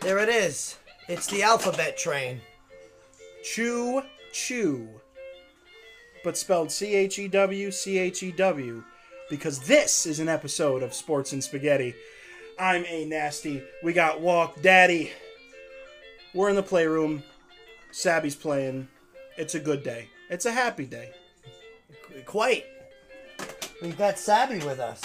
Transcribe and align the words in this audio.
There 0.00 0.18
it 0.18 0.28
is. 0.28 0.76
It's 1.08 1.26
the 1.26 1.42
alphabet 1.42 1.96
train. 1.96 2.40
Chew 3.42 4.02
Chew. 4.32 4.88
But 6.22 6.36
spelled 6.36 6.70
C 6.70 6.94
H 6.94 7.18
E 7.18 7.28
W 7.28 7.70
C 7.70 7.98
H 7.98 8.22
E 8.22 8.32
W. 8.32 8.84
Because 9.30 9.60
this 9.60 10.06
is 10.06 10.20
an 10.20 10.28
episode 10.28 10.82
of 10.82 10.94
Sports 10.94 11.32
and 11.32 11.42
Spaghetti. 11.42 11.94
I'm 12.58 12.84
A 12.86 13.04
Nasty. 13.04 13.62
We 13.82 13.92
got 13.92 14.20
Walk 14.20 14.60
Daddy. 14.62 15.12
We're 16.34 16.50
in 16.50 16.56
the 16.56 16.62
playroom. 16.62 17.22
Sabby's 17.90 18.36
playing. 18.36 18.88
It's 19.36 19.54
a 19.54 19.60
good 19.60 19.82
day. 19.82 20.08
It's 20.30 20.46
a 20.46 20.52
happy 20.52 20.84
day. 20.86 21.10
Quite. 22.24 22.64
We've 23.80 23.96
got 23.96 24.18
Sabby 24.18 24.58
with 24.58 24.80
us 24.80 25.00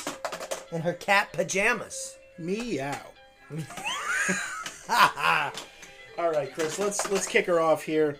in 0.72 0.82
her 0.82 0.94
cat 0.94 1.32
pajamas. 1.34 2.18
Meow. 2.38 3.00
All 6.18 6.32
right, 6.32 6.54
Chris. 6.54 6.78
Let's 6.80 7.10
let's 7.12 7.28
kick 7.28 7.46
her 7.48 7.60
off 7.60 7.84
here. 7.84 8.18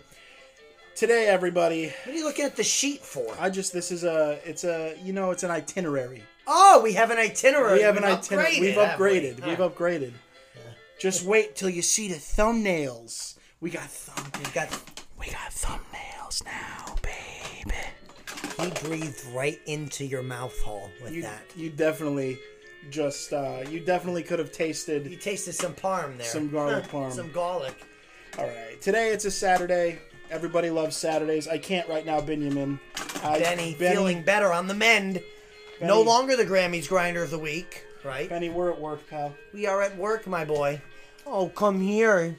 Today, 0.96 1.26
everybody. 1.26 1.86
What 2.04 2.14
are 2.14 2.18
you 2.18 2.24
looking 2.24 2.44
at 2.44 2.56
the 2.56 2.64
sheet 2.64 3.00
for? 3.00 3.34
I 3.38 3.50
just 3.50 3.72
this 3.72 3.90
is 3.90 4.04
a 4.04 4.38
it's 4.44 4.64
a 4.64 4.96
you 5.02 5.12
know 5.12 5.30
it's 5.30 5.42
an 5.42 5.50
itinerary. 5.50 6.22
Oh, 6.46 6.80
we 6.82 6.92
have 6.94 7.10
an 7.10 7.18
itinerary. 7.18 7.78
We 7.78 7.82
have 7.84 7.96
an 7.96 8.04
itinerary. 8.04 8.60
We've 8.60 8.76
we? 8.76 8.82
upgraded. 8.82 9.44
We've 9.46 9.56
Huh. 9.58 9.70
upgraded. 9.70 10.12
Just 10.98 11.24
wait 11.24 11.56
till 11.56 11.68
you 11.70 11.82
see 11.82 12.08
the 12.08 12.14
thumbnails. 12.16 13.36
We 13.60 13.70
got 13.70 13.88
thumb. 13.90 14.30
We've 14.38 14.54
got. 14.54 14.68
We 15.18 15.26
got 15.26 15.50
thumbnails 15.50 16.44
now, 16.44 16.96
baby. 17.02 17.76
He 18.60 18.86
breathed 18.86 19.24
right 19.32 19.58
into 19.66 20.04
your 20.04 20.22
mouth 20.22 20.58
hole 20.62 20.90
with 21.02 21.12
You 21.12 21.22
that. 21.22 21.42
you 21.56 21.70
definitely 21.70 22.38
just 22.90 23.32
uh 23.32 23.62
you 23.68 23.80
definitely 23.80 24.22
could 24.22 24.38
have 24.38 24.52
tasted. 24.52 25.06
You 25.06 25.16
tasted. 25.16 25.54
some 25.54 25.74
parm 25.74 26.16
there. 26.16 26.26
Some 26.26 26.50
garlic 26.50 26.84
parm. 26.84 27.12
some 27.12 27.30
garlic. 27.32 27.74
All 28.38 28.46
right. 28.46 28.80
Today 28.80 29.10
it's 29.10 29.24
a 29.24 29.30
Saturday. 29.30 29.98
Everybody 30.30 30.70
loves 30.70 30.96
Saturdays. 30.96 31.46
I 31.46 31.58
can't 31.58 31.88
right 31.88 32.04
now, 32.04 32.20
Benjamin. 32.20 32.80
I, 33.22 33.38
Benny, 33.38 33.74
feeling 33.74 34.22
better 34.22 34.52
on 34.52 34.66
the 34.66 34.74
mend. 34.74 35.22
No 35.80 36.00
longer 36.00 36.36
the 36.36 36.44
Grammys 36.44 36.88
grinder 36.88 37.22
of 37.22 37.30
the 37.30 37.38
week, 37.38 37.84
right? 38.04 38.28
Benny, 38.28 38.48
we're 38.48 38.70
at 38.70 38.80
work, 38.80 39.08
pal. 39.08 39.34
We 39.52 39.66
are 39.66 39.82
at 39.82 39.96
work, 39.96 40.26
my 40.26 40.44
boy. 40.44 40.80
Oh, 41.26 41.48
come 41.48 41.80
here. 41.80 42.38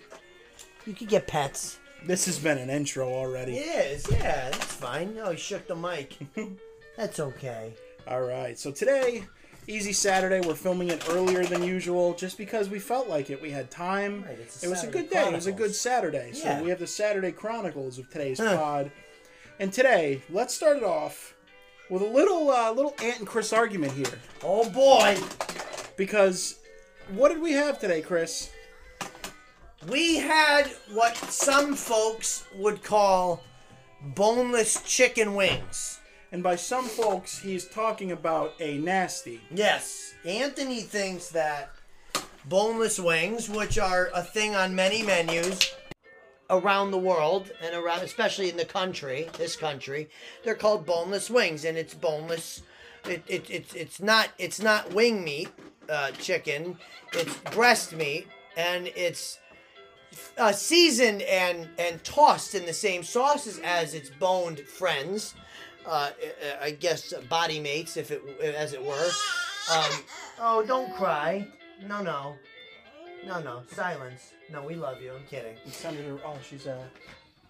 You 0.85 0.93
could 0.93 1.09
get 1.09 1.27
pets. 1.27 1.79
This 2.05 2.25
has 2.25 2.38
been 2.38 2.57
an 2.57 2.69
intro 2.69 3.07
already. 3.07 3.57
It 3.57 3.91
is, 3.91 4.11
yeah, 4.11 4.49
that's 4.49 4.73
fine. 4.73 5.17
Oh, 5.21 5.31
he 5.31 5.38
shook 5.38 5.67
the 5.67 5.75
mic. 5.75 6.17
that's 6.97 7.19
okay. 7.19 7.73
All 8.07 8.21
right. 8.21 8.57
So 8.57 8.71
today, 8.71 9.25
easy 9.67 9.94
Saturday. 9.94 10.45
We're 10.45 10.55
filming 10.55 10.89
it 10.89 11.03
earlier 11.09 11.44
than 11.45 11.63
usual, 11.63 12.13
just 12.13 12.38
because 12.38 12.69
we 12.69 12.80
felt 12.80 13.08
like 13.08 13.30
it. 13.30 13.41
We 13.41 13.52
had 13.52 13.69
time. 13.72 14.23
Right, 14.23 14.39
it 14.61 14.67
was 14.67 14.83
a 14.83 14.88
good 14.88 15.09
day. 15.09 15.27
It 15.27 15.33
was 15.33 15.47
a 15.47 15.52
good. 15.52 15.73
Saturday. 15.75 16.31
So 16.33 16.45
Yeah. 16.47 16.61
we 16.61 16.69
have 16.69 16.80
the 16.80 16.88
Saturday 16.88 17.31
Chronicles 17.31 17.97
of 17.99 18.09
today's 18.09 18.39
Huh. 18.39 18.55
pod. 18.57 18.91
And 19.59 19.72
today, 19.72 20.22
let's 20.30 20.53
start 20.53 20.77
it 20.77 20.83
off 20.83 21.33
with 21.89 22.02
a 22.02 22.05
little 22.07 22.49
uh, 22.52 22.72
little 22.72 22.94
Ant 23.02 23.19
and 23.19 23.27
Chris 23.27 23.53
argument 23.53 23.94
here, 23.94 24.19
Oh 24.44 24.69
boy, 24.69 25.17
because 25.97 26.55
what 27.09 27.29
did 27.29 27.39
we 27.41 27.53
have 27.53 27.79
today, 27.79 28.02
Chris? 28.02 28.50
we 29.88 30.16
had 30.17 30.66
what 30.94 31.16
some 31.16 31.75
folks 31.75 32.45
would 32.55 32.83
call 32.83 33.44
boneless 34.02 34.81
chicken 34.81 35.35
wings. 35.35 35.94
And 36.36 36.44
by 36.44 36.58
some 36.58 36.83
folks, 36.83 37.39
he's 37.39 37.64
talking 37.64 38.11
about 38.11 38.55
a 38.59 38.78
nasty. 38.80 39.39
Yes, 39.52 40.16
Anthony 40.25 40.81
thinks 40.81 41.30
that 41.30 41.72
boneless 42.50 43.00
wings, 43.00 43.50
which 43.50 43.80
are 43.80 44.09
a 44.14 44.22
thing 44.22 44.53
on 44.53 44.75
many 44.75 45.02
menus 45.02 45.73
around 46.50 46.91
the 46.91 46.97
world 46.97 47.52
and 47.63 47.73
around, 47.73 48.02
especially 48.02 48.50
in 48.50 48.58
the 48.58 48.66
country, 48.66 49.30
this 49.38 49.56
country, 49.56 50.09
they're 50.44 50.56
called 50.56 50.86
boneless 50.86 51.30
wings, 51.30 51.63
and 51.63 51.78
it's 51.78 51.94
boneless. 51.94 52.63
It, 53.06 53.24
it, 53.28 53.50
it's 53.50 53.74
it's 53.74 54.01
not 54.01 54.28
it's 54.38 54.62
not 54.62 54.94
wing 54.94 55.24
meat, 55.24 55.47
uh, 55.88 56.12
chicken. 56.19 56.78
It's 57.13 57.34
breast 57.56 57.95
meat, 57.95 58.28
and 58.57 58.88
it's 58.88 59.40
uh, 60.38 60.51
seasoned 60.51 61.22
and 61.22 61.69
and 61.79 62.03
tossed 62.03 62.56
in 62.56 62.66
the 62.66 62.74
same 62.74 63.03
sauces 63.03 63.62
as 63.63 63.94
its 63.94 64.09
boned 64.09 64.59
friends. 64.59 65.34
Uh, 65.88 66.09
I- 66.62 66.66
I 66.66 66.72
guess 66.72 67.13
body 67.29 67.59
mates, 67.59 67.97
if 67.97 68.12
it 68.12 68.22
as 68.41 68.73
it 68.73 68.84
were. 68.84 69.09
Um, 69.72 69.91
oh, 70.40 70.63
don't 70.66 70.94
cry. 70.96 71.47
No, 71.88 72.01
no, 72.01 72.35
no, 73.25 73.40
no. 73.41 73.62
Silence. 73.72 74.31
No, 74.51 74.62
we 74.63 74.75
love 74.75 75.01
you. 75.01 75.13
I'm 75.13 75.24
kidding. 75.29 75.56
Senator, 75.68 76.19
oh, 76.25 76.38
she's 76.47 76.68
uh, 76.68 76.84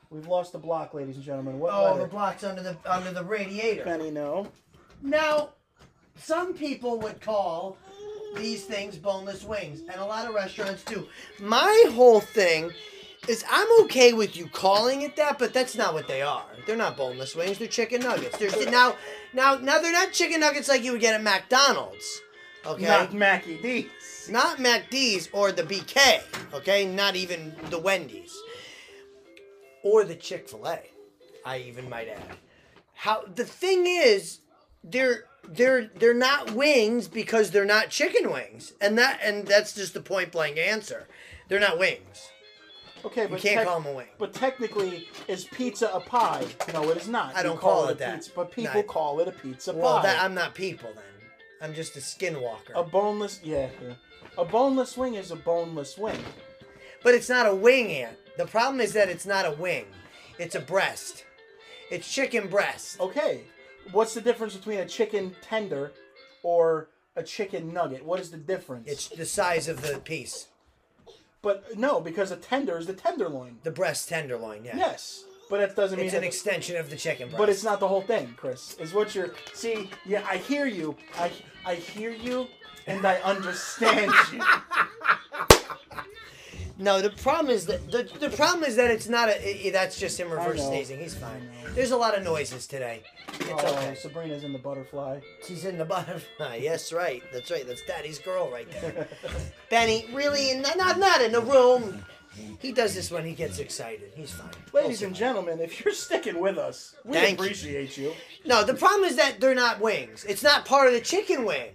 we've 0.10 0.28
lost 0.28 0.52
the 0.54 0.58
block, 0.58 0.94
ladies 0.94 1.16
and 1.16 1.24
gentlemen. 1.26 1.60
What 1.60 1.74
Oh, 1.74 1.98
the 1.98 2.08
block's 2.08 2.44
under 2.44 2.64
the 2.64 2.78
under 2.86 3.12
the 3.12 3.24
radiator. 3.24 3.84
Benny, 3.84 4.12
no. 4.12 4.48
Now, 5.02 5.50
some 6.18 6.54
people 6.54 7.00
would 7.02 7.20
call 7.22 7.78
these 8.36 8.64
things 8.66 8.98
boneless 8.98 9.44
wings, 9.44 9.82
and 9.90 10.00
a 10.02 10.06
lot 10.06 10.28
of 10.28 10.34
restaurants 10.34 10.84
do. 10.84 11.08
My 11.40 11.86
whole 11.94 12.22
thing 12.22 12.72
is 13.28 13.44
I'm 13.50 13.68
okay 13.84 14.14
with 14.14 14.36
you 14.36 14.48
calling 14.48 15.02
it 15.02 15.16
that, 15.16 15.40
but 15.40 15.54
that's 15.54 15.76
not 15.76 15.94
what 15.94 16.08
they 16.08 16.22
are. 16.22 16.46
They're 16.66 16.76
not 16.76 16.98
boneless 16.98 17.36
wings. 17.36 17.58
They're 17.58 17.68
chicken 17.68 18.02
nuggets. 18.02 18.38
They're 18.38 18.72
now, 18.72 18.96
now, 19.34 19.56
now 19.56 19.80
they're 19.80 19.92
not 19.92 20.12
chicken 20.12 20.40
nuggets 20.40 20.68
like 20.68 20.84
you 20.84 20.92
would 20.94 21.02
get 21.02 21.14
at 21.14 21.24
McDonald's. 21.24 22.22
Okay, 22.66 22.86
Not 22.86 23.14
Mackie 23.14 23.62
D's. 23.62 24.28
not 24.30 24.60
MacD's 24.60 25.30
or 25.32 25.52
the 25.52 25.62
BK, 25.62 26.22
okay? 26.52 26.86
Not 26.86 27.16
even 27.16 27.56
the 27.70 27.78
Wendy's. 27.78 28.36
Or 29.84 30.04
the 30.04 30.16
Chick-fil-A, 30.16 30.80
I 31.46 31.60
even 31.60 31.88
might 31.88 32.08
add. 32.08 32.38
How 32.96 33.24
the 33.36 33.46
thing 33.46 33.86
is, 33.86 34.40
they're 34.84 35.26
they're 35.48 35.92
they're 35.96 36.14
not 36.16 36.52
wings 36.52 37.08
because 37.08 37.52
they're 37.52 37.66
not 37.66 37.90
chicken 37.90 38.32
wings. 38.32 38.74
And 38.82 38.98
that 38.98 39.20
and 39.22 39.46
that's 39.46 39.76
just 39.76 39.94
the 39.94 40.02
point 40.02 40.32
blank 40.32 40.58
answer. 40.58 41.08
They're 41.50 41.60
not 41.60 41.78
wings. 41.78 42.30
Okay, 43.06 43.24
You 43.24 43.28
but 43.30 43.40
can't 43.40 43.58
tec- 43.60 43.68
call 43.68 43.80
them 43.82 43.92
a 43.94 43.96
wing. 43.96 44.08
But 44.18 44.34
technically, 44.34 45.08
is 45.28 45.46
pizza 45.46 45.90
a 45.94 46.00
pie? 46.00 46.46
No, 46.74 46.90
it 46.90 46.98
is 46.98 47.08
not. 47.08 47.36
I 47.36 47.44
don't 47.44 47.60
call 47.60 47.88
it 47.88 47.92
a 47.92 47.96
that. 48.00 48.16
Pizza, 48.16 48.32
but 48.36 48.52
people 48.52 48.84
call 48.84 49.20
it 49.20 49.28
a 49.28 49.32
pizza 49.32 49.74
Well, 49.74 49.98
pie. 49.98 50.04
that 50.04 50.24
I'm 50.24 50.34
not 50.34 50.56
people 50.56 50.90
then. 50.96 51.04
I'm 51.62 51.74
just 51.74 51.96
a 51.96 52.00
skinwalker. 52.00 52.72
a 52.76 52.84
boneless, 52.84 53.40
yeah, 53.44 53.70
yeah. 53.82 53.94
A 54.38 54.44
boneless 54.46 54.98
wing 54.98 55.16
is 55.16 55.32
a 55.32 55.36
boneless 55.36 55.98
wing. 55.98 56.20
But 57.04 57.14
it's 57.14 57.30
not 57.30 57.46
a 57.48 57.54
wing, 57.56 57.92
Ant. 57.92 58.18
The 58.38 58.46
problem 58.48 58.82
is 58.82 58.94
that 58.94 59.08
it's 59.10 59.26
not 59.26 59.46
a 59.46 59.52
wing. 59.52 59.86
It's 60.40 60.56
a 60.56 60.60
breast. 60.60 61.24
It's 61.92 62.12
chicken 62.12 62.48
breast. 62.50 63.00
Okay, 63.00 63.42
what's 63.92 64.14
the 64.16 64.22
difference 64.22 64.56
between 64.56 64.80
a 64.80 64.86
chicken 64.86 65.36
tender 65.42 65.92
or 66.44 66.90
a 67.16 67.24
chicken 67.24 67.72
nugget? 67.72 68.04
What 68.04 68.20
is 68.20 68.32
the 68.32 68.38
difference? 68.38 68.88
It's 68.90 69.08
the 69.08 69.26
size 69.26 69.68
of 69.68 69.82
the 69.84 70.00
piece. 70.00 70.48
But 71.46 71.78
no, 71.78 72.02
because 72.02 72.32
a 72.32 72.38
tender 72.38 72.76
is 72.80 72.88
the 72.88 72.94
tenderloin. 72.94 73.60
The 73.62 73.70
breast 73.70 74.10
tenderloin, 74.10 74.66
yeah. 74.66 74.76
Yes, 74.76 75.26
but 75.48 75.60
that 75.60 75.76
doesn't 75.76 75.96
mean. 75.96 76.08
It's 76.08 76.16
an 76.16 76.22
that- 76.22 76.28
extension 76.28 76.76
of 76.76 76.90
the 76.90 76.96
chicken 76.96 77.28
breast. 77.28 77.38
But 77.38 77.50
it's 77.50 77.64
not 77.64 77.80
the 77.80 77.88
whole 77.88 78.02
thing, 78.02 78.34
Chris. 78.36 78.74
Is 78.80 78.96
what 78.96 79.14
you're. 79.14 79.30
See, 79.54 79.88
yeah, 80.08 80.26
I 80.28 80.38
hear 80.38 80.66
you. 80.66 80.96
I 81.20 81.32
I 81.64 81.76
hear 81.76 82.10
you, 82.10 82.48
and 82.88 83.06
I 83.06 83.18
understand 83.18 84.12
you. 84.34 84.42
No, 86.78 87.02
the 87.02 87.10
problem 87.10 87.54
is 87.54 87.66
that 87.68 87.90
the, 87.90 88.04
the 88.20 88.30
problem 88.36 88.64
is 88.66 88.76
that 88.76 88.92
it's 88.92 89.08
not 89.08 89.30
a. 89.30 89.34
i- 89.42 89.68
i- 89.68 89.72
that's 89.72 89.98
just 89.98 90.20
him 90.20 90.30
reverse 90.30 90.60
know. 90.60 90.70
sneezing. 90.72 91.00
He's 91.00 91.16
fine. 91.16 91.50
There's 91.74 91.92
a 91.92 91.98
lot 91.98 92.18
of 92.18 92.24
noises 92.24 92.68
today. 92.68 93.02
It's 93.40 93.50
oh, 93.50 93.74
okay. 93.78 93.96
Sabrina's 93.96 94.44
in 94.44 94.52
the 94.52 94.60
butterfly. 94.60 95.20
She's 95.48 95.64
in 95.66 95.78
the 95.78 95.86
butterfly. 95.86 96.58
Yes, 96.62 96.92
right. 96.92 97.24
That's 97.32 97.50
right. 97.50 97.66
That's 97.66 97.82
Daddy's 97.84 98.20
girl 98.20 98.50
right 98.52 98.70
there. 98.72 99.08
Benny, 99.70 100.06
really? 100.14 100.52
In, 100.52 100.62
not 100.64 101.00
not 101.00 101.22
in 101.22 101.32
the 101.32 101.42
room. 101.42 102.04
He 102.60 102.74
does 102.74 102.94
this 102.94 103.10
when 103.10 103.24
he 103.26 103.32
gets 103.34 103.60
excited. 103.60 104.12
He's 104.14 104.32
fine. 104.32 104.50
Ladies 104.74 105.02
and 105.02 105.16
gentlemen, 105.16 105.62
if 105.62 105.84
you're 105.86 105.94
sticking 105.94 106.38
with 106.42 106.58
us, 106.58 106.94
we 107.06 107.14
Thank 107.14 107.40
you. 107.40 107.46
appreciate 107.46 107.98
you. 107.98 108.12
No, 108.46 108.66
the 108.66 108.74
problem 108.74 109.06
is 109.10 109.16
that 109.16 109.40
they're 109.40 109.56
not 109.56 109.80
wings. 109.80 110.26
It's 110.26 110.44
not 110.44 110.66
part 110.66 110.88
of 110.88 110.94
the 110.94 111.00
chicken 111.00 111.46
wing. 111.46 111.70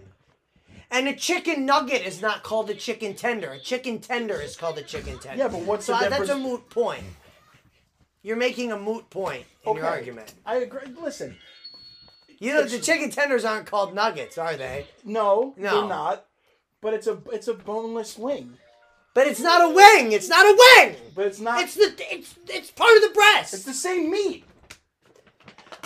And 0.90 1.06
a 1.06 1.14
chicken 1.14 1.64
nugget 1.66 2.02
is 2.04 2.20
not 2.20 2.42
called 2.42 2.68
a 2.70 2.74
chicken 2.74 3.14
tender. 3.14 3.52
A 3.52 3.58
chicken 3.60 4.00
tender 4.00 4.40
is 4.40 4.56
called 4.56 4.76
a 4.78 4.82
chicken 4.82 5.18
tender. 5.18 5.38
Yeah, 5.44 5.48
but 5.48 5.60
what's 5.60 5.86
so 5.86 5.92
the 5.92 6.06
uh, 6.06 6.08
that's 6.10 6.28
a 6.30 6.36
moot 6.36 6.68
point. 6.68 7.04
You're 8.22 8.36
making 8.36 8.72
a 8.72 8.78
moot 8.78 9.08
point 9.08 9.46
in 9.64 9.76
your 9.76 9.84
Okay. 9.86 9.94
argument. 9.96 10.34
I 10.44 10.56
agree. 10.56 10.92
Listen, 11.00 11.36
You 12.38 12.54
know, 12.54 12.64
the 12.64 12.78
chicken 12.80 13.10
tenders 13.10 13.44
aren't 13.44 13.66
called 13.66 13.94
nuggets, 13.94 14.36
are 14.36 14.56
they? 14.56 14.86
no, 15.04 15.54
No. 15.56 15.80
they're 15.80 15.88
not. 15.88 16.26
But 16.82 16.94
it's 16.94 17.06
a 17.06 17.18
it's 17.32 17.46
a 17.48 17.54
boneless 17.54 18.16
wing. 18.18 18.56
But 19.14 19.26
it's 19.26 19.40
not 19.40 19.60
a 19.62 19.68
wing. 19.68 20.12
It's 20.12 20.28
not 20.28 20.44
a 20.46 20.56
wing. 20.78 20.96
But 21.14 21.26
it's 21.26 21.40
not. 21.40 21.60
It's 21.62 21.74
the 21.74 21.94
it's 22.10 22.34
it's 22.48 22.70
part 22.70 22.96
of 22.96 23.02
the 23.02 23.10
breast. 23.10 23.54
it's 23.54 23.64
the 23.64 23.74
same 23.74 24.10
meat. 24.10 24.44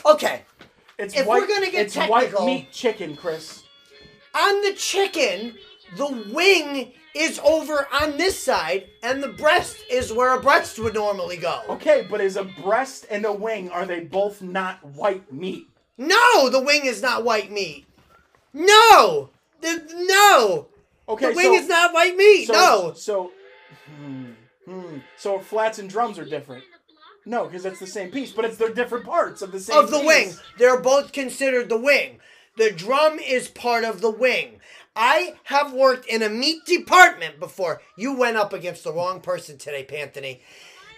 okay. 0.07 0.43
It's 0.99 1.17
If 1.17 1.27
white, 1.27 1.43
we're 1.43 1.49
gonna 1.49 1.71
get 1.71 1.87
it's 1.87 1.97
white 1.97 2.33
meat 2.45 2.71
chicken, 2.71 3.17
Chris. 3.17 3.64
On 4.35 4.63
the 4.63 4.73
chicken, 4.75 5.57
the 5.97 6.07
wing 6.33 6.93
is 7.15 7.39
over 7.45 7.87
on 8.01 8.17
this 8.17 8.43
side, 8.43 8.89
and 9.03 9.23
the 9.23 9.29
breast 9.29 9.77
is 9.91 10.13
where 10.13 10.37
a 10.37 10.41
breast 10.43 10.79
would 10.79 10.95
normally 10.95 11.37
go. 11.37 11.61
Okay, 11.69 12.07
but 12.11 12.21
is 12.21 12.37
a 12.37 12.45
breast 12.45 13.07
and 13.11 13.25
a 13.25 13.33
wing 13.33 13.71
are 13.71 13.87
they 13.87 14.01
both 14.01 14.43
not 14.43 14.85
white 14.85 15.33
meat? 15.33 15.69
No, 15.97 16.49
the 16.49 16.61
wing 16.61 16.87
is 16.87 17.01
not 17.01 17.25
white 17.25 17.53
meat. 17.53 17.87
No, 18.53 19.31
the, 19.61 19.85
no, 20.09 20.69
Okay, 21.09 21.31
the 21.31 21.37
wing 21.37 21.47
so, 21.47 21.55
is 21.55 21.69
not 21.69 21.93
white 21.93 22.17
meat. 22.17 22.47
so, 22.47 22.53
no, 22.53 22.93
So, 22.95 23.33
hmm, 23.87 24.31
hmm. 24.65 24.99
so 25.17 25.39
flats 25.39 25.79
and 25.79 25.89
drums 25.89 26.19
are 26.19 26.25
different. 26.25 26.65
No, 27.27 27.47
because 27.47 27.63
that's 27.63 27.81
the 27.81 27.87
same 27.87 28.11
piece, 28.11 28.33
but 28.33 28.45
it's 28.45 28.57
they're 28.57 28.75
different 28.75 29.05
parts 29.05 29.41
of 29.41 29.51
the 29.53 29.61
same 29.61 29.79
of 29.79 29.91
the 29.91 29.99
piece. 29.99 30.07
wing. 30.07 30.33
They're 30.59 30.81
both 30.81 31.13
considered 31.13 31.69
the 31.69 31.79
wing. 31.79 32.21
The 32.57 32.71
drum 32.71 33.19
is 33.19 33.49
part 33.49 33.85
of 33.85 34.01
the 34.01 34.11
wing. 34.11 34.61
I 34.95 35.35
have 35.45 35.73
worked 35.73 36.07
in 36.07 36.23
a 36.23 36.29
meat 36.29 36.65
department 36.65 37.41
before. 37.41 37.83
You 37.97 38.17
went 38.17 38.37
up 38.37 38.53
against 38.53 38.85
the 38.85 38.93
wrong 38.93 39.21
person 39.21 39.59
today, 39.59 39.85
Panthony. 39.85 40.41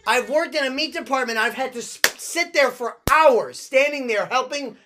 I've 0.07 0.29
worked 0.29 0.55
in 0.55 0.65
a 0.65 0.71
meat 0.71 0.93
department. 0.93 1.39
I've 1.39 1.55
had 1.55 1.73
to 1.73 1.83
sit 1.83 2.53
there 2.53 2.71
for 2.71 2.99
hours, 3.11 3.59
standing 3.59 4.07
there 4.07 4.27
helping 4.27 4.77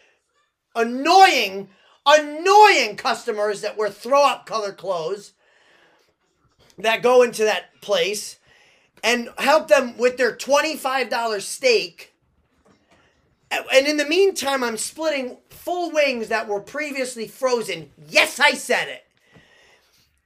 annoying, 0.77 1.69
annoying 2.07 2.97
customers 2.97 3.61
that 3.63 3.77
wear 3.77 3.91
throw 3.91 4.25
up 4.25 4.47
color 4.47 4.73
clothes 4.73 5.33
that 6.79 7.03
go 7.03 7.23
into 7.23 7.45
that 7.45 7.81
place 7.83 8.39
and 9.03 9.29
help 9.39 9.69
them 9.69 9.97
with 9.99 10.17
their 10.17 10.35
$25 10.37 11.41
steak. 11.41 12.10
And 13.51 13.87
in 13.87 13.97
the 13.97 14.07
meantime, 14.07 14.63
I'm 14.63 14.77
splitting 14.77 15.39
full 15.49 15.91
wings 15.93 16.29
that 16.29 16.49
were 16.49 16.61
previously 16.61 17.27
frozen. 17.27 17.91
Yes, 18.09 18.39
I 18.39 18.53
said 18.53 18.89
it. 18.89 19.05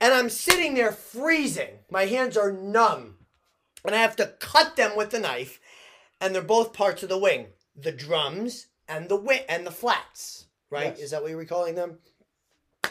And 0.01 0.13
I'm 0.13 0.29
sitting 0.29 0.75
there 0.75 0.93
freezing. 0.93 1.79
My 1.91 2.05
hands 2.07 2.37
are 2.37 2.53
numb. 2.53 3.17
And 3.85 3.95
I 3.95 3.99
have 3.99 4.17
to 4.17 4.35
cut 4.41 4.77
them 4.77 4.97
with 4.97 5.11
the 5.11 5.19
knife. 5.19 5.61
And 6.21 6.35
they're 6.35 6.43
both 6.43 6.73
parts 6.73 7.03
of 7.03 7.09
the 7.09 7.19
wing 7.19 7.47
the 7.77 7.93
drums 7.93 8.69
and 8.89 9.09
the 9.09 9.17
wing 9.17 9.41
and 9.49 9.67
the 9.67 9.71
flats, 9.71 10.47
right? 10.71 10.95
Yes. 10.97 11.01
Is 11.01 11.11
that 11.11 11.23
what 11.23 11.31
you 11.31 11.37
were 11.37 11.45
calling 11.45 11.75
them? 11.75 11.99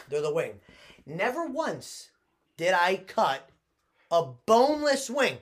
They're 0.08 0.20
the 0.20 0.32
wing. 0.32 0.60
Never 1.06 1.46
once 1.46 2.10
did 2.56 2.74
I 2.74 2.96
cut 2.96 3.48
a 4.10 4.26
boneless 4.46 5.08
wing. 5.08 5.38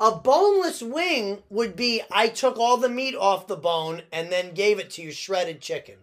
A 0.00 0.12
boneless 0.12 0.80
wing 0.80 1.42
would 1.50 1.74
be 1.74 2.02
I 2.10 2.28
took 2.28 2.56
all 2.56 2.76
the 2.76 2.88
meat 2.88 3.16
off 3.16 3.48
the 3.48 3.56
bone 3.56 4.02
and 4.12 4.30
then 4.30 4.54
gave 4.54 4.78
it 4.78 4.90
to 4.90 5.02
you 5.02 5.10
shredded 5.10 5.60
chicken, 5.60 5.96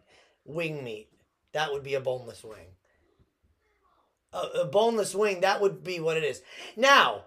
wing 0.43 0.83
meat. 0.83 1.07
That 1.53 1.71
would 1.71 1.83
be 1.83 1.93
a 1.93 2.01
boneless 2.01 2.43
wing. 2.43 2.75
A, 4.33 4.61
a 4.61 4.65
boneless 4.65 5.15
wing, 5.15 5.41
that 5.41 5.61
would 5.61 5.81
be 5.81 6.01
what 6.01 6.17
it 6.17 6.25
is. 6.25 6.41
Now, 6.75 7.23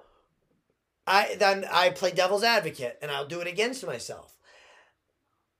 I 1.06 1.36
then 1.38 1.64
I 1.72 1.88
play 1.88 2.10
devil's 2.10 2.44
advocate 2.44 2.98
and 3.00 3.10
I'll 3.10 3.26
do 3.26 3.40
it 3.40 3.46
against 3.46 3.86
myself. 3.86 4.36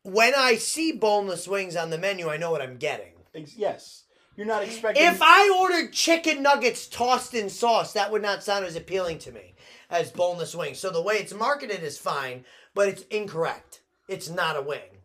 When 0.03 0.35
I 0.37 0.57
see 0.57 0.93
boneless 0.93 1.49
wings 1.49 1.75
on 1.75 1.89
the 1.89 1.99
menu, 1.99 2.29
I 2.29 2.37
know 2.37 2.51
what 2.51 2.61
I'm 2.61 2.77
getting. 2.77 3.13
Yes, 3.33 4.05
you're 4.37 4.47
not 4.47 4.63
expecting. 4.63 5.03
If 5.03 5.23
I 5.23 5.57
ordered 5.59 5.95
chicken 5.95 6.43
nuggets 6.43 6.87
tossed 6.87 7.33
in 7.33 7.49
sauce, 7.49 7.95
that 7.95 8.13
would 8.13 8.23
not 8.23 8.45
sound 8.45 8.67
as 8.67 8.77
appealing 8.77 9.19
to 9.21 9.33
me 9.33 9.55
as 9.91 10.11
boneless 10.11 10.55
wings. 10.55 10.79
So 10.79 10.91
the 10.91 11.03
way 11.03 11.17
it's 11.17 11.35
marketed 11.35 11.83
is 11.83 11.99
fine, 11.99 12.45
but 12.75 12.89
it's 12.89 13.03
incorrect. 13.05 13.81
It's 14.09 14.29
not 14.29 14.57
a 14.57 14.63
wing. 14.63 15.03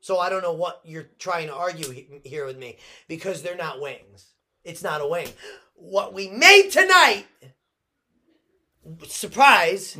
So 0.00 0.18
I 0.18 0.30
don't 0.30 0.42
know 0.42 0.52
what 0.52 0.80
you're 0.84 1.10
trying 1.18 1.48
to 1.48 1.54
argue 1.54 2.04
here 2.24 2.46
with 2.46 2.58
me 2.58 2.78
because 3.08 3.42
they're 3.42 3.56
not 3.56 3.80
wings. 3.80 4.32
It's 4.64 4.82
not 4.82 5.00
a 5.00 5.06
wing. 5.06 5.28
What 5.74 6.14
we 6.14 6.28
made 6.28 6.70
tonight, 6.70 7.26
surprise, 9.06 9.98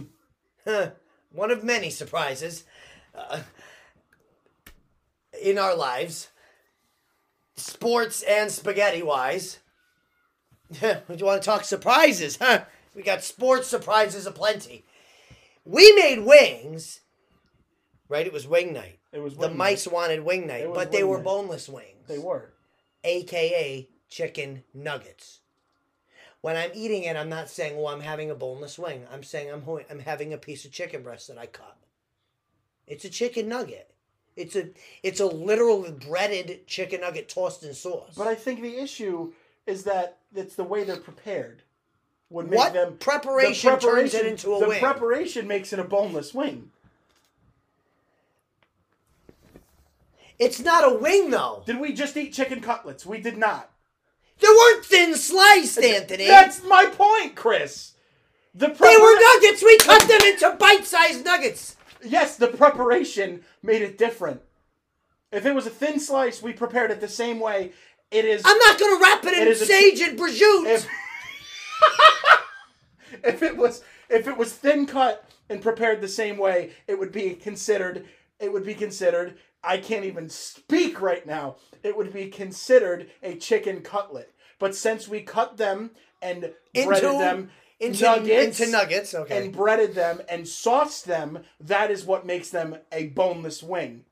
one 1.32 1.50
of 1.50 1.64
many 1.64 1.90
surprises 1.90 2.64
uh, 3.14 3.40
in 5.42 5.58
our 5.58 5.76
lives 5.76 6.28
sports 7.60 8.22
and 8.22 8.50
spaghetti 8.50 9.02
wise. 9.02 9.58
Do 10.80 10.96
you 11.14 11.26
want 11.26 11.42
to 11.42 11.46
talk 11.46 11.64
surprises, 11.64 12.38
huh? 12.40 12.64
We 12.94 13.02
got 13.02 13.22
sports 13.22 13.68
surprises 13.68 14.26
aplenty. 14.26 14.84
We 15.64 15.92
made 15.92 16.20
wings, 16.24 17.00
right? 18.08 18.26
It 18.26 18.32
was 18.32 18.46
wing 18.46 18.72
night. 18.72 18.98
it 19.12 19.20
was 19.20 19.36
The 19.36 19.48
wing 19.48 19.56
mice 19.56 19.86
wanted 19.86 20.24
wing 20.24 20.46
night, 20.46 20.66
but 20.74 20.90
they 20.90 21.04
were 21.04 21.18
night. 21.18 21.24
boneless 21.24 21.68
wings. 21.68 22.06
They 22.08 22.18
were. 22.18 22.52
AKA 23.04 23.88
chicken 24.08 24.64
nuggets. 24.74 25.40
When 26.40 26.56
I'm 26.56 26.70
eating 26.74 27.04
it, 27.04 27.16
I'm 27.16 27.28
not 27.28 27.50
saying, 27.50 27.76
"Well, 27.76 27.88
I'm 27.88 28.00
having 28.00 28.30
a 28.30 28.34
boneless 28.34 28.78
wing." 28.78 29.06
I'm 29.12 29.22
saying 29.22 29.50
I'm 29.52 29.62
ho- 29.62 29.84
I'm 29.90 29.98
having 30.00 30.32
a 30.32 30.38
piece 30.38 30.64
of 30.64 30.72
chicken 30.72 31.02
breast 31.02 31.28
that 31.28 31.38
I 31.38 31.46
cut. 31.46 31.76
It's 32.86 33.04
a 33.04 33.10
chicken 33.10 33.48
nugget. 33.48 33.90
It's 34.36 34.56
a 34.56 34.70
it's 35.02 35.20
a 35.20 35.26
literal 35.26 35.90
breaded 35.92 36.66
chicken 36.66 37.02
nugget 37.02 37.28
tossed 37.28 37.62
in 37.62 37.74
sauce. 37.74 38.14
But 38.16 38.26
I 38.26 38.34
think 38.34 38.62
the 38.62 38.76
issue 38.78 39.32
is 39.66 39.84
that 39.84 40.18
it's 40.34 40.56
the 40.56 40.64
way 40.64 40.82
they're 40.82 40.96
prepared. 40.96 41.62
Would 42.30 42.48
make 42.48 42.58
what 42.58 42.72
them 42.72 42.96
preparation, 42.98 43.72
the 43.72 43.78
turns 43.78 44.14
it 44.14 44.24
into 44.24 44.54
a 44.54 44.60
the 44.60 44.68
wing? 44.68 44.80
preparation 44.80 45.48
makes 45.48 45.72
it 45.72 45.78
a 45.78 45.84
boneless 45.84 46.32
wing. 46.32 46.70
it's 50.38 50.58
not 50.58 50.90
a 50.90 50.96
wing 50.96 51.30
though. 51.30 51.62
Did 51.66 51.78
we 51.78 51.92
just 51.92 52.16
eat 52.16 52.32
chicken 52.32 52.60
cutlets? 52.60 53.04
We 53.04 53.20
did 53.20 53.36
not. 53.36 53.70
They 54.40 54.48
weren't 54.48 54.84
thin 54.84 55.14
sliced, 55.14 55.78
Anthony. 55.78 56.26
That's 56.26 56.64
my 56.64 56.86
point, 56.86 57.36
Chris. 57.36 57.92
The 58.54 58.68
they 58.68 58.96
were 58.96 59.20
nuggets. 59.20 59.62
We 59.62 59.78
cut 59.78 60.08
them 60.08 60.20
into 60.22 60.56
bite-sized 60.58 61.24
nuggets. 61.24 61.76
Yes, 62.02 62.36
the 62.36 62.48
preparation 62.48 63.42
made 63.62 63.82
it 63.82 63.98
different. 63.98 64.40
If 65.30 65.44
it 65.46 65.54
was 65.54 65.66
a 65.66 65.70
thin 65.70 66.00
slice, 66.00 66.42
we 66.42 66.52
prepared 66.54 66.90
it 66.90 67.00
the 67.00 67.08
same 67.08 67.38
way. 67.38 67.72
It 68.10 68.24
is. 68.24 68.42
I'm 68.44 68.58
not 68.58 68.80
gonna 68.80 69.00
wrap 69.00 69.24
it 69.24 69.34
in 69.34 69.42
It 69.42 69.48
is 69.48 69.62
a 69.62 69.66
sage 69.66 70.00
and 70.00 70.18
prosciutto. 70.18 70.66
if, 70.66 70.88
if 73.24 73.42
it 73.42 73.56
was 73.56 73.82
if 74.08 74.26
it 74.28 74.36
was 74.36 74.52
thin 74.52 74.86
cut 74.86 75.28
and 75.48 75.62
prepared 75.62 76.00
the 76.00 76.08
same 76.08 76.36
way, 76.38 76.72
it 76.86 76.98
would 76.98 77.12
be 77.12 77.34
considered. 77.34 78.06
It 78.38 78.52
would 78.52 78.64
be 78.64 78.74
considered. 78.74 79.36
I 79.62 79.78
can't 79.78 80.04
even 80.04 80.28
speak 80.28 81.00
right 81.00 81.26
now. 81.26 81.56
It 81.82 81.96
would 81.96 82.12
be 82.12 82.28
considered 82.28 83.10
a 83.22 83.36
chicken 83.36 83.82
cutlet. 83.82 84.32
But 84.58 84.74
since 84.74 85.06
we 85.08 85.20
cut 85.22 85.56
them 85.56 85.90
and 86.22 86.52
breaded 86.74 87.04
Into- 87.04 87.18
them 87.18 87.50
into 87.80 88.04
nuggets, 88.04 88.60
into 88.60 88.72
nuggets. 88.72 89.14
Okay. 89.14 89.44
and 89.44 89.52
breaded 89.54 89.94
them 89.94 90.20
and 90.28 90.46
sauced 90.46 91.06
them, 91.06 91.44
that 91.58 91.90
is 91.90 92.04
what 92.04 92.26
makes 92.26 92.50
them 92.50 92.76
a 92.92 93.06
boneless 93.06 93.62
wing. 93.62 94.04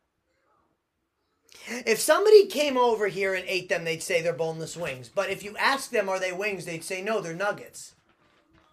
If 1.66 1.98
somebody 1.98 2.46
came 2.46 2.78
over 2.78 3.08
here 3.08 3.34
and 3.34 3.44
ate 3.46 3.68
them, 3.68 3.84
they'd 3.84 4.02
say 4.02 4.22
they're 4.22 4.32
boneless 4.32 4.76
wings. 4.76 5.10
But 5.14 5.28
if 5.28 5.42
you 5.42 5.54
ask 5.58 5.90
them, 5.90 6.08
are 6.08 6.18
they 6.18 6.32
wings? 6.32 6.64
They'd 6.64 6.84
say, 6.84 7.02
no, 7.02 7.20
they're 7.20 7.34
nuggets. 7.34 7.94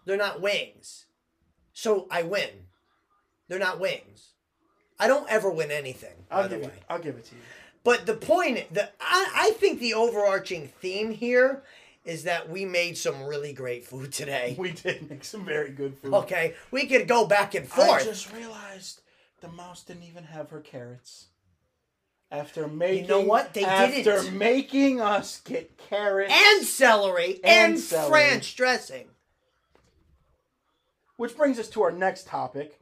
They're 0.06 0.16
not 0.16 0.40
wings. 0.40 1.04
So 1.74 2.06
I 2.10 2.22
win. 2.22 2.48
They're 3.48 3.58
not 3.58 3.78
wings. 3.78 4.30
I 4.98 5.08
don't 5.08 5.28
ever 5.30 5.50
win 5.50 5.70
anything, 5.70 6.14
I'll 6.30 6.48
give 6.48 6.60
way. 6.62 6.66
it. 6.68 6.82
I'll 6.88 6.98
give 6.98 7.16
it 7.16 7.26
to 7.26 7.34
you. 7.34 7.40
But 7.84 8.06
the 8.06 8.14
point, 8.14 8.72
the 8.72 8.88
I, 8.98 9.30
I 9.36 9.50
think 9.58 9.78
the 9.78 9.92
overarching 9.92 10.68
theme 10.80 11.10
here 11.10 11.62
is 12.04 12.22
that 12.24 12.48
we 12.48 12.64
made 12.64 12.96
some 12.96 13.22
really 13.24 13.52
great 13.52 13.84
food 13.84 14.10
today. 14.12 14.54
We 14.58 14.70
did 14.72 15.10
make 15.10 15.22
some 15.24 15.44
very 15.44 15.70
good 15.70 15.98
food. 15.98 16.14
Okay, 16.14 16.54
we 16.70 16.86
could 16.86 17.06
go 17.06 17.26
back 17.26 17.54
and 17.54 17.68
forth. 17.68 18.02
I 18.02 18.04
just 18.04 18.32
realized 18.32 19.02
the 19.42 19.48
mouse 19.48 19.82
didn't 19.82 20.04
even 20.04 20.24
have 20.24 20.48
her 20.50 20.60
carrots. 20.60 21.26
After 22.30 22.66
making, 22.66 23.04
you 23.04 23.08
know 23.10 23.20
what? 23.20 23.54
They 23.54 23.64
after 23.64 24.02
didn't. 24.22 24.36
making 24.38 25.00
us 25.00 25.40
get 25.44 25.76
carrots, 25.78 26.32
and 26.34 26.64
celery 26.66 27.38
And 27.44 27.74
and, 27.74 27.78
celery. 27.80 28.08
French 28.08 28.56
dressing. 28.56 29.08
Which 31.16 31.36
brings 31.36 31.58
us 31.58 31.68
to 31.70 31.82
our 31.82 31.92
next 31.92 32.26
topic: 32.26 32.80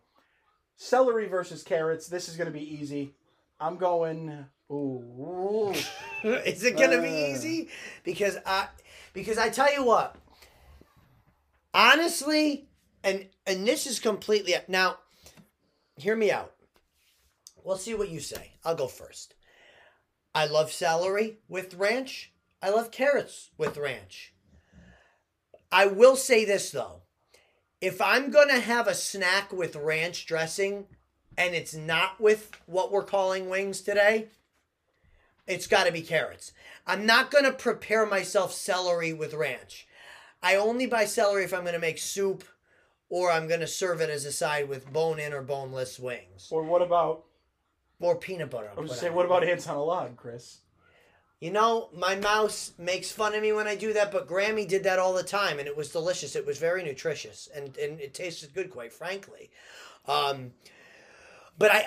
celery 0.76 1.26
versus 1.26 1.62
carrots. 1.62 2.07
This 2.09 2.29
is 2.29 2.37
going 2.37 2.53
to 2.53 2.59
be 2.59 2.75
easy. 2.75 3.14
I'm 3.61 3.76
going. 3.76 4.47
Ooh, 4.73 5.73
Is 6.25 6.64
it 6.64 6.79
gonna 6.79 7.00
be 7.03 7.09
Uh. 7.09 7.29
easy? 7.35 7.69
Because 8.03 8.38
I 8.47 8.69
because 9.12 9.37
I 9.37 9.50
tell 9.50 9.73
you 9.73 9.85
what, 9.85 10.17
honestly, 11.73 12.69
and 13.03 13.29
and 13.47 13.67
this 13.67 13.87
is 13.87 14.00
completely 14.00 14.55
now. 14.69 14.99
Hear 15.97 16.17
me 16.17 16.31
out. 16.33 16.53
We'll 17.62 17.76
see 17.79 17.95
what 17.95 18.09
you 18.09 18.21
say. 18.21 18.55
I'll 18.64 18.75
go 18.75 18.88
first. 18.88 19.35
I 20.35 20.47
love 20.47 20.73
celery 20.73 21.38
with 21.49 21.75
ranch. 21.75 22.33
I 22.61 22.71
love 22.71 22.91
carrots 22.91 23.50
with 23.57 23.76
ranch. 23.76 24.35
I 25.71 25.87
will 25.87 26.17
say 26.17 26.45
this 26.45 26.71
though. 26.71 27.03
If 27.85 28.00
I'm 28.00 28.31
going 28.31 28.49
to 28.49 28.61
have 28.61 28.88
a 28.88 28.95
snack 28.95 29.53
with 29.53 29.76
ranch 29.76 30.25
dressing 30.25 30.87
and 31.37 31.55
it's 31.55 31.75
not 31.75 32.19
with 32.19 32.50
what 32.64 32.91
we're 32.91 33.05
calling 33.05 33.50
wings 33.50 33.83
today, 33.83 34.29
it's 35.47 35.67
got 35.67 35.85
to 35.85 35.93
be 35.93 36.00
carrots. 36.00 36.53
I'm 36.87 37.05
not 37.05 37.31
going 37.31 37.45
to 37.45 37.53
prepare 37.53 38.07
myself 38.07 38.55
celery 38.55 39.12
with 39.12 39.35
ranch. 39.35 39.87
I 40.43 40.57
only 40.57 40.87
buy 40.87 41.05
celery 41.05 41.45
if 41.45 41.53
I'm 41.53 41.61
going 41.61 41.75
to 41.75 41.79
make 41.79 41.99
soup 41.99 42.45
or 43.11 43.31
I'm 43.31 43.49
going 43.49 43.61
to 43.61 43.67
serve 43.67 44.00
it 44.00 44.09
as 44.09 44.25
a 44.25 44.33
side 44.33 44.67
with 44.67 44.91
bone 44.91 45.21
in 45.21 45.35
or 45.35 45.43
boneless 45.43 45.99
wings 45.99 46.49
Or 46.50 46.62
what 46.62 46.81
about? 46.81 47.25
or 48.00 48.17
peanut 48.17 48.49
butter. 48.50 48.71
I 48.75 48.81
was 48.81 48.93
just 48.93 49.00
saying, 49.00 49.12
on 49.12 49.17
what 49.19 49.26
about 49.26 49.45
ants 49.45 49.67
on 49.69 49.76
a 49.76 49.85
log, 49.85 50.17
Chris? 50.17 50.61
You 51.44 51.50
know, 51.50 51.90
my 51.94 52.16
mouse 52.16 52.72
makes 52.78 53.12
fun 53.12 53.34
of 53.34 53.42
me 53.42 53.52
when 53.52 53.66
I 53.66 53.76
do 53.76 53.92
that, 53.92 54.10
but 54.10 54.26
Grammy 54.26 54.66
did 54.66 54.84
that 54.84 54.98
all 54.98 55.12
the 55.12 55.22
time, 55.22 55.58
and 55.58 55.68
it 55.68 55.76
was 55.76 55.90
delicious. 55.90 56.36
It 56.36 56.46
was 56.46 56.56
very 56.56 56.82
nutritious, 56.82 57.50
and, 57.54 57.76
and 57.76 58.00
it 58.00 58.14
tasted 58.14 58.54
good, 58.54 58.70
quite 58.70 58.94
frankly. 58.94 59.50
Um, 60.08 60.52
but 61.58 61.70
I, 61.70 61.86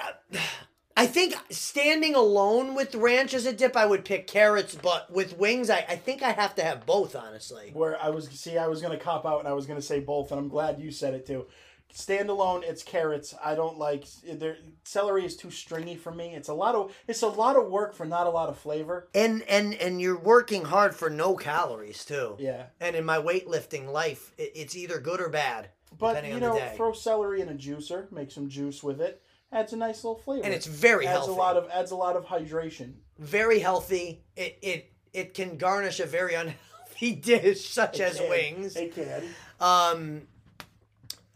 I 0.95 1.07
think 1.07 1.33
standing 1.49 2.13
alone 2.13 2.75
with 2.75 2.93
ranch 2.93 3.33
as 3.33 3.47
a 3.47 3.51
dip, 3.51 3.75
I 3.75 3.87
would 3.87 4.05
pick 4.05 4.27
carrots. 4.27 4.75
But 4.75 5.11
with 5.11 5.39
wings, 5.39 5.71
I, 5.71 5.83
I 5.89 5.95
think 5.95 6.21
I 6.21 6.33
have 6.33 6.53
to 6.53 6.63
have 6.63 6.85
both, 6.85 7.15
honestly. 7.15 7.71
Where 7.73 7.99
I 7.99 8.09
was, 8.09 8.29
see, 8.29 8.59
I 8.59 8.67
was 8.67 8.83
gonna 8.83 8.99
cop 8.99 9.25
out, 9.25 9.39
and 9.39 9.47
I 9.47 9.53
was 9.53 9.65
gonna 9.65 9.81
say 9.81 9.99
both, 9.99 10.29
and 10.29 10.39
I'm 10.39 10.49
glad 10.49 10.79
you 10.79 10.91
said 10.91 11.15
it 11.15 11.25
too. 11.25 11.47
Standalone, 11.93 12.63
it's 12.63 12.83
carrots. 12.83 13.33
I 13.43 13.55
don't 13.55 13.77
like 13.79 14.05
there. 14.23 14.57
Celery 14.83 15.25
is 15.25 15.35
too 15.35 15.49
stringy 15.49 15.95
for 15.95 16.11
me. 16.11 16.35
It's 16.35 16.49
a 16.49 16.53
lot 16.53 16.75
of 16.75 16.95
it's 17.07 17.21
a 17.23 17.27
lot 17.27 17.55
of 17.55 17.67
work 17.69 17.93
for 17.95 18.05
not 18.05 18.27
a 18.27 18.29
lot 18.29 18.49
of 18.49 18.57
flavor. 18.57 19.07
And 19.15 19.41
and 19.43 19.73
and 19.75 19.99
you're 19.99 20.17
working 20.19 20.65
hard 20.65 20.95
for 20.95 21.09
no 21.09 21.35
calories 21.35 22.05
too. 22.05 22.35
Yeah, 22.39 22.67
And 22.79 22.95
in 22.95 23.03
my 23.05 23.17
weightlifting 23.17 23.91
life, 23.91 24.31
it, 24.37 24.51
it's 24.55 24.75
either 24.75 24.99
good 24.99 25.19
or 25.21 25.29
bad. 25.29 25.69
but 25.97 26.23
you 26.25 26.39
know, 26.39 26.57
throw 26.75 26.93
celery 26.93 27.41
in 27.41 27.49
a 27.49 27.53
juicer, 27.55 28.11
make 28.11 28.31
some 28.31 28.47
juice 28.49 28.83
with 28.83 29.01
it. 29.01 29.21
Adds 29.51 29.71
a 29.73 29.77
nice 29.77 30.03
little 30.03 30.19
flavor. 30.19 30.43
And 30.43 30.53
it's 30.53 30.67
very 30.67 31.07
adds 31.07 31.19
healthy. 31.25 31.31
a 31.31 31.35
lot 31.35 31.57
of 31.57 31.69
adds 31.71 31.91
a 31.91 31.95
lot 31.95 32.15
of 32.15 32.25
hydration. 32.25 32.93
very 33.17 33.59
healthy. 33.59 34.23
It 34.35 34.59
it 34.61 34.91
it 35.13 35.33
can 35.33 35.57
garnish 35.57 35.99
a 35.99 36.05
very 36.05 36.33
unhealthy 36.41 37.15
dish 37.15 37.69
such 37.69 37.99
as 37.99 38.19
can. 38.19 38.29
wings. 38.29 38.75
It 38.75 38.93
can. 38.93 39.23
Um, 39.59 40.27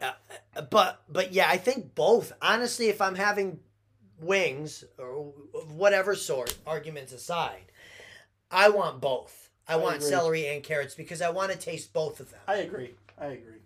uh, 0.02 0.62
but 0.70 1.02
but 1.08 1.32
yeah, 1.32 1.46
I 1.48 1.56
think 1.56 1.94
both. 1.94 2.32
Honestly, 2.42 2.88
if 2.88 3.00
I'm 3.00 3.14
having 3.14 3.60
wings 4.20 4.84
or 4.98 5.32
whatever 5.68 6.14
sort, 6.14 6.56
arguments 6.66 7.12
aside, 7.12 7.72
I 8.50 8.68
want 8.68 9.00
both. 9.00 9.50
I, 9.68 9.74
I 9.74 9.76
want 9.76 9.96
agree. 9.96 10.08
celery 10.08 10.46
and 10.48 10.62
carrots 10.62 10.94
because 10.94 11.22
I 11.22 11.30
want 11.30 11.52
to 11.52 11.58
taste 11.58 11.92
both 11.92 12.20
of 12.20 12.30
them. 12.30 12.40
I 12.46 12.56
agree. 12.56 12.94
I 13.18 13.26
agree. 13.26 13.58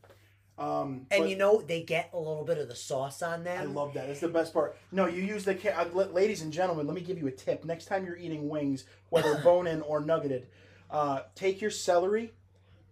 Um, 0.58 1.06
and 1.10 1.28
you 1.28 1.36
know, 1.36 1.60
they 1.60 1.82
get 1.82 2.10
a 2.14 2.18
little 2.18 2.44
bit 2.44 2.56
of 2.56 2.68
the 2.68 2.74
sauce 2.74 3.20
on 3.22 3.44
them. 3.44 3.60
I 3.60 3.64
love 3.64 3.92
that. 3.94 4.08
It's 4.08 4.20
the 4.20 4.28
best 4.28 4.54
part. 4.54 4.76
No, 4.90 5.06
you 5.06 5.22
use 5.22 5.44
the 5.44 5.54
ca- 5.54 5.74
uh, 5.76 5.88
la- 5.92 6.04
ladies 6.04 6.40
and 6.40 6.50
gentlemen. 6.52 6.86
Let 6.86 6.94
me 6.94 7.02
give 7.02 7.18
you 7.18 7.26
a 7.26 7.32
tip. 7.32 7.64
Next 7.64 7.84
time 7.86 8.06
you're 8.06 8.16
eating 8.16 8.48
wings, 8.48 8.84
whether 9.10 9.34
bone 9.44 9.66
in 9.66 9.82
or 9.82 10.00
nuggeted, 10.00 10.46
uh, 10.90 11.22
take 11.34 11.60
your 11.60 11.70
celery, 11.70 12.32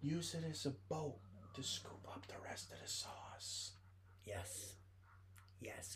use 0.03 0.35
it 0.35 0.43
as 0.49 0.67
a 0.67 0.73
boat 0.89 1.15
to 1.55 1.63
scoop 1.63 2.07
up 2.07 2.27
the 2.27 2.35
rest 2.47 2.71
of 2.71 2.79
the 2.83 2.87
sauce. 2.87 3.14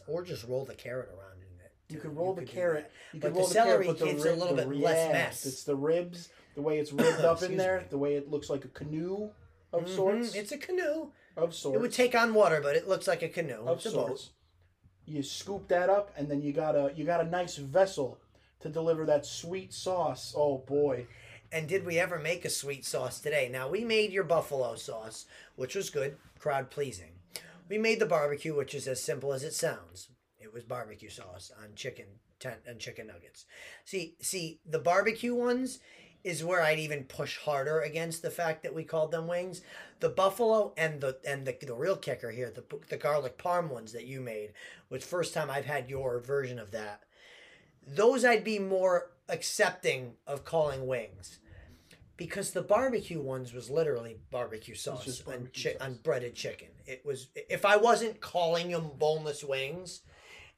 Or 0.10 0.24
just 0.24 0.46
roll 0.48 0.66
the 0.66 0.74
carrot 0.75 1.10
around 1.10 1.38
in 1.42 1.60
it. 1.63 1.72
You 1.94 2.00
can 2.00 2.16
roll 2.16 2.34
the 2.34 2.42
could 2.42 2.50
carrot. 2.51 2.92
You 3.13 3.20
But 3.20 3.28
can 3.28 3.34
the 3.36 3.39
roll 3.39 3.48
the 3.48 3.54
celery 3.54 3.86
carrot, 3.86 4.00
the 4.00 4.06
gives 4.06 4.25
a 4.25 4.30
rib- 4.30 4.39
little 4.39 4.56
the 4.56 4.66
bit 4.66 4.75
less 4.82 4.96
yes, 4.98 5.12
mess. 5.13 5.46
It's 5.46 5.63
the 5.63 5.75
ribs, 5.75 6.30
the 6.56 6.62
way 6.62 6.80
it's 6.80 6.92
ribbed 6.92 7.22
up 7.25 7.44
in 7.44 7.58
there, 7.58 7.80
me. 7.82 7.86
the 7.89 7.98
way 7.98 8.16
it 8.16 8.30
looks 8.30 8.50
like 8.50 8.66
a 8.66 8.70
canoe 8.70 9.30
of 9.72 9.84
Mhm, 9.86 9.96
sorts. 9.96 10.36
It's 10.36 10.51
a 10.51 10.58
canoe. 10.58 11.12
of 11.38 11.54
sorts. 11.56 11.75
It 11.75 11.80
would 11.82 11.94
take 11.94 12.16
on 12.16 12.34
water, 12.34 12.60
but 12.62 12.75
it 12.75 12.88
looks 12.88 13.08
like 13.08 13.22
a 13.22 13.30
canoe. 13.30 13.63
of 13.66 13.78
It's 13.78 13.86
a 13.86 13.92
sorts. 13.92 14.25
boat. 14.25 14.34
You 15.06 15.24
scoop 15.24 15.68
that 15.70 15.89
up, 15.89 16.12
and 16.18 16.30
then 16.30 16.42
you 16.42 16.54
got 16.54 16.75
a 16.75 16.92
you 16.96 17.06
got 17.06 17.22
a 17.22 17.30
nice 17.30 17.56
vessel 17.58 18.20
to 18.60 18.70
deliver 18.70 19.06
that 19.06 19.25
sweet 19.25 19.74
sauce. 19.74 20.34
Oh 20.36 20.58
boy, 20.60 21.08
And 21.51 21.68
did 21.68 21.84
we 21.86 21.98
ever 21.98 22.20
make 22.20 22.46
a 22.46 22.50
sweet 22.50 22.86
sauce 22.86 23.20
today? 23.20 23.50
Now 23.50 23.68
we 23.70 23.84
made 23.84 24.12
your 24.12 24.24
buffalo 24.24 24.75
sauce, 24.75 25.25
which 25.56 25.74
was 25.75 25.89
good, 25.89 26.18
crowd 26.38 26.70
pleasing. 26.70 27.13
We 27.69 27.77
made 27.77 27.99
the 27.99 28.05
barbecue, 28.05 28.55
which 28.55 28.73
is 28.73 28.88
as 28.88 29.01
simple 29.01 29.31
as 29.31 29.43
it 29.43 29.53
sounds. 29.53 30.09
It 30.39 30.51
was 30.51 30.63
barbecue 30.63 31.09
sauce 31.09 31.51
on 31.61 31.75
chicken 31.75 32.05
tent 32.39 32.61
and 32.65 32.79
chicken 32.79 33.07
nuggets. 33.07 33.45
See, 33.85 34.15
see, 34.21 34.59
the 34.65 34.79
barbecue 34.79 35.35
ones 35.35 35.79
is 36.23 36.43
where 36.43 36.61
I'd 36.61 36.79
even 36.79 37.03
push 37.03 37.38
harder 37.38 37.79
against 37.81 38.21
the 38.21 38.31
fact 38.31 38.63
that 38.63 38.73
we 38.73 38.83
called 38.83 39.11
them 39.11 39.27
wings. 39.27 39.61
The 39.99 40.09
buffalo 40.09 40.73
and 40.77 40.99
the 40.99 41.19
and 41.25 41.45
the, 41.45 41.55
the 41.61 41.73
real 41.73 41.95
kicker 41.95 42.31
here, 42.31 42.51
the 42.51 42.63
the 42.89 42.97
garlic 42.97 43.38
parm 43.38 43.69
ones 43.69 43.93
that 43.93 44.05
you 44.05 44.19
made, 44.19 44.53
was 44.89 45.03
first 45.03 45.33
time 45.33 45.49
I've 45.49 45.65
had 45.65 45.89
your 45.89 46.19
version 46.19 46.59
of 46.59 46.71
that. 46.71 47.03
Those 47.85 48.25
I'd 48.25 48.43
be 48.43 48.59
more 48.59 49.11
accepting 49.29 50.13
of 50.25 50.43
calling 50.43 50.88
wings. 50.88 51.39
Because 52.19 52.51
the 52.51 52.61
barbecue 52.61 53.19
ones 53.21 53.53
was 53.53 53.69
literally 53.69 54.17
barbecue 54.29 54.75
sauce 54.75 55.05
just 55.05 55.27
on, 55.27 55.49
chi- 55.55 55.71
sauce. 55.71 55.81
on 55.81 55.95
breaded 56.03 56.35
chicken. 56.35 56.67
It 56.85 57.03
was 57.05 57.29
if 57.33 57.65
I 57.65 57.77
wasn't 57.77 58.19
calling 58.21 58.69
them 58.69 58.91
boneless 58.99 59.43
wings, 59.43 60.01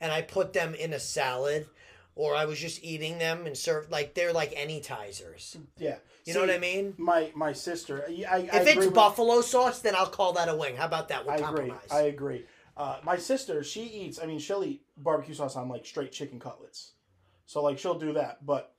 and 0.01 0.11
I 0.11 0.23
put 0.23 0.51
them 0.53 0.73
in 0.73 0.91
a 0.91 0.99
salad, 0.99 1.67
or 2.15 2.35
I 2.35 2.45
was 2.45 2.59
just 2.59 2.83
eating 2.83 3.19
them 3.19 3.45
and 3.45 3.55
served 3.55 3.91
like 3.91 4.15
they're 4.15 4.33
like 4.33 4.51
any 4.57 4.81
tizers. 4.81 5.55
yeah. 5.77 5.97
You 6.25 6.33
know 6.35 6.41
what 6.41 6.49
I 6.51 6.57
mean? 6.59 6.93
My 6.97 7.31
my 7.35 7.53
sister. 7.53 8.03
I, 8.07 8.25
I, 8.29 8.37
If 8.39 8.53
agree 8.53 8.71
it's 8.73 8.85
with- 8.87 8.93
buffalo 8.93 9.41
sauce, 9.41 9.79
then 9.81 9.95
I'll 9.95 10.05
call 10.07 10.33
that 10.33 10.49
a 10.49 10.55
wing. 10.55 10.75
How 10.75 10.85
about 10.85 11.07
that? 11.09 11.23
We'll 11.25 11.33
I 11.33 11.37
agree. 11.37 11.45
compromise. 11.45 11.87
I 11.91 12.01
agree. 12.01 12.45
Uh, 12.77 12.97
my 13.03 13.17
sister, 13.17 13.63
she 13.63 13.83
eats. 13.83 14.19
I 14.21 14.25
mean, 14.25 14.39
she'll 14.39 14.63
eat 14.63 14.81
barbecue 14.97 15.35
sauce 15.35 15.55
on 15.55 15.69
like 15.69 15.85
straight 15.85 16.11
chicken 16.11 16.39
cutlets. 16.39 16.93
So 17.45 17.61
like 17.63 17.77
she'll 17.77 17.99
do 17.99 18.13
that. 18.13 18.45
But 18.45 18.73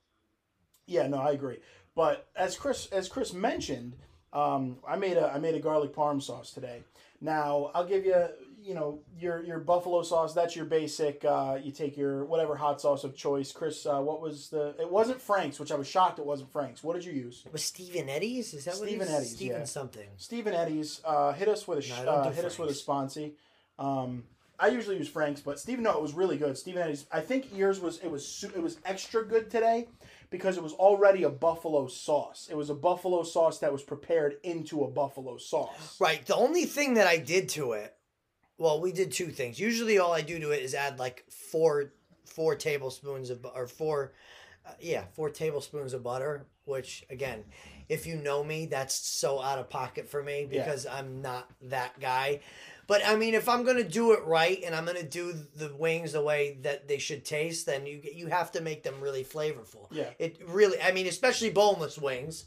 yeah, 0.85 1.07
no, 1.07 1.17
I 1.21 1.31
agree. 1.31 1.59
But 1.95 2.27
as 2.35 2.55
Chris 2.55 2.87
as 2.87 3.07
Chris 3.07 3.33
mentioned, 3.33 3.95
um, 4.31 4.77
I 4.87 4.95
made 4.95 5.17
a 5.17 5.31
I 5.31 5.39
made 5.39 5.55
a 5.55 5.59
garlic 5.59 5.93
parm 5.93 6.21
sauce 6.21 6.51
today. 6.51 6.83
Now 7.21 7.71
I'll 7.73 7.85
give 7.85 8.05
you 8.05 8.27
you 8.63 8.73
know 8.73 8.99
your 9.19 9.43
your 9.43 9.59
buffalo 9.59 10.01
sauce. 10.03 10.33
That's 10.33 10.55
your 10.55 10.65
basic. 10.65 11.23
Uh, 11.25 11.59
you 11.61 11.71
take 11.71 11.97
your 11.97 12.25
whatever 12.25 12.55
hot 12.55 12.81
sauce 12.81 13.03
of 13.03 13.15
choice. 13.15 13.51
Chris, 13.51 13.85
uh, 13.85 13.99
what 13.99 14.21
was 14.21 14.49
the? 14.49 14.75
It 14.79 14.89
wasn't 14.89 15.21
Frank's, 15.21 15.59
which 15.59 15.71
I 15.71 15.75
was 15.75 15.87
shocked 15.87 16.19
it 16.19 16.25
wasn't 16.25 16.51
Frank's. 16.51 16.83
What 16.83 16.95
did 16.95 17.05
you 17.05 17.13
use? 17.13 17.43
It 17.45 17.51
Was 17.51 17.63
Stephen 17.63 18.09
Eddie's? 18.09 18.53
Is 18.53 18.65
that 18.65 18.75
what 18.75 18.87
Stephen 18.87 19.07
he's 19.07 19.15
Eddie's, 19.15 19.35
Stephen 19.35 19.59
yeah. 19.59 19.65
something. 19.65 20.09
Stephen 20.17 20.53
Eddie's 20.53 21.01
uh, 21.05 21.33
hit 21.33 21.47
us 21.47 21.67
with 21.67 21.85
a 21.85 21.89
No, 22.05 22.11
uh, 22.11 22.29
do 22.29 22.35
hit 22.35 22.45
us 22.45 22.57
with 22.57 22.69
a 22.69 22.73
Frank's. 22.73 23.33
Um, 23.77 24.23
I 24.59 24.67
usually 24.67 24.97
use 24.97 25.09
Frank's, 25.09 25.41
but 25.41 25.59
Stephen, 25.59 25.83
no, 25.83 25.91
it 25.91 26.01
was 26.01 26.13
really 26.13 26.37
good. 26.37 26.57
Stephen 26.57 26.81
Eddie's. 26.81 27.05
I 27.11 27.21
think 27.21 27.55
yours 27.55 27.79
was 27.79 27.97
it 27.99 28.09
was 28.09 28.45
it 28.55 28.61
was 28.61 28.77
extra 28.85 29.25
good 29.25 29.49
today 29.49 29.87
because 30.29 30.57
it 30.57 30.63
was 30.63 30.73
already 30.73 31.23
a 31.23 31.29
buffalo 31.29 31.87
sauce. 31.87 32.47
It 32.49 32.55
was 32.55 32.69
a 32.69 32.75
buffalo 32.75 33.23
sauce 33.23 33.59
that 33.59 33.71
was 33.71 33.83
prepared 33.83 34.37
into 34.43 34.83
a 34.83 34.87
buffalo 34.89 35.37
sauce. 35.37 35.99
Right. 35.99 36.25
The 36.25 36.35
only 36.35 36.65
thing 36.65 36.93
that 36.95 37.07
I 37.07 37.17
did 37.17 37.49
to 37.49 37.73
it, 37.73 37.95
well, 38.57 38.79
we 38.79 38.91
did 38.91 39.11
two 39.11 39.31
things. 39.31 39.59
Usually, 39.59 39.97
all 39.97 40.13
I 40.13 40.21
do 40.21 40.39
to 40.39 40.51
it 40.51 40.61
is 40.61 40.75
add 40.75 40.99
like 40.99 41.25
four 41.29 41.93
four 42.25 42.55
tablespoons 42.55 43.29
of 43.31 43.45
or 43.55 43.67
four, 43.67 44.13
uh, 44.65 44.71
yeah, 44.79 45.05
four 45.13 45.29
tablespoons 45.29 45.93
of 45.93 46.03
butter. 46.03 46.45
Which 46.65 47.05
again, 47.09 47.43
if 47.89 48.05
you 48.07 48.15
know 48.15 48.43
me, 48.43 48.67
that's 48.67 48.95
so 48.95 49.41
out 49.41 49.59
of 49.59 49.69
pocket 49.69 50.07
for 50.07 50.23
me 50.23 50.47
Yeah. 50.49 50.63
because 50.63 50.85
I'm 50.85 51.21
not 51.21 51.49
that 51.63 51.99
guy. 51.99 52.39
But 52.85 53.01
I 53.05 53.15
mean, 53.15 53.33
if 53.33 53.47
I'm 53.47 53.63
gonna 53.63 53.83
do 53.83 54.11
it 54.11 54.23
right 54.25 54.61
and 54.65 54.75
I'm 54.75 54.85
gonna 54.85 55.03
do 55.03 55.33
the 55.55 55.73
wings 55.75 56.11
the 56.13 56.21
way 56.21 56.57
that 56.63 56.87
they 56.87 56.97
should 56.97 57.23
taste, 57.25 57.65
then 57.65 57.85
you 57.85 58.01
you 58.03 58.27
have 58.27 58.51
to 58.53 58.61
make 58.61 58.83
them 58.83 58.99
really 59.01 59.23
flavorful. 59.23 59.87
Yeah. 59.91 60.09
It 60.19 60.41
really, 60.47 60.81
I 60.81 60.91
mean, 60.91 61.07
especially 61.07 61.49
boneless 61.49 61.97
wings. 61.97 62.45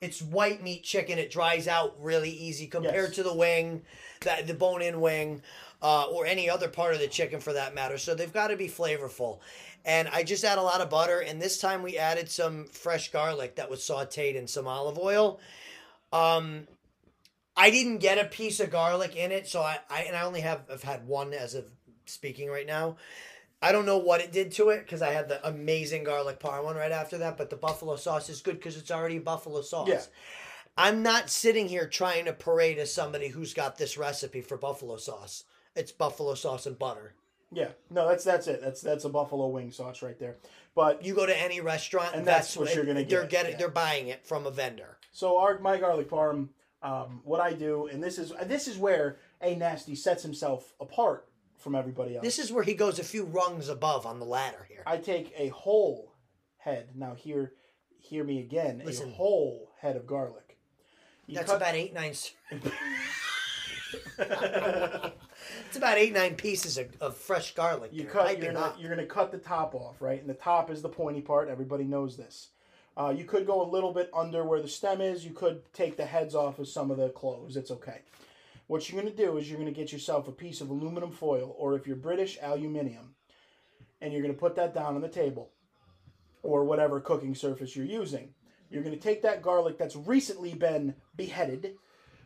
It's 0.00 0.22
white 0.22 0.62
meat 0.62 0.82
chicken. 0.82 1.18
It 1.18 1.30
dries 1.30 1.68
out 1.68 1.94
really 2.02 2.30
easy 2.30 2.66
compared 2.66 3.08
Yes. 3.08 3.14
to 3.16 3.22
the 3.22 3.34
wing, 3.34 3.82
the, 4.20 4.42
the 4.46 4.54
bone-in 4.54 4.98
wing, 5.00 5.42
uh, 5.82 6.04
or 6.04 6.24
any 6.24 6.48
other 6.48 6.68
part 6.68 6.94
of 6.94 7.00
the 7.00 7.06
chicken 7.08 7.38
for 7.38 7.52
that 7.52 7.74
matter. 7.74 7.98
So 7.98 8.14
they've 8.14 8.32
got 8.32 8.48
to 8.48 8.56
be 8.56 8.66
flavorful. 8.66 9.40
And 9.84 10.08
I 10.08 10.22
just 10.22 10.42
add 10.42 10.56
a 10.56 10.62
lot 10.62 10.80
of 10.80 10.88
butter. 10.88 11.20
And 11.20 11.40
this 11.40 11.58
time 11.58 11.82
we 11.82 11.98
added 11.98 12.30
some 12.30 12.64
fresh 12.68 13.12
garlic 13.12 13.56
that 13.56 13.68
was 13.70 13.80
sautéed 13.80 14.36
in 14.36 14.46
some 14.46 14.66
olive 14.66 14.98
oil. 14.98 15.38
Um, 16.14 16.66
I 17.56 17.70
didn't 17.70 17.98
get 17.98 18.18
a 18.18 18.24
piece 18.24 18.60
of 18.60 18.70
garlic 18.70 19.16
in 19.16 19.32
it, 19.32 19.46
so 19.48 19.60
I, 19.60 19.78
I 19.88 20.02
and 20.02 20.16
I 20.16 20.22
only 20.22 20.40
have 20.40 20.62
I've 20.72 20.82
had 20.82 21.06
one 21.06 21.32
as 21.32 21.54
of 21.54 21.64
speaking 22.06 22.48
right 22.48 22.66
now. 22.66 22.96
I 23.62 23.72
don't 23.72 23.84
know 23.86 23.98
what 23.98 24.22
it 24.22 24.32
did 24.32 24.52
to 24.52 24.70
it 24.70 24.80
because 24.80 25.02
I 25.02 25.12
had 25.12 25.28
the 25.28 25.46
amazing 25.46 26.04
garlic 26.04 26.40
parm 26.40 26.64
one 26.64 26.76
right 26.76 26.92
after 26.92 27.18
that, 27.18 27.36
but 27.36 27.50
the 27.50 27.56
buffalo 27.56 27.96
sauce 27.96 28.30
is 28.30 28.40
good 28.40 28.56
because 28.56 28.76
it's 28.76 28.90
already 28.90 29.18
buffalo 29.18 29.60
sauce. 29.60 29.88
Yeah. 29.88 30.00
I'm 30.78 31.02
not 31.02 31.28
sitting 31.28 31.68
here 31.68 31.86
trying 31.86 32.24
to 32.24 32.32
parade 32.32 32.78
as 32.78 32.92
somebody 32.92 33.28
who's 33.28 33.52
got 33.52 33.76
this 33.76 33.98
recipe 33.98 34.40
for 34.40 34.56
buffalo 34.56 34.96
sauce. 34.96 35.44
It's 35.76 35.92
buffalo 35.92 36.34
sauce 36.34 36.64
and 36.64 36.78
butter. 36.78 37.14
Yeah, 37.52 37.68
no, 37.90 38.08
that's 38.08 38.24
that's 38.24 38.46
it. 38.46 38.60
That's 38.62 38.80
that's 38.80 39.04
a 39.04 39.08
buffalo 39.08 39.48
wing 39.48 39.72
sauce 39.72 40.02
right 40.02 40.18
there. 40.18 40.36
But 40.74 41.04
You 41.04 41.14
go 41.14 41.26
to 41.26 41.38
any 41.38 41.60
restaurant, 41.60 42.14
And 42.14 42.24
that's 42.24 42.56
what 42.56 42.74
you're 42.74 42.84
gonna 42.84 43.02
get. 43.02 43.10
They're 43.10 43.26
getting, 43.26 43.52
yeah. 43.52 43.58
they're 43.58 43.68
buying 43.68 44.08
it 44.08 44.24
from 44.24 44.46
a 44.46 44.50
vendor. 44.50 44.98
So 45.10 45.36
our 45.38 45.58
my 45.58 45.76
garlic 45.78 46.08
parm, 46.08 46.48
um, 46.82 47.20
what 47.24 47.40
I 47.40 47.52
do, 47.52 47.86
and 47.86 48.02
this 48.02 48.18
is 48.18 48.32
this 48.44 48.66
is 48.66 48.78
where 48.78 49.18
a 49.42 49.54
nasty 49.54 49.94
sets 49.94 50.22
himself 50.22 50.72
apart 50.80 51.28
from 51.58 51.74
everybody 51.74 52.16
else. 52.16 52.24
This 52.24 52.38
is 52.38 52.50
where 52.50 52.64
he 52.64 52.74
goes 52.74 52.98
a 52.98 53.04
few 53.04 53.24
rungs 53.24 53.68
above 53.68 54.06
on 54.06 54.18
the 54.18 54.24
ladder 54.24 54.66
here. 54.68 54.82
I 54.86 54.96
take 54.96 55.32
a 55.36 55.48
whole 55.48 56.14
head. 56.56 56.90
Now 56.94 57.14
hear 57.14 57.52
hear 57.98 58.24
me 58.24 58.40
again. 58.40 58.82
Listen. 58.84 59.08
A 59.08 59.12
whole 59.12 59.70
head 59.78 59.96
of 59.96 60.06
garlic. 60.06 60.58
You 61.26 61.34
That's 61.34 61.48
cut- 61.50 61.58
about 61.58 61.74
eight 61.74 61.92
nine. 61.92 62.14
it's 64.18 65.76
about 65.76 65.98
eight 65.98 66.12
nine 66.12 66.34
pieces 66.34 66.78
of, 66.78 66.88
of 67.00 67.16
fresh 67.16 67.54
garlic. 67.54 67.90
You 67.92 68.04
there, 68.04 68.12
cut. 68.12 68.42
You're 68.42 68.52
gonna, 68.52 68.74
you're 68.78 68.90
gonna 68.90 69.06
cut 69.06 69.30
the 69.30 69.38
top 69.38 69.74
off, 69.74 70.00
right? 70.00 70.20
And 70.20 70.28
the 70.28 70.34
top 70.34 70.70
is 70.70 70.82
the 70.82 70.88
pointy 70.88 71.20
part. 71.20 71.48
Everybody 71.48 71.84
knows 71.84 72.16
this. 72.16 72.48
Uh, 72.96 73.14
you 73.16 73.24
could 73.24 73.46
go 73.46 73.62
a 73.62 73.70
little 73.70 73.92
bit 73.92 74.10
under 74.12 74.44
where 74.44 74.60
the 74.60 74.68
stem 74.68 75.00
is. 75.00 75.24
You 75.24 75.32
could 75.32 75.62
take 75.72 75.96
the 75.96 76.04
heads 76.04 76.34
off 76.34 76.58
of 76.58 76.68
some 76.68 76.90
of 76.90 76.96
the 76.98 77.08
cloves. 77.08 77.56
It's 77.56 77.70
okay. 77.70 78.00
What 78.66 78.88
you're 78.88 79.00
gonna 79.00 79.14
do 79.14 79.36
is 79.36 79.48
you're 79.48 79.58
gonna 79.58 79.70
get 79.70 79.92
yourself 79.92 80.28
a 80.28 80.32
piece 80.32 80.60
of 80.60 80.70
aluminum 80.70 81.10
foil, 81.10 81.54
or 81.58 81.74
if 81.74 81.86
you're 81.86 81.96
British, 81.96 82.38
aluminium, 82.42 83.14
and 84.00 84.12
you're 84.12 84.22
gonna 84.22 84.34
put 84.34 84.56
that 84.56 84.74
down 84.74 84.94
on 84.94 85.00
the 85.00 85.08
table, 85.08 85.50
or 86.42 86.64
whatever 86.64 87.00
cooking 87.00 87.34
surface 87.34 87.74
you're 87.74 87.86
using. 87.86 88.34
You're 88.70 88.82
gonna 88.82 88.96
take 88.96 89.22
that 89.22 89.42
garlic 89.42 89.78
that's 89.78 89.96
recently 89.96 90.54
been 90.54 90.94
beheaded. 91.16 91.76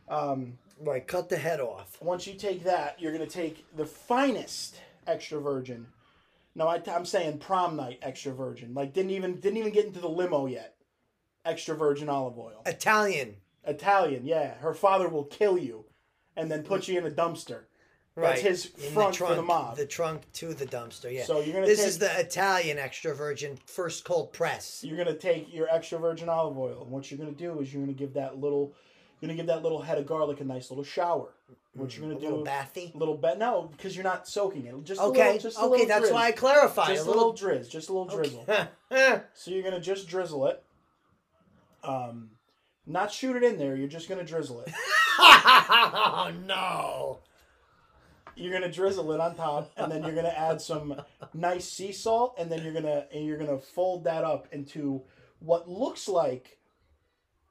Um, 0.08 0.58
Right, 0.80 1.06
cut 1.06 1.28
the 1.28 1.36
head 1.36 1.60
off. 1.60 2.00
once 2.02 2.26
you 2.26 2.34
take 2.34 2.64
that, 2.64 3.00
you're 3.00 3.12
going 3.12 3.26
to 3.26 3.32
take 3.32 3.64
the 3.76 3.86
finest 3.86 4.80
extra 5.06 5.40
virgin. 5.40 5.86
No, 6.54 6.68
I, 6.68 6.80
am 6.86 7.04
saying 7.04 7.38
prom 7.38 7.76
night 7.76 7.98
extra 8.02 8.32
virgin. 8.32 8.74
Like 8.74 8.92
didn't 8.92 9.10
even 9.10 9.40
didn't 9.40 9.58
even 9.58 9.72
get 9.72 9.86
into 9.86 10.00
the 10.00 10.08
limo 10.08 10.46
yet. 10.46 10.76
Extra 11.44 11.76
virgin 11.76 12.08
olive 12.08 12.38
oil. 12.38 12.62
Italian. 12.64 13.36
Italian, 13.66 14.24
yeah. 14.24 14.54
Her 14.54 14.74
father 14.74 15.08
will 15.08 15.24
kill 15.24 15.58
you, 15.58 15.84
and 16.36 16.50
then 16.50 16.62
put 16.62 16.88
you 16.88 16.98
in 16.98 17.06
a 17.06 17.10
dumpster. 17.10 17.62
Right. 18.16 18.28
That's 18.28 18.42
his 18.42 18.66
front 18.66 19.14
the 19.14 19.18
trunk, 19.18 19.30
for 19.32 19.34
the 19.34 19.42
mob. 19.42 19.76
The 19.76 19.86
trunk 19.86 20.22
to 20.34 20.54
the 20.54 20.66
dumpster. 20.66 21.12
Yeah. 21.12 21.24
So 21.24 21.40
you're 21.40 21.54
gonna 21.54 21.66
This 21.66 21.80
take, 21.80 21.88
is 21.88 21.98
the 21.98 22.20
Italian 22.20 22.78
extra 22.78 23.12
virgin 23.14 23.58
first 23.66 24.04
cold 24.04 24.32
press. 24.32 24.84
you're 24.86 24.96
gonna 24.96 25.16
take 25.16 25.52
your 25.52 25.68
extra 25.68 25.98
virgin 25.98 26.28
olive 26.28 26.56
oil, 26.56 26.82
and 26.82 26.90
what 26.92 27.10
you're 27.10 27.18
gonna 27.18 27.32
do 27.32 27.60
is 27.60 27.72
you're 27.72 27.82
gonna 27.82 27.92
give 27.92 28.14
that 28.14 28.38
little 28.38 28.74
you're 29.24 29.28
gonna 29.28 29.36
give 29.36 29.46
that 29.46 29.62
little 29.62 29.80
head 29.82 29.98
of 29.98 30.06
garlic 30.06 30.40
a 30.40 30.44
nice 30.44 30.70
little 30.70 30.84
shower. 30.84 31.30
What 31.72 31.96
you're 31.96 32.06
gonna 32.06 32.20
do 32.20 32.26
little 32.28 32.44
bathy. 32.44 32.92
A 32.94 32.98
little 32.98 33.16
bit 33.16 33.38
no 33.38 33.68
because 33.72 33.96
you're 33.96 34.04
not 34.04 34.28
soaking 34.28 34.66
it. 34.66 34.84
Just 34.84 35.00
a 35.00 35.04
Okay. 35.04 35.24
little, 35.32 35.38
just 35.40 35.56
a 35.58 35.60
okay, 35.62 35.70
little 35.70 35.86
that's 35.86 36.08
drizz. 36.10 36.12
why 36.12 36.26
I 36.26 36.32
clarified. 36.32 36.88
just 36.88 37.06
a 37.06 37.10
little. 37.10 37.32
drizz, 37.34 37.68
just 37.70 37.88
a 37.88 37.92
little 37.92 38.16
drizzle. 38.16 38.44
Okay. 38.48 38.68
So 39.34 39.50
you're 39.50 39.62
gonna 39.62 39.80
just 39.80 40.06
drizzle 40.06 40.46
it. 40.48 40.62
Um, 41.82 42.30
not 42.86 43.10
shoot 43.12 43.34
it 43.36 43.42
in 43.42 43.58
there. 43.58 43.74
You're 43.76 43.88
just 43.88 44.08
gonna 44.08 44.24
drizzle 44.24 44.60
it. 44.60 44.72
oh 45.18 46.32
no. 46.46 47.20
You're 48.36 48.52
gonna 48.52 48.70
drizzle 48.72 49.10
it 49.12 49.20
on 49.20 49.34
top, 49.36 49.70
and 49.76 49.90
then 49.90 50.02
you're 50.02 50.14
gonna 50.14 50.28
add 50.28 50.60
some 50.60 51.00
nice 51.32 51.68
sea 51.68 51.92
salt, 51.92 52.34
and 52.38 52.50
then 52.52 52.62
you're 52.62 52.72
gonna 52.74 53.06
and 53.12 53.24
you're 53.24 53.38
gonna 53.38 53.58
fold 53.58 54.04
that 54.04 54.22
up 54.24 54.48
into 54.52 55.02
what 55.40 55.68
looks 55.68 56.08
like 56.08 56.58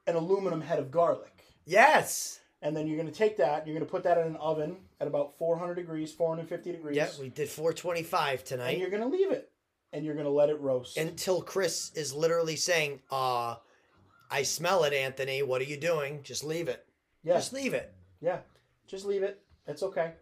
an 0.07 0.15
aluminum 0.15 0.61
head 0.61 0.79
of 0.79 0.91
garlic. 0.91 1.32
Yes. 1.65 2.39
And 2.61 2.75
then 2.75 2.87
you're 2.87 2.97
gonna 2.97 3.11
take 3.11 3.37
that. 3.37 3.67
You're 3.67 3.73
gonna 3.75 3.85
put 3.89 4.03
that 4.03 4.17
in 4.17 4.27
an 4.27 4.35
oven 4.37 4.77
at 5.01 5.07
about 5.07 5.37
400 5.37 5.75
degrees, 5.75 6.13
450 6.13 6.71
degrees. 6.71 6.95
Yeah, 6.95 7.09
we 7.19 7.29
did 7.29 7.49
425 7.49 8.43
tonight. 8.43 8.71
and 8.71 8.79
you're 8.79 8.89
gonna 8.89 9.07
leave 9.07 9.31
it, 9.31 9.51
and 9.91 10.05
you're 10.05 10.15
gonna 10.15 10.29
let 10.29 10.49
it 10.49 10.59
roast. 10.61 10.97
until 10.97 11.41
Chris 11.41 11.91
is 11.95 12.13
literally 12.13 12.55
saying, 12.55 13.01
"Uh, 13.11 13.55
I 14.31 14.43
smell 14.43 14.83
it, 14.85 14.93
Anthony. 14.93 15.43
What 15.43 15.59
are 15.61 15.65
you 15.65 15.77
doing? 15.77 16.21
Just 16.23 16.43
leave 16.43 16.67
it. 16.69 16.85
yeah, 17.23 17.33
Just 17.33 17.51
leave 17.53 17.73
it." 17.73 17.93
yeah. 18.21 18.39
Just 18.87 19.05
leave 19.05 19.23
it. 19.23 19.41
It's 19.67 19.81
okay. 19.83 20.13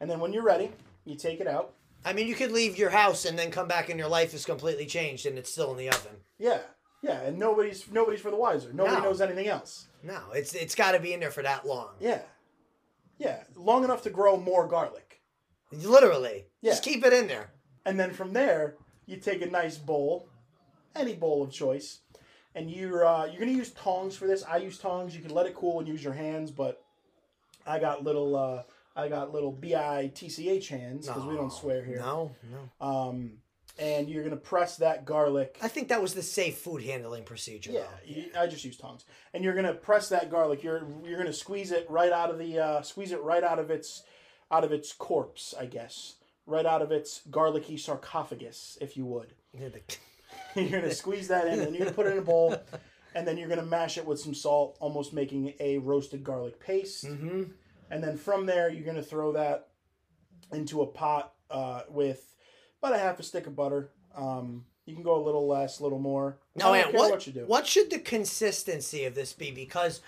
And 0.00 0.10
then 0.10 0.20
when 0.20 0.32
you're 0.32 0.42
ready, 0.42 0.72
you 1.04 1.14
take 1.16 1.40
it 1.40 1.46
out. 1.46 1.74
I 2.04 2.12
mean, 2.14 2.26
you 2.26 2.34
could 2.34 2.50
leave 2.50 2.78
your 2.78 2.90
house 2.90 3.26
and 3.26 3.38
then 3.38 3.50
come 3.50 3.68
back 3.68 3.90
and 3.90 3.98
your 3.98 4.08
life 4.08 4.32
is 4.34 4.46
completely 4.46 4.86
changed 4.86 5.26
and 5.26 5.38
it's 5.38 5.52
still 5.52 5.70
in 5.72 5.76
the 5.76 5.88
oven. 5.90 6.16
Yeah, 6.38 6.60
yeah, 7.02 7.20
and 7.20 7.38
nobody's 7.38 7.90
nobody's 7.90 8.20
for 8.22 8.30
the 8.30 8.36
wiser. 8.38 8.72
Nobody 8.72 8.96
No. 8.96 9.02
knows 9.04 9.20
anything 9.20 9.48
else. 9.48 9.86
No, 10.02 10.18
it's 10.34 10.54
it's 10.54 10.74
got 10.74 10.92
to 10.92 11.00
be 11.00 11.12
in 11.12 11.20
there 11.20 11.30
for 11.30 11.42
that 11.42 11.66
long. 11.66 11.90
Yeah, 12.00 12.22
yeah, 13.18 13.42
long 13.56 13.84
enough 13.84 14.02
to 14.02 14.10
grow 14.10 14.36
more 14.36 14.66
garlic, 14.66 15.20
Literally. 15.72 16.46
Just 16.64 16.82
keep 16.82 17.04
it 17.04 17.12
in 17.12 17.26
there. 17.28 17.52
and 17.86 17.98
then 17.98 18.12
from 18.12 18.32
there 18.32 18.76
you 19.06 19.16
take 19.16 19.42
a 19.42 19.46
nice 19.46 19.76
bowl, 19.78 20.28
any 20.94 21.14
bowl 21.14 21.42
of 21.42 21.50
choice, 21.52 22.00
and 22.54 22.70
you're 22.70 23.04
uh, 23.06 23.26
you're 23.26 23.40
gonna 23.40 23.52
use 23.52 23.70
tongs 23.72 24.16
for 24.16 24.26
this. 24.26 24.42
I 24.44 24.58
use 24.58 24.78
tongs. 24.78 25.14
You 25.14 25.22
can 25.22 25.34
let 25.34 25.46
it 25.46 25.54
cool 25.54 25.78
and 25.80 25.88
use 25.88 26.02
your 26.02 26.12
hands, 26.14 26.50
but 26.50 26.82
I 27.66 27.78
got 27.78 28.02
little 28.04 28.36
uh, 28.36 28.62
I 28.96 29.08
got 29.08 29.32
little 29.32 29.52
B 29.52 29.74
I 29.74 30.10
T 30.14 30.28
C 30.28 30.48
H 30.48 30.68
hands 30.68 31.06
because 31.06 31.24
we 31.24 31.34
don't 31.36 31.52
swear 31.52 31.84
here. 31.84 31.98
No, 31.98 32.34
no. 32.50 32.86
Um, 32.86 33.32
and 33.80 34.08
you're 34.08 34.22
gonna 34.22 34.36
press 34.36 34.76
that 34.76 35.04
garlic. 35.04 35.58
I 35.60 35.66
think 35.68 35.88
that 35.88 36.00
was 36.02 36.14
the 36.14 36.22
safe 36.22 36.58
food 36.58 36.82
handling 36.84 37.24
procedure. 37.24 37.72
Yeah, 37.72 37.86
you- 38.04 38.30
I 38.38 38.46
just 38.46 38.64
use 38.64 38.76
tongs, 38.76 39.04
and 39.34 39.42
you're 39.42 39.54
gonna 39.54 39.74
press 39.74 40.08
that 40.10 40.30
garlic. 40.30 40.62
You're 40.62 40.86
you're 41.04 41.18
gonna 41.18 41.32
squeeze 41.32 41.72
it 41.72 41.86
right 41.90 42.12
out 42.12 42.30
of 42.30 42.38
the 42.38 42.58
uh, 42.58 42.82
squeeze 42.82 43.10
it 43.10 43.20
right 43.22 43.42
out 43.42 43.58
of 43.58 43.70
its 43.70 44.04
out 44.52 44.62
of 44.64 44.70
its 44.72 44.92
corpse, 44.92 45.54
I 45.58 45.66
guess, 45.66 46.16
right 46.46 46.66
out 46.66 46.82
of 46.82 46.92
its 46.92 47.22
garlicky 47.30 47.76
sarcophagus, 47.76 48.76
if 48.80 48.96
you 48.96 49.06
would. 49.06 49.34
You're 50.54 50.80
gonna 50.80 50.94
squeeze 50.94 51.28
that 51.28 51.46
in, 51.48 51.60
and 51.60 51.74
you're 51.74 51.84
gonna 51.86 51.96
put 51.96 52.06
it 52.06 52.12
in 52.12 52.18
a 52.18 52.22
bowl, 52.22 52.56
and 53.14 53.26
then 53.26 53.36
you're 53.38 53.48
gonna 53.48 53.64
mash 53.64 53.98
it 53.98 54.04
with 54.06 54.20
some 54.20 54.34
salt, 54.34 54.76
almost 54.80 55.12
making 55.12 55.54
a 55.58 55.78
roasted 55.78 56.22
garlic 56.22 56.60
paste. 56.60 57.04
Mhm. 57.06 57.52
And 57.90 58.02
then 58.04 58.16
from 58.16 58.46
there, 58.46 58.68
you're 58.70 58.84
gonna 58.84 59.02
throw 59.02 59.32
that 59.32 59.68
into 60.52 60.82
a 60.82 60.86
pot 60.86 61.34
uh, 61.50 61.82
with 61.88 62.32
about 62.82 62.94
a 62.94 62.98
half 62.98 63.18
a 63.18 63.22
stick 63.22 63.46
of 63.46 63.54
butter. 63.54 63.90
Um, 64.16 64.64
you 64.86 64.94
can 64.94 65.04
go 65.04 65.16
a 65.16 65.22
little 65.22 65.46
less, 65.46 65.80
a 65.80 65.82
little 65.82 65.98
more. 65.98 66.38
No, 66.56 66.72
care 66.72 66.86
what, 66.92 67.10
what 67.10 67.26
you 67.26 67.32
do. 67.32 67.44
what 67.46 67.66
should 67.66 67.90
the 67.90 67.98
consistency 67.98 69.04
of 69.04 69.14
this 69.14 69.32
be? 69.32 69.50
Because, 69.50 70.00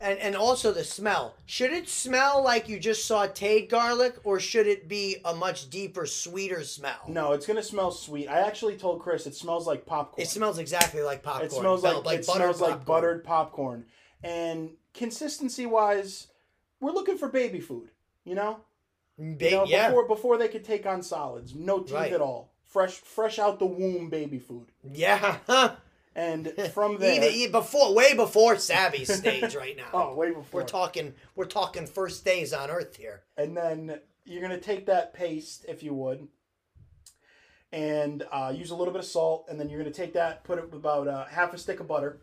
and 0.00 0.18
and 0.18 0.36
also 0.36 0.72
the 0.72 0.84
smell. 0.84 1.34
Should 1.46 1.72
it 1.72 1.88
smell 1.88 2.42
like 2.42 2.68
you 2.68 2.78
just 2.78 3.10
sautéed 3.10 3.68
garlic, 3.68 4.14
or 4.24 4.38
should 4.38 4.66
it 4.66 4.88
be 4.88 5.16
a 5.24 5.34
much 5.34 5.70
deeper, 5.70 6.06
sweeter 6.06 6.62
smell? 6.62 7.00
No, 7.08 7.32
it's 7.32 7.46
gonna 7.46 7.62
smell 7.62 7.90
sweet. 7.90 8.28
I 8.28 8.40
actually 8.40 8.76
told 8.76 9.00
Chris 9.00 9.26
it 9.26 9.34
smells 9.34 9.66
like 9.66 9.86
popcorn. 9.86 10.22
It 10.22 10.28
smells 10.28 10.58
exactly 10.58 11.02
like 11.02 11.22
popcorn. 11.22 11.46
It 11.46 11.52
smells 11.52 11.82
Bell- 11.82 12.02
like, 12.04 12.20
it 12.20 12.24
smells 12.24 12.60
like 12.60 12.84
buttered 12.84 13.24
popcorn. 13.24 13.86
And 14.22 14.70
consistency 14.94 15.66
wise, 15.66 16.28
we're 16.80 16.92
looking 16.92 17.18
for 17.18 17.28
baby 17.28 17.58
food. 17.60 17.88
You 18.24 18.36
know, 18.36 18.60
Ba- 19.38 19.44
you 19.44 19.50
know 19.52 19.64
yeah, 19.66 19.88
before 19.88 20.08
before 20.08 20.38
they 20.38 20.48
could 20.48 20.64
take 20.64 20.84
on 20.86 21.02
solids, 21.02 21.54
no 21.54 21.80
teeth 21.80 21.92
Right. 21.94 22.12
at 22.12 22.20
all, 22.20 22.52
fresh 22.66 22.94
fresh 22.94 23.38
out 23.38 23.58
the 23.58 23.66
womb 23.66 24.10
baby 24.10 24.38
food. 24.38 24.66
yeah. 24.82 25.38
And 26.14 26.52
from 26.74 26.98
there, 26.98 27.24
Even, 27.32 27.52
before, 27.52 27.94
way 27.94 28.12
before 28.14 28.56
Sabby's 28.56 29.10
stage 29.18 29.54
right 29.54 29.74
now. 29.74 29.88
oh, 29.94 30.14
way 30.14 30.28
before. 30.28 30.60
We're 30.60 30.66
talking, 30.66 31.14
we're 31.34 31.46
talking 31.46 31.86
first 31.86 32.22
days 32.22 32.52
on 32.52 32.68
Earth 32.70 32.96
here. 32.96 33.22
and 33.38 33.56
then 33.56 33.98
you're 34.26 34.42
gonna 34.42 34.60
take 34.60 34.84
that 34.86 35.14
paste, 35.14 35.64
if 35.68 35.82
you 35.82 35.94
would, 35.94 36.28
and 37.72 38.24
uh, 38.30 38.52
use 38.54 38.70
a 38.70 38.76
little 38.76 38.92
bit 38.92 39.00
of 39.00 39.06
salt, 39.06 39.46
and 39.48 39.58
then 39.58 39.70
you're 39.70 39.78
gonna 39.80 39.90
take 39.90 40.12
that, 40.12 40.44
put 40.44 40.58
it 40.58 40.68
about 40.72 41.08
uh, 41.08 41.24
half 41.24 41.54
a 41.54 41.58
stick 41.58 41.80
of 41.80 41.88
butter. 41.88 42.20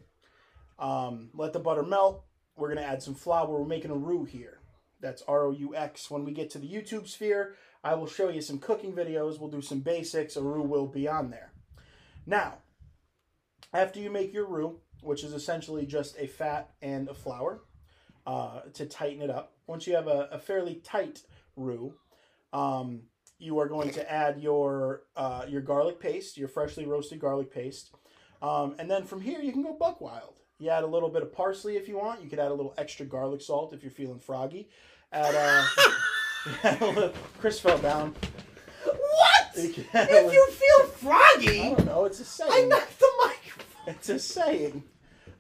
Um, 0.77 1.31
let 1.33 1.53
the 1.53 1.59
butter 1.59 1.81
melt. 1.83 2.23
We're 2.55 2.69
gonna 2.69 2.85
add 2.85 3.01
some 3.01 3.15
flour. 3.15 3.47
We're 3.49 3.65
making 3.65 3.89
a 3.91 3.95
roux 3.95 4.23
here. 4.23 4.58
That's 5.01 5.23
R 5.27 5.45
O 5.45 5.51
U 5.51 5.75
X. 5.75 6.09
When 6.11 6.25
we 6.25 6.31
get 6.31 6.49
to 6.51 6.59
the 6.59 6.67
YouTube 6.67 7.07
sphere, 7.07 7.55
I 7.83 7.95
will 7.95 8.07
show 8.07 8.29
you 8.29 8.41
some 8.41 8.59
cooking 8.59 8.93
videos. 8.93 9.39
We'll 9.39 9.49
do 9.49 9.61
some 9.61 9.79
basics. 9.79 10.35
A 10.35 10.41
roux 10.41 10.63
will 10.63 10.87
be 10.87 11.07
on 11.07 11.29
there. 11.29 11.53
Now, 12.25 12.59
after 13.73 13.99
you 13.99 14.09
make 14.09 14.33
your 14.33 14.45
roux, 14.45 14.79
which 15.01 15.23
is 15.23 15.33
essentially 15.33 15.85
just 15.85 16.17
a 16.17 16.27
fat 16.27 16.71
and 16.81 17.07
a 17.07 17.13
flour, 17.13 17.61
uh, 18.27 18.61
to 18.73 18.85
tighten 18.85 19.21
it 19.21 19.29
up. 19.29 19.53
Once 19.65 19.87
you 19.87 19.95
have 19.95 20.07
a, 20.07 20.27
a 20.31 20.39
fairly 20.39 20.75
tight 20.75 21.23
roux, 21.55 21.93
um, 22.51 23.03
you 23.37 23.57
are 23.59 23.67
going 23.67 23.91
to 23.91 24.11
add 24.11 24.41
your 24.41 25.03
uh, 25.15 25.45
your 25.47 25.61
garlic 25.61 25.99
paste, 25.99 26.37
your 26.37 26.49
freshly 26.49 26.85
roasted 26.85 27.19
garlic 27.19 27.51
paste, 27.53 27.95
um, 28.41 28.75
and 28.77 28.91
then 28.91 29.05
from 29.05 29.21
here 29.21 29.39
you 29.39 29.53
can 29.53 29.63
go 29.63 29.73
buck 29.73 30.01
wild. 30.01 30.38
You 30.59 30.69
add 30.69 30.83
a 30.83 30.87
little 30.87 31.09
bit 31.09 31.21
of 31.23 31.31
parsley 31.33 31.77
if 31.77 31.87
you 31.87 31.97
want. 31.97 32.21
You 32.21 32.29
could 32.29 32.39
add 32.39 32.51
a 32.51 32.53
little 32.53 32.73
extra 32.77 33.05
garlic 33.05 33.41
salt 33.41 33.73
if 33.73 33.81
you're 33.81 33.91
feeling 33.91 34.19
froggy. 34.19 34.67
Add, 35.13 35.33
uh, 35.33 35.65
add 36.63 36.81
a 36.81 36.85
little, 36.85 37.13
Chris 37.39 37.59
fell 37.59 37.77
down. 37.77 38.13
What? 38.85 39.63
You 39.63 39.69
can 39.73 39.85
add 39.93 40.09
a 40.09 40.11
If 40.11 40.15
little- 40.25 40.33
you 40.33 40.47
feel 40.51 40.85
froggy, 40.87 41.61
I 41.61 41.69
don't 41.73 41.85
know. 41.85 42.05
It's 42.05 42.19
a 42.19 42.25
saying. 42.25 42.51
I 42.53 42.67
knocked 42.67 42.99
the 42.99 43.07
microphone. 43.25 43.93
It's 43.95 44.09
a 44.09 44.19
saying. 44.19 44.83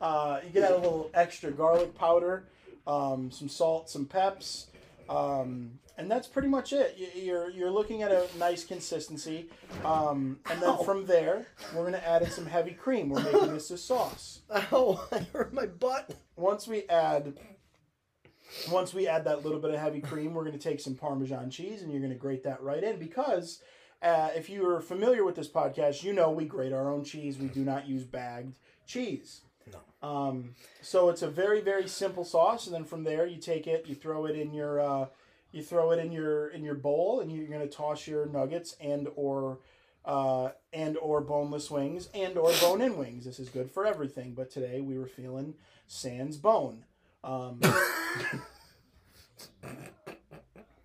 Uh, 0.01 0.39
you 0.45 0.51
can 0.53 0.63
add 0.63 0.71
a 0.71 0.77
little 0.77 1.11
extra 1.13 1.51
garlic 1.51 1.93
powder, 1.95 2.45
um, 2.87 3.29
some 3.31 3.49
salt, 3.49 3.89
some 3.89 4.05
peps, 4.05 4.67
um, 5.09 5.71
and 5.99 6.09
that's 6.09 6.27
pretty 6.27 6.47
much 6.47 6.73
it. 6.73 6.95
You- 6.97 7.21
You're 7.21 7.49
you're 7.51 7.71
looking 7.71 8.01
at 8.03 8.11
a 8.11 8.25
nice 8.37 8.63
consistency, 8.65 9.49
um, 9.85 10.39
and 10.49 10.61
then 10.61 10.69
Ow. 10.69 10.83
from 10.83 11.05
there 11.05 11.45
we're 11.75 11.83
gonna 11.85 11.97
add 11.97 12.21
in 12.23 12.31
some 12.31 12.45
heavy 12.45 12.71
cream. 12.71 13.09
We're 13.09 13.23
making 13.23 13.53
this 13.53 13.69
a 13.71 13.77
sauce. 13.77 14.41
Oh, 14.71 15.07
I 15.11 15.19
hurt 15.33 15.53
my 15.53 15.65
butt. 15.67 16.15
Once 16.35 16.67
we 16.67 16.83
add. 16.89 17.37
Once 18.71 18.95
we 18.95 19.07
add 19.07 19.25
that 19.25 19.43
little 19.43 19.59
bit 19.59 19.71
of 19.75 19.79
heavy 19.79 20.01
cream, 20.01 20.33
we're 20.33 20.43
going 20.43 20.57
to 20.57 20.69
take 20.69 20.79
some 20.79 20.95
Parmesan 20.95 21.51
cheese 21.51 21.83
and 21.83 21.91
you're 21.91 22.01
going 22.01 22.11
to 22.11 22.17
grate 22.17 22.43
that 22.45 22.61
right 22.63 22.83
in 22.83 22.97
because 22.97 23.61
uh, 24.01 24.29
if 24.35 24.49
you 24.49 24.67
are 24.67 24.81
familiar 24.81 25.23
with 25.23 25.35
this 25.35 25.47
podcast, 25.47 26.01
you 26.03 26.13
know 26.13 26.31
we 26.31 26.45
grate 26.45 26.73
our 26.73 26.91
own 26.91 27.03
cheese. 27.03 27.37
We 27.37 27.45
do 27.47 27.63
not 27.63 27.87
use 27.87 28.03
bagged 28.05 28.57
cheese. 28.87 29.41
No. 29.71 30.07
Um, 30.09 30.55
so 30.81 31.09
it's 31.09 31.21
a 31.21 31.29
very 31.29 31.61
very 31.61 31.87
simple 31.87 32.23
sauce, 32.25 32.65
and 32.65 32.73
then 32.73 32.85
from 32.85 33.03
there 33.03 33.27
you 33.27 33.37
take 33.37 33.67
it, 33.67 33.85
you 33.87 33.93
throw 33.93 34.25
it 34.25 34.35
in 34.35 34.51
your, 34.51 34.79
uh, 34.79 35.05
you 35.51 35.63
throw 35.63 35.91
it 35.91 35.99
in 35.99 36.11
your 36.11 36.49
in 36.49 36.63
your 36.63 36.75
bowl, 36.75 37.19
and 37.21 37.31
you're 37.31 37.47
gonna 37.47 37.67
toss 37.67 38.07
your 38.07 38.25
nuggets 38.25 38.75
and 38.79 39.07
or. 39.15 39.59
Uh, 40.05 40.49
and 40.71 40.97
or 40.97 41.19
boneless 41.21 41.69
wings 41.69 42.07
and 42.15 42.37
or 42.37 42.51
bone 42.61 42.81
in 42.81 42.97
wings. 42.97 43.25
This 43.25 43.37
is 43.37 43.49
good 43.49 43.69
for 43.69 43.85
everything, 43.85 44.33
but 44.33 44.49
today 44.49 44.79
we 44.79 44.97
were 44.97 45.05
feeling 45.05 45.55
sans 45.87 46.37
bone. 46.37 46.85
Um, 47.23 47.59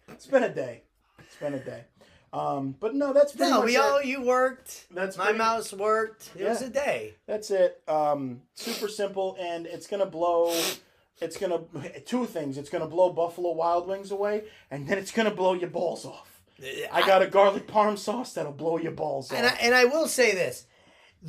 it's 0.09 0.27
been 0.27 0.43
a 0.43 0.53
day. 0.53 0.83
It's 1.21 1.37
been 1.37 1.55
a 1.55 1.61
day. 1.61 1.85
Um, 2.33 2.75
but 2.81 2.97
no, 2.97 3.13
that's 3.13 3.33
pretty 3.35 3.53
No, 3.53 3.61
we 3.63 3.77
it. 3.77 3.81
all 3.81 4.03
you 4.03 4.21
worked. 4.23 4.87
That's 4.91 5.17
My 5.17 5.27
pretty- 5.27 5.39
mouse 5.39 5.73
worked. 5.73 6.33
It 6.37 6.49
was 6.49 6.61
a 6.63 6.69
day. 6.69 7.15
That's 7.27 7.51
it. 7.53 7.81
Um, 7.87 8.43
super 8.57 8.89
simple, 8.89 9.37
and 9.41 9.67
it's 9.67 9.87
gonna 9.87 10.07
blow. 10.07 10.53
It's 11.21 11.37
gonna 11.37 11.61
two 12.07 12.27
things. 12.27 12.59
It's 12.59 12.71
gonna 12.71 12.87
blow 12.87 13.13
Buffalo 13.13 13.53
Wild 13.53 13.89
Wings 13.89 14.11
away, 14.11 14.45
and 14.71 14.87
then 14.89 14.99
it's 14.99 15.13
gonna 15.13 15.31
blow 15.31 15.55
your 15.55 15.71
balls 15.71 16.05
off. 16.05 16.41
I 16.93 17.05
got 17.05 17.23
a 17.23 17.27
garlic 17.27 17.67
parm 17.67 17.99
sauce 17.99 18.35
that'll 18.35 18.53
blow 18.53 18.79
your 18.79 18.93
balls 18.93 19.31
off. 19.31 19.39
And 19.39 19.47
I, 19.47 19.51
and 19.61 19.75
I 19.75 19.85
will 19.87 20.07
say 20.07 20.35
this: 20.35 20.67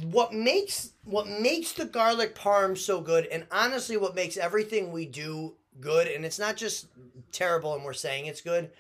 what 0.04 0.34
makes 0.34 0.92
what 1.04 1.28
makes 1.28 1.74
the 1.74 1.86
garlic 1.86 2.36
parm 2.36 2.78
so 2.78 3.02
good, 3.02 3.26
and 3.28 3.46
honestly, 3.52 3.98
what 3.98 4.16
makes 4.16 4.38
everything 4.38 4.92
we 4.92 5.06
do 5.06 5.56
good, 5.80 6.08
and 6.08 6.26
it's 6.26 6.40
not 6.40 6.58
just 6.58 6.88
terrible, 7.32 7.74
and 7.76 7.84
we're 7.84 7.94
saying 7.94 8.26
it's 8.26 8.42
good, 8.42 8.72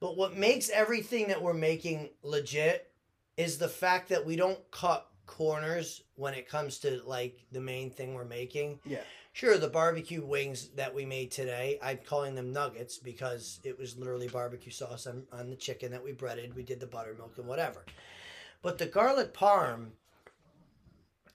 but 0.00 0.16
what 0.16 0.36
makes 0.36 0.70
everything 0.70 1.28
that 1.28 1.42
we're 1.42 1.54
making 1.54 2.10
legit 2.22 2.90
is 3.36 3.58
the 3.58 3.68
fact 3.68 4.08
that 4.08 4.24
we 4.24 4.36
don't 4.36 4.58
cut 4.70 5.08
corners 5.26 6.02
when 6.14 6.34
it 6.34 6.48
comes 6.48 6.78
to 6.78 7.02
like 7.04 7.44
the 7.52 7.60
main 7.60 7.90
thing 7.90 8.14
we're 8.14 8.24
making. 8.24 8.78
yeah, 8.84 9.00
Sure, 9.36 9.58
the 9.58 9.68
barbecue 9.68 10.24
wings 10.24 10.68
that 10.76 10.94
we 10.94 11.04
made 11.04 11.30
today, 11.30 11.78
I'm 11.82 11.98
calling 11.98 12.34
them 12.34 12.54
nuggets 12.54 12.96
because 12.96 13.60
it 13.64 13.78
was 13.78 13.98
literally 13.98 14.28
barbecue 14.28 14.72
sauce 14.72 15.06
on, 15.06 15.24
on 15.30 15.50
the 15.50 15.56
chicken 15.56 15.92
that 15.92 16.02
we 16.02 16.12
breaded. 16.12 16.56
We 16.56 16.62
did 16.62 16.80
the 16.80 16.86
buttermilk 16.86 17.36
and 17.36 17.46
whatever. 17.46 17.84
But 18.62 18.78
the 18.78 18.86
garlic 18.86 19.34
parm, 19.34 19.88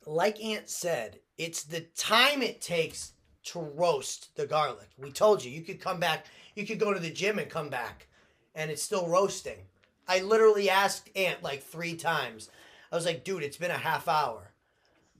like 0.07 0.43
Ant 0.43 0.67
said, 0.67 1.19
it's 1.37 1.63
the 1.63 1.81
time 1.95 2.41
it 2.41 2.59
takes 2.59 3.13
to 3.43 3.59
roast 3.59 4.35
the 4.35 4.47
garlic. 4.47 4.89
We 4.97 5.11
told 5.11 5.43
you, 5.43 5.51
you 5.51 5.61
could 5.61 5.79
come 5.79 5.99
back, 5.99 6.25
you 6.55 6.65
could 6.65 6.79
go 6.79 6.95
to 6.95 6.99
the 6.99 7.11
gym 7.11 7.37
and 7.37 7.51
come 7.51 7.69
back, 7.69 8.07
and 8.55 8.71
it's 8.71 8.81
still 8.81 9.07
roasting. 9.07 9.59
I 10.07 10.21
literally 10.21 10.71
asked 10.71 11.15
Ant 11.15 11.43
like 11.43 11.61
three 11.61 11.95
times. 11.95 12.49
I 12.91 12.95
was 12.95 13.05
like, 13.05 13.23
dude, 13.23 13.43
it's 13.43 13.57
been 13.57 13.69
a 13.69 13.77
half 13.77 14.07
hour. 14.07 14.53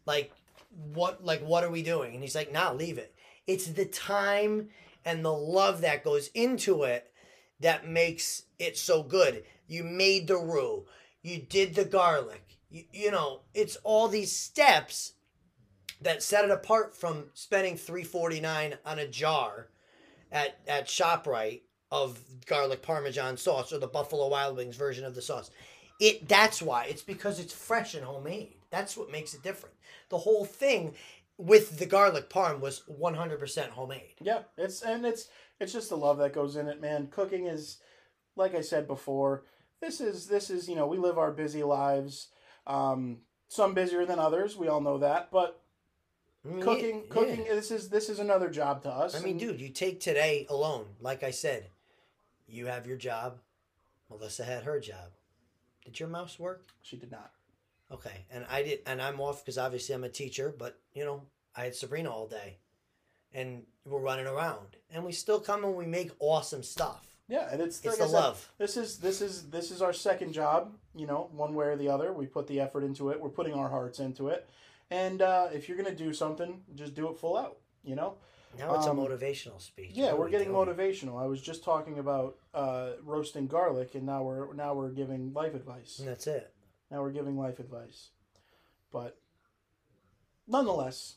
Like, 0.08 0.32
what 0.72 1.24
like 1.24 1.42
what 1.42 1.64
are 1.64 1.70
we 1.70 1.84
doing? 1.84 2.14
And 2.14 2.24
he's 2.24 2.36
like 2.36 2.52
nah 2.52 2.72
leave 2.72 2.98
it. 2.98 3.14
It's 3.48 3.68
the 3.68 3.86
time 3.86 4.70
and 5.06 5.26
the 5.26 5.34
love 5.34 5.82
that 5.82 6.04
goes 6.04 6.30
into 6.34 6.84
it 6.84 7.12
that 7.60 7.88
makes 7.88 8.44
it 8.60 8.78
so 8.78 9.04
good. 9.04 9.44
You 9.68 9.84
made 9.84 10.28
the 10.28 10.38
roux. 10.38 10.86
You 11.22 11.40
did 11.40 11.76
the 11.76 11.86
garlic. 11.86 12.58
You, 12.70 12.84
you 12.92 13.12
know 13.12 13.42
it's 13.54 13.78
all 13.84 14.08
these 14.08 14.36
steps 14.36 15.14
that 16.02 16.24
set 16.24 16.46
it 16.46 16.52
apart 16.52 16.96
from 16.96 17.26
spending 17.34 17.78
349 17.78 18.76
on 18.86 19.00
a 19.00 19.08
jar 19.08 19.68
at 20.32 20.60
at 20.68 20.88
shoprite 20.88 21.62
of 21.92 22.20
garlic 22.46 22.82
parmesan 22.82 23.36
sauce 23.36 23.74
or 23.74 23.78
the 23.78 23.88
buffalo 23.88 24.28
wild 24.28 24.56
wings 24.56 24.78
version 24.78 25.04
of 25.04 25.16
the 25.16 25.22
sauce. 25.22 25.52
It 26.00 26.28
that's 26.28 26.62
why. 26.62 26.86
It's 26.86 27.04
because 27.04 27.40
it's 27.40 27.54
fresh 27.54 27.94
and 27.94 28.06
homemade 28.06 28.56
that's 28.72 28.98
what 28.98 29.12
makes 29.12 29.34
it 29.34 29.44
different 29.44 29.76
the 30.10 30.18
whole 30.18 30.46
thing 30.46 30.94
with 31.38 31.80
the 31.80 31.86
garlic 31.86 32.30
parm 32.30 32.60
was 32.60 32.84
100% 32.90 33.70
homemade 33.70 34.16
yeah. 34.22 34.40
It's 34.58 34.82
and 34.82 35.06
it's 35.06 35.28
it's 35.62 35.74
just 35.74 35.90
the 35.90 35.98
love 35.98 36.18
that 36.18 36.34
goes 36.34 36.56
in 36.56 36.68
it, 36.68 36.82
man. 36.82 37.08
Cooking 37.12 37.46
is, 37.46 37.78
like 38.36 38.56
I 38.56 38.62
said 38.62 38.88
before, 38.88 39.44
this 39.80 40.02
is 40.02 40.28
this 40.28 40.50
is 40.50 40.68
you 40.68 40.76
know 40.76 40.88
we 40.88 40.98
live 40.98 41.18
our 41.18 41.32
busy 41.32 41.64
lives. 41.64 42.30
Um, 42.66 43.20
some 43.48 43.74
busier 43.74 44.06
than 44.06 44.18
others. 44.18 44.58
We 44.58 44.68
all 44.68 44.82
know 44.82 44.98
that, 45.00 45.30
but 45.32 45.62
mean, 46.44 46.62
cooking 46.62 47.04
yeah. 47.08 47.14
cooking 47.14 47.44
this 47.46 47.70
is 47.70 47.90
this 47.90 48.10
is 48.10 48.18
another 48.18 48.50
job 48.50 48.82
to 48.82 48.90
us. 48.90 49.16
i 49.16 49.24
mean 49.24 49.38
dude 49.38 49.62
you 49.62 49.70
take 49.70 50.00
today 50.00 50.48
alone 50.50 50.88
like 51.00 51.22
i 51.22 51.30
said 51.30 51.68
you 52.48 52.66
have 52.66 52.88
your 52.88 52.98
job 52.98 53.38
melissa 54.10 54.44
had 54.44 54.64
her 54.64 54.80
job 54.80 55.12
did 55.86 56.00
your 56.00 56.10
mouse 56.10 56.40
work 56.40 56.66
she 56.82 56.98
did 56.98 57.12
not. 57.12 57.32
Okay 57.92 58.26
and 58.32 58.46
i 58.50 58.64
did 58.64 58.80
and 58.86 59.02
i'm 59.02 59.20
off 59.20 59.44
because 59.44 59.58
obviously 59.58 59.94
i'm 59.96 60.04
a 60.04 60.10
teacher 60.10 60.54
but 60.58 60.80
you 60.94 61.04
know 61.06 61.22
i 61.56 61.64
had 61.64 61.76
sabrina 61.76 62.10
all 62.10 62.28
day 62.28 62.58
and 63.34 63.64
we're 63.86 64.00
running 64.00 64.28
around 64.28 64.78
and 64.94 65.04
we 65.04 65.12
still 65.12 65.40
come 65.40 65.64
and 65.64 65.76
we 65.76 65.86
make 65.86 66.12
awesome 66.20 66.64
stuff 66.64 67.06
Yeah, 67.28 67.48
and 67.52 67.62
it's 67.62 67.78
it's 67.78 67.86
like 67.86 67.98
the 67.98 68.08
said, 68.08 68.14
love 68.24 68.50
This 68.58 68.76
is 68.78 68.98
this 69.00 69.22
is 69.22 69.50
this 69.50 69.72
is 69.72 69.82
our 69.82 69.94
second 69.94 70.34
job. 70.34 70.74
You 70.94 71.08
know, 71.08 71.30
one 71.32 71.54
way 71.56 71.68
or 71.68 71.78
the 71.78 71.88
other, 71.88 72.12
we 72.12 72.26
put 72.26 72.46
the 72.48 72.60
effort 72.60 72.84
into 72.84 73.10
it. 73.12 73.22
We're 73.22 73.30
putting 73.40 73.54
our 73.54 73.70
hearts 73.70 74.00
into 74.00 74.28
it, 74.28 74.42
and 74.90 75.22
uh, 75.22 75.48
if 75.54 75.68
you're 75.70 75.78
gonna 75.78 75.96
do 75.96 76.12
something, 76.14 76.62
just 76.76 76.94
do 76.94 77.08
it 77.10 77.18
full 77.18 77.38
out. 77.38 77.56
You 77.86 77.96
know. 77.96 78.16
now 78.60 78.76
it's 78.76 78.86
Um, 78.86 79.00
a 79.00 79.02
motivational 79.08 79.62
speech 79.62 79.92
Yeah, 79.94 80.14
we're 80.14 80.26
we 80.26 80.32
getting 80.32 80.52
doing? 80.52 80.68
motivational. 80.68 81.16
I 81.24 81.26
was 81.28 81.42
just 81.42 81.64
talking 81.64 82.00
about 82.00 82.36
uh, 82.54 82.90
roasting 83.02 83.48
garlic, 83.48 83.96
and 83.96 84.06
now 84.06 84.24
we're 84.24 84.54
now 84.54 84.74
we're 84.74 84.90
giving 84.92 85.32
life 85.34 85.56
advice. 85.56 86.00
and 86.00 86.08
that's 86.10 86.28
it 86.28 86.54
Now 86.92 87.02
we're 87.02 87.12
giving 87.12 87.38
life 87.38 87.60
advice, 87.60 88.10
but 88.92 89.18
nonetheless, 90.48 91.16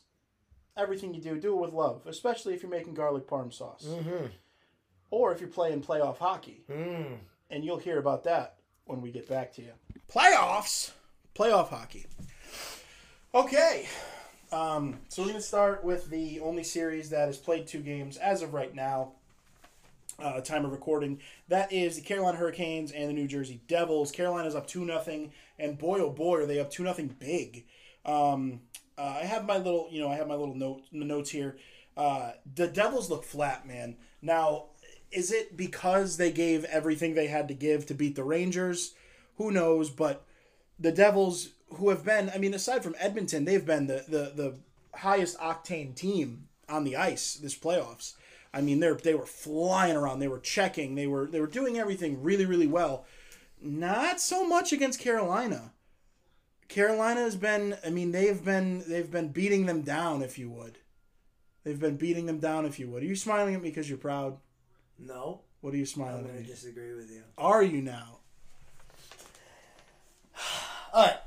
everything 0.77 1.13
you 1.13 1.21
do, 1.21 1.37
do 1.37 1.53
it 1.53 1.61
with 1.61 1.73
love. 1.73 2.07
Especially 2.07 2.53
if 2.53 2.63
you're 2.63 2.71
making 2.71 2.93
garlic 2.93 3.27
parm 3.27 3.53
sauce, 3.53 3.85
mm-hmm 3.85 4.27
or 5.11 5.31
if 5.31 5.39
you're 5.39 5.49
playing 5.49 5.81
playoff 5.81 6.17
hockey. 6.17 6.63
mm. 6.69 7.17
and 7.49 7.63
you'll 7.63 7.77
hear 7.77 7.99
about 7.99 8.23
that 8.25 8.55
when 8.85 9.01
we 9.01 9.11
get 9.11 9.27
back 9.29 9.53
to 9.53 9.61
you. 9.61 9.71
Playoffs, 10.11 10.91
playoff 11.33 11.69
hockey. 11.69 12.05
Okay, 13.33 13.87
um, 14.51 14.99
so 15.09 15.21
we're 15.21 15.29
going 15.29 15.39
to 15.39 15.45
start 15.45 15.83
with 15.83 16.09
the 16.09 16.39
only 16.39 16.63
series 16.63 17.09
that 17.09 17.27
has 17.27 17.37
played 17.37 17.67
two 17.67 17.81
games 17.81 18.17
as 18.17 18.41
of 18.41 18.53
right 18.53 18.73
now. 18.73 19.13
Uh, 20.17 20.39
time 20.39 20.63
of 20.63 20.71
recording. 20.71 21.19
That 21.49 21.73
is 21.73 21.97
the 21.97 22.01
Carolina 22.01 22.37
Hurricanes 22.37 22.93
and 22.93 23.09
the 23.09 23.13
New 23.13 23.27
Jersey 23.27 23.59
Devils. 23.67 24.11
Carolina's 24.11 24.55
up 24.55 24.65
two 24.65 24.85
nothing, 24.85 25.33
and 25.57 25.77
boy 25.77 25.99
oh 25.99 26.09
boy 26.09 26.41
are 26.41 26.45
they 26.45 26.59
up 26.59 26.71
two 26.71 26.83
nothing 26.83 27.15
big. 27.19 27.65
Um, 28.05 28.61
uh, 28.97 29.19
I 29.21 29.25
have 29.25 29.45
my 29.45 29.57
little, 29.57 29.87
you 29.91 29.99
know, 29.99 30.09
I 30.09 30.15
have 30.15 30.27
my 30.27 30.35
little 30.35 30.55
note 30.55 30.83
notes 30.91 31.29
here. 31.29 31.57
Uh, 31.97 32.31
the 32.55 32.67
Devils 32.67 33.09
look 33.09 33.23
flat, 33.23 33.67
man. 33.67 33.97
Now, 34.21 34.65
is 35.11 35.31
it 35.31 35.55
because 35.55 36.17
they 36.17 36.31
gave 36.31 36.65
everything 36.65 37.13
they 37.13 37.27
had 37.27 37.47
to 37.47 37.53
give 37.53 37.85
to 37.85 37.93
beat 37.93 38.15
the 38.15 38.23
Rangers? 38.23 38.93
Who 39.37 39.51
knows? 39.51 39.89
But 39.89 40.25
the 40.79 40.91
Devils, 40.91 41.49
who 41.75 41.89
have 41.89 42.03
been, 42.03 42.29
I 42.33 42.37
mean, 42.37 42.53
aside 42.53 42.83
from 42.83 42.95
Edmonton, 42.99 43.45
they've 43.45 43.65
been 43.65 43.87
the 43.87 44.05
the, 44.07 44.31
the 44.35 44.55
highest 44.97 45.37
octane 45.39 45.95
team 45.95 46.47
on 46.69 46.83
the 46.83 46.95
ice 46.95 47.35
this 47.35 47.57
playoffs. 47.57 48.13
I 48.53 48.61
mean, 48.61 48.79
they're 48.79 48.95
they 48.95 49.13
were 49.13 49.25
flying 49.25 49.95
around, 49.95 50.19
they 50.19 50.27
were 50.27 50.39
checking, 50.39 50.95
they 50.95 51.07
were 51.07 51.25
they 51.25 51.41
were 51.41 51.47
doing 51.47 51.77
everything 51.77 52.23
really 52.23 52.45
really 52.45 52.67
well. 52.67 53.05
Not 53.65 54.21
so 54.21 54.47
much 54.47 54.71
against 54.71 54.99
Carolina. 54.99 55.71
Carolina 56.67 57.21
has 57.21 57.35
been, 57.35 57.75
I 57.85 57.89
mean, 57.89 58.11
they've 58.11 58.43
been 58.43 58.83
they've 58.87 59.09
been 59.09 59.29
beating 59.29 59.65
them 59.65 59.81
down, 59.81 60.21
if 60.21 60.37
you 60.37 60.49
would. 60.51 60.77
They've 61.63 61.79
been 61.79 61.97
beating 61.97 62.27
them 62.27 62.39
down, 62.39 62.65
if 62.65 62.77
you 62.79 62.87
would. 62.89 63.01
Are 63.01 63.05
you 63.07 63.15
smiling 63.15 63.55
at 63.55 63.61
me 63.61 63.69
because 63.69 63.89
you're 63.89 63.97
proud? 63.97 64.37
no 64.97 65.41
What 65.61 65.73
are 65.73 65.77
you 65.77 65.81
i'm 65.83 65.87
smiling 65.87 66.23
going 66.23 66.37
at 66.37 66.43
to 66.45 66.49
disagree 66.49 66.93
with 66.95 67.11
you 67.11 67.21
Are 67.37 67.61
you 67.61 67.81
now? 67.81 68.19
all 70.93 71.03
right 71.05 71.17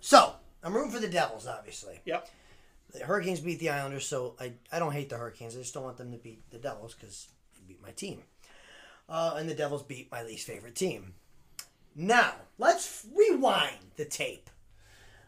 so 0.00 0.34
i'm 0.62 0.72
rooting 0.72 0.92
for 0.92 1.00
the 1.00 1.08
devils 1.08 1.48
obviously 1.48 1.98
Yep. 2.04 2.28
the 2.92 3.00
hurricanes 3.04 3.40
beat 3.40 3.58
the 3.58 3.70
islanders 3.70 4.06
so 4.06 4.36
i, 4.40 4.52
I 4.70 4.78
don't 4.78 4.92
hate 4.92 5.08
the 5.08 5.16
hurricanes 5.16 5.56
i 5.56 5.58
just 5.58 5.74
don't 5.74 5.82
want 5.82 5.96
them 5.96 6.12
to 6.12 6.18
beat 6.18 6.48
the 6.50 6.58
devils 6.58 6.94
because 6.94 7.26
they 7.54 7.60
beat 7.66 7.82
my 7.82 7.90
team 7.90 8.22
uh, 9.08 9.34
and 9.36 9.48
the 9.48 9.54
devils 9.54 9.82
beat 9.82 10.12
my 10.12 10.22
least 10.22 10.46
favorite 10.46 10.76
team 10.76 11.14
now 11.94 12.34
let's 12.58 13.06
rewind 13.14 13.76
the 13.96 14.04
tape 14.04 14.48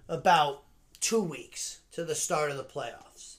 about 0.09 0.62
two 1.01 1.22
weeks 1.22 1.81
to 1.92 2.05
the 2.05 2.14
start 2.14 2.51
of 2.51 2.57
the 2.57 2.64
playoffs 2.64 3.37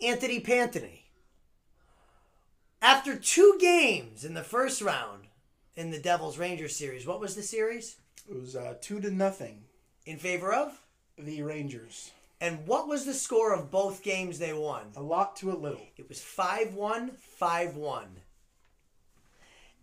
anthony 0.00 0.40
panthony 0.40 1.04
after 2.80 3.16
two 3.16 3.56
games 3.60 4.24
in 4.24 4.34
the 4.34 4.42
first 4.42 4.80
round 4.82 5.24
in 5.76 5.90
the 5.90 5.98
devils 6.00 6.38
rangers 6.38 6.74
series 6.76 7.06
what 7.06 7.20
was 7.20 7.34
the 7.34 7.42
series 7.42 7.96
It 8.28 8.40
was 8.40 8.56
uh, 8.56 8.74
two 8.80 9.00
to 9.00 9.10
nothing. 9.10 9.64
in 10.06 10.18
favor 10.18 10.52
of 10.52 10.80
The 11.18 11.42
Rangers. 11.42 12.10
and 12.40 12.66
what 12.66 12.88
was 12.88 13.04
the 13.04 13.14
score 13.14 13.54
of 13.54 13.70
both 13.70 14.02
games 14.02 14.38
they 14.38 14.52
won 14.52 14.86
A 14.96 15.02
lot 15.02 15.36
to 15.36 15.52
a 15.52 15.54
little. 15.54 15.86
It 15.96 16.08
was 16.08 16.20
5 16.20 16.74
1, 16.74 17.10
5 17.18 17.76
1. 17.76 18.04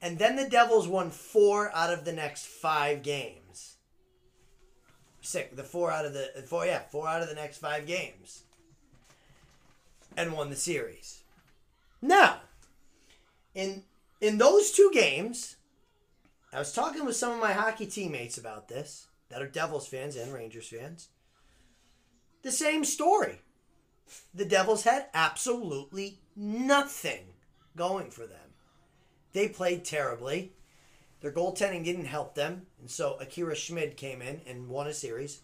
And 0.02 0.18
then 0.18 0.36
the 0.36 0.48
Devils 0.48 0.88
won 0.88 1.12
four 1.12 1.72
out 1.76 1.92
of 1.92 2.06
the 2.06 2.14
next 2.14 2.46
five 2.46 3.04
games. 3.04 3.78
Sick. 5.22 5.56
the 5.56 5.64
four 5.64 5.92
out 5.92 6.06
of 6.06 6.14
the 6.14 6.44
four, 6.48 6.66
yeah, 6.66 6.80
four 6.90 7.08
out 7.08 7.22
of 7.22 7.28
the 7.28 7.36
next 7.36 7.58
five 7.58 7.86
games, 7.86 8.44
and 10.16 10.34
won 10.34 10.50
the 10.50 10.56
series. 10.56 11.24
Now, 12.02 12.40
in 13.54 13.84
in 14.22 14.38
those 14.38 14.72
two 14.72 14.90
games, 14.94 15.58
I 16.54 16.60
was 16.60 16.74
talking 16.74 17.06
with 17.06 17.16
some 17.16 17.34
of 17.34 17.40
my 17.40 17.54
hockey 17.54 17.86
teammates 17.86 18.38
about 18.38 18.70
this 18.70 19.08
that 19.30 19.42
are 19.42 19.48
Devils 19.48 19.88
fans 19.88 20.16
and 20.16 20.34
Rangers 20.34 20.70
fans. 20.70 21.10
The 22.42 22.52
same 22.52 22.86
story. 22.86 23.42
The 24.34 24.46
Devils 24.46 24.84
had 24.84 25.08
absolutely 25.14 26.20
nothing 26.36 27.26
going 27.76 28.10
for 28.10 28.26
them. 28.26 28.49
They 29.34 29.48
played 29.48 29.86
terribly. 29.86 30.54
Their 31.22 31.32
goaltending 31.32 31.84
didn't 31.84 32.06
help 32.06 32.36
them, 32.36 32.65
and 32.80 32.89
so 32.89 33.18
Akira 33.20 33.56
Schmid 33.56 33.98
came 33.98 34.22
in 34.22 34.42
and 34.48 34.70
won 34.70 34.88
a 34.88 34.94
series, 34.94 35.42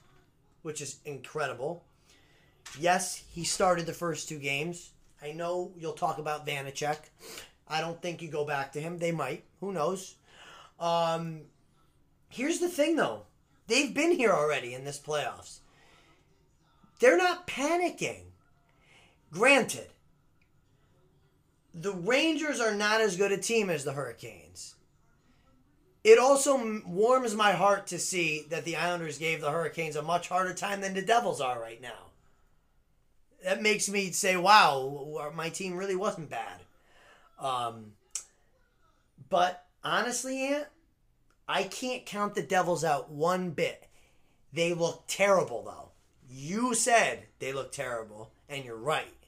which 0.62 0.82
is 0.82 1.00
incredible. 1.06 1.84
Yes, 2.80 3.24
he 3.30 3.44
started 3.44 3.86
the 3.86 3.94
first 3.94 4.30
two 4.30 4.40
games. 4.40 4.92
I 5.22 5.32
know 5.32 5.72
you'll 5.78 5.94
talk 5.94 6.18
about 6.18 6.48
Vanecek. 6.48 6.98
I 7.68 7.82
don't 7.82 8.02
think 8.02 8.22
you 8.22 8.30
go 8.30 8.46
back 8.46 8.72
to 8.74 8.82
him. 8.82 8.98
They 8.98 9.12
might. 9.12 9.44
Who 9.60 9.74
knows? 9.74 10.16
Um, 10.80 11.42
here's 12.30 12.60
the 12.60 12.70
thing, 12.70 12.96
though. 12.96 13.24
They've 13.68 13.94
been 13.94 14.12
here 14.12 14.32
already 14.32 14.74
in 14.74 14.86
this 14.86 15.00
playoffs. 15.00 15.60
They're 17.00 17.18
not 17.18 17.48
panicking. 17.48 18.26
Granted, 19.32 19.88
the 21.80 21.92
Rangers 21.92 22.62
are 22.62 22.74
not 22.74 23.02
as 23.02 23.18
good 23.18 23.32
a 23.32 23.38
team 23.38 23.70
as 23.70 23.84
the 23.84 23.94
Hurricanes. 23.94 24.76
It 26.04 26.18
also 26.20 26.82
warms 26.86 27.36
my 27.36 27.52
heart 27.52 27.88
to 27.88 28.00
see 28.00 28.46
that 28.50 28.64
the 28.64 28.76
Islanders 28.76 29.18
gave 29.18 29.42
the 29.42 29.52
Hurricanes 29.52 29.96
a 29.96 30.02
much 30.02 30.30
harder 30.30 30.54
time 30.54 30.82
than 30.82 30.94
the 30.94 31.02
Devils 31.02 31.42
are 31.42 31.60
right 31.60 31.82
now. 31.82 32.12
That 33.44 33.62
makes 33.62 33.90
me 33.90 34.12
say, 34.12 34.38
wow, 34.38 35.32
my 35.36 35.50
team 35.50 35.76
really 35.76 35.96
wasn't 35.96 36.30
bad. 36.30 36.62
Um, 37.40 37.94
but 39.30 39.66
honestly, 39.84 40.48
Ant, 40.48 40.68
I 41.48 41.64
can't 41.64 42.06
count 42.06 42.36
the 42.36 42.44
Devils 42.44 42.84
out 42.84 43.12
one 43.12 43.52
bit. 43.52 43.88
They 44.54 44.74
look 44.74 45.04
terrible, 45.08 45.64
though. 45.64 45.90
You 46.30 46.74
said 46.74 47.26
they 47.40 47.52
look 47.52 47.72
terrible, 47.72 48.32
and 48.48 48.64
you're 48.64 48.78
right. 48.78 49.25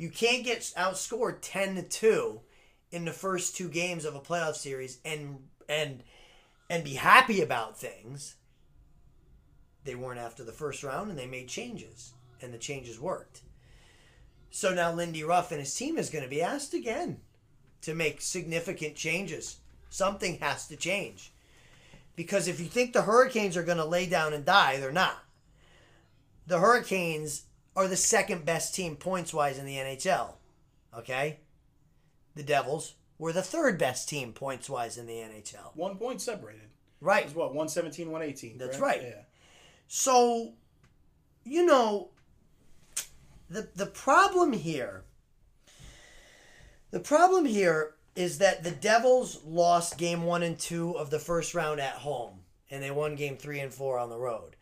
You 0.00 0.08
can't 0.08 0.44
get 0.44 0.60
outscored 0.78 1.40
10 1.42 1.74
to 1.74 1.82
2 1.82 2.40
in 2.90 3.04
the 3.04 3.12
first 3.12 3.54
two 3.54 3.68
games 3.68 4.06
of 4.06 4.14
a 4.14 4.20
playoff 4.20 4.54
series 4.54 4.98
and 5.04 5.40
and 5.68 6.02
and 6.70 6.82
be 6.82 6.94
happy 6.94 7.42
about 7.42 7.78
things. 7.78 8.36
They 9.84 9.94
weren't 9.94 10.18
after 10.18 10.42
the 10.42 10.52
first 10.52 10.82
round 10.82 11.10
and 11.10 11.18
they 11.18 11.26
made 11.26 11.48
changes 11.48 12.14
and 12.40 12.50
the 12.50 12.56
changes 12.56 12.98
worked. 12.98 13.42
So 14.50 14.72
now 14.72 14.90
Lindy 14.90 15.22
Ruff 15.22 15.50
and 15.50 15.60
his 15.60 15.74
team 15.74 15.98
is 15.98 16.08
going 16.08 16.24
to 16.24 16.30
be 16.30 16.40
asked 16.40 16.72
again 16.72 17.20
to 17.82 17.94
make 17.94 18.22
significant 18.22 18.96
changes. 18.96 19.58
Something 19.90 20.38
has 20.38 20.66
to 20.68 20.76
change. 20.76 21.30
Because 22.16 22.48
if 22.48 22.58
you 22.58 22.66
think 22.68 22.94
the 22.94 23.02
Hurricanes 23.02 23.54
are 23.54 23.62
going 23.62 23.76
to 23.76 23.84
lay 23.84 24.06
down 24.06 24.32
and 24.32 24.46
die, 24.46 24.78
they're 24.78 24.92
not. 24.92 25.22
The 26.46 26.58
Hurricanes 26.58 27.42
are 27.76 27.88
the 27.88 27.96
second 27.96 28.44
best 28.44 28.74
team 28.74 28.96
points 28.96 29.32
wise 29.32 29.58
in 29.58 29.66
the 29.66 29.76
NHL. 29.76 30.34
Okay? 30.96 31.40
The 32.34 32.42
Devils 32.42 32.94
were 33.18 33.32
the 33.32 33.42
third 33.42 33.78
best 33.78 34.08
team 34.08 34.32
points 34.32 34.68
wise 34.68 34.98
in 34.98 35.06
the 35.06 35.14
NHL. 35.14 35.74
One 35.74 35.96
point 35.96 36.20
separated. 36.20 36.68
Right. 37.00 37.24
It's 37.24 37.34
what, 37.34 37.48
117, 37.48 38.10
118. 38.10 38.58
That's 38.58 38.76
correct? 38.76 39.02
right. 39.02 39.08
Yeah. 39.08 39.22
So, 39.88 40.52
you 41.44 41.64
know, 41.64 42.10
the 43.48 43.68
the 43.74 43.86
problem 43.86 44.52
here 44.52 45.04
the 46.90 47.00
problem 47.00 47.44
here 47.44 47.94
is 48.16 48.38
that 48.38 48.64
the 48.64 48.70
Devils 48.72 49.44
lost 49.44 49.96
game 49.96 50.24
1 50.24 50.42
and 50.42 50.58
2 50.58 50.92
of 50.92 51.10
the 51.10 51.20
first 51.20 51.54
round 51.54 51.80
at 51.80 51.94
home 51.94 52.40
and 52.70 52.82
they 52.82 52.90
won 52.90 53.14
game 53.14 53.36
3 53.36 53.60
and 53.60 53.72
4 53.72 53.98
on 53.98 54.10
the 54.10 54.18
road. 54.18 54.56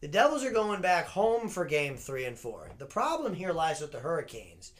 The 0.00 0.08
Devils 0.08 0.44
are 0.44 0.52
going 0.52 0.82
back 0.82 1.06
home 1.06 1.48
for 1.48 1.64
game 1.64 1.96
3 1.96 2.26
and 2.26 2.38
4. 2.38 2.72
The 2.76 2.84
problem 2.84 3.34
here 3.34 3.52
lies 3.52 3.80
with 3.80 3.92
the 3.92 4.00
Hurricanes. 4.00 4.72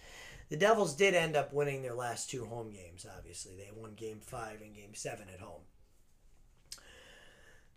The 0.50 0.58
Devils 0.58 0.94
did 0.94 1.14
end 1.14 1.36
up 1.36 1.54
winning 1.54 1.82
their 1.82 1.94
last 1.94 2.28
two 2.28 2.44
home 2.44 2.70
games, 2.70 3.06
obviously. 3.16 3.56
They 3.56 3.70
won 3.74 3.94
game 3.94 4.20
5 4.20 4.60
and 4.60 4.74
game 4.74 4.94
7 4.94 5.26
at 5.32 5.40
home. 5.40 5.62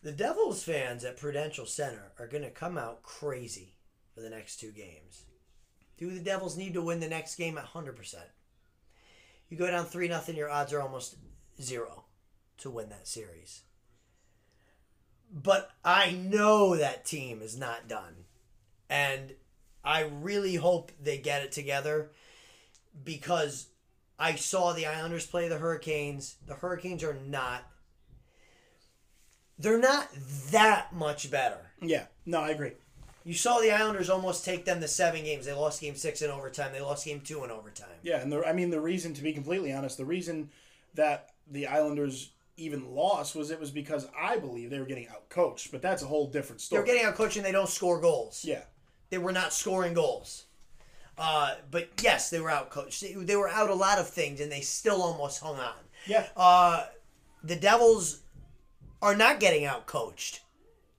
The 0.03 0.11
Devils 0.11 0.63
fans 0.63 1.05
at 1.05 1.17
Prudential 1.17 1.65
Center 1.65 2.11
are 2.19 2.27
going 2.27 2.43
to 2.43 2.51
come 2.51 2.77
out 2.77 3.03
crazy 3.03 3.75
for 4.13 4.19
the 4.19 4.29
next 4.29 4.57
two 4.57 4.71
games. 4.71 5.23
Do 5.97 6.11
the 6.11 6.19
Devils 6.19 6.57
need 6.57 6.73
to 6.73 6.81
win 6.81 6.99
the 6.99 7.07
next 7.07 7.35
game 7.35 7.57
at 7.57 7.65
100%? 7.65 8.15
You 9.49 9.57
go 9.57 9.71
down 9.71 9.85
3 9.85 10.07
nothing, 10.09 10.35
your 10.35 10.49
odds 10.49 10.73
are 10.73 10.81
almost 10.81 11.15
zero 11.61 12.03
to 12.57 12.69
win 12.69 12.89
that 12.89 13.07
series. 13.07 13.63
But 15.31 15.71
I 15.83 16.11
know 16.11 16.75
that 16.75 17.05
team 17.05 17.41
is 17.41 17.57
not 17.57 17.87
done. 17.87 18.25
And 18.89 19.33
I 19.83 20.01
really 20.01 20.55
hope 20.55 20.91
they 21.01 21.17
get 21.17 21.43
it 21.43 21.51
together 21.51 22.11
because 23.03 23.67
I 24.17 24.35
saw 24.35 24.73
the 24.73 24.87
Islanders 24.87 25.27
play 25.27 25.47
the 25.47 25.59
Hurricanes. 25.59 26.35
The 26.47 26.55
Hurricanes 26.55 27.03
are 27.03 27.13
not 27.13 27.63
they're 29.59 29.77
not 29.77 30.07
that 30.51 30.93
much 30.93 31.29
better. 31.29 31.71
Yeah. 31.81 32.05
No, 32.25 32.39
I 32.39 32.49
agree. 32.49 32.71
You 33.25 33.33
saw 33.33 33.59
the 33.59 33.71
Islanders 33.71 34.09
almost 34.09 34.45
take 34.45 34.63
them 34.63 34.79
to 34.79 34.87
seven 34.87 35.23
games. 35.23 35.45
They 35.45 35.53
lost 35.53 35.81
game 35.81 35.95
six 35.95 36.21
in 36.21 36.31
overtime. 36.31 36.71
They 36.71 36.79
lost 36.79 37.05
game 37.05 37.19
two 37.19 37.43
in 37.43 37.51
overtime. 37.51 37.89
Yeah, 38.01 38.21
and 38.21 38.31
the, 38.31 38.43
I 38.45 38.53
mean 38.53 38.69
the 38.69 38.79
reason, 38.79 39.13
to 39.15 39.21
be 39.21 39.33
completely 39.33 39.73
honest, 39.73 39.97
the 39.97 40.05
reason 40.05 40.49
that 40.95 41.31
the 41.51 41.67
Islanders 41.67 42.31
even 42.59 42.93
lost 42.93 43.35
was 43.35 43.51
it 43.51 43.59
was 43.59 43.71
because 43.71 44.07
I 44.19 44.37
believe 44.37 44.69
they 44.69 44.79
were 44.79 44.85
getting 44.85 45.07
outcoached, 45.07 45.71
but 45.71 45.81
that's 45.81 46.03
a 46.03 46.07
whole 46.07 46.27
different 46.27 46.61
story. 46.61 46.79
They're 46.83 46.93
getting 46.95 47.07
out 47.07 47.19
and 47.37 47.45
They 47.45 47.51
don't 47.51 47.69
score 47.69 47.99
goals. 48.01 48.43
yeah, 48.45 48.63
They 49.09 49.17
were 49.17 49.31
not 49.31 49.53
scoring 49.53 49.93
goals. 49.93 50.45
Uh, 51.17 51.55
but 51.69 51.89
yes, 52.01 52.29
they 52.29 52.39
were 52.39 52.49
out 52.49 52.69
coached. 52.69 53.01
They, 53.01 53.13
they 53.13 53.35
were 53.35 53.49
out 53.49 53.69
a 53.69 53.73
lot 53.73 53.99
of 53.99 54.07
things, 54.07 54.39
and 54.39 54.51
they 54.51 54.61
still 54.61 55.01
almost 55.01 55.41
hung 55.41 55.57
on. 55.57 55.73
yeah, 56.07 56.27
Uh, 56.37 56.85
the 57.43 57.55
Devils 57.57 58.21
are 59.01 59.15
not 59.15 59.39
getting 59.39 59.65
out 59.65 59.85
coached. 59.85 60.41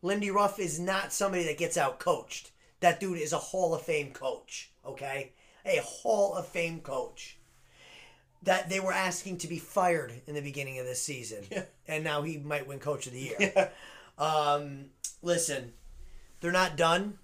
Lindy 0.02 0.30
Ruff 0.30 0.58
is 0.58 0.78
not 0.78 1.12
somebody 1.12 1.44
that 1.44 1.58
gets 1.58 1.76
out 1.76 1.98
coached. 1.98 2.52
That 2.80 3.00
dude 3.00 3.18
is 3.18 3.32
a 3.32 3.38
Hall 3.38 3.74
of 3.74 3.82
Fame 3.82 4.12
coach, 4.12 4.70
okay? 4.84 5.32
A 5.66 5.78
Hall 5.82 6.34
of 6.34 6.46
Fame 6.48 6.80
coach. 6.80 7.38
That 8.42 8.70
they 8.70 8.80
were 8.80 8.92
asking 8.92 9.38
to 9.38 9.48
be 9.48 9.58
fired 9.58 10.12
in 10.26 10.34
the 10.34 10.40
beginning 10.40 10.78
of 10.78 10.86
this 10.86 11.02
season. 11.02 11.44
Yeah. 11.50 11.64
And 11.86 12.04
now 12.04 12.22
he 12.22 12.38
might 12.38 12.66
win 12.66 12.78
coach 12.78 13.06
of 13.06 13.12
the 13.12 13.20
year. 13.20 13.70
Um, 14.18 14.90
listen, 15.22 15.72
they're 16.40 16.52
not 16.52 16.76
done. 16.76 17.18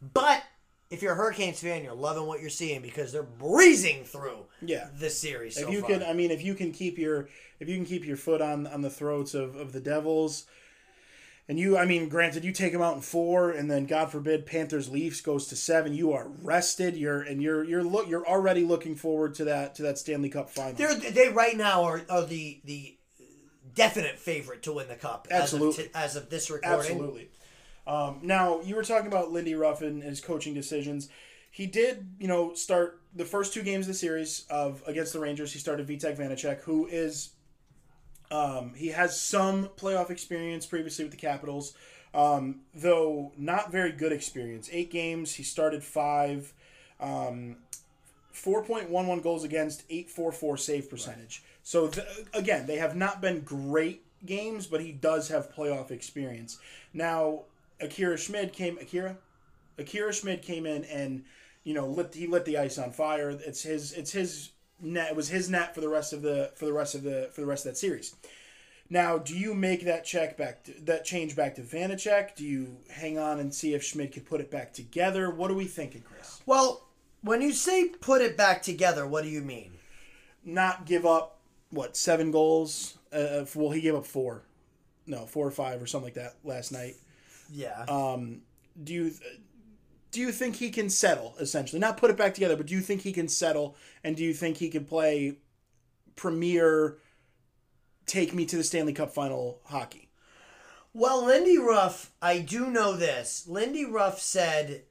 But 0.00 0.42
if 0.90 1.02
you're 1.02 1.12
a 1.12 1.16
Hurricanes 1.16 1.60
fan, 1.60 1.82
you're 1.82 1.94
loving 1.94 2.26
what 2.26 2.40
you're 2.40 2.50
seeing 2.50 2.82
because 2.82 3.12
they're 3.12 3.22
breezing 3.22 4.04
through 4.04 4.46
yeah. 4.60 4.88
this 4.94 5.18
series. 5.18 5.56
If 5.56 5.64
so 5.64 5.70
you 5.70 5.80
far. 5.80 5.90
can, 5.90 6.02
I 6.02 6.12
mean, 6.12 6.30
if 6.30 6.42
you 6.42 6.54
can 6.54 6.70
keep 6.72 6.98
your 6.98 7.28
if 7.60 7.68
you 7.68 7.76
can 7.76 7.84
keep 7.84 8.04
your 8.04 8.16
foot 8.16 8.40
on 8.40 8.66
on 8.66 8.82
the 8.82 8.90
throats 8.90 9.34
of 9.34 9.56
of 9.56 9.72
the 9.72 9.80
Devils. 9.80 10.46
And 11.48 11.58
you, 11.58 11.76
I 11.76 11.84
mean, 11.86 12.08
granted, 12.08 12.44
you 12.44 12.52
take 12.52 12.72
them 12.72 12.82
out 12.82 12.94
in 12.94 13.02
four, 13.02 13.50
and 13.50 13.70
then 13.70 13.84
God 13.86 14.10
forbid 14.10 14.46
Panthers 14.46 14.88
Leafs 14.88 15.20
goes 15.20 15.48
to 15.48 15.56
seven. 15.56 15.92
You 15.92 16.12
are 16.12 16.28
rested. 16.42 16.96
You're 16.96 17.20
and 17.20 17.42
you're 17.42 17.64
you're 17.64 17.82
look 17.82 18.08
you're 18.08 18.26
already 18.26 18.64
looking 18.64 18.94
forward 18.94 19.34
to 19.34 19.44
that 19.44 19.74
to 19.74 19.82
that 19.82 19.98
Stanley 19.98 20.28
Cup 20.28 20.50
final. 20.50 20.74
They're 20.74 20.94
they 20.94 21.28
right 21.28 21.56
now 21.56 21.82
are, 21.82 22.02
are 22.08 22.24
the 22.24 22.60
the 22.64 22.96
definite 23.74 24.18
favorite 24.18 24.62
to 24.62 24.72
win 24.72 24.88
the 24.88 24.94
cup. 24.94 25.28
Absolutely. 25.30 25.68
As 25.68 25.78
of, 25.78 25.84
t- 25.84 25.90
as 25.94 26.16
of 26.16 26.30
this 26.30 26.50
recording. 26.50 26.92
Absolutely. 26.92 27.30
Um, 27.86 28.20
now 28.22 28.60
you 28.60 28.76
were 28.76 28.84
talking 28.84 29.08
about 29.08 29.32
Lindy 29.32 29.54
Ruffin 29.54 30.00
and 30.00 30.02
his 30.04 30.20
coaching 30.20 30.54
decisions. 30.54 31.08
He 31.50 31.66
did, 31.66 32.14
you 32.18 32.28
know, 32.28 32.54
start 32.54 33.00
the 33.14 33.24
first 33.24 33.52
two 33.52 33.62
games 33.62 33.86
of 33.86 33.88
the 33.88 33.98
series 33.98 34.46
of 34.48 34.82
against 34.86 35.12
the 35.12 35.20
Rangers. 35.20 35.52
He 35.52 35.58
started 35.58 35.86
Vitek 35.86 36.16
Vanecek, 36.16 36.60
who 36.60 36.86
is, 36.86 37.30
um, 38.32 38.72
he 38.74 38.88
has 38.88 39.20
some 39.20 39.68
playoff 39.76 40.10
experience 40.10 40.64
previously 40.64 41.04
with 41.04 41.12
the 41.12 41.18
Capitals, 41.18 41.74
um, 42.14 42.60
though 42.74 43.30
not 43.36 43.70
very 43.70 43.92
good 43.92 44.10
experience. 44.10 44.70
Eight 44.72 44.90
games, 44.90 45.34
he 45.34 45.42
started 45.42 45.84
five. 45.84 46.52
Um, 46.98 47.56
4.11 48.34 49.22
goals 49.22 49.44
against, 49.44 49.82
844 49.90 50.56
save 50.56 50.88
percentage. 50.88 51.44
So, 51.62 51.88
th- 51.88 52.06
again, 52.32 52.66
they 52.66 52.76
have 52.76 52.96
not 52.96 53.20
been 53.20 53.40
great 53.40 54.02
games, 54.24 54.66
but 54.66 54.80
he 54.80 54.92
does 54.92 55.28
have 55.28 55.54
playoff 55.54 55.90
experience. 55.90 56.58
Now, 56.94 57.42
Akira 57.80 58.16
Schmid 58.16 58.54
came, 58.54 58.78
Akira? 58.78 59.18
Akira 59.76 60.14
Schmid 60.14 60.40
came 60.40 60.64
in 60.64 60.84
and, 60.84 61.24
you 61.64 61.74
know, 61.74 61.86
lit, 61.86 62.14
he 62.14 62.26
lit 62.26 62.46
the 62.46 62.56
ice 62.56 62.78
on 62.78 62.92
fire. 62.92 63.28
It's 63.28 63.62
his, 63.62 63.92
it's 63.92 64.12
his 64.12 64.52
net, 64.82 65.10
it 65.10 65.16
was 65.16 65.28
his 65.28 65.48
net 65.48 65.74
for 65.74 65.80
the 65.80 65.88
rest 65.88 66.12
of 66.12 66.22
the, 66.22 66.50
for 66.54 66.66
the 66.66 66.72
rest 66.72 66.94
of 66.94 67.02
the, 67.02 67.30
for 67.32 67.40
the 67.40 67.46
rest 67.46 67.64
of 67.64 67.72
that 67.72 67.78
series. 67.78 68.14
Now, 68.90 69.16
do 69.16 69.38
you 69.38 69.54
make 69.54 69.84
that 69.86 70.04
check 70.04 70.36
back 70.36 70.64
to, 70.64 70.72
that 70.84 71.04
change 71.04 71.34
back 71.34 71.54
to 71.54 71.62
Vanecek? 71.62 72.34
Do 72.34 72.44
you 72.44 72.76
hang 72.90 73.18
on 73.18 73.40
and 73.40 73.54
see 73.54 73.72
if 73.72 73.82
Schmid 73.82 74.12
could 74.12 74.26
put 74.26 74.40
it 74.40 74.50
back 74.50 74.74
together? 74.74 75.30
What 75.30 75.50
are 75.50 75.54
we 75.54 75.64
thinking, 75.64 76.02
Chris? 76.02 76.42
Well, 76.44 76.86
when 77.22 77.40
you 77.40 77.52
say 77.52 77.88
put 77.88 78.20
it 78.20 78.36
back 78.36 78.62
together, 78.62 79.06
what 79.06 79.24
do 79.24 79.30
you 79.30 79.40
mean? 79.40 79.72
Not 80.44 80.84
give 80.84 81.06
up 81.06 81.38
what 81.70 81.96
seven 81.96 82.30
goals? 82.30 82.98
Uh, 83.12 83.46
well, 83.54 83.70
he 83.70 83.80
gave 83.80 83.94
up 83.94 84.04
four, 84.04 84.42
no, 85.06 85.24
four 85.24 85.46
or 85.46 85.50
five 85.52 85.80
or 85.80 85.86
something 85.86 86.06
like 86.06 86.14
that 86.14 86.34
last 86.44 86.72
night. 86.72 86.96
Yeah. 87.50 87.84
Um, 87.88 88.42
do 88.82 88.92
you 88.92 89.12
do 90.12 90.20
you 90.20 90.30
think 90.30 90.56
he 90.56 90.70
can 90.70 90.88
settle 90.88 91.34
essentially? 91.40 91.80
Not 91.80 91.96
put 91.96 92.10
it 92.10 92.16
back 92.16 92.34
together, 92.34 92.56
but 92.56 92.66
do 92.66 92.74
you 92.74 92.80
think 92.80 93.00
he 93.00 93.12
can 93.12 93.28
settle? 93.28 93.76
And 94.04 94.14
do 94.16 94.22
you 94.22 94.34
think 94.34 94.58
he 94.58 94.68
can 94.68 94.84
play 94.84 95.38
premier? 96.14 96.98
Take 98.06 98.34
me 98.34 98.44
to 98.46 98.56
the 98.56 98.64
Stanley 98.64 98.92
Cup 98.92 99.12
final 99.12 99.60
hockey. 99.64 100.10
Well, 100.92 101.24
Lindy 101.24 101.56
Ruff, 101.56 102.12
I 102.20 102.38
do 102.40 102.68
know 102.68 102.94
this. 102.94 103.46
Lindy 103.48 103.86
Ruff 103.86 104.20
said 104.20 104.82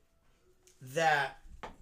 that 0.82 1.38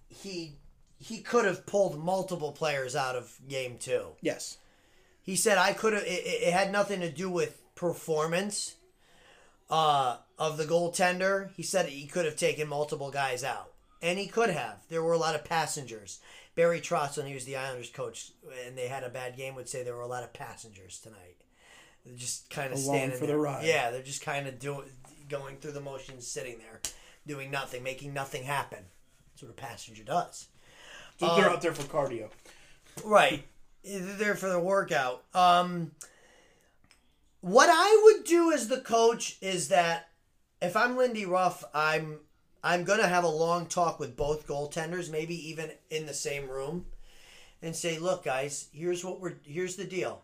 he 0.08 0.56
he 0.98 1.20
could 1.20 1.46
have 1.46 1.64
pulled 1.64 1.98
multiple 1.98 2.52
players 2.52 2.94
out 2.94 3.16
of 3.16 3.38
game 3.48 3.78
two. 3.78 4.08
Yes. 4.20 4.58
He 5.22 5.34
said 5.34 5.56
I 5.56 5.72
could 5.72 5.94
have. 5.94 6.02
It, 6.02 6.26
it 6.26 6.52
had 6.52 6.70
nothing 6.70 7.00
to 7.00 7.10
do 7.10 7.30
with 7.30 7.62
performance 7.74 8.76
uh, 9.70 10.16
of 10.40 10.56
the 10.56 10.64
goaltender. 10.64 11.50
He 11.54 11.62
said 11.62 11.86
he 11.86 12.06
could 12.06 12.24
have 12.24 12.34
taken 12.34 12.66
multiple 12.66 13.10
guys 13.12 13.44
out, 13.44 13.74
and 14.02 14.18
he 14.18 14.26
could 14.26 14.50
have. 14.50 14.78
There 14.88 15.02
were 15.02 15.12
a 15.12 15.18
lot 15.18 15.36
of 15.36 15.44
passengers. 15.44 16.18
Barry 16.56 16.80
Trotz, 16.80 17.16
when 17.16 17.26
he 17.26 17.34
was 17.34 17.44
the 17.44 17.56
Islanders 17.56 17.90
coach, 17.90 18.32
and 18.66 18.76
they 18.76 18.88
had 18.88 19.04
a 19.04 19.10
bad 19.10 19.36
game, 19.36 19.54
would 19.54 19.68
say 19.68 19.84
there 19.84 19.94
were 19.94 20.00
a 20.00 20.08
lot 20.08 20.24
of 20.24 20.32
passengers 20.32 20.98
tonight. 20.98 21.36
They're 22.04 22.16
just 22.16 22.48
kind 22.50 22.72
of 22.72 22.78
Along 22.80 22.96
standing 22.96 23.18
for 23.18 23.26
the 23.26 23.32
there. 23.32 23.38
ride. 23.38 23.64
Yeah, 23.66 23.90
they're 23.90 24.02
just 24.02 24.24
kind 24.24 24.48
of 24.48 24.58
doing, 24.58 24.88
going 25.28 25.58
through 25.58 25.72
the 25.72 25.80
motions, 25.80 26.26
sitting 26.26 26.58
there, 26.58 26.80
doing 27.26 27.50
nothing, 27.50 27.82
making 27.82 28.14
nothing 28.14 28.42
happen. 28.42 28.80
That's 29.32 29.42
what 29.42 29.50
a 29.50 29.54
passenger 29.54 30.02
does. 30.02 30.48
So 31.18 31.36
they're 31.36 31.50
out 31.50 31.60
there 31.60 31.74
for 31.74 31.82
cardio. 31.82 32.30
Right. 33.04 33.44
They're 33.84 34.00
there 34.00 34.34
for 34.34 34.48
the 34.48 34.58
workout. 34.58 35.22
Um, 35.34 35.90
what 37.42 37.68
I 37.70 38.00
would 38.04 38.24
do 38.24 38.52
as 38.52 38.68
the 38.68 38.80
coach 38.80 39.36
is 39.42 39.68
that 39.68 40.08
if 40.60 40.76
I'm 40.76 40.96
Lindy 40.96 41.26
Ruff, 41.26 41.64
I'm 41.74 42.20
I'm 42.62 42.84
gonna 42.84 43.06
have 43.06 43.24
a 43.24 43.28
long 43.28 43.66
talk 43.66 43.98
with 43.98 44.16
both 44.16 44.46
goaltenders, 44.46 45.10
maybe 45.10 45.34
even 45.48 45.70
in 45.88 46.06
the 46.06 46.14
same 46.14 46.48
room, 46.48 46.86
and 47.62 47.74
say, 47.74 47.98
"Look, 47.98 48.24
guys, 48.24 48.68
here's 48.72 49.04
what 49.04 49.20
we're 49.20 49.36
here's 49.44 49.76
the 49.76 49.84
deal. 49.84 50.22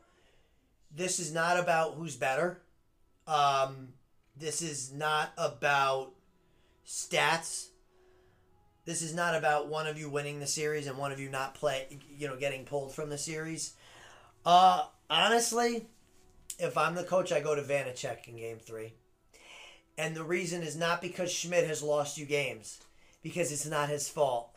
This 0.95 1.19
is 1.19 1.33
not 1.33 1.59
about 1.59 1.95
who's 1.95 2.17
better. 2.17 2.63
Um, 3.27 3.89
this 4.37 4.63
is 4.63 4.93
not 4.93 5.33
about 5.37 6.13
stats. 6.87 7.69
This 8.85 9.03
is 9.03 9.15
not 9.15 9.35
about 9.35 9.69
one 9.69 9.87
of 9.89 9.99
you 9.99 10.09
winning 10.09 10.39
the 10.39 10.47
series 10.47 10.87
and 10.87 10.97
one 10.97 11.11
of 11.11 11.19
you 11.19 11.29
not 11.29 11.55
play, 11.55 11.99
you 12.09 12.29
know, 12.29 12.37
getting 12.37 12.65
pulled 12.65 12.95
from 12.95 13.11
the 13.11 13.19
series. 13.19 13.75
Uh, 14.45 14.85
honestly, 15.11 15.89
if 16.61 16.79
I'm 16.79 16.95
the 16.95 17.03
coach, 17.03 17.33
I 17.33 17.41
go 17.41 17.57
to 17.57 17.63
Vanecek 17.63 18.29
in 18.29 18.37
game 18.37 18.59
three. 18.59 18.93
And 19.99 20.15
the 20.15 20.25
reason 20.25 20.63
is 20.63 20.77
not 20.77 21.01
because 21.01 21.33
Schmid 21.33 21.67
has 21.67 21.83
lost 21.83 22.19
you 22.19 22.27
games, 22.27 22.81
because 23.23 23.51
it's 23.51 23.67
not 23.67 23.89
his 23.89 24.09
fault. 24.09 24.51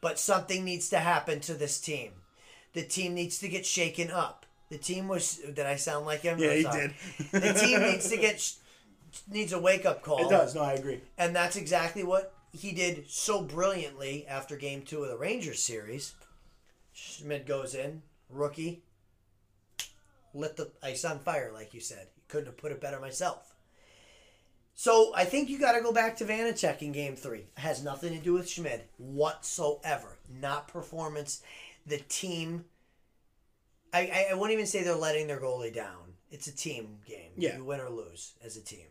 But 0.00 0.18
something 0.18 0.64
needs 0.64 0.90
to 0.90 0.98
happen 0.98 1.40
to 1.40 1.54
this 1.54 1.80
team. 1.80 2.12
The 2.74 2.82
team 2.82 3.14
needs 3.14 3.38
to 3.38 3.48
get 3.48 3.64
shaken 3.64 4.10
up. 4.10 4.44
The 4.68 4.78
team 4.78 5.08
was. 5.08 5.36
Did 5.36 5.60
I 5.60 5.76
sound 5.76 6.04
like 6.04 6.20
him? 6.20 6.38
Yeah, 6.38 6.54
he 6.54 6.62
did. 6.64 6.94
The 7.30 7.54
team 7.54 7.80
needs 7.80 8.10
to 8.10 8.16
get 8.16 8.52
needs 9.30 9.52
a 9.52 9.58
wake 9.58 9.86
up 9.86 10.02
call. 10.02 10.26
It 10.26 10.30
does. 10.30 10.54
No, 10.54 10.62
I 10.62 10.74
agree. 10.74 11.00
And 11.16 11.34
that's 11.34 11.56
exactly 11.56 12.04
what 12.04 12.34
he 12.52 12.72
did 12.72 13.08
so 13.08 13.42
brilliantly 13.42 14.26
after 14.26 14.56
game 14.56 14.82
two 14.82 15.02
of 15.02 15.08
the 15.08 15.16
Rangers 15.16 15.62
series. 15.62 16.14
Schmid 16.92 17.46
goes 17.46 17.74
in, 17.74 18.02
rookie, 18.30 18.82
lit 20.34 20.56
the 20.56 20.70
ice 20.82 21.04
on 21.04 21.18
fire, 21.18 21.50
like 21.52 21.74
you 21.74 21.80
said. 21.80 22.08
Couldn't 22.28 22.46
have 22.46 22.56
put 22.56 22.72
it 22.72 22.80
better 22.80 23.00
myself. 23.00 23.54
So 24.78 25.10
I 25.16 25.24
think 25.24 25.48
you 25.48 25.58
got 25.58 25.72
to 25.72 25.80
go 25.80 25.90
back 25.90 26.18
to 26.18 26.26
Vanecek 26.26 26.82
in 26.82 26.92
game 26.92 27.16
three. 27.16 27.46
It 27.56 27.60
has 27.60 27.82
nothing 27.82 28.12
to 28.12 28.22
do 28.22 28.34
with 28.34 28.48
Schmid 28.48 28.82
whatsoever. 28.98 30.18
Not 30.40 30.68
performance. 30.68 31.42
The 31.86 31.96
team. 31.96 32.66
I, 33.92 34.00
I, 34.00 34.26
I 34.32 34.34
wouldn't 34.34 34.52
even 34.52 34.66
say 34.66 34.84
they're 34.84 34.94
letting 34.94 35.28
their 35.28 35.40
goalie 35.40 35.74
down. 35.74 36.12
It's 36.30 36.46
a 36.46 36.54
team 36.54 36.98
game. 37.08 37.30
Yeah. 37.38 37.56
You 37.56 37.64
win 37.64 37.80
or 37.80 37.88
lose 37.88 38.34
as 38.44 38.58
a 38.58 38.60
team. 38.60 38.86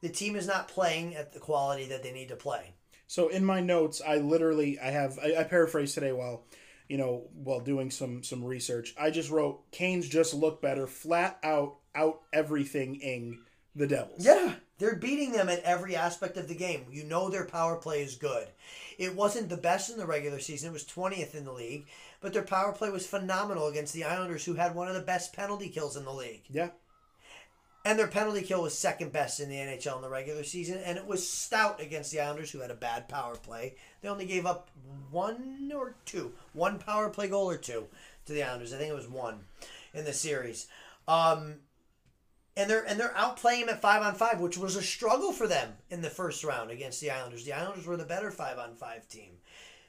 The 0.00 0.08
team 0.08 0.34
is 0.34 0.46
not 0.46 0.68
playing 0.68 1.14
at 1.14 1.34
the 1.34 1.40
quality 1.40 1.84
that 1.88 2.02
they 2.02 2.12
need 2.12 2.28
to 2.28 2.36
play. 2.36 2.72
So 3.06 3.28
in 3.28 3.44
my 3.44 3.60
notes, 3.60 4.00
I 4.04 4.16
literally 4.16 4.78
I 4.80 4.90
have 4.90 5.18
I, 5.22 5.36
I 5.40 5.44
paraphrased 5.44 5.92
today 5.92 6.12
while 6.12 6.44
you 6.88 6.96
know 6.96 7.28
while 7.34 7.60
doing 7.60 7.90
some 7.90 8.22
some 8.22 8.42
research. 8.42 8.94
I 8.98 9.10
just 9.10 9.30
wrote 9.30 9.70
Canes 9.72 10.08
just 10.08 10.32
look 10.32 10.62
better, 10.62 10.86
flat 10.86 11.38
out 11.42 11.76
out 11.94 12.22
everything 12.32 12.94
ing 12.96 13.40
the 13.74 13.86
Devils. 13.86 14.24
Yeah. 14.24 14.54
They're 14.78 14.96
beating 14.96 15.32
them 15.32 15.48
at 15.48 15.62
every 15.62 15.96
aspect 15.96 16.36
of 16.36 16.48
the 16.48 16.54
game. 16.54 16.86
You 16.90 17.04
know 17.04 17.28
their 17.28 17.44
power 17.44 17.76
play 17.76 18.02
is 18.02 18.16
good. 18.16 18.48
It 18.98 19.14
wasn't 19.14 19.48
the 19.48 19.56
best 19.56 19.90
in 19.90 19.98
the 19.98 20.06
regular 20.06 20.38
season. 20.38 20.70
It 20.70 20.72
was 20.72 20.84
20th 20.84 21.34
in 21.34 21.44
the 21.44 21.52
league, 21.52 21.86
but 22.20 22.32
their 22.32 22.42
power 22.42 22.72
play 22.72 22.90
was 22.90 23.06
phenomenal 23.06 23.68
against 23.68 23.94
the 23.94 24.04
Islanders 24.04 24.44
who 24.44 24.54
had 24.54 24.74
one 24.74 24.88
of 24.88 24.94
the 24.94 25.00
best 25.00 25.32
penalty 25.32 25.68
kills 25.68 25.96
in 25.96 26.04
the 26.04 26.12
league. 26.12 26.42
Yeah. 26.50 26.70
And 27.86 27.98
their 27.98 28.08
penalty 28.08 28.42
kill 28.42 28.62
was 28.62 28.76
second 28.76 29.12
best 29.12 29.38
in 29.38 29.48
the 29.48 29.54
NHL 29.54 29.96
in 29.96 30.02
the 30.02 30.08
regular 30.08 30.42
season, 30.42 30.78
and 30.78 30.98
it 30.98 31.06
was 31.06 31.26
stout 31.26 31.80
against 31.80 32.10
the 32.10 32.20
Islanders, 32.20 32.50
who 32.50 32.58
had 32.58 32.72
a 32.72 32.74
bad 32.74 33.08
power 33.08 33.36
play. 33.36 33.76
They 34.02 34.08
only 34.08 34.26
gave 34.26 34.44
up 34.44 34.70
one 35.12 35.70
or 35.72 35.94
two, 36.04 36.32
one 36.52 36.80
power 36.80 37.08
play 37.10 37.28
goal 37.28 37.48
or 37.48 37.56
two 37.56 37.86
to 38.24 38.32
the 38.32 38.42
Islanders. 38.42 38.74
I 38.74 38.78
think 38.78 38.90
it 38.90 38.96
was 38.96 39.08
one 39.08 39.44
in 39.94 40.04
the 40.04 40.12
series. 40.12 40.66
Um, 41.06 41.60
and 42.56 42.70
they're 42.70 42.84
and 42.84 42.98
they're 42.98 43.14
outplaying 43.14 43.60
them 43.60 43.70
at 43.70 43.82
five 43.82 44.02
on 44.02 44.14
five, 44.14 44.40
which 44.40 44.58
was 44.58 44.76
a 44.76 44.82
struggle 44.82 45.32
for 45.32 45.46
them 45.46 45.74
in 45.90 46.02
the 46.02 46.10
first 46.10 46.42
round 46.44 46.70
against 46.70 47.00
the 47.00 47.10
Islanders. 47.10 47.44
The 47.44 47.52
Islanders 47.52 47.86
were 47.86 47.96
the 47.96 48.04
better 48.04 48.30
five 48.30 48.58
on 48.58 48.74
five 48.74 49.08
team, 49.08 49.38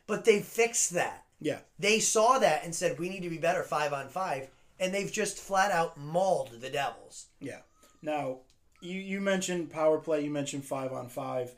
but 0.06 0.26
they 0.26 0.42
fixed 0.42 0.92
that. 0.94 1.26
Yeah. 1.40 1.60
They 1.80 2.00
saw 2.00 2.40
that 2.40 2.64
and 2.64 2.74
said 2.74 3.00
we 3.00 3.10
need 3.10 3.24
to 3.24 3.30
be 3.30 3.38
better 3.38 3.64
five 3.64 3.94
on 3.94 4.10
five, 4.10 4.50
and 4.80 4.94
they've 4.94 5.12
just 5.12 5.38
flat 5.38 5.72
out 5.72 5.98
mauled 5.98 6.60
the 6.60 6.70
Devils. 6.70 7.28
Yeah. 7.40 7.60
Now, 8.02 8.40
you 8.82 9.00
you 9.00 9.22
mentioned 9.22 9.70
power 9.70 10.00
play, 10.00 10.24
you 10.24 10.30
mentioned 10.30 10.66
5 10.66 10.94
on 10.94 11.10
5. 11.10 11.56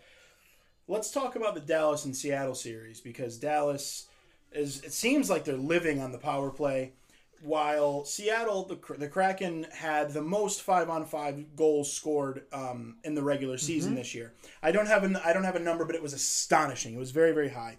Let's 0.88 1.12
talk 1.12 1.36
about 1.36 1.54
the 1.54 1.62
Dallas 1.62 2.06
and 2.06 2.16
Seattle 2.16 2.56
series 2.56 3.02
because 3.02 3.38
Dallas 3.38 4.08
is 4.52 4.82
it 4.84 4.94
seems 4.94 5.30
like 5.30 5.46
they're 5.46 5.56
living 5.56 6.02
on 6.02 6.12
the 6.12 6.18
power 6.18 6.50
play 6.50 6.94
while 7.42 8.06
Seattle 8.06 8.66
the 8.66 8.96
the 8.98 9.08
Kraken 9.08 9.66
had 9.72 10.12
the 10.12 10.22
most 10.22 10.62
5 10.62 10.90
on 10.90 11.06
5 11.06 11.56
goals 11.56 11.92
scored 11.92 12.44
um, 12.52 12.98
in 13.04 13.16
the 13.16 13.24
regular 13.24 13.58
season 13.58 13.96
this 13.96 14.14
year. 14.14 14.34
I 14.62 14.72
don't 14.72 14.88
have 14.88 15.04
an 15.04 15.16
I 15.18 15.34
don't 15.34 15.44
have 15.44 15.56
a 15.56 15.60
number 15.60 15.86
but 15.86 15.96
it 15.96 16.02
was 16.02 16.14
astonishing. 16.14 16.96
It 16.96 17.00
was 17.00 17.12
very 17.12 17.32
very 17.32 17.50
high. 17.50 17.78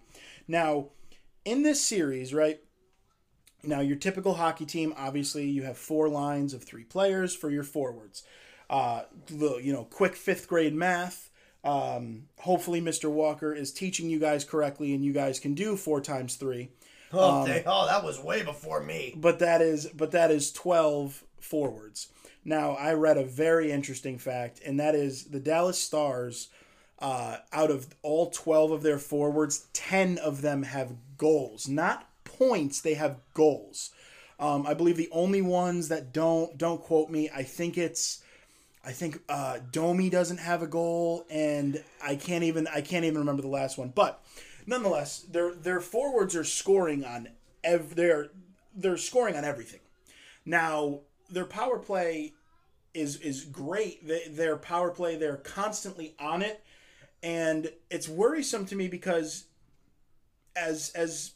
Now, 0.49 0.89
in 1.45 1.63
this 1.63 1.81
series, 1.81 2.35
right? 2.35 2.61
Now, 3.63 3.81
your 3.81 3.97
typical 3.97 4.35
hockey 4.35 4.65
team, 4.65 4.95
obviously, 4.97 5.49
you 5.49 5.63
have 5.65 5.77
four 5.77 6.09
lines 6.09 6.55
of 6.55 6.65
three 6.65 6.85
players 6.85 7.35
for 7.35 7.51
your 7.51 7.63
forwards. 7.63 8.23
Uh, 8.71 9.03
the, 9.27 9.57
you 9.57 9.73
know, 9.73 9.85
quick 9.85 10.17
fifth 10.17 10.49
grade 10.49 10.75
math. 10.75 11.31
Um, 11.63 12.29
hopefully, 12.39 12.81
Mr. 12.81 13.11
Walker 13.11 13.53
is 13.53 13.73
teaching 13.73 14.09
you 14.09 14.19
guys 14.19 14.45
correctly, 14.45 14.95
and 14.95 15.05
you 15.05 15.13
guys 15.13 15.39
can 15.39 15.55
do 15.55 15.77
four 15.77 16.01
times 16.01 16.37
three. 16.37 16.71
Oh, 17.13 17.45
they, 17.45 17.63
oh, 17.67 17.87
that 17.87 18.05
was 18.05 18.21
way 18.21 18.43
before 18.43 18.81
me. 18.83 19.15
But 19.17 19.41
that 19.41 19.61
is, 19.61 19.87
but 19.87 20.13
that 20.13 20.31
is 20.31 20.53
twelve 20.53 21.25
forwards. 21.41 22.09
Now, 22.45 22.73
I 22.73 22.95
read 22.95 23.19
a 23.19 23.25
very 23.25 23.71
interesting 23.71 24.19
fact, 24.19 24.61
and 24.65 24.81
that 24.81 24.95
is 24.95 25.25
the 25.25 25.41
Dallas 25.41 25.79
Stars. 25.79 26.49
Uh, 26.99 27.39
out 27.53 27.71
of 27.71 27.89
all 28.03 28.31
twelve 28.31 28.71
of 28.71 28.83
their 28.83 28.99
forwards, 28.99 29.67
ten 29.73 30.19
of 30.19 30.43
them 30.43 30.65
have 30.65 30.93
goals, 31.17 31.67
not 31.67 32.09
points. 32.25 32.81
They 32.81 32.95
have 32.95 33.19
goals. 33.33 33.91
Um, 34.39 34.67
I 34.67 34.75
believe 34.75 34.97
the 34.97 35.09
only 35.11 35.43
ones 35.43 35.89
that 35.89 36.13
don't 36.13 36.57
don't 36.59 36.81
quote 36.81 37.11
me. 37.11 37.31
I 37.35 37.43
think 37.43 37.79
it's 37.79 38.23
I 38.85 38.93
think 38.93 39.21
uh, 39.29 39.59
Domi 39.73 40.09
doesn't 40.09 40.39
have 40.39 40.63
a 40.63 40.67
goal, 40.67 41.27
and 41.31 41.83
I 42.03 42.17
can't 42.17 42.45
even 42.45 42.67
I 42.67 42.81
can't 42.81 43.05
even 43.05 43.19
remember 43.19 43.43
the 43.43 43.49
last 43.49 43.77
one. 43.77 43.93
But 43.95 44.23
nonetheless, 44.71 45.19
their 45.23 45.53
their 45.53 45.81
forwards 45.81 46.35
are 46.35 46.45
scoring 46.45 47.05
on 47.05 47.29
ev- 47.63 47.97
they're 47.97 48.31
they're 48.75 48.97
scoring 48.97 49.37
on 49.37 49.45
everything. 49.45 49.81
Now 50.47 51.01
their 51.29 51.45
power 51.45 51.79
play 51.79 52.35
is 52.95 53.17
is 53.17 53.45
great. 53.45 54.07
Their 54.35 54.57
power 54.57 54.91
play 54.91 55.17
they're 55.17 55.37
constantly 55.37 56.15
on 56.19 56.41
it, 56.41 56.63
and 57.23 57.71
it's 57.91 58.09
worrisome 58.09 58.65
to 58.67 58.77
me 58.77 58.89
because 58.89 59.47
as 60.57 60.91
as 60.95 61.33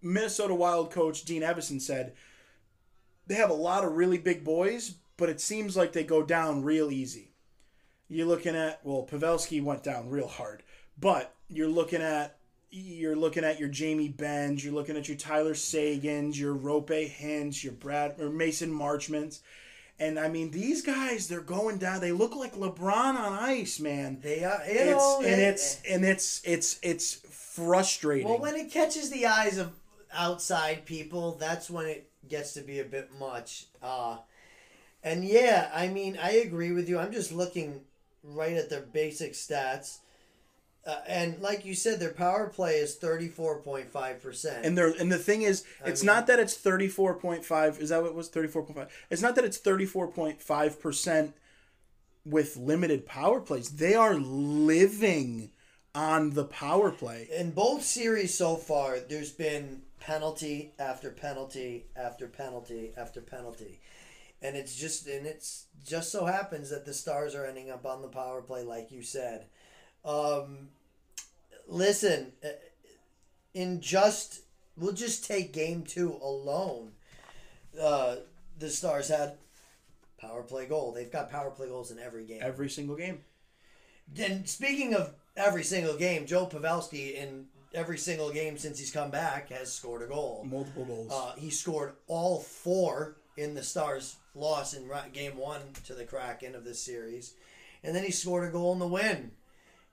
Minnesota 0.00 0.54
Wild 0.54 0.90
coach 0.92 1.24
Dean 1.24 1.42
Evason 1.42 1.80
said, 1.80 2.14
they 3.26 3.34
have 3.34 3.50
a 3.50 3.54
lot 3.54 3.84
of 3.84 3.96
really 3.96 4.18
big 4.18 4.44
boys, 4.44 4.94
but 5.16 5.28
it 5.28 5.40
seems 5.40 5.76
like 5.76 5.92
they 5.92 6.04
go 6.04 6.22
down 6.22 6.64
real 6.64 6.90
easy. 6.90 7.32
You're 8.08 8.26
looking 8.26 8.54
at 8.54 8.80
well, 8.84 9.06
Pavelski 9.10 9.60
went 9.62 9.82
down 9.82 10.08
real 10.08 10.28
hard, 10.28 10.62
but 10.98 11.34
you're 11.48 11.68
looking 11.68 12.00
at 12.00 12.39
you're 12.70 13.16
looking 13.16 13.44
at 13.44 13.58
your 13.58 13.68
Jamie 13.68 14.08
Benns, 14.08 14.64
you're 14.64 14.74
looking 14.74 14.96
at 14.96 15.08
your 15.08 15.16
Tyler 15.16 15.54
Seguins, 15.54 16.38
your 16.38 16.54
Roope 16.54 17.10
Hintz, 17.10 17.62
your 17.64 17.72
Brad 17.72 18.20
or 18.20 18.30
Mason 18.30 18.72
Marchments. 18.72 19.40
And 19.98 20.18
I 20.18 20.28
mean, 20.28 20.50
these 20.50 20.80
guys, 20.82 21.28
they're 21.28 21.40
going 21.40 21.76
down. 21.76 22.00
They 22.00 22.12
look 22.12 22.34
like 22.34 22.54
LeBron 22.54 23.14
on 23.16 23.32
ice, 23.34 23.78
man. 23.80 24.18
They 24.22 24.44
are, 24.44 24.62
you 24.66 24.72
It's, 24.72 24.90
know, 24.90 25.22
and 25.22 25.40
it's 25.40 25.82
and 25.88 26.04
it's 26.04 26.40
it's 26.44 26.78
it's 26.82 27.14
frustrating. 27.28 28.26
Well, 28.26 28.38
when 28.38 28.56
it 28.56 28.70
catches 28.72 29.10
the 29.10 29.26
eyes 29.26 29.58
of 29.58 29.72
outside 30.12 30.86
people, 30.86 31.36
that's 31.38 31.68
when 31.68 31.86
it 31.86 32.10
gets 32.28 32.54
to 32.54 32.62
be 32.62 32.78
a 32.80 32.84
bit 32.84 33.10
much. 33.18 33.66
Uh, 33.82 34.18
and 35.02 35.22
yeah, 35.22 35.70
I 35.74 35.88
mean, 35.88 36.18
I 36.22 36.32
agree 36.32 36.72
with 36.72 36.88
you. 36.88 36.98
I'm 36.98 37.12
just 37.12 37.32
looking 37.32 37.82
right 38.22 38.56
at 38.56 38.70
their 38.70 38.82
basic 38.82 39.34
stats. 39.34 39.98
Uh, 40.86 41.00
and 41.06 41.40
like 41.40 41.64
you 41.64 41.74
said, 41.74 42.00
their 42.00 42.12
power 42.12 42.48
play 42.48 42.76
is 42.76 42.96
34.5%. 42.96 44.60
And 44.64 44.76
there, 44.78 44.88
and 44.98 45.12
the 45.12 45.18
thing 45.18 45.42
is, 45.42 45.64
it's 45.84 46.02
mean- 46.02 46.06
not 46.06 46.26
that 46.28 46.38
it's 46.38 46.54
thirty 46.54 46.88
four 46.88 47.14
point 47.14 47.44
five. 47.44 47.78
Is 47.78 47.90
that 47.90 48.00
what 48.02 48.08
it 48.08 48.14
was? 48.14 48.28
Thirty 48.28 48.48
four 48.48 48.62
point 48.62 48.78
five. 48.78 49.06
It's 49.10 49.22
not 49.22 49.34
that 49.34 49.44
it's 49.44 49.58
thirty 49.58 49.84
four 49.86 50.08
point 50.08 50.40
five 50.40 50.80
percent 50.80 51.34
with 52.24 52.56
limited 52.56 53.06
power 53.06 53.40
plays. 53.40 53.70
They 53.70 53.94
are 53.94 54.14
living 54.14 55.50
on 55.94 56.30
the 56.30 56.44
power 56.44 56.90
play. 56.90 57.28
in 57.36 57.50
both 57.50 57.82
series 57.82 58.32
so 58.32 58.54
far, 58.56 59.00
there's 59.00 59.32
been 59.32 59.82
penalty 59.98 60.72
after 60.78 61.10
penalty 61.10 61.86
after 61.96 62.26
penalty 62.28 62.92
after 62.96 63.20
penalty. 63.20 63.80
And 64.40 64.56
it's 64.56 64.74
just 64.76 65.06
and 65.06 65.26
it's 65.26 65.66
just 65.86 66.10
so 66.10 66.24
happens 66.26 66.70
that 66.70 66.86
the 66.86 66.94
stars 66.94 67.34
are 67.34 67.44
ending 67.44 67.70
up 67.70 67.84
on 67.84 68.00
the 68.02 68.08
power 68.08 68.40
play 68.40 68.62
like 68.62 68.90
you 68.90 69.02
said. 69.02 69.46
Um 70.04 70.68
listen, 71.66 72.32
uh, 72.44 72.48
in 73.54 73.80
just 73.80 74.42
we'll 74.76 74.92
just 74.92 75.24
take 75.24 75.52
game 75.52 75.82
2 75.82 76.18
alone. 76.22 76.92
Uh 77.80 78.16
the 78.58 78.70
stars 78.70 79.08
had 79.08 79.38
power 80.18 80.42
play 80.42 80.66
goal. 80.66 80.92
They've 80.92 81.10
got 81.10 81.30
power 81.30 81.50
play 81.50 81.68
goals 81.68 81.90
in 81.90 81.98
every 81.98 82.24
game. 82.24 82.40
Every 82.42 82.68
single 82.68 82.96
game. 82.96 83.20
And 84.18 84.48
speaking 84.48 84.94
of 84.94 85.14
every 85.36 85.62
single 85.62 85.96
game, 85.96 86.26
Joe 86.26 86.46
Pavelski 86.46 87.14
in 87.14 87.46
every 87.74 87.98
single 87.98 88.30
game 88.30 88.58
since 88.58 88.78
he's 88.78 88.90
come 88.90 89.10
back 89.10 89.50
has 89.50 89.72
scored 89.72 90.02
a 90.02 90.06
goal. 90.06 90.44
Multiple 90.48 90.84
goals. 90.84 91.12
Uh, 91.12 91.34
he 91.38 91.50
scored 91.50 91.94
all 92.06 92.40
four 92.40 93.16
in 93.36 93.54
the 93.54 93.62
Stars' 93.62 94.16
loss 94.34 94.74
in 94.74 94.88
game 95.12 95.36
one 95.36 95.60
to 95.86 95.94
the 95.94 96.04
Kraken 96.04 96.54
of 96.54 96.64
this 96.64 96.82
series. 96.82 97.34
And 97.82 97.94
then 97.94 98.04
he 98.04 98.10
scored 98.10 98.48
a 98.48 98.52
goal 98.52 98.72
in 98.72 98.78
the 98.78 98.86
win 98.86 99.30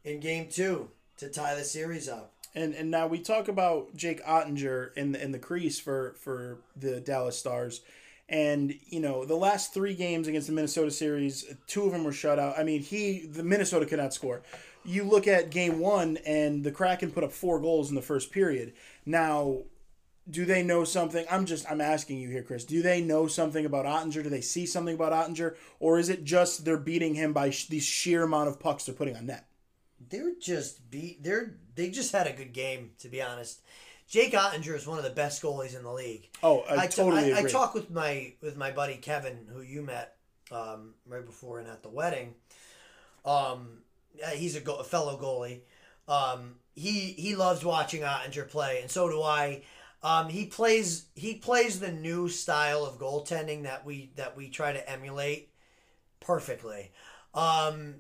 in 0.08 0.20
game 0.22 0.48
two 0.50 0.90
to 1.18 1.30
tie 1.30 1.56
the 1.56 1.64
series 1.64 2.08
up. 2.08 2.34
And 2.56 2.74
and 2.74 2.90
now 2.90 3.08
we 3.08 3.20
talk 3.20 3.48
about 3.48 3.96
Jake 3.96 4.24
Oettinger 4.26 4.96
in 4.96 5.12
the 5.12 5.22
in 5.22 5.32
the 5.32 5.40
crease 5.40 5.80
for 5.80 6.16
for 6.18 6.60
the 6.76 7.00
Dallas 7.00 7.38
Stars. 7.38 7.82
And 8.30 8.74
you 8.88 9.00
know 9.00 9.26
the 9.26 9.36
last 9.36 9.74
three 9.74 9.94
games 9.94 10.28
against 10.28 10.48
the 10.48 10.54
Minnesota 10.54 10.92
series, 10.92 11.46
two 11.68 11.84
of 11.84 11.92
them 11.92 12.04
were 12.04 12.14
shut 12.14 12.40
out. 12.40 12.58
I 12.58 12.64
mean, 12.64 12.82
he 12.82 13.28
the 13.28 13.44
Minnesota 13.44 13.86
could 13.86 14.00
not 14.00 14.14
score. 14.14 14.42
You 14.84 15.04
look 15.04 15.28
at 15.28 15.52
game 15.52 15.80
one, 15.80 16.18
and 16.26 16.64
the 16.64 16.72
Kraken 16.72 17.12
put 17.12 17.26
up 17.26 17.34
four 17.34 17.60
goals 17.60 17.90
in 17.90 17.96
the 17.96 18.02
first 18.02 18.32
period. 18.32 18.74
Now, 19.06 19.64
do 20.30 20.46
they 20.46 20.64
know 20.64 20.86
something? 20.86 21.26
I'm 21.30 21.46
just 21.46 21.70
I'm 21.70 21.82
asking 21.82 22.20
you 22.20 22.30
here, 22.30 22.44
Chris. 22.44 22.64
Do 22.64 22.82
they 22.82 23.02
know 23.02 23.28
something 23.28 23.66
about 23.66 23.86
Oettinger? 23.86 24.24
Do 24.24 24.30
they 24.30 24.42
see 24.42 24.66
something 24.66 24.96
about 24.96 25.12
Oettinger, 25.12 25.56
or 25.80 26.00
is 26.00 26.10
it 26.10 26.24
just 26.24 26.64
they're 26.66 26.78
beating 26.78 27.16
him 27.16 27.34
by 27.34 27.50
sh- 27.50 27.68
the 27.68 27.80
sheer 27.80 28.24
amount 28.24 28.48
of 28.48 28.60
pucks 28.60 28.86
they're 28.86 28.96
putting 28.96 29.16
on 29.16 29.28
net? 29.28 29.46
They're 30.10 30.34
just 30.40 30.90
beat. 30.90 31.24
They're 31.24 31.56
they 31.76 31.90
just 31.90 32.12
had 32.12 32.28
a 32.28 32.34
good 32.34 32.54
game 32.54 32.92
to 33.00 33.10
be 33.10 33.22
honest. 33.22 33.62
Jake 34.08 34.32
Oettinger 34.32 34.74
is 34.76 34.88
one 34.88 34.98
of 34.98 35.04
the 35.04 35.10
best 35.10 35.42
goalies 35.42 35.76
in 35.76 35.84
the 35.84 35.92
league. 35.92 36.30
Oh, 36.42 36.62
I, 36.70 36.84
I, 36.84 36.88
totally 36.88 37.34
I, 37.34 37.40
I 37.40 37.44
talked 37.44 37.76
with 37.76 37.92
my 37.92 38.34
with 38.42 38.56
my 38.56 38.72
buddy 38.72 38.96
Kevin, 38.96 39.48
who 39.52 39.62
you 39.62 39.82
met 39.82 40.16
um, 40.52 40.94
right 41.06 41.26
before 41.26 41.60
and 41.60 41.68
at 41.68 41.84
the 41.84 41.90
wedding. 41.90 42.36
Um, 43.26 43.80
he's 44.34 44.56
a, 44.56 44.62
go- 44.62 44.78
a 44.78 44.84
fellow 44.84 45.18
goalie. 45.18 45.60
Um, 46.08 46.56
he 46.74 47.12
he 47.18 47.36
loves 47.36 47.66
watching 47.66 48.02
Oettinger 48.02 48.48
play, 48.48 48.80
and 48.82 48.90
so 48.90 49.10
do 49.10 49.22
I. 49.22 49.64
Um, 50.04 50.30
he 50.30 50.46
plays 50.46 51.08
he 51.16 51.36
plays 51.36 51.80
the 51.80 51.92
new 51.92 52.30
style 52.30 52.86
of 52.86 53.00
goaltending 53.00 53.64
that 53.64 53.86
we 53.86 54.12
that 54.16 54.38
we 54.38 54.50
try 54.50 54.72
to 54.72 54.90
emulate 54.90 55.50
perfectly. 56.22 56.92
Um, 57.34 57.96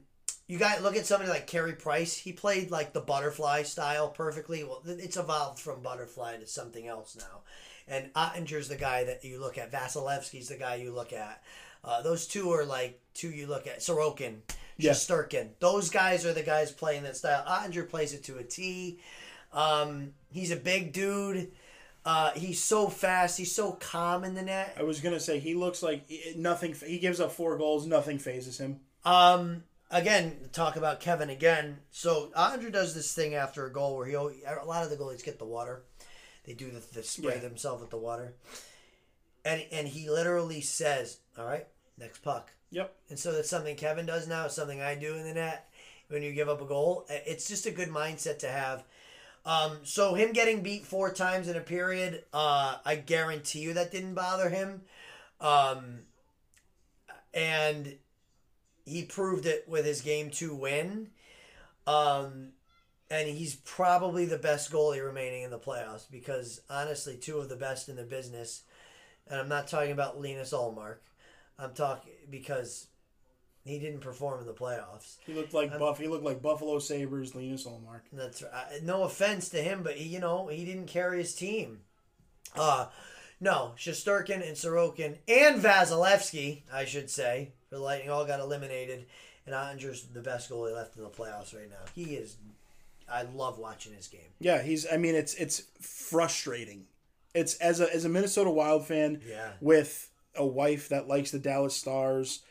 you 0.47 0.57
got 0.57 0.81
look 0.81 0.95
at 0.95 1.05
somebody 1.05 1.29
like 1.29 1.47
Carey 1.47 1.73
Price. 1.73 2.17
He 2.17 2.31
played 2.31 2.71
like 2.71 2.93
the 2.93 3.01
butterfly 3.01 3.63
style 3.63 4.09
perfectly. 4.09 4.63
Well, 4.63 4.81
it's 4.85 5.17
evolved 5.17 5.59
from 5.59 5.81
butterfly 5.81 6.37
to 6.37 6.47
something 6.47 6.87
else 6.87 7.17
now. 7.17 7.41
And 7.87 8.11
Oettinger's 8.13 8.67
the 8.67 8.75
guy 8.75 9.05
that 9.05 9.23
you 9.23 9.39
look 9.39 9.57
at. 9.57 9.71
Vasilevskiy's 9.71 10.49
the 10.49 10.57
guy 10.57 10.75
you 10.75 10.91
look 10.91 11.13
at. 11.13 11.41
Uh, 11.83 12.01
those 12.01 12.27
two 12.27 12.51
are 12.51 12.65
like 12.65 12.99
two 13.13 13.29
you 13.29 13.47
look 13.47 13.67
at. 13.67 13.79
Sorokin, 13.79 14.37
Yeah. 14.77 14.91
Shesterkin. 14.91 15.49
Those 15.59 15.89
guys 15.89 16.25
are 16.25 16.33
the 16.33 16.43
guys 16.43 16.71
playing 16.71 17.03
that 17.03 17.15
style. 17.15 17.45
Oettinger 17.47 17.87
plays 17.87 18.13
it 18.13 18.23
to 18.25 18.37
a 18.37 18.43
T. 18.43 18.99
Um, 19.53 20.13
he's 20.31 20.51
a 20.51 20.57
big 20.57 20.91
dude. 20.91 21.51
Uh, 22.05 22.31
he's 22.35 22.61
so 22.61 22.87
fast. 22.87 23.37
He's 23.37 23.53
so 23.53 23.73
calm 23.73 24.23
in 24.23 24.33
the 24.33 24.41
net. 24.41 24.75
I 24.77 24.83
was 24.83 24.99
gonna 25.01 25.19
say 25.19 25.39
he 25.39 25.55
looks 25.55 25.83
like 25.83 26.09
nothing. 26.35 26.73
He 26.73 26.99
gives 26.99 27.19
up 27.19 27.31
four 27.31 27.57
goals. 27.57 27.85
Nothing 27.85 28.17
phases 28.17 28.57
him. 28.57 28.79
Um, 29.05 29.63
again, 29.91 30.49
talk 30.51 30.75
about 30.75 30.99
Kevin 30.99 31.29
again. 31.29 31.79
So 31.91 32.31
Andre 32.35 32.71
does 32.71 32.93
this 32.93 33.13
thing 33.13 33.33
after 33.35 33.65
a 33.65 33.71
goal 33.71 33.97
where 33.97 34.05
he 34.07 34.13
a 34.13 34.65
lot 34.65 34.83
of 34.83 34.89
the 34.89 34.97
goalies 34.97 35.23
get 35.23 35.39
the 35.39 35.45
water. 35.45 35.83
They 36.45 36.53
do 36.53 36.69
the, 36.71 36.81
the 36.93 37.03
spray 37.03 37.35
Yeah. 37.35 37.39
themselves 37.41 37.81
with 37.81 37.89
the 37.89 37.97
water, 37.97 38.33
and 39.43 39.65
and 39.71 39.87
he 39.87 40.09
literally 40.09 40.61
says, 40.61 41.19
"All 41.37 41.45
right, 41.45 41.67
next 41.97 42.19
puck." 42.19 42.51
Yep. 42.71 42.95
And 43.09 43.19
so 43.19 43.31
that's 43.31 43.49
something 43.49 43.75
Kevin 43.75 44.05
does 44.05 44.27
now. 44.27 44.45
It's 44.45 44.55
something 44.55 44.81
I 44.81 44.95
do 44.95 45.15
in 45.15 45.23
the 45.23 45.33
net 45.33 45.69
when 46.09 46.21
you 46.23 46.33
give 46.33 46.49
up 46.49 46.61
a 46.61 46.65
goal. 46.65 47.05
It's 47.09 47.47
just 47.47 47.65
a 47.65 47.71
good 47.71 47.89
mindset 47.89 48.39
to 48.39 48.49
have. 48.49 48.83
Um, 49.45 49.77
so 49.83 50.13
him 50.13 50.33
getting 50.33 50.61
beat 50.61 50.85
four 50.85 51.13
times 51.13 51.47
in 51.47 51.55
a 51.55 51.61
period, 51.61 52.25
uh, 52.33 52.77
I 52.85 52.95
guarantee 52.95 53.59
you 53.59 53.73
that 53.75 53.91
didn't 53.93 54.13
bother 54.15 54.49
him. 54.49 54.81
Um, 55.39 55.99
and 57.33 57.95
he 58.87 59.03
proved 59.03 59.45
it 59.45 59.65
with 59.67 59.85
his 59.85 60.01
game 60.01 60.29
two 60.29 60.55
win. 60.55 61.09
Um, 61.85 62.53
and 63.09 63.27
he's 63.27 63.55
probably 63.55 64.25
the 64.25 64.37
best 64.37 64.71
goalie 64.71 65.05
remaining 65.05 65.43
in 65.43 65.51
the 65.51 65.59
playoffs 65.59 66.09
because 66.09 66.61
honestly, 66.69 67.17
two 67.17 67.37
of 67.37 67.49
the 67.49 67.55
best 67.55 67.89
in 67.89 67.95
the 67.95 68.03
business. 68.03 68.63
And 69.29 69.39
I'm 69.39 69.49
not 69.49 69.67
talking 69.67 69.91
about 69.91 70.21
Linus 70.21 70.53
Ullmark. 70.53 70.97
I'm 71.59 71.73
talking 71.73 72.13
because 72.29 72.87
he 73.65 73.79
didn't 73.79 73.99
perform 73.99 74.39
in 74.39 74.45
the 74.45 74.53
playoffs. 74.53 75.17
He 75.25 75.33
looked 75.33 75.53
like 75.53 75.77
Buff. 75.77 75.99
He 75.99 76.07
looked 76.07 76.23
like 76.23 76.41
Buffalo 76.41 76.79
Sabres. 76.79 77.35
Linus 77.35 77.65
Ullmark. 77.65 78.01
That's 78.13 78.41
uh, 78.41 78.79
no 78.83 79.03
offense 79.03 79.49
to 79.49 79.61
him, 79.61 79.83
but 79.83 79.95
he, 79.95 80.07
you 80.07 80.19
know 80.19 80.47
he 80.47 80.63
didn't 80.63 80.87
carry 80.87 81.19
his 81.19 81.35
team. 81.35 81.81
Uh 82.55 82.87
no, 83.39 83.73
Shesterkin 83.77 84.47
and 84.47 84.55
Sorokin 84.55 85.17
and 85.27 85.61
Vasilevskiy, 85.61 86.63
I 86.73 86.85
should 86.85 87.09
say, 87.09 87.51
for 87.69 87.75
the 87.75 87.81
Lightning 87.81 88.09
all 88.09 88.25
got 88.25 88.39
eliminated, 88.39 89.05
and 89.45 89.55
Oettinger's 89.55 90.03
the 90.13 90.21
best 90.21 90.49
goalie 90.49 90.73
left 90.75 90.95
in 90.97 91.03
the 91.03 91.09
playoffs 91.09 91.55
right 91.55 91.69
now. 91.69 91.85
He 91.93 92.15
is. 92.15 92.37
I 93.09 93.23
love 93.23 93.57
watching 93.57 93.93
his 93.93 94.07
game. 94.07 94.21
Yeah, 94.39 94.61
he's. 94.61 94.85
I 94.91 94.97
mean, 94.97 95.15
it's 95.15 95.33
it's 95.35 95.63
frustrating. 95.81 96.85
It's 97.33 97.55
as 97.57 97.79
a 97.79 97.93
as 97.93 98.05
a 98.05 98.09
Minnesota 98.09 98.49
Wild 98.49 98.85
fan 98.85 99.21
Yeah. 99.27 99.51
with 99.61 100.09
a 100.35 100.45
wife 100.45 100.89
that 100.89 101.07
likes 101.07 101.31
the 101.31 101.39
Dallas 101.39 101.75
Stars, 101.75 102.41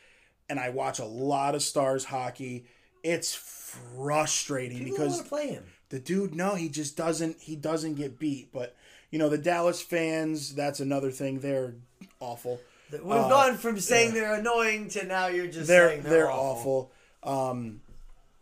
and 0.49 0.59
I 0.59 0.71
watch 0.71 0.99
a 0.99 1.05
lot 1.05 1.55
of 1.55 1.63
Stars 1.63 2.05
hockey. 2.07 2.67
It's 3.03 3.35
frustrating 3.35 4.79
People 4.85 4.97
because 4.99 5.23
play 5.23 5.49
him. 5.49 5.65
the 5.91 5.99
dude 5.99 6.35
no 6.35 6.55
he 6.55 6.69
just 6.69 6.97
doesn't 6.97 7.37
he 7.41 7.55
doesn't 7.57 7.95
get 7.95 8.19
beat 8.19 8.51
but 8.53 8.75
you 9.11 9.19
know 9.19 9.29
the 9.29 9.39
dallas 9.39 9.83
fans 9.83 10.55
that's 10.55 10.81
another 10.81 11.11
thing 11.11 11.41
they're 11.41 11.75
awful 12.21 12.61
We've 12.91 13.03
Uh, 13.05 13.29
gone 13.29 13.57
from 13.57 13.79
saying 13.81 14.15
they're 14.15 14.35
annoying 14.35 14.89
to 14.91 15.05
now 15.05 15.27
you're 15.27 15.47
just 15.49 15.67
they're 15.69 15.89
saying 15.91 16.03
they're, 16.03 16.13
they're, 16.13 16.31
awful. 16.31 16.93
um 17.23 17.81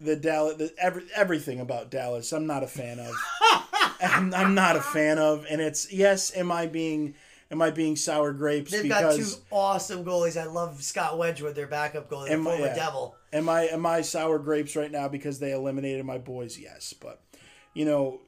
the 0.01 0.17
dallas 0.17 0.57
the, 0.57 0.75
every, 0.79 1.05
everything 1.15 1.61
about 1.61 1.91
dallas 1.91 2.33
i'm 2.33 2.47
not 2.47 2.63
a 2.63 2.67
fan 2.67 2.99
of 2.99 3.13
I'm, 4.01 4.35
I'm 4.35 4.55
not 4.55 4.77
a 4.77 4.81
fan 4.81 5.19
of 5.19 5.47
and 5.49 5.61
it's 5.63 5.91
yes 5.93 6.37
am 6.37 6.51
i 6.53 6.67
being 6.67 7.15
am 7.51 7.63
i 7.63 7.71
being 7.71 7.97
sour 7.97 8.33
grapes 8.33 8.71
They've 8.73 8.89
got 8.89 9.15
two 9.15 9.25
awesome 9.51 10.05
goalies. 10.05 10.39
I 10.39 10.45
love 10.45 10.83
Scott 10.83 11.17
Wedgewood, 11.17 11.55
their 11.55 11.69
backup 11.69 12.11
goalie, 12.11 12.27
the 12.27 12.33
Am 12.35 12.45
former 12.45 12.67
yeah. 12.67 12.75
Devil. 12.75 13.15
Am 13.33 13.49
I 13.49 13.63
am 13.69 13.87
I 13.87 14.03
sour 14.03 14.39
grapes 14.39 14.77
right 14.77 14.91
now 14.91 15.09
because 15.09 15.39
they 15.39 15.53
eliminated 15.53 16.05
my 16.05 16.19
boys? 16.19 16.59
Yes, 16.59 16.93
but 16.93 17.21
you 17.73 17.85
know, 17.85 18.21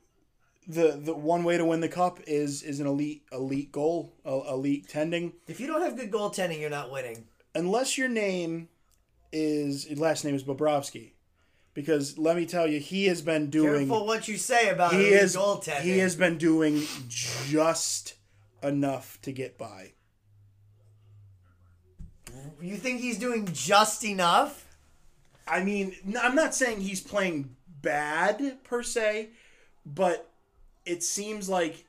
the 0.67 0.99
the 1.03 1.15
one 1.15 1.45
way 1.45 1.57
to 1.57 1.65
win 1.65 1.81
the 1.81 1.89
cup 1.89 2.21
is 2.27 2.63
is 2.63 2.81
an 2.81 2.87
elite 2.87 3.23
elite 3.33 3.71
goal, 3.73 4.13
elite 4.25 4.89
tending. 4.89 5.33
If 5.47 5.61
you 5.61 5.67
don't 5.67 5.83
have 5.83 5.97
good 5.97 6.11
goaltending, 6.11 6.61
you're 6.61 6.71
not 6.71 6.91
winning. 6.91 7.25
unless 7.55 7.97
your 7.97 8.09
name 8.09 8.69
is 9.33 9.89
your 9.89 9.99
last 9.99 10.25
name 10.25 10.35
is 10.35 10.43
Bobrovsky, 10.45 11.13
because 11.75 12.19
let 12.19 12.37
me 12.37 12.47
tell 12.47 12.67
you, 12.67 12.81
he 12.81 13.07
has 13.07 13.23
been 13.23 13.49
doing. 13.51 13.89
Careful 13.89 14.07
what 14.07 14.29
you 14.29 14.37
say 14.37 14.69
about 14.71 14.93
he 14.93 15.09
is 15.09 15.37
goaltending. 15.37 15.81
he 15.83 15.99
has 15.99 16.17
been 16.17 16.39
doing 16.39 16.83
just 17.09 18.15
enough 18.63 19.21
to 19.23 19.33
get 19.33 19.57
by. 19.59 19.93
You 22.61 22.77
think 22.77 23.01
he's 23.01 23.19
doing 23.19 23.49
just 23.53 24.05
enough? 24.05 24.77
I 25.47 25.63
mean, 25.63 25.95
I'm 26.21 26.35
not 26.35 26.55
saying 26.55 26.81
he's 26.81 27.01
playing 27.01 27.55
bad 27.81 28.65
per 28.65 28.83
se, 28.83 29.31
but 29.85 30.29
it 30.87 31.03
seems 31.03 31.49
like 31.49 31.85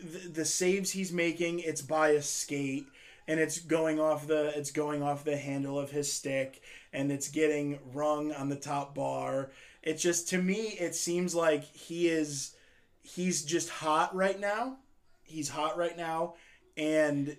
the, 0.00 0.28
the 0.28 0.44
saves 0.44 0.90
he's 0.90 1.12
making, 1.12 1.60
it's 1.60 1.82
by 1.82 2.10
a 2.10 2.22
skate 2.22 2.86
and 3.28 3.38
it's 3.38 3.58
going 3.58 4.00
off 4.00 4.26
the 4.26 4.58
it's 4.58 4.70
going 4.70 5.02
off 5.02 5.24
the 5.24 5.36
handle 5.36 5.78
of 5.78 5.90
his 5.90 6.10
stick 6.10 6.62
and 6.92 7.12
it's 7.12 7.28
getting 7.28 7.78
rung 7.92 8.32
on 8.32 8.48
the 8.48 8.56
top 8.56 8.94
bar. 8.94 9.50
It 9.82 9.94
just 9.94 10.28
to 10.30 10.38
me 10.38 10.76
it 10.80 10.94
seems 10.94 11.34
like 11.34 11.62
he 11.62 12.08
is 12.08 12.56
he's 13.02 13.44
just 13.44 13.68
hot 13.68 14.14
right 14.14 14.40
now. 14.40 14.78
He's 15.22 15.50
hot 15.50 15.76
right 15.76 15.96
now 15.96 16.34
and 16.76 17.36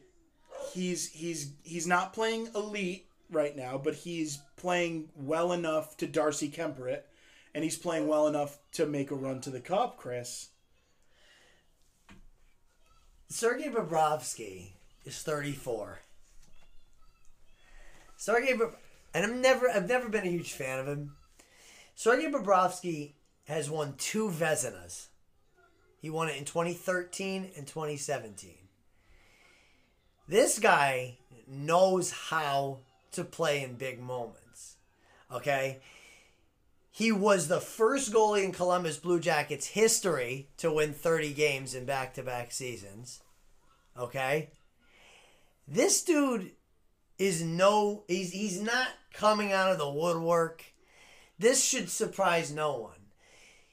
he's 0.71 1.09
he's 1.09 1.53
he's 1.63 1.87
not 1.87 2.13
playing 2.13 2.49
elite 2.55 3.07
right 3.31 3.55
now, 3.55 3.77
but 3.77 3.95
he's 3.95 4.39
playing 4.57 5.09
well 5.15 5.53
enough 5.53 5.97
to 5.97 6.07
Darcy 6.07 6.49
Kuemper 6.49 6.87
it, 6.87 7.07
and 7.53 7.63
he's 7.63 7.77
playing 7.77 8.07
well 8.07 8.27
enough 8.27 8.59
to 8.73 8.85
make 8.85 9.11
a 9.11 9.15
run 9.15 9.41
to 9.41 9.49
the 9.49 9.59
cup, 9.59 9.97
Chris. 9.97 10.49
Sergei 13.31 13.69
Bobrovsky 13.69 14.71
is 15.05 15.21
34. 15.21 15.99
Sergei, 18.17 18.53
Bob- 18.53 18.75
and 19.13 19.23
I'm 19.23 19.39
never, 19.39 19.69
I've 19.69 19.87
never 19.87 20.09
been 20.09 20.25
a 20.25 20.31
huge 20.31 20.51
fan 20.51 20.79
of 20.79 20.87
him. 20.87 21.15
Sergey 21.95 22.25
Bobrovsky 22.25 23.11
has 23.45 23.69
won 23.69 23.93
two 23.97 24.29
Vezinas. 24.29 25.07
He 26.01 26.09
won 26.09 26.27
it 26.27 26.37
in 26.37 26.45
2013 26.45 27.51
and 27.55 27.67
2017. 27.67 28.55
This 30.27 30.57
guy 30.57 31.17
knows 31.47 32.11
how 32.11 32.79
to 33.11 33.23
play 33.23 33.63
in 33.63 33.75
big 33.75 34.01
moments. 34.01 34.75
Okay? 35.31 35.79
He 36.99 37.13
was 37.13 37.47
the 37.47 37.61
first 37.61 38.11
goalie 38.11 38.43
in 38.43 38.51
Columbus 38.51 38.97
Blue 38.97 39.21
Jackets 39.21 39.67
history 39.67 40.49
to 40.57 40.69
win 40.69 40.91
30 40.91 41.31
games 41.31 41.73
in 41.73 41.85
back 41.85 42.13
to 42.15 42.23
back 42.23 42.51
seasons. 42.51 43.21
Okay? 43.97 44.49
This 45.65 46.03
dude 46.03 46.51
is 47.17 47.41
no, 47.41 48.03
he's, 48.09 48.33
he's 48.33 48.61
not 48.61 48.89
coming 49.13 49.53
out 49.53 49.71
of 49.71 49.77
the 49.77 49.89
woodwork. 49.89 50.65
This 51.39 51.63
should 51.63 51.89
surprise 51.89 52.51
no 52.51 52.75
one. 52.75 53.13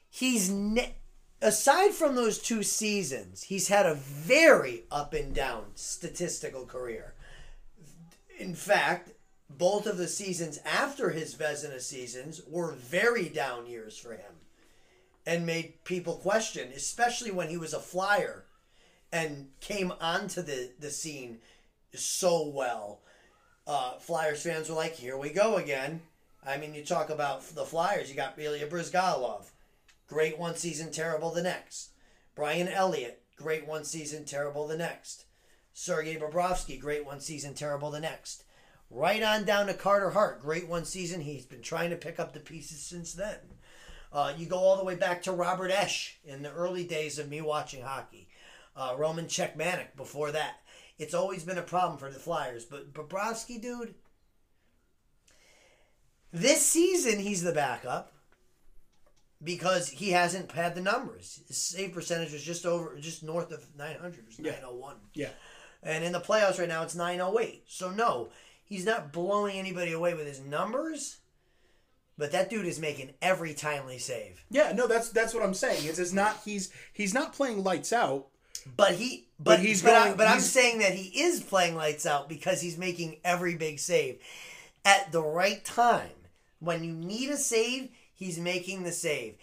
He's, 0.08 0.48
ne- 0.48 0.94
aside 1.42 1.94
from 1.94 2.14
those 2.14 2.38
two 2.38 2.62
seasons, 2.62 3.42
he's 3.42 3.66
had 3.66 3.86
a 3.86 3.96
very 3.96 4.84
up 4.88 5.14
and 5.14 5.34
down 5.34 5.64
statistical 5.74 6.64
career. 6.64 7.14
In 8.38 8.54
fact, 8.54 9.10
both 9.48 9.86
of 9.86 9.96
the 9.96 10.08
seasons 10.08 10.58
after 10.64 11.10
his 11.10 11.34
Vezina 11.34 11.80
seasons 11.80 12.42
were 12.46 12.72
very 12.72 13.28
down 13.28 13.66
years 13.66 13.96
for 13.96 14.12
him 14.12 14.34
and 15.24 15.46
made 15.46 15.84
people 15.84 16.16
question, 16.16 16.70
especially 16.74 17.30
when 17.30 17.48
he 17.48 17.56
was 17.56 17.74
a 17.74 17.80
flyer 17.80 18.44
and 19.12 19.48
came 19.60 19.92
onto 20.00 20.42
the, 20.42 20.70
the 20.78 20.90
scene 20.90 21.38
so 21.94 22.46
well. 22.48 23.00
Uh, 23.66 23.92
Flyers 23.98 24.42
fans 24.42 24.68
were 24.68 24.76
like, 24.76 24.94
here 24.94 25.16
we 25.16 25.30
go 25.30 25.56
again. 25.56 26.02
I 26.46 26.56
mean, 26.58 26.74
you 26.74 26.84
talk 26.84 27.10
about 27.10 27.42
the 27.54 27.64
Flyers, 27.64 28.08
you 28.08 28.14
got 28.14 28.38
Ilya 28.38 28.68
Bryzgalov. 28.68 29.50
Great 30.08 30.38
one 30.38 30.54
season, 30.54 30.92
terrible 30.92 31.32
the 31.32 31.42
next. 31.42 31.90
Brian 32.36 32.68
Elliott, 32.68 33.22
great 33.36 33.66
one 33.66 33.84
season, 33.84 34.24
terrible 34.24 34.68
the 34.68 34.76
next. 34.76 35.24
Sergei 35.72 36.16
Bobrovsky, 36.16 36.78
great 36.78 37.04
one 37.04 37.20
season, 37.20 37.54
terrible 37.54 37.90
the 37.90 38.00
next. 38.00 38.44
Right 38.90 39.22
on 39.22 39.44
down 39.44 39.66
to 39.66 39.74
Carter 39.74 40.10
Hart, 40.10 40.40
great 40.40 40.68
one 40.68 40.84
season. 40.84 41.20
He's 41.20 41.44
been 41.44 41.62
trying 41.62 41.90
to 41.90 41.96
pick 41.96 42.20
up 42.20 42.32
the 42.32 42.40
pieces 42.40 42.80
since 42.80 43.12
then. 43.14 43.38
Uh, 44.12 44.32
you 44.36 44.46
go 44.46 44.56
all 44.58 44.76
the 44.76 44.84
way 44.84 44.94
back 44.94 45.22
to 45.22 45.32
Robert 45.32 45.70
Esche 45.70 46.12
in 46.24 46.42
the 46.42 46.52
early 46.52 46.84
days 46.84 47.18
of 47.18 47.28
me 47.28 47.40
watching 47.40 47.82
hockey. 47.82 48.28
Uh, 48.76 48.94
Roman 48.96 49.26
Cechmanek 49.26 49.96
before 49.96 50.30
that. 50.32 50.58
It's 50.98 51.14
always 51.14 51.42
been 51.44 51.58
a 51.58 51.62
problem 51.62 51.98
for 51.98 52.10
the 52.10 52.18
Flyers. 52.18 52.64
But 52.64 52.94
Bobrovsky, 52.94 53.60
dude, 53.60 53.94
this 56.32 56.64
season 56.64 57.18
he's 57.18 57.42
the 57.42 57.52
backup 57.52 58.12
because 59.42 59.88
he 59.90 60.10
hasn't 60.10 60.52
had 60.52 60.74
the 60.74 60.80
numbers. 60.80 61.40
His 61.48 61.56
save 61.58 61.92
percentage 61.92 62.32
was 62.32 62.42
just 62.42 62.64
over, 62.64 62.96
just 62.98 63.22
north 63.22 63.50
of 63.52 63.66
900. 63.76 64.18
It 64.20 64.26
was 64.26 64.38
Yeah. 64.38 64.52
901. 64.52 64.96
Yeah. 65.14 65.30
And 65.82 66.04
in 66.04 66.12
the 66.12 66.20
playoffs 66.20 66.58
right 66.58 66.68
now, 66.68 66.82
it's 66.82 66.94
908. 66.94 67.64
So, 67.66 67.90
no, 67.90 68.30
he's 68.66 68.84
not 68.84 69.12
blowing 69.12 69.56
anybody 69.58 69.92
away 69.92 70.14
with 70.14 70.26
his 70.26 70.40
numbers, 70.40 71.18
but 72.18 72.32
that 72.32 72.50
dude 72.50 72.66
is 72.66 72.78
making 72.78 73.10
every 73.22 73.54
timely 73.54 73.98
save. 73.98 74.44
Yeah, 74.50 74.72
no, 74.72 74.86
that's 74.86 75.08
that's 75.10 75.32
what 75.34 75.42
I'm 75.42 75.54
saying. 75.54 75.80
It's, 75.86 75.98
it's 75.98 76.12
not 76.12 76.40
he's 76.44 76.70
he's 76.92 77.14
not 77.14 77.32
playing 77.32 77.62
lights 77.64 77.92
out. 77.92 78.26
But 78.76 78.92
he, 78.94 79.28
but, 79.38 79.44
But 79.44 79.60
he's 79.60 79.80
but, 79.82 79.92
I, 79.92 80.04
going- 80.06 80.16
but 80.16 80.26
I'm 80.26 80.40
saying 80.40 80.80
that 80.80 80.92
he 80.92 81.20
is 81.22 81.40
playing 81.40 81.76
lights 81.76 82.04
out 82.04 82.28
because 82.28 82.60
he's 82.60 82.76
making 82.76 83.18
every 83.22 83.54
big 83.54 83.78
save 83.78 84.18
at 84.84 85.12
the 85.12 85.22
right 85.22 85.64
time. 85.64 86.10
When 86.58 86.82
you 86.82 86.92
need 86.92 87.30
a 87.30 87.36
save, 87.36 87.90
he's 88.12 88.38
making 88.40 88.82
the 88.82 88.90
save. 88.90 89.36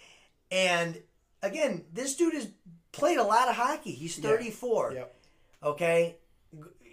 And 0.50 1.00
again, 1.42 1.84
this 1.92 2.16
dude 2.16 2.34
has 2.34 2.48
played 2.92 3.16
a 3.16 3.22
lot 3.22 3.48
of 3.48 3.54
hockey. 3.56 3.92
He's 3.92 4.18
34. 4.18 4.92
Yep. 4.92 5.14
Okay, 5.62 6.16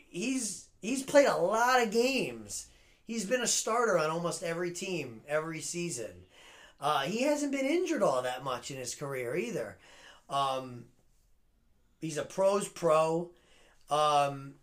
he's 0.10 0.68
he's 0.82 1.04
played 1.04 1.28
a 1.28 1.38
lot 1.38 1.82
of 1.82 1.92
games. 1.92 2.68
He's 3.06 3.26
been 3.26 3.42
a 3.42 3.48
starter 3.48 3.98
on 3.98 4.10
almost 4.10 4.44
every 4.44 4.72
team 4.72 5.22
every 5.28 5.62
season. 5.62 6.12
Uh, 6.80 7.02
he 7.02 7.24
hasn't 7.24 7.52
been 7.52 7.66
injured 7.66 8.02
all 8.02 8.24
that 8.24 8.44
much 8.44 8.72
in 8.72 8.78
his 8.78 8.96
career 8.96 9.36
either. 9.36 9.78
Um, 10.30 10.86
he's 12.00 12.18
a 12.18 12.24
pros 12.24 12.68
pro. 12.68 13.30
Um, 13.90 14.56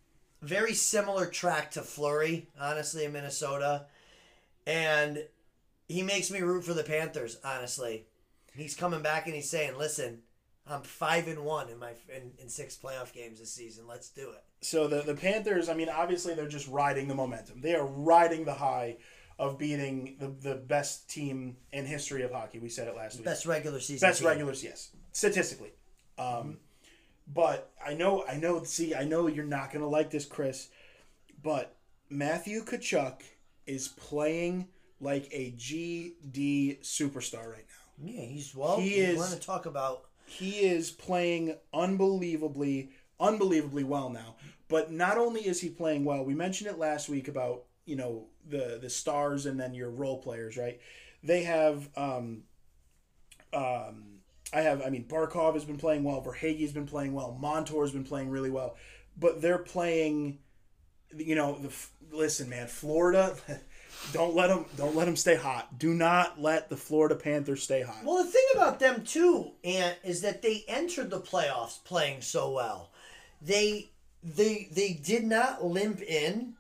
very 0.42 0.74
similar 0.74 1.26
track 1.26 1.72
to 1.72 1.82
Fleury, 1.82 2.48
honestly, 2.60 3.04
in 3.04 3.12
Minnesota, 3.12 3.86
and 4.66 5.24
he 5.88 6.02
makes 6.02 6.30
me 6.30 6.40
root 6.40 6.64
for 6.64 6.74
the 6.74 6.84
Panthers. 6.84 7.38
Honestly, 7.44 8.06
he's 8.54 8.74
coming 8.74 9.02
back 9.02 9.26
and 9.26 9.34
he's 9.34 9.50
saying, 9.50 9.76
"Listen, 9.76 10.22
I'm 10.66 10.82
five 10.82 11.28
and 11.28 11.44
one 11.44 11.68
in 11.68 11.78
my 11.78 11.92
in, 12.14 12.32
in 12.40 12.48
six 12.48 12.76
playoff 12.76 13.12
games 13.12 13.40
this 13.40 13.52
season. 13.52 13.86
Let's 13.86 14.08
do 14.08 14.30
it." 14.30 14.44
So 14.60 14.88
the 14.88 15.02
the 15.02 15.14
Panthers, 15.14 15.68
I 15.68 15.74
mean, 15.74 15.88
obviously 15.88 16.34
they're 16.34 16.48
just 16.48 16.68
riding 16.68 17.08
the 17.08 17.14
momentum. 17.14 17.60
They 17.60 17.74
are 17.74 17.86
riding 17.86 18.44
the 18.44 18.54
high 18.54 18.96
of 19.38 19.56
beating 19.56 20.16
the, 20.18 20.28
the 20.28 20.56
best 20.56 21.08
team 21.08 21.56
in 21.72 21.86
history 21.86 22.22
of 22.22 22.32
hockey. 22.32 22.58
We 22.58 22.68
said 22.68 22.88
it 22.88 22.96
last 22.96 23.16
week. 23.16 23.24
Best 23.24 23.46
regular 23.46 23.78
season. 23.78 24.06
Best 24.08 24.18
team. 24.18 24.28
regulars, 24.28 24.64
yes, 24.64 24.90
statistically. 25.12 25.70
Um, 26.18 26.58
But 27.32 27.70
I 27.84 27.94
know, 27.94 28.24
I 28.26 28.36
know. 28.36 28.64
See, 28.64 28.94
I 28.94 29.04
know 29.04 29.26
you're 29.28 29.44
not 29.44 29.72
gonna 29.72 29.86
like 29.86 30.10
this, 30.10 30.24
Chris. 30.24 30.68
But 31.42 31.76
Matthew 32.10 32.64
Tkachuk 32.64 33.20
is 33.66 33.86
playing 33.88 34.66
like 35.00 35.28
a 35.30 35.52
GD 35.52 36.80
superstar 36.82 37.46
right 37.52 37.64
now. 38.00 38.10
Yeah, 38.10 38.22
he's 38.22 38.54
well. 38.56 38.78
He 38.80 38.88
He 38.88 38.94
is- 38.96 39.18
Want 39.18 39.30
to 39.30 39.38
talk 39.38 39.66
about? 39.66 40.06
He 40.26 40.60
is 40.60 40.90
playing 40.90 41.54
unbelievably, 41.72 42.90
unbelievably 43.20 43.84
well 43.84 44.10
now. 44.10 44.36
But 44.68 44.92
not 44.92 45.16
only 45.16 45.40
is 45.46 45.60
he 45.60 45.70
playing 45.70 46.04
well, 46.04 46.24
we 46.24 46.34
mentioned 46.34 46.70
it 46.70 46.78
last 46.78 47.08
week 47.08 47.28
about 47.28 47.64
you 47.86 47.96
know 47.96 48.26
the 48.46 48.78
the 48.80 48.90
stars 48.90 49.46
and 49.46 49.58
then 49.58 49.74
your 49.74 49.90
role 49.90 50.18
players, 50.18 50.56
right? 50.56 50.78
They 51.22 51.44
have 51.44 51.88
um, 51.96 52.42
um, 53.52 54.20
I 54.52 54.60
have 54.60 54.82
I 54.82 54.90
mean 54.90 55.04
Barkov 55.04 55.54
has 55.54 55.64
been 55.64 55.78
playing 55.78 56.04
well, 56.04 56.22
Verhaeghe 56.22 56.60
has 56.60 56.72
been 56.72 56.86
playing 56.86 57.14
well, 57.14 57.36
Montour 57.40 57.82
has 57.82 57.92
been 57.92 58.04
playing 58.04 58.28
really 58.30 58.50
well, 58.50 58.76
but 59.16 59.40
they're 59.40 59.58
playing. 59.58 60.38
You 61.16 61.36
know, 61.36 61.58
the 61.58 61.72
listen, 62.14 62.50
man, 62.50 62.66
Florida. 62.66 63.34
Don't 64.12 64.34
let 64.34 64.48
them. 64.48 64.64
Don't 64.76 64.94
let 64.94 65.06
them 65.06 65.16
stay 65.16 65.34
hot. 65.34 65.78
Do 65.78 65.92
not 65.92 66.40
let 66.40 66.68
the 66.68 66.76
Florida 66.76 67.14
Panthers 67.14 67.62
stay 67.62 67.82
hot. 67.82 68.04
Well, 68.04 68.22
the 68.22 68.30
thing 68.30 68.44
about 68.54 68.78
them 68.78 69.02
too, 69.02 69.52
Ant, 69.64 69.96
is 70.04 70.20
that 70.22 70.42
they 70.42 70.64
entered 70.68 71.10
the 71.10 71.20
playoffs 71.20 71.82
playing 71.84 72.20
so 72.20 72.52
well. 72.52 72.90
They 73.40 73.90
they 74.22 74.68
they 74.72 74.92
did 74.92 75.24
not 75.24 75.64
limp 75.64 76.00
in. 76.02 76.54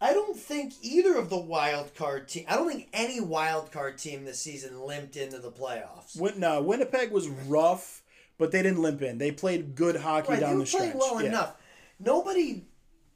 I 0.00 0.12
don't 0.12 0.36
think 0.36 0.72
either 0.82 1.16
of 1.16 1.30
the 1.30 1.38
wild 1.38 1.94
card 1.94 2.28
team. 2.28 2.44
I 2.48 2.56
don't 2.56 2.68
think 2.68 2.88
any 2.92 3.20
wild 3.20 3.70
card 3.70 3.98
team 3.98 4.24
this 4.24 4.40
season 4.40 4.80
limped 4.80 5.16
into 5.16 5.38
the 5.38 5.52
playoffs. 5.52 6.18
Win, 6.18 6.40
no, 6.40 6.60
Winnipeg 6.60 7.12
was 7.12 7.28
rough, 7.28 8.02
but 8.36 8.50
they 8.50 8.62
didn't 8.62 8.82
limp 8.82 9.00
in. 9.02 9.18
They 9.18 9.30
played 9.30 9.76
good 9.76 9.96
hockey 9.96 10.30
Right, 10.30 10.40
they 10.40 10.46
down 10.46 10.58
the 10.58 10.66
stretch. 10.66 10.82
playing 10.92 10.98
well 10.98 11.22
Yeah. 11.22 11.28
enough. 11.28 11.56
Nobody, 12.00 12.64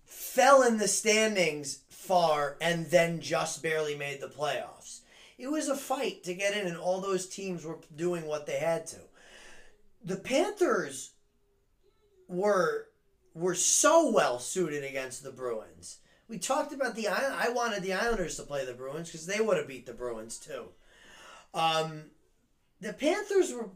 fell 0.04 0.62
in 0.62 0.78
the 0.78 0.86
standings 0.86 1.80
far 1.88 2.56
and 2.60 2.86
then 2.86 3.20
just 3.20 3.60
barely 3.64 3.96
made 3.96 4.20
the 4.20 4.28
playoffs. 4.28 5.00
It 5.38 5.48
was 5.48 5.68
a 5.68 5.76
fight 5.76 6.22
to 6.22 6.34
get 6.34 6.56
in, 6.56 6.68
and 6.68 6.76
all 6.76 7.00
those 7.00 7.26
teams 7.26 7.64
were 7.64 7.78
doing 7.96 8.26
what 8.26 8.46
they 8.46 8.58
had 8.58 8.86
to. 8.88 8.98
The 10.04 10.16
Panthers 10.16 11.10
were 12.28 12.85
were 13.36 13.54
so 13.54 14.10
well 14.10 14.38
suited 14.38 14.82
against 14.82 15.22
the 15.22 15.30
Bruins. 15.30 15.98
We 16.28 16.38
talked 16.38 16.72
about 16.72 16.96
the 16.96 17.06
Island. 17.06 17.34
I 17.38 17.50
wanted 17.50 17.82
the 17.82 17.92
Islanders 17.92 18.36
to 18.36 18.42
play 18.42 18.64
the 18.64 18.72
Bruins 18.72 19.10
because 19.10 19.26
they 19.26 19.40
would 19.40 19.58
have 19.58 19.68
beat 19.68 19.86
the 19.86 19.92
Bruins 19.92 20.38
too. 20.38 20.70
Um, 21.54 22.04
the 22.80 22.92
Panthers 22.92 23.52
were 23.52 23.68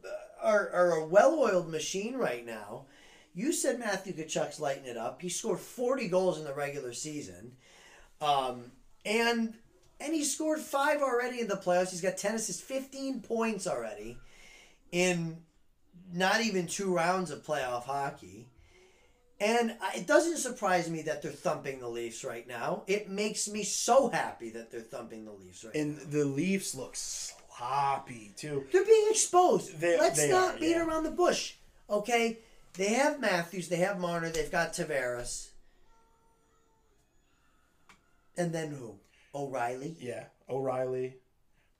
are, 0.42 0.70
are 0.70 0.92
a 0.92 1.06
well-oiled 1.06 1.70
machine 1.70 2.16
right 2.16 2.44
now. 2.44 2.86
You 3.34 3.52
said 3.52 3.78
Matthew 3.78 4.14
Tkachuk's 4.14 4.58
lighting 4.58 4.86
it 4.86 4.96
up. 4.96 5.20
He 5.20 5.28
scored 5.28 5.60
40 5.60 6.08
goals 6.08 6.38
in 6.38 6.44
the 6.44 6.54
regular 6.54 6.94
season. 6.94 7.52
Um, 8.20 8.72
and 9.04 9.54
and 10.00 10.14
he 10.14 10.24
scored 10.24 10.60
five 10.60 11.02
already 11.02 11.40
in 11.40 11.48
the 11.48 11.56
playoffs. 11.56 11.90
He's 11.90 12.00
got 12.00 12.16
10 12.16 12.36
assists, 12.36 12.62
15 12.62 13.20
points 13.20 13.66
already 13.66 14.16
in 14.90 15.36
not 16.12 16.40
even 16.40 16.66
two 16.66 16.94
rounds 16.94 17.30
of 17.30 17.44
playoff 17.44 17.84
hockey. 17.84 18.48
And 19.40 19.74
it 19.96 20.06
doesn't 20.06 20.36
surprise 20.36 20.90
me 20.90 21.02
that 21.02 21.22
they're 21.22 21.32
thumping 21.32 21.80
the 21.80 21.88
Leafs 21.88 22.24
right 22.24 22.46
now. 22.46 22.82
It 22.86 23.08
makes 23.08 23.48
me 23.48 23.62
so 23.62 24.08
happy 24.10 24.50
that 24.50 24.70
they're 24.70 24.80
thumping 24.80 25.24
the 25.24 25.32
Leafs 25.32 25.64
right 25.64 25.74
And 25.74 25.96
now. 25.96 26.02
And 26.02 26.12
the 26.12 26.24
Leafs 26.26 26.74
look 26.74 26.94
sloppy 26.94 28.32
too. 28.36 28.66
They're 28.70 28.84
being 28.84 29.06
exposed. 29.10 29.80
They- 29.80 29.98
Let's 29.98 30.18
they 30.20 30.30
not 30.30 30.56
are, 30.56 30.58
beat 30.58 30.70
yeah. 30.70 30.84
around 30.86 31.04
the 31.04 31.10
bush. 31.10 31.54
Okay? 31.88 32.38
They 32.74 32.90
have 32.94 33.18
Matthews, 33.18 33.68
they 33.68 33.76
have 33.76 33.98
Marner, 33.98 34.28
they've 34.28 34.50
got 34.52 34.74
Tavares. 34.74 35.48
And 38.36 38.52
then 38.52 38.70
who? 38.70 38.96
O'Reilly? 39.34 39.96
Yeah, 40.00 40.24
O'Reilly. 40.48 41.16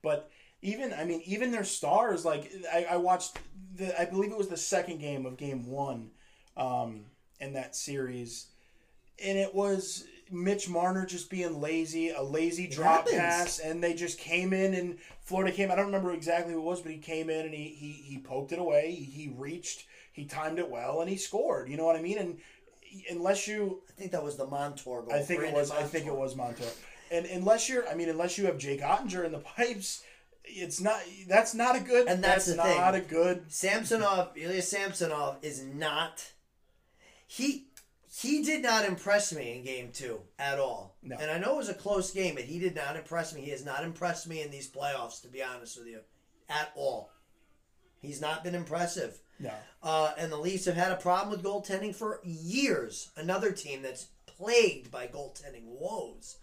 But 0.03 0.31
even 0.63 0.93
I 0.93 1.05
mean, 1.05 1.23
even 1.25 1.51
their 1.53 1.65
stars. 1.65 2.25
Like 2.25 2.51
I, 2.73 2.87
I 2.91 2.97
watched 2.97 3.39
the 3.75 3.99
I 4.01 4.05
believe 4.05 4.31
it 4.31 4.39
was 4.39 4.49
the 4.49 4.57
second 4.57 4.99
game 4.99 5.27
of 5.27 5.37
game 5.37 5.67
one, 5.67 6.11
um, 6.57 7.07
in 7.41 7.55
that 7.55 7.77
series, 7.77 8.47
and 9.25 9.39
it 9.39 9.55
was 9.55 10.05
Mitch 10.31 10.69
Marner 10.69 11.07
just 11.07 11.31
being 11.31 11.61
lazy, 11.61 12.11
a 12.11 12.23
lazy 12.23 12.67
drop 12.67 13.09
pass, 13.09 13.59
and 13.59 13.83
they 13.83 13.95
just 13.95 14.19
came 14.19 14.53
in 14.53 14.75
and 14.75 14.99
Florida 15.21 15.53
came. 15.53 15.71
I 15.71 15.77
don't 15.77 15.87
remember 15.87 16.13
exactly 16.13 16.53
who 16.53 16.61
it 16.61 16.65
was, 16.65 16.81
but 16.81 16.93
he 16.93 16.99
came 16.99 17.31
in 17.31 17.47
and 17.47 17.55
he 17.55 17.69
he, 17.69 17.91
he 17.91 18.19
poked 18.19 18.53
it 18.53 18.59
away. 18.59 18.93
He, 18.93 19.05
he 19.05 19.35
reached, 19.37 19.87
he 20.13 20.25
timed 20.25 20.59
it 20.59 20.71
well, 20.71 21.01
and 21.01 21.11
he 21.11 21.17
scored. 21.17 21.69
You 21.69 21.77
know 21.77 21.85
what 21.85 21.97
I 21.97 22.03
mean? 22.03 22.19
And 22.19 22.39
unless 23.11 23.49
you 23.49 23.83
I 23.89 23.93
think 23.93 24.13
that 24.13 24.23
was 24.23 24.37
the 24.37 24.47
Montour 24.47 25.03
goal. 25.03 25.13
I 25.13 25.19
think 25.21 25.41
it 25.41 25.51
Brandon 25.51 25.61
was. 25.61 25.71
I 25.71 25.83
think 25.83 26.07
it 26.07 26.15
was 26.15 26.37
Montour. 26.37 26.67
And 27.11 27.27
unless 27.27 27.69
you're, 27.69 27.89
I 27.89 27.95
mean, 27.95 28.09
unless 28.09 28.39
you 28.39 28.47
have 28.47 28.57
Jake 28.57 28.81
Ottinger 28.81 29.25
in 29.25 29.33
the 29.33 29.39
pipes, 29.39 30.05
it's 30.45 30.81
not. 30.81 31.01
That's 31.29 31.55
not 31.55 31.77
a 31.77 31.81
good. 31.81 32.07
And 32.07 32.23
that's 32.23 32.47
the 32.47 32.57
not 32.57 32.95
thing. 32.95 33.03
a 33.03 33.05
good. 33.05 33.53
Samsonov, 33.53 34.31
Ilya 34.37 34.63
Samsonov 34.63 35.39
is 35.43 35.65
not. 35.65 36.25
He 37.31 37.69
he 38.13 38.43
did 38.43 38.61
not 38.61 38.85
impress 38.85 39.33
me 39.33 39.57
in 39.57 39.63
game 39.63 39.91
two 39.93 40.19
at 40.37 40.59
all. 40.59 40.97
No. 41.01 41.17
And 41.21 41.31
I 41.31 41.39
know 41.39 41.55
it 41.55 41.59
was 41.59 41.69
a 41.69 41.75
close 41.75 42.11
game, 42.11 42.35
but 42.35 42.43
he 42.43 42.59
did 42.59 42.75
not 42.75 42.97
impress 42.97 43.33
me. 43.33 43.43
He 43.43 43.53
has 43.53 43.65
not 43.65 43.85
impressed 43.85 44.27
me 44.27 44.43
in 44.43 44.51
these 44.51 44.69
playoffs, 44.69 45.23
to 45.23 45.29
be 45.29 45.41
honest 45.41 45.79
with 45.79 45.87
you, 45.87 46.01
at 46.49 46.73
all. 46.75 47.13
He's 48.01 48.21
not 48.21 48.43
been 48.43 48.57
impressive. 48.57 49.21
No. 49.39 49.53
Uh, 49.81 50.13
and 50.19 50.33
the 50.33 50.39
Leafs 50.39 50.65
have 50.65 50.75
had 50.75 50.91
a 50.91 50.97
problem 50.97 51.31
with 51.31 51.45
goaltending 51.45 51.95
for 51.95 52.21
years. 52.25 53.13
Another 53.17 53.53
team 53.53 53.83
that's 53.83 54.09
plagued 54.27 54.91
by 54.91 55.07
goaltending 55.07 55.67
woes. 55.67 56.39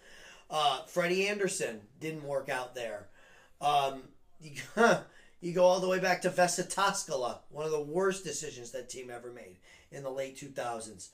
Uh, 0.49 0.83
Freddie 0.85 1.27
Andersen 1.27 1.81
didn't 1.99 2.23
work 2.23 2.47
out 2.47 2.75
there. 2.75 3.09
Um, 3.59 4.03
you, 4.39 4.53
you 5.41 5.51
go 5.51 5.65
all 5.65 5.81
the 5.81 5.89
way 5.89 5.99
back 5.99 6.21
to 6.21 6.29
Vesa 6.29 6.73
Toskala, 6.73 7.39
one 7.49 7.65
of 7.65 7.71
the 7.71 7.81
worst 7.81 8.23
decisions 8.23 8.71
that 8.71 8.89
team 8.89 9.09
ever 9.09 9.33
made 9.33 9.57
in 9.91 10.03
the 10.03 10.09
late 10.09 10.37
2000s. 10.37 11.09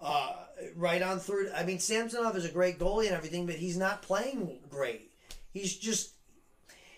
Uh, 0.00 0.34
right 0.74 1.00
on 1.00 1.18
through. 1.18 1.50
I 1.54 1.64
mean, 1.64 1.78
Samsonov 1.78 2.36
is 2.36 2.44
a 2.44 2.50
great 2.50 2.78
goalie 2.78 3.06
and 3.06 3.14
everything, 3.16 3.46
but 3.46 3.54
he's 3.54 3.78
not 3.78 4.02
playing 4.02 4.58
great. 4.68 5.10
He's 5.52 5.74
just. 5.76 6.12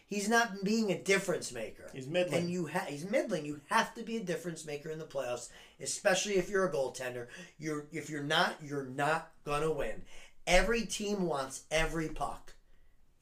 He's 0.06 0.28
not 0.28 0.64
being 0.64 0.90
a 0.90 0.98
difference 0.98 1.52
maker. 1.52 1.90
He's 1.92 2.06
middling. 2.06 2.40
And 2.40 2.50
you 2.50 2.66
ha- 2.66 2.86
he's 2.88 3.08
middling. 3.08 3.44
You 3.44 3.60
have 3.68 3.94
to 3.94 4.02
be 4.02 4.16
a 4.16 4.24
difference 4.24 4.64
maker 4.64 4.88
in 4.88 4.98
the 4.98 5.04
playoffs, 5.04 5.50
especially 5.82 6.36
if 6.38 6.48
you're 6.48 6.66
a 6.66 6.72
goaltender. 6.72 7.26
You're 7.58 7.86
if 7.92 8.08
you're 8.08 8.22
not, 8.22 8.56
you're 8.62 8.86
not 8.86 9.30
gonna 9.44 9.70
win. 9.70 10.02
Every 10.46 10.86
team 10.86 11.26
wants 11.26 11.64
every 11.70 12.08
puck 12.08 12.54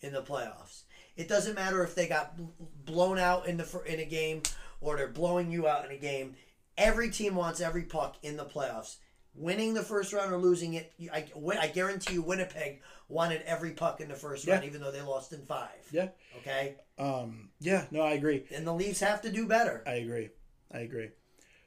in 0.00 0.12
the 0.12 0.22
playoffs. 0.22 0.82
It 1.16 1.28
doesn't 1.28 1.56
matter 1.56 1.82
if 1.82 1.94
they 1.94 2.06
got 2.06 2.36
bl- 2.36 2.44
blown 2.84 3.18
out 3.18 3.46
in 3.46 3.56
the 3.56 3.82
in 3.86 3.98
a 3.98 4.04
game 4.04 4.42
or 4.80 4.96
they're 4.96 5.08
blowing 5.08 5.50
you 5.50 5.66
out 5.66 5.84
in 5.84 5.90
a 5.90 5.98
game. 5.98 6.36
Every 6.78 7.10
team 7.10 7.34
wants 7.34 7.60
every 7.60 7.82
puck 7.84 8.16
in 8.22 8.36
the 8.36 8.44
playoffs. 8.44 8.96
Winning 9.34 9.74
the 9.74 9.82
first 9.82 10.12
round 10.14 10.32
or 10.32 10.38
losing 10.38 10.74
it, 10.74 10.92
I, 11.12 11.26
I 11.60 11.66
guarantee 11.68 12.14
you, 12.14 12.22
Winnipeg 12.22 12.80
wanted 13.08 13.42
every 13.42 13.72
puck 13.72 14.00
in 14.00 14.08
the 14.08 14.14
first 14.14 14.46
round, 14.46 14.64
even 14.64 14.80
though 14.80 14.90
they 14.90 15.02
lost 15.02 15.32
in 15.34 15.44
five. 15.44 15.68
Yeah. 15.90 16.08
Okay, 16.38 16.76
Um. 16.98 17.50
Yeah. 17.60 17.84
No, 17.90 18.00
I 18.00 18.12
agree. 18.12 18.44
and 18.54 18.66
the 18.66 18.72
Leafs 18.72 19.00
have 19.00 19.20
to 19.22 19.30
do 19.30 19.46
better. 19.46 19.82
I 19.86 19.94
agree. 19.96 20.30
I 20.72 20.78
agree. 20.78 21.10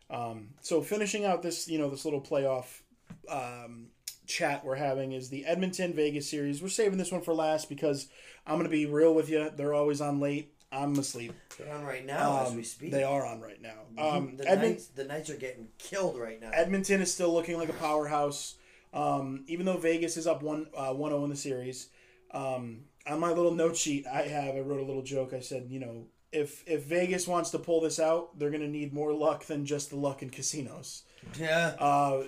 Um. 0.09 0.49
So 0.61 0.81
finishing 0.81 1.25
out 1.25 1.43
this, 1.43 1.67
you 1.67 1.77
know, 1.77 1.89
this 1.91 2.05
little 2.05 2.21
playoff, 2.21 2.81
um, 3.29 3.89
chat 4.25 4.65
we're 4.65 4.75
having 4.75 5.11
is 5.11 5.29
the 5.29 5.45
Edmonton 5.45 5.93
Vegas 5.93 6.27
series. 6.29 6.61
We're 6.63 6.69
saving 6.69 6.97
this 6.97 7.11
one 7.11 7.21
for 7.21 7.33
last 7.35 7.69
because 7.69 8.07
I'm 8.47 8.57
gonna 8.57 8.69
be 8.69 8.87
real 8.87 9.13
with 9.13 9.29
you. 9.29 9.51
They're 9.55 9.75
always 9.75 10.01
on 10.01 10.19
late. 10.19 10.53
I'm 10.71 10.97
asleep. 10.99 11.33
They're 11.57 11.73
on 11.73 11.83
right 11.83 12.05
now 12.05 12.41
as 12.43 12.49
Um, 12.51 12.55
we 12.57 12.63
speak. 12.63 12.91
They 12.91 13.03
are 13.03 13.25
on 13.25 13.41
right 13.41 13.61
now. 13.61 13.79
Um. 13.97 14.37
the 14.37 14.47
Edmonton. 14.47 14.71
Knights, 14.71 14.87
the 14.87 15.03
Knights 15.05 15.29
are 15.31 15.35
getting 15.37 15.67
killed 15.77 16.17
right 16.19 16.39
now. 16.39 16.51
Edmonton 16.53 17.01
is 17.01 17.11
still 17.13 17.33
looking 17.33 17.57
like 17.57 17.69
a 17.69 17.73
powerhouse. 17.73 18.55
Um, 18.93 19.43
even 19.47 19.65
though 19.65 19.77
Vegas 19.77 20.17
is 20.17 20.25
up 20.27 20.41
one 20.43 20.67
uh, 20.75 20.93
1-0 20.93 21.23
in 21.23 21.29
the 21.29 21.35
series. 21.35 21.89
Um, 22.31 22.81
on 23.07 23.19
my 23.19 23.29
little 23.31 23.53
note 23.53 23.75
sheet 23.77 24.05
I 24.07 24.23
have, 24.23 24.55
I 24.55 24.59
wrote 24.59 24.79
a 24.79 24.85
little 24.85 25.01
joke. 25.03 25.33
I 25.33 25.39
said, 25.39 25.67
you 25.69 25.79
know, 25.79 26.05
if 26.31 26.63
if 26.67 26.83
Vegas 26.83 27.27
wants 27.27 27.49
to 27.51 27.59
pull 27.59 27.81
this 27.81 27.99
out, 27.99 28.37
they're 28.37 28.51
going 28.51 28.61
to 28.61 28.67
need 28.67 28.93
more 28.93 29.13
luck 29.13 29.45
than 29.45 29.65
just 29.65 29.89
the 29.89 29.95
luck 29.95 30.21
in 30.21 30.29
casinos. 30.29 31.03
yeah, 31.39 31.75
Uh, 31.79 32.23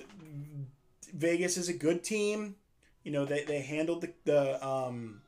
Vegas 1.14 1.58
is 1.58 1.70
a 1.70 1.74
good 1.74 2.04
team. 2.04 2.56
You 3.04 3.12
know, 3.12 3.26
they, 3.26 3.44
they 3.44 3.62
handled 3.62 4.02
the, 4.02 4.14
the 4.26 4.68
um, 4.68 5.22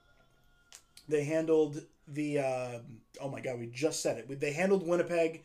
they 1.08 1.24
handled 1.24 1.84
the 2.14 2.40
uh, 2.40 2.80
oh 3.22 3.30
my 3.30 3.42
god, 3.42 3.60
we 3.60 3.68
just 3.68 4.02
said 4.02 4.18
it. 4.18 4.40
They 4.40 4.54
handled 4.54 4.88
Winnipeg 4.88 5.44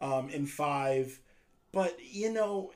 um, 0.00 0.28
in 0.30 0.46
five, 0.46 1.18
but 1.72 1.96
you 2.02 2.32
know, 2.32 2.72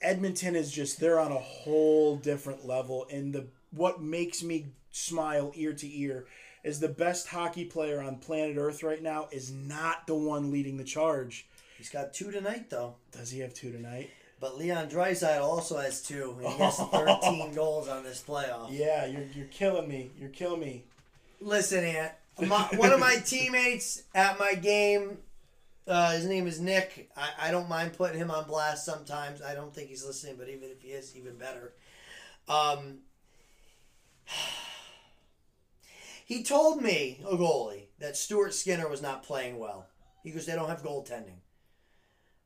Edmonton 0.00 0.56
is 0.56 0.70
just 0.72 1.00
they're 1.00 1.20
on 1.20 1.32
a 1.32 1.38
whole 1.38 2.16
different 2.16 2.66
level. 2.66 3.06
And 3.10 3.32
the 3.32 3.46
what 3.70 4.00
makes 4.00 4.42
me 4.42 4.66
smile 4.90 5.52
ear 5.54 5.72
to 5.74 5.98
ear 5.98 6.26
is 6.64 6.80
the 6.80 6.88
best 6.88 7.28
hockey 7.28 7.64
player 7.64 8.02
on 8.02 8.16
planet 8.16 8.56
Earth 8.56 8.82
right 8.82 9.02
now 9.02 9.28
is 9.30 9.50
not 9.52 10.06
the 10.06 10.14
one 10.14 10.50
leading 10.50 10.76
the 10.76 10.84
charge. 10.84 11.46
he's 11.76 11.88
got 11.88 12.12
two 12.12 12.30
tonight 12.30 12.70
though. 12.70 12.96
Does 13.12 13.30
he 13.30 13.40
have 13.40 13.54
two 13.54 13.70
tonight? 13.70 14.10
But 14.40 14.56
Leon 14.56 14.88
Draisaitl 14.88 15.42
also 15.42 15.78
has 15.78 16.00
two. 16.00 16.36
and 16.40 16.52
He 16.52 16.58
has 16.58 16.76
13 16.92 17.54
goals 17.54 17.88
on 17.88 18.04
this 18.04 18.22
playoff. 18.26 18.68
Yeah, 18.70 19.04
you're, 19.06 19.26
you're 19.34 19.46
killing 19.46 19.88
me. 19.88 20.10
You're 20.18 20.28
killing 20.30 20.60
me. 20.60 20.84
Listen, 21.40 21.82
Ant. 21.84 22.12
My, 22.40 22.62
one 22.76 22.92
of 22.92 23.00
my 23.00 23.16
teammates 23.16 24.02
at 24.14 24.38
my 24.38 24.54
game, 24.54 25.18
uh, 25.86 26.12
his 26.12 26.26
name 26.26 26.46
is 26.46 26.60
Nick. 26.60 27.10
I, 27.16 27.48
I 27.48 27.50
don't 27.50 27.68
mind 27.68 27.94
putting 27.94 28.18
him 28.18 28.30
on 28.30 28.46
blast 28.46 28.84
sometimes. 28.84 29.42
I 29.42 29.54
don't 29.54 29.74
think 29.74 29.88
he's 29.88 30.04
listening, 30.04 30.36
but 30.38 30.48
even 30.48 30.70
if 30.70 30.82
he 30.82 30.88
is, 30.88 31.16
even 31.16 31.36
better. 31.36 31.74
Um, 32.48 32.98
he 36.26 36.42
told 36.42 36.82
me, 36.82 37.20
a 37.26 37.36
goalie, 37.36 37.86
that 37.98 38.16
Stuart 38.16 38.54
Skinner 38.54 38.88
was 38.88 39.02
not 39.02 39.22
playing 39.22 39.58
well. 39.58 39.86
He 40.22 40.30
goes, 40.30 40.46
they 40.46 40.54
don't 40.54 40.68
have 40.68 40.82
goaltending. 40.82 41.40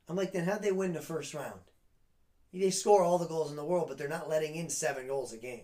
I'm 0.08 0.16
like, 0.16 0.32
then 0.32 0.44
how'd 0.44 0.62
they 0.62 0.72
win 0.72 0.92
the 0.92 1.00
first 1.00 1.34
round? 1.34 1.60
They 2.52 2.70
score 2.70 3.02
all 3.02 3.18
the 3.18 3.26
goals 3.26 3.50
in 3.50 3.56
the 3.56 3.64
world, 3.64 3.88
but 3.88 3.96
they're 3.96 4.08
not 4.08 4.28
letting 4.28 4.56
in 4.56 4.68
seven 4.68 5.06
goals 5.06 5.32
a 5.32 5.38
game. 5.38 5.62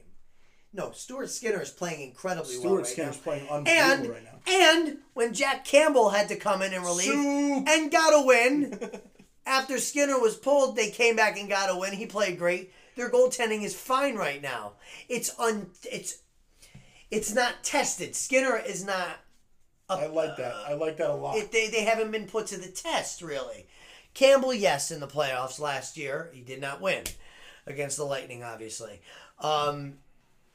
No, 0.72 0.90
Stuart 0.92 1.30
Skinner 1.30 1.62
is 1.62 1.70
playing 1.70 2.02
incredibly 2.02 2.52
well 2.58 2.60
Stuart 2.60 2.76
right 2.78 2.86
Skinner's 2.86 3.16
now. 3.16 3.22
playing 3.22 3.48
unbelievable 3.48 3.92
And 3.92 4.08
right 4.10 4.24
now. 4.24 4.38
and 4.46 4.98
when 5.14 5.32
Jack 5.34 5.64
Campbell 5.64 6.10
had 6.10 6.28
to 6.28 6.36
come 6.36 6.62
in 6.62 6.72
and 6.74 6.84
relieve 6.84 7.06
Soup. 7.12 7.68
and 7.68 7.90
got 7.90 8.10
a 8.12 8.26
win 8.26 8.90
after 9.46 9.78
Skinner 9.78 10.18
was 10.20 10.36
pulled, 10.36 10.76
they 10.76 10.90
came 10.90 11.16
back 11.16 11.38
and 11.38 11.48
got 11.48 11.70
a 11.70 11.76
win. 11.76 11.94
He 11.94 12.06
played 12.06 12.38
great. 12.38 12.72
Their 12.96 13.10
goaltending 13.10 13.62
is 13.62 13.74
fine 13.74 14.16
right 14.16 14.42
now. 14.42 14.72
It's 15.08 15.30
un 15.38 15.70
it's 15.90 16.18
it's 17.10 17.32
not 17.34 17.62
tested. 17.62 18.14
Skinner 18.14 18.56
is 18.58 18.84
not. 18.84 19.20
I 19.88 20.04
like 20.06 20.36
that. 20.36 20.54
I 20.66 20.74
like 20.74 20.98
that 20.98 21.08
a 21.08 21.14
lot. 21.14 21.36
It, 21.36 21.50
they 21.50 21.68
they 21.68 21.84
haven't 21.84 22.10
been 22.10 22.26
put 22.26 22.46
to 22.48 22.58
the 22.58 22.68
test 22.68 23.22
really. 23.22 23.66
Campbell, 24.14 24.52
yes, 24.52 24.90
in 24.90 25.00
the 25.00 25.06
playoffs 25.06 25.58
last 25.60 25.96
year, 25.96 26.30
he 26.34 26.40
did 26.42 26.60
not 26.60 26.80
win 26.80 27.04
against 27.66 27.96
the 27.96 28.04
Lightning, 28.04 28.42
obviously. 28.42 29.00
Um, 29.38 29.94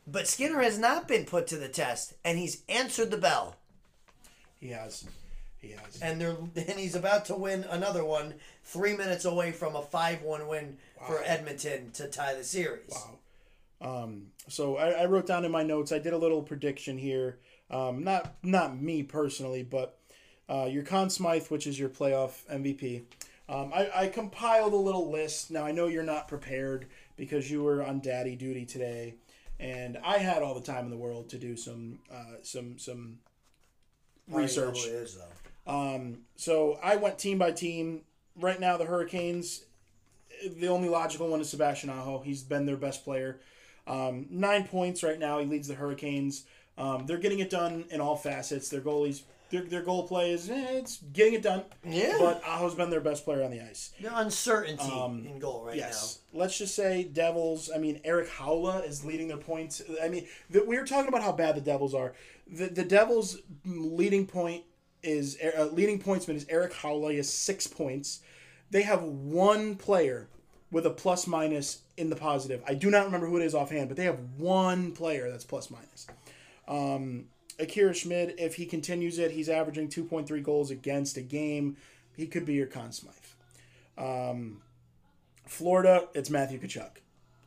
but 0.06 0.28
Skinner 0.28 0.62
has 0.62 0.78
not 0.78 1.08
been 1.08 1.26
put 1.26 1.48
to 1.48 1.58
the 1.58 1.70
test, 1.70 2.14
and 2.24 2.38
he's 2.38 2.64
answered 2.68 3.12
the 3.12 3.18
bell. 3.18 3.58
He 4.60 4.70
has. 4.70 5.06
He 5.60 5.72
has. 5.72 6.02
And 6.02 6.20
they're 6.20 6.36
and 6.56 6.80
he's 6.80 6.96
about 6.96 7.26
to 7.26 7.36
win 7.36 7.66
another 7.70 8.04
one, 8.04 8.36
three 8.64 8.96
minutes 8.96 9.26
away 9.26 9.52
from 9.52 9.76
a 9.76 9.82
five-one 9.82 10.48
win 10.48 10.78
for 11.08 11.22
Edmonton 11.24 11.92
to 11.92 12.08
tie 12.08 12.34
the 12.34 12.44
series. 12.44 12.90
Wow. 12.90 14.04
Um, 14.04 14.28
so 14.48 14.78
I, 14.78 14.92
I 14.92 15.06
wrote 15.06 15.28
down 15.28 15.46
in 15.46 15.52
my 15.52 15.64
notes. 15.64 15.92
I 15.92 16.00
did 16.00 16.14
a 16.14 16.18
little 16.18 16.42
prediction 16.42 16.98
here. 16.98 17.40
Um, 17.70 18.04
not 18.04 18.36
not 18.44 18.80
me 18.80 19.04
personally, 19.04 19.64
but 19.64 19.98
uh, 20.50 20.68
your 20.70 20.84
Conn 20.84 21.10
Smythe, 21.10 21.48
which 21.48 21.66
is 21.66 21.80
your 21.80 21.90
playoff 21.90 22.46
MVP. 22.52 23.04
Um, 23.50 23.72
I, 23.74 23.90
I 23.94 24.08
compiled 24.08 24.74
a 24.74 24.78
little 24.78 25.12
list. 25.12 25.52
Now 25.52 25.66
I 25.66 25.72
know 25.72 25.88
you're 25.88 26.04
not 26.04 26.28
prepared 26.28 26.88
because 27.18 27.50
you 27.50 27.64
were 27.64 27.84
on 27.84 28.00
daddy 28.00 28.36
duty 28.36 28.66
today, 28.66 29.16
and 29.60 29.98
I 30.04 30.18
had 30.18 30.42
all 30.42 30.54
the 30.54 30.62
time 30.62 30.86
in 30.86 30.92
the 30.92 30.98
world 30.98 31.30
to 31.30 31.38
do 31.38 31.56
some 31.56 32.00
uh, 32.12 32.38
some 32.42 32.78
some 32.78 33.20
research. 34.28 34.80
I 34.84 34.90
know 34.90 35.00
who 35.00 35.06
though. 35.16 35.28
Um, 35.66 36.18
so 36.36 36.80
I 36.84 36.96
went 36.98 37.18
team 37.18 37.38
by 37.38 37.52
team. 37.52 38.02
Right 38.36 38.60
now, 38.60 38.78
the 38.78 38.86
Hurricanes, 38.86 39.66
the 40.58 40.68
only 40.68 40.90
logical 40.90 41.28
one 41.28 41.40
is 41.40 41.50
Sebastian 41.50 41.90
Aho. 41.92 42.20
He's 42.20 42.42
been 42.42 42.66
their 42.66 42.78
best 42.78 43.04
player. 43.04 43.40
Um, 43.86 44.26
nine 44.30 44.66
points 44.66 45.04
right 45.04 45.20
now. 45.20 45.40
He 45.40 45.46
leads 45.46 45.68
the 45.68 45.76
Hurricanes. 45.76 46.46
Um, 46.78 47.06
they're 47.06 47.18
getting 47.20 47.40
it 47.40 47.50
done 47.50 47.86
in 47.92 48.02
all 48.02 48.16
facets. 48.16 48.70
Their 48.70 48.82
goalies, 48.82 49.22
their, 49.54 49.62
their 49.62 49.82
goal 49.84 50.08
play 50.08 50.32
is 50.32 50.50
eh, 50.50 50.66
it's 50.72 50.98
getting 51.14 51.36
it 51.36 51.44
done. 51.44 51.64
Yeah. 51.86 52.18
But 52.20 52.42
Aho's 52.44 52.74
been 52.74 52.90
their 52.90 53.02
best 53.02 53.24
player 53.24 53.44
on 53.44 53.52
the 53.52 53.62
ice. 53.62 53.94
The 54.02 54.18
uncertainty 54.18 54.84
Um, 54.84 55.26
in 55.28 55.38
goal 55.38 55.64
right 55.64 55.78
Yes. 55.78 56.20
Let's 56.34 56.58
just 56.58 56.76
say 56.76 57.04
Devils. 57.04 57.70
I 57.74 57.78
mean, 57.78 58.02
Erik 58.04 58.30
Haula 58.30 58.86
is 58.88 59.06
leading 59.06 59.28
their 59.28 59.38
points. 59.38 59.82
I 60.02 60.10
mean, 60.10 60.28
the, 60.50 60.64
we 60.66 60.78
were 60.78 60.86
talking 60.86 61.08
about 61.08 61.22
how 61.22 61.32
bad 61.32 61.56
the 61.56 61.62
Devils 61.62 61.94
are. 61.94 62.14
The 62.52 62.66
the 62.66 62.84
Devils' 62.84 63.38
leading 63.64 64.26
point 64.26 64.64
is 65.04 65.38
uh, 65.42 65.66
leading 65.66 66.02
pointsman 66.02 66.36
is 66.36 66.48
Erik 66.50 66.74
Haula. 66.74 67.12
He 67.12 67.18
has 67.18 67.32
six 67.32 67.68
points. 67.68 68.22
They 68.72 68.82
have 68.82 69.04
one 69.04 69.76
player 69.76 70.30
with 70.72 70.88
a 70.88 70.90
plus 70.90 71.28
minus 71.28 71.84
in 71.96 72.10
the 72.10 72.16
positive. 72.16 72.64
I 72.68 72.74
do 72.74 72.90
not 72.90 73.06
remember 73.06 73.28
who 73.28 73.38
it 73.38 73.44
is 73.44 73.54
offhand, 73.54 73.88
but 73.88 73.98
they 73.98 74.06
have 74.06 74.20
one 74.38 74.94
player 74.94 75.30
that's 75.30 75.46
plus 75.46 75.70
minus. 75.70 76.08
Um, 76.68 77.26
Akira 77.60 77.94
Schmid, 77.94 78.36
if 78.38 78.56
he 78.56 78.66
continues 78.66 79.20
it, 79.20 79.32
he's 79.32 79.50
averaging 79.50 79.90
2.3 79.90 80.42
goals 80.44 80.72
against 80.72 81.18
a 81.18 81.22
game. 81.22 81.78
He 82.16 82.28
could 82.28 82.46
be 82.46 82.54
your 82.54 82.68
Conn 82.68 82.92
Smythe. 82.92 83.14
Um, 83.98 84.62
Florida, 85.48 86.08
it's 86.14 86.30
Matthew 86.30 86.60
Tkachuk. 86.60 86.92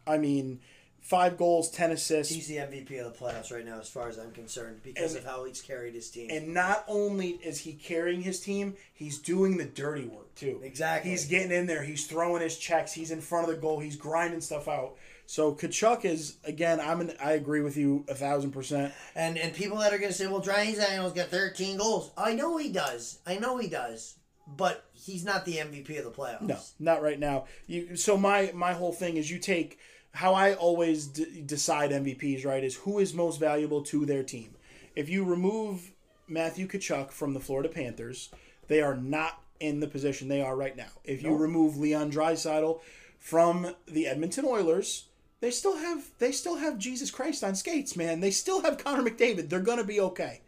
I 0.07 0.18
mean, 0.18 0.61
five 1.00 1.36
goals, 1.36 1.70
10 1.70 1.90
assists. 1.92 2.32
He's 2.34 2.46
the 2.48 2.57
MVP 2.59 2.98
of 3.04 3.12
the 3.12 3.18
playoffs 3.18 3.52
right 3.52 3.64
now, 3.64 3.80
as 3.80 3.88
far 3.88 4.09
as 4.09 4.18
I'm 4.18 4.30
concerned, 4.32 4.80
because 4.82 5.14
And- 5.14 5.24
of 5.24 5.30
how 5.30 5.44
he's 5.44 5.61
carried 5.61 5.94
his 5.94 6.11
team. 6.11 6.30
And 6.30 6.54
not 6.54 6.84
only 6.86 7.30
is 7.42 7.61
he 7.61 7.72
carrying 7.72 8.22
his 8.22 8.40
team, 8.40 8.76
he's 8.94 9.18
doing 9.18 9.57
the 9.57 9.64
dirty 9.64 10.04
work 10.04 10.34
too. 10.36 10.61
Exactly. 10.62 11.11
He's 11.11 11.24
getting 11.26 11.50
in 11.52 11.66
there. 11.66 11.82
He's 11.82 12.07
throwing 12.07 12.42
his 12.42 12.59
checks. 12.59 12.92
He's 12.92 13.11
in 13.11 13.20
front 13.20 13.48
of 13.48 13.54
the 13.54 13.61
goal. 13.61 13.80
He's 13.80 13.96
grinding 13.96 14.40
stuff 14.40 14.68
out. 14.68 14.96
So 15.26 15.54
Tkachuk 15.54 16.04
is 16.04 16.38
again. 16.44 16.80
I'm 16.80 17.00
an, 17.00 17.12
I 17.22 17.32
agree 17.32 17.60
with 17.60 17.76
you 17.76 18.04
a 18.08 18.14
thousand 18.14 18.52
percent. 18.52 18.94
And 19.14 19.36
and 19.36 19.52
people 19.52 19.78
that 19.78 19.92
are 19.92 19.98
going 19.98 20.10
to 20.10 20.16
say, 20.16 20.26
well, 20.26 20.40
Daniel's 20.40 21.12
got 21.12 21.28
13 21.28 21.76
goals. 21.76 22.10
I 22.16 22.34
know 22.34 22.56
he 22.56 22.70
does. 22.70 23.18
I 23.26 23.36
know 23.36 23.58
he 23.58 23.68
does. 23.68 24.16
But 24.48 24.84
he's 24.92 25.24
not 25.24 25.44
the 25.44 25.56
MVP 25.56 25.98
of 25.98 26.04
the 26.04 26.12
playoffs. 26.12 26.42
No, 26.42 26.58
not 26.78 27.02
right 27.02 27.18
now. 27.18 27.46
You. 27.66 27.96
So 27.96 28.16
my 28.16 28.52
my 28.54 28.74
whole 28.74 28.92
thing 28.92 29.16
is 29.16 29.28
you 29.28 29.40
take 29.40 29.78
how 30.12 30.34
I 30.34 30.54
always 30.54 31.08
d- 31.08 31.42
decide 31.44 31.90
MVPs. 31.90 32.46
Right 32.46 32.62
is 32.62 32.76
who 32.76 33.00
is 33.00 33.12
most 33.12 33.40
valuable 33.40 33.82
to 33.82 34.06
their 34.06 34.22
team. 34.22 34.54
If 34.94 35.08
you 35.08 35.24
remove 35.24 35.90
Matthew 36.28 36.68
Tkachuk 36.68 37.10
from 37.10 37.34
the 37.34 37.40
Florida 37.40 37.68
Panthers, 37.68 38.30
they 38.68 38.80
are 38.80 38.96
not 38.96 39.42
in 39.58 39.80
the 39.80 39.88
position 39.88 40.28
they 40.28 40.42
are 40.42 40.54
right 40.54 40.76
now. 40.76 40.90
If 41.04 41.22
you 41.24 41.34
remove 41.34 41.76
Leon 41.76 42.12
Draisaitl 42.12 42.80
from 43.18 43.74
the 43.86 44.06
Edmonton 44.06 44.44
Oilers, 44.44 45.05
they 45.41 45.51
still 45.51 45.76
have 45.76 46.05
they 46.18 46.32
still 46.32 46.57
have 46.57 46.78
Jesus 46.78 47.11
Christ 47.11 47.45
on 47.45 47.55
skates, 47.55 47.97
man. 47.97 48.20
They 48.20 48.30
still 48.30 48.62
have 48.62 48.78
Connor 48.78 49.09
McDavid. 49.09 49.49
They're 49.49 49.61
gonna 49.61 49.84
be 49.84 50.01
okay. 50.01 50.41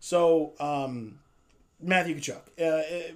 So 0.00 0.52
um, 0.60 1.20
Matthew 1.80 2.16
Tkachuk, 2.16 2.42
uh, 2.60 2.64
uh, 2.64 3.12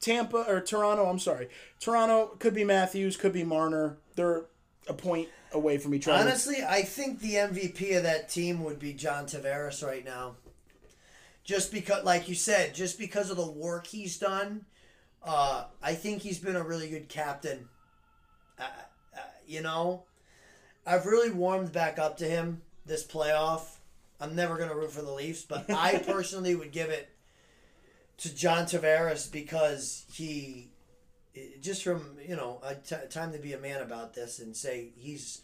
Tampa 0.00 0.44
or 0.48 0.60
Toronto. 0.60 1.06
I'm 1.06 1.18
sorry, 1.18 1.48
Toronto 1.80 2.36
could 2.38 2.54
be 2.54 2.64
Matthews, 2.64 3.16
could 3.16 3.32
be 3.32 3.44
Marner. 3.44 3.98
They're 4.16 4.46
a 4.88 4.94
point 4.94 5.28
away 5.52 5.78
from 5.78 5.94
each 5.94 6.08
other. 6.08 6.20
Honestly, 6.20 6.56
I 6.66 6.82
think 6.82 7.20
the 7.20 7.34
MVP 7.34 7.96
of 7.96 8.02
that 8.02 8.28
team 8.28 8.62
would 8.64 8.78
be 8.78 8.92
John 8.92 9.26
Tavares 9.26 9.86
right 9.86 10.04
now. 10.04 10.36
Just 11.44 11.72
because, 11.72 12.04
like 12.04 12.28
you 12.28 12.34
said, 12.34 12.74
just 12.74 12.98
because 12.98 13.30
of 13.30 13.36
the 13.36 13.50
work 13.50 13.86
he's 13.86 14.18
done, 14.18 14.64
uh, 15.22 15.64
I 15.82 15.94
think 15.94 16.22
he's 16.22 16.38
been 16.38 16.56
a 16.56 16.62
really 16.62 16.88
good 16.88 17.08
captain. 17.08 17.68
Uh, 18.58 18.64
you 19.46 19.62
know, 19.62 20.04
I've 20.86 21.06
really 21.06 21.30
warmed 21.30 21.72
back 21.72 21.98
up 21.98 22.16
to 22.18 22.24
him 22.24 22.62
this 22.86 23.06
playoff. 23.06 23.62
I'm 24.20 24.36
never 24.36 24.56
going 24.56 24.68
to 24.68 24.74
root 24.74 24.92
for 24.92 25.02
the 25.02 25.12
Leafs, 25.12 25.42
but 25.42 25.70
I 25.70 25.98
personally 25.98 26.54
would 26.54 26.72
give 26.72 26.90
it 26.90 27.08
to 28.18 28.34
John 28.34 28.64
Tavares 28.66 29.30
because 29.30 30.04
he 30.12 30.70
just 31.60 31.82
from 31.82 32.16
you 32.24 32.36
know 32.36 32.60
a 32.62 32.76
t- 32.76 32.94
time 33.10 33.32
to 33.32 33.38
be 33.38 33.54
a 33.54 33.58
man 33.58 33.82
about 33.82 34.14
this 34.14 34.38
and 34.38 34.56
say 34.56 34.92
he's 34.96 35.42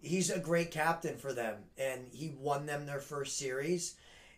he's 0.00 0.30
a 0.30 0.38
great 0.38 0.70
captain 0.70 1.18
for 1.18 1.34
them 1.34 1.56
and 1.76 2.06
he 2.12 2.32
won 2.40 2.64
them 2.64 2.86
their 2.86 3.00
first 3.00 3.36
series 3.36 3.94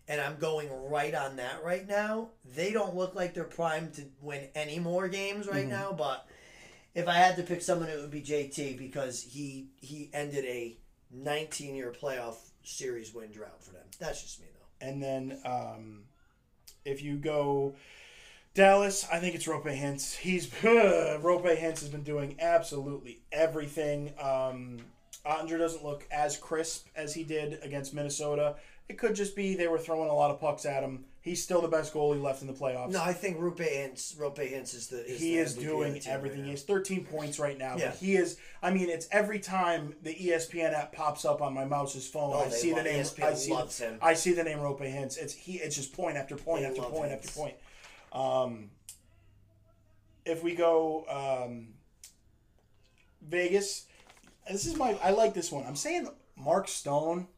and 0.08 0.20
I'm 0.20 0.36
going 0.38 0.68
right 0.90 1.14
on 1.14 1.36
that 1.36 1.62
right 1.64 1.86
now. 1.86 2.30
They 2.44 2.72
don't 2.72 2.96
look 2.96 3.14
like 3.14 3.32
they're 3.32 3.44
primed 3.44 3.94
to 3.94 4.06
win 4.20 4.48
any 4.56 4.80
more 4.80 5.06
games 5.06 5.46
right 5.46 5.68
mm-hmm. 5.68 5.70
now, 5.70 5.92
but 5.92 6.26
if 6.94 7.08
I 7.08 7.14
had 7.14 7.36
to 7.36 7.42
pick 7.42 7.62
someone, 7.62 7.88
it 7.88 8.00
would 8.00 8.10
be 8.10 8.22
JT 8.22 8.78
because 8.78 9.22
he 9.22 9.68
he 9.80 10.10
ended 10.12 10.44
a 10.44 10.76
19 11.12 11.74
year 11.74 11.92
playoff 11.92 12.36
series 12.62 13.14
win 13.14 13.30
drought 13.30 13.62
for 13.62 13.72
them. 13.72 13.84
That's 13.98 14.22
just 14.22 14.40
me 14.40 14.46
though. 14.52 14.86
And 14.86 15.02
then 15.02 15.40
um, 15.44 16.02
if 16.84 17.02
you 17.02 17.16
go 17.16 17.74
Dallas, 18.54 19.06
I 19.12 19.18
think 19.18 19.34
it's 19.34 19.46
Roope 19.46 19.64
Hintz. 19.64 20.16
He's 20.16 20.46
Roope 20.62 21.56
Hintz 21.56 21.80
has 21.80 21.88
been 21.88 22.02
doing 22.02 22.36
absolutely 22.40 23.20
everything. 23.30 24.12
Um, 24.20 24.78
Ottinger 25.24 25.58
doesn't 25.58 25.84
look 25.84 26.06
as 26.10 26.36
crisp 26.36 26.88
as 26.96 27.14
he 27.14 27.22
did 27.22 27.62
against 27.62 27.94
Minnesota. 27.94 28.56
It 28.88 28.98
could 28.98 29.14
just 29.14 29.36
be 29.36 29.54
they 29.54 29.68
were 29.68 29.78
throwing 29.78 30.10
a 30.10 30.14
lot 30.14 30.30
of 30.30 30.40
pucks 30.40 30.64
at 30.66 30.82
him. 30.82 31.04
He's 31.22 31.42
still 31.44 31.60
the 31.60 31.68
best 31.68 31.92
goalie 31.92 32.20
left 32.20 32.40
in 32.40 32.46
the 32.46 32.54
playoffs. 32.54 32.92
No, 32.92 33.02
I 33.02 33.12
think 33.12 33.36
Roope 33.38 33.58
Hintz, 33.58 34.16
Roope 34.16 34.38
Hintz 34.38 34.74
is 34.74 34.86
the 34.86 35.04
is 35.04 35.20
he 35.20 35.36
the 35.36 35.42
is 35.42 35.54
doing 35.54 36.00
everything. 36.06 36.38
right 36.38 36.46
he 36.46 36.50
has 36.52 36.62
13 36.62 37.04
points 37.04 37.38
right 37.38 37.58
now. 37.58 37.76
Yeah. 37.76 37.90
But 37.90 37.98
he 37.98 38.16
is. 38.16 38.38
I 38.62 38.70
mean, 38.70 38.88
it's 38.88 39.06
every 39.12 39.38
time 39.38 39.94
the 40.02 40.14
ESPN 40.14 40.72
app 40.72 40.94
pops 40.94 41.26
up 41.26 41.42
on 41.42 41.52
my 41.52 41.66
mouse's 41.66 42.08
phone. 42.08 42.32
Oh, 42.34 42.44
I 42.46 42.48
see 42.48 42.72
the 42.72 42.82
name. 42.82 43.02
ESPN 43.02 43.24
I 43.24 43.34
see. 43.34 43.52
loves 43.52 43.76
the, 43.76 43.84
him. 43.84 43.98
I 44.00 44.14
see 44.14 44.32
the 44.32 44.44
name 44.44 44.58
Roope 44.58 44.80
Hintz. 44.80 45.18
It's 45.18 45.34
he. 45.34 45.54
It's 45.54 45.76
just 45.76 45.92
point 45.92 46.16
after 46.16 46.36
point 46.36 46.62
They 46.62 46.68
after 46.68 46.82
point 46.82 47.10
Hintz. 47.12 47.16
after 47.16 47.28
point. 47.28 47.54
Um, 48.14 48.70
if 50.24 50.42
we 50.42 50.54
go 50.54 51.04
um, 51.46 51.74
Vegas, 53.20 53.84
this 54.50 54.64
is 54.64 54.74
my. 54.74 54.98
I 55.02 55.10
like 55.10 55.34
this 55.34 55.52
one. 55.52 55.66
I'm 55.66 55.76
saying 55.76 56.08
Mark 56.34 56.66
Stone. 56.66 57.28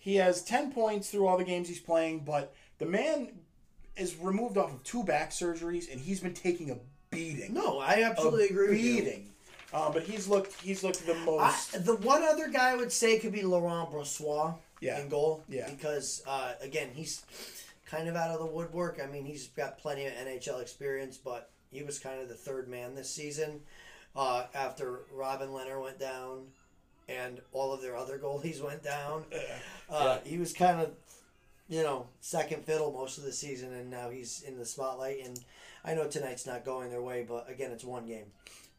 He 0.00 0.14
has 0.16 0.42
10 0.42 0.72
points 0.72 1.10
through 1.10 1.26
all 1.26 1.36
the 1.36 1.44
games 1.44 1.68
he's 1.68 1.80
playing, 1.80 2.20
but 2.20 2.54
the 2.78 2.86
man 2.86 3.28
is 3.96 4.16
removed 4.16 4.56
off 4.56 4.72
of 4.72 4.82
two 4.84 5.02
back 5.04 5.30
surgeries, 5.30 5.90
and 5.90 6.00
he's 6.00 6.20
been 6.20 6.34
taking 6.34 6.70
a 6.70 6.76
beating 7.10 7.52
No, 7.54 7.78
I 7.78 8.02
absolutely 8.04 8.44
a 8.44 8.50
agree 8.50 8.68
with 8.68 8.80
you. 8.80 8.94
beating. 9.02 9.30
Uh, 9.72 9.90
but 9.92 10.02
he's 10.04 10.26
looked 10.28 10.52
he's 10.62 10.82
looked 10.82 11.04
the 11.06 11.14
I, 11.14 11.24
most. 11.24 11.84
the 11.84 11.96
one 11.96 12.22
other 12.22 12.48
guy 12.48 12.70
I 12.70 12.76
would 12.76 12.92
say 12.92 13.18
could 13.18 13.32
be 13.32 13.42
Laurent 13.42 13.90
Brossoit 13.90 14.54
Yeah. 14.80 15.00
in 15.00 15.08
goal. 15.08 15.42
Yeah. 15.48 15.68
Because, 15.70 16.22
uh, 16.26 16.54
again, 16.62 16.90
he's 16.94 17.22
kind 17.84 18.08
of 18.08 18.16
out 18.16 18.30
of 18.30 18.38
the 18.38 18.46
woodwork. 18.46 19.00
I 19.02 19.06
mean, 19.06 19.24
he's 19.26 19.48
got 19.48 19.78
plenty 19.78 20.06
of 20.06 20.12
NHL 20.14 20.60
experience, 20.62 21.16
but 21.18 21.50
he 21.70 21.82
was 21.82 21.98
kind 21.98 22.20
of 22.20 22.28
the 22.28 22.34
third 22.34 22.68
man 22.68 22.94
this 22.94 23.10
season 23.10 23.60
uh, 24.16 24.44
after 24.54 25.00
Robin 25.12 25.48
Lehner 25.50 25.82
went 25.82 25.98
down 25.98 26.46
and 27.08 27.40
all 27.52 27.72
of 27.72 27.82
their 27.82 27.96
other 27.96 28.18
goalies 28.18 28.62
went 28.64 28.82
down. 28.82 29.24
Uh, 29.90 30.18
He 30.24 30.38
was 30.38 30.52
kind 30.54 30.80
of, 30.80 30.92
you 31.68 31.82
know, 31.82 32.06
second 32.20 32.64
fiddle 32.64 32.92
most 32.92 33.18
of 33.18 33.24
the 33.24 33.32
season, 33.32 33.72
and 33.74 33.90
now 33.90 34.10
he's 34.10 34.42
in 34.42 34.58
the 34.58 34.64
spotlight. 34.64 35.24
And 35.24 35.38
I 35.84 35.94
know 35.94 36.06
tonight's 36.08 36.46
not 36.46 36.64
going 36.64 36.90
their 36.90 37.02
way, 37.02 37.24
but 37.28 37.48
again, 37.50 37.70
it's 37.72 37.84
one 37.84 38.06
game. 38.06 38.26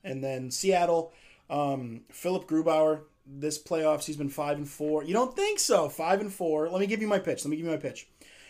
and 0.04 0.24
then 0.24 0.52
Seattle, 0.52 1.12
um, 1.50 2.02
Philip 2.12 2.48
Grubauer. 2.48 3.02
This 3.32 3.62
playoffs, 3.62 4.06
he's 4.06 4.18
been 4.18 4.30
five 4.30 4.58
and 4.58 4.68
four. 4.68 5.04
You 5.04 5.14
don't 5.14 5.36
think 5.36 5.60
so? 5.60 5.88
Five 5.88 6.20
and 6.20 6.34
four. 6.34 6.68
Let 6.68 6.80
me 6.80 6.88
give 6.88 7.00
you 7.00 7.08
my 7.08 7.20
pitch. 7.20 7.46
Let 7.46 7.52
me 7.52 7.58
give 7.58 7.66
you 7.66 7.72
my 7.72 7.78
pitch. 7.78 8.08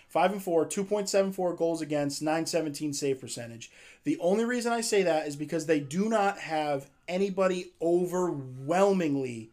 Five 0.07 0.31
and 0.31 0.41
four, 0.41 0.65
two 0.65 0.85
point 0.85 1.09
seven 1.09 1.33
four 1.33 1.53
goals 1.53 1.81
against, 1.81 2.21
nine 2.21 2.45
seventeen 2.45 2.93
save 2.93 3.19
percentage. 3.19 3.69
The 4.05 4.17
only 4.19 4.45
reason 4.45 4.71
I 4.71 4.79
say 4.79 5.03
that 5.03 5.27
is 5.27 5.35
because 5.35 5.65
they 5.65 5.81
do 5.81 6.07
not 6.07 6.39
have 6.39 6.89
anybody 7.09 7.71
overwhelmingly 7.81 9.49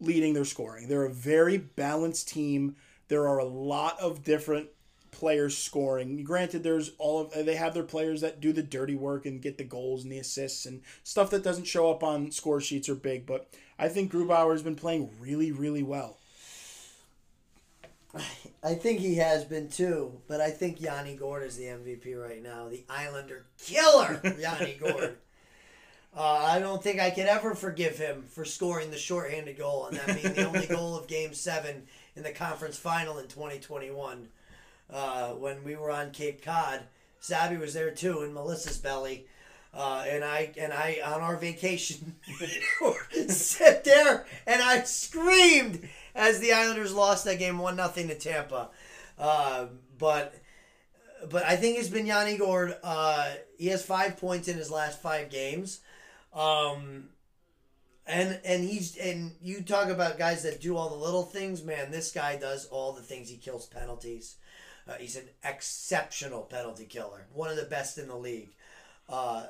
leading 0.00 0.32
their 0.32 0.44
scoring. 0.46 0.88
They're 0.88 1.04
a 1.04 1.12
very 1.12 1.58
balanced 1.58 2.28
team. 2.28 2.76
There 3.08 3.26
are 3.26 3.38
a 3.38 3.44
lot 3.44 3.98
of 4.00 4.22
different 4.22 4.68
players 5.10 5.56
scoring. 5.56 6.22
Granted, 6.22 6.62
there's 6.62 6.92
all 6.98 7.20
of 7.20 7.46
they 7.46 7.56
have 7.56 7.74
their 7.74 7.82
players 7.82 8.20
that 8.20 8.40
do 8.40 8.52
the 8.52 8.62
dirty 8.62 8.94
work 8.94 9.26
and 9.26 9.42
get 9.42 9.58
the 9.58 9.64
goals 9.64 10.02
and 10.02 10.12
the 10.12 10.18
assists 10.18 10.66
and 10.66 10.82
stuff 11.02 11.30
that 11.30 11.42
doesn't 11.42 11.66
show 11.66 11.90
up 11.90 12.02
on 12.02 12.30
score 12.30 12.60
sheets 12.60 12.88
or 12.88 12.94
big. 12.94 13.26
But 13.26 13.48
I 13.78 13.88
think 13.88 14.12
Grubauer 14.12 14.52
has 14.52 14.62
been 14.62 14.76
playing 14.76 15.10
really, 15.20 15.52
really 15.52 15.82
well. 15.82 16.18
I 18.62 18.74
think 18.74 19.00
he 19.00 19.16
has 19.16 19.44
been 19.44 19.68
too, 19.68 20.20
but 20.26 20.40
I 20.40 20.50
think 20.50 20.80
Yanni 20.80 21.14
Gourde 21.14 21.44
is 21.44 21.56
the 21.56 21.64
MVP 21.64 22.20
right 22.20 22.42
now. 22.42 22.68
The 22.68 22.84
Islander 22.88 23.44
killer, 23.62 24.20
Yanni 24.38 24.76
Gourde. 24.80 25.16
Uh, 26.16 26.22
I 26.22 26.58
don't 26.58 26.82
think 26.82 27.00
I 27.00 27.10
could 27.10 27.26
ever 27.26 27.54
forgive 27.54 27.98
him 27.98 28.22
for 28.22 28.44
scoring 28.44 28.90
the 28.90 28.96
shorthanded 28.96 29.58
goal 29.58 29.86
and 29.86 29.98
that 29.98 30.20
being 30.20 30.34
the 30.34 30.46
only 30.46 30.66
goal 30.68 30.96
of 30.96 31.06
Game 31.06 31.34
Seven 31.34 31.86
in 32.18 32.24
the 32.24 32.32
conference 32.32 32.76
final 32.76 33.18
in 33.18 33.28
2021 33.28 34.28
uh, 34.92 35.28
when 35.30 35.62
we 35.64 35.76
were 35.76 35.90
on 35.90 36.10
Cape 36.10 36.44
Cod. 36.44 36.82
Sabby 37.20 37.56
was 37.56 37.72
there 37.72 37.92
too 37.92 38.22
in 38.22 38.34
Melissa's 38.34 38.76
belly. 38.76 39.26
Uh, 39.72 40.04
and 40.08 40.24
I 40.24 40.50
and 40.58 40.72
I 40.72 40.98
on 41.04 41.20
our 41.20 41.36
vacation 41.36 42.16
sit 43.28 43.84
there 43.84 44.26
and 44.46 44.62
I 44.62 44.82
screamed 44.82 45.88
as 46.14 46.40
the 46.40 46.52
Islanders 46.52 46.92
lost 46.92 47.24
that 47.26 47.38
game 47.38 47.58
one 47.58 47.76
nothing 47.76 48.08
to 48.08 48.14
Tampa. 48.14 48.70
Uh, 49.18 49.66
but 49.98 50.34
but 51.30 51.44
I 51.44 51.56
think 51.56 51.78
it's 51.78 51.88
been 51.88 52.06
Yanni 52.06 52.38
Gourde. 52.38 52.76
Uh, 52.82 53.30
he 53.58 53.68
has 53.68 53.84
five 53.84 54.16
points 54.16 54.48
in 54.48 54.56
his 54.56 54.70
last 54.70 55.02
five 55.02 55.30
games. 55.30 55.80
Um, 56.32 57.10
and 58.08 58.40
and 58.44 58.64
he's 58.64 58.96
and 58.96 59.32
you 59.42 59.62
talk 59.62 59.88
about 59.88 60.18
guys 60.18 60.42
that 60.42 60.60
do 60.60 60.76
all 60.76 60.88
the 60.88 60.96
little 60.96 61.24
things, 61.24 61.62
man. 61.62 61.90
This 61.90 62.10
guy 62.10 62.36
does 62.36 62.66
all 62.66 62.92
the 62.92 63.02
things. 63.02 63.28
He 63.28 63.36
kills 63.36 63.66
penalties. 63.66 64.36
Uh, 64.88 64.94
he's 64.94 65.16
an 65.16 65.28
exceptional 65.44 66.42
penalty 66.42 66.86
killer, 66.86 67.26
one 67.34 67.50
of 67.50 67.56
the 67.56 67.64
best 67.64 67.98
in 67.98 68.08
the 68.08 68.16
league. 68.16 68.54
Uh, 69.06 69.44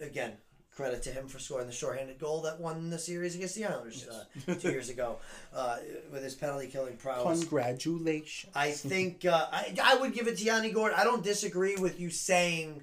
again, 0.00 0.34
credit 0.76 1.02
to 1.02 1.10
him 1.10 1.26
for 1.26 1.38
scoring 1.38 1.66
the 1.66 1.72
shorthanded 1.72 2.18
goal 2.18 2.42
that 2.42 2.60
won 2.60 2.90
the 2.90 2.98
series 2.98 3.34
against 3.34 3.56
the 3.56 3.64
Islanders 3.64 4.06
uh, 4.06 4.54
two 4.54 4.70
years 4.70 4.90
ago 4.90 5.16
uh, 5.54 5.78
with 6.12 6.22
his 6.22 6.34
penalty 6.34 6.68
killing 6.68 6.96
prowess. 6.96 7.40
Congratulations. 7.40 8.52
I 8.54 8.70
think 8.70 9.24
uh, 9.24 9.46
I, 9.50 9.74
I 9.82 9.96
would 9.96 10.12
give 10.12 10.28
it 10.28 10.36
to 10.38 10.44
Yanni 10.44 10.70
Gourde. 10.70 10.92
I 10.94 11.02
don't 11.02 11.24
disagree 11.24 11.76
with 11.76 11.98
you 11.98 12.10
saying 12.10 12.82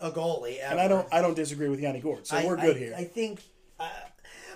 a 0.00 0.10
goalie, 0.10 0.58
and 0.62 0.80
I 0.80 0.88
don't 0.88 1.06
I 1.12 1.20
don't 1.20 1.36
disagree 1.36 1.68
with 1.68 1.80
Yanni 1.80 2.00
Gourde. 2.00 2.26
So 2.26 2.36
I, 2.36 2.46
we're 2.46 2.56
good 2.56 2.76
I, 2.76 2.78
here. 2.78 2.94
I 2.96 3.04
think, 3.04 3.42
uh, 3.78 3.88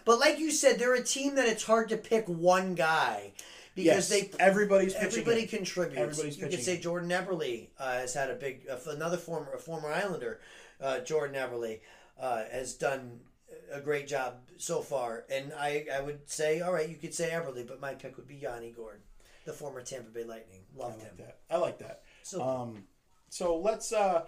but 0.05 0.19
like 0.19 0.39
you 0.39 0.51
said, 0.51 0.79
they're 0.79 0.95
a 0.95 1.03
team 1.03 1.35
that 1.37 1.47
it's 1.47 1.65
hard 1.65 1.89
to 1.91 1.97
pick 1.97 2.27
one 2.27 2.75
guy 2.75 3.33
because 3.75 4.11
yes, 4.11 4.31
they 4.31 4.31
everybody's 4.39 4.95
everybody 4.95 5.47
contributes. 5.47 6.01
Everybody's 6.01 6.39
you 6.39 6.49
could 6.49 6.63
say 6.63 6.79
Jordan 6.79 7.11
Eberle 7.11 7.69
uh, 7.79 7.93
has 7.93 8.15
had 8.15 8.31
a 8.31 8.35
big 8.35 8.63
uh, 8.71 8.77
another 8.91 9.17
former 9.17 9.53
a 9.53 9.59
former 9.59 9.89
Islander, 9.89 10.41
uh, 10.81 11.01
Jordan 11.01 11.37
Eberle 11.37 11.81
uh, 12.21 12.45
has 12.51 12.75
done 12.75 13.21
a 13.73 13.81
great 13.81 14.07
job 14.07 14.35
so 14.59 14.81
far, 14.81 15.25
and 15.31 15.53
I 15.59 15.87
I 15.93 16.01
would 16.01 16.29
say 16.29 16.61
all 16.61 16.73
right, 16.73 16.89
you 16.89 16.97
could 16.97 17.15
say 17.15 17.31
Eberle, 17.31 17.67
but 17.67 17.81
my 17.81 17.95
pick 17.95 18.17
would 18.17 18.29
be 18.29 18.37
Yanni 18.37 18.71
Gourde, 18.71 19.01
the 19.45 19.53
former 19.53 19.83
Tampa 19.83 20.11
Bay 20.11 20.25
Lightning. 20.25 20.61
Loved 20.77 20.95
I 20.95 20.99
like 20.99 21.07
him. 21.07 21.17
That. 21.19 21.39
I 21.51 21.57
like 21.57 21.79
that. 21.79 22.03
So, 22.23 22.43
um, 22.43 22.85
so 23.29 23.57
let's 23.59 23.93
uh, 23.93 24.25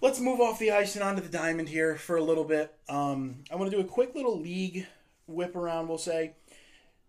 let's 0.00 0.20
move 0.20 0.40
off 0.40 0.58
the 0.58 0.70
ice 0.70 0.94
and 0.94 1.04
onto 1.04 1.22
the 1.22 1.28
diamond 1.28 1.68
here 1.68 1.96
for 1.96 2.16
a 2.16 2.22
little 2.22 2.44
bit. 2.44 2.74
Um, 2.88 3.44
I 3.50 3.56
want 3.56 3.70
to 3.70 3.76
do 3.76 3.82
a 3.82 3.86
quick 3.86 4.14
little 4.14 4.38
league 4.38 4.86
whip 5.26 5.54
around. 5.54 5.88
We'll 5.88 5.98
say 5.98 6.32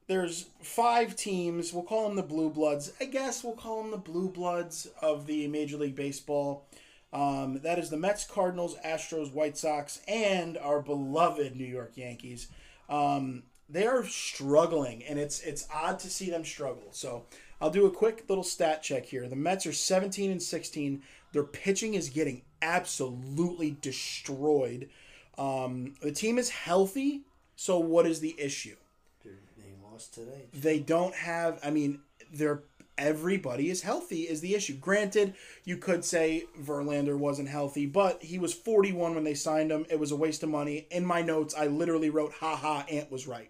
there's 0.07 0.47
five 0.61 1.15
teams. 1.15 1.73
We'll 1.73 1.83
call 1.83 2.07
them 2.07 2.15
the 2.15 2.23
Blue 2.23 2.49
Bloods. 2.49 2.93
I 2.99 3.05
guess 3.05 3.43
we'll 3.43 3.55
call 3.55 3.81
them 3.81 3.91
the 3.91 3.97
Blue 3.97 4.29
Bloods 4.29 4.87
of 5.01 5.25
the 5.25 5.47
Major 5.47 5.77
League 5.77 5.95
Baseball. 5.95 6.67
Um, 7.13 7.59
that 7.63 7.77
is 7.77 7.89
the 7.89 7.97
Mets, 7.97 8.25
Cardinals, 8.25 8.75
Astros, 8.85 9.33
White 9.33 9.57
Sox, 9.57 10.01
and 10.07 10.57
our 10.57 10.81
beloved 10.81 11.55
New 11.55 11.65
York 11.65 11.93
Yankees. 11.95 12.47
Um, 12.89 13.43
they 13.69 13.85
are 13.85 14.05
struggling, 14.05 15.03
and 15.03 15.17
it's 15.17 15.41
it's 15.41 15.67
odd 15.73 15.99
to 15.99 16.09
see 16.09 16.29
them 16.29 16.43
struggle. 16.43 16.89
So 16.91 17.25
I'll 17.59 17.69
do 17.69 17.85
a 17.85 17.91
quick 17.91 18.25
little 18.27 18.43
stat 18.43 18.81
check 18.81 19.05
here. 19.05 19.27
The 19.27 19.35
Mets 19.35 19.65
are 19.65 19.73
17 19.73 20.31
and 20.31 20.41
16. 20.41 21.01
Their 21.33 21.43
pitching 21.43 21.93
is 21.93 22.09
getting 22.09 22.43
absolutely 22.61 23.77
destroyed. 23.81 24.89
Um, 25.37 25.95
the 26.01 26.11
team 26.11 26.37
is 26.37 26.49
healthy. 26.49 27.21
So 27.55 27.79
what 27.79 28.05
is 28.05 28.19
the 28.19 28.35
issue? 28.39 28.75
They 29.23 29.73
lost 29.91 30.13
today. 30.13 30.47
They 30.53 30.79
don't 30.79 31.15
have. 31.15 31.59
I 31.63 31.69
mean, 31.69 31.99
they're 32.33 32.63
everybody 32.97 33.69
is 33.69 33.81
healthy 33.81 34.21
is 34.21 34.41
the 34.41 34.53
issue. 34.53 34.75
Granted, 34.75 35.33
you 35.63 35.77
could 35.77 36.05
say 36.05 36.45
Verlander 36.59 37.17
wasn't 37.17 37.49
healthy, 37.49 37.85
but 37.85 38.21
he 38.21 38.37
was 38.37 38.53
41 38.53 39.15
when 39.15 39.23
they 39.23 39.33
signed 39.33 39.71
him. 39.71 39.85
It 39.89 39.99
was 39.99 40.11
a 40.11 40.15
waste 40.15 40.43
of 40.43 40.49
money. 40.49 40.87
In 40.91 41.05
my 41.05 41.21
notes, 41.21 41.55
I 41.57 41.67
literally 41.67 42.09
wrote, 42.09 42.33
"Ha 42.33 42.55
ha, 42.55 42.85
Ant 42.89 43.11
was 43.11 43.27
right." 43.27 43.49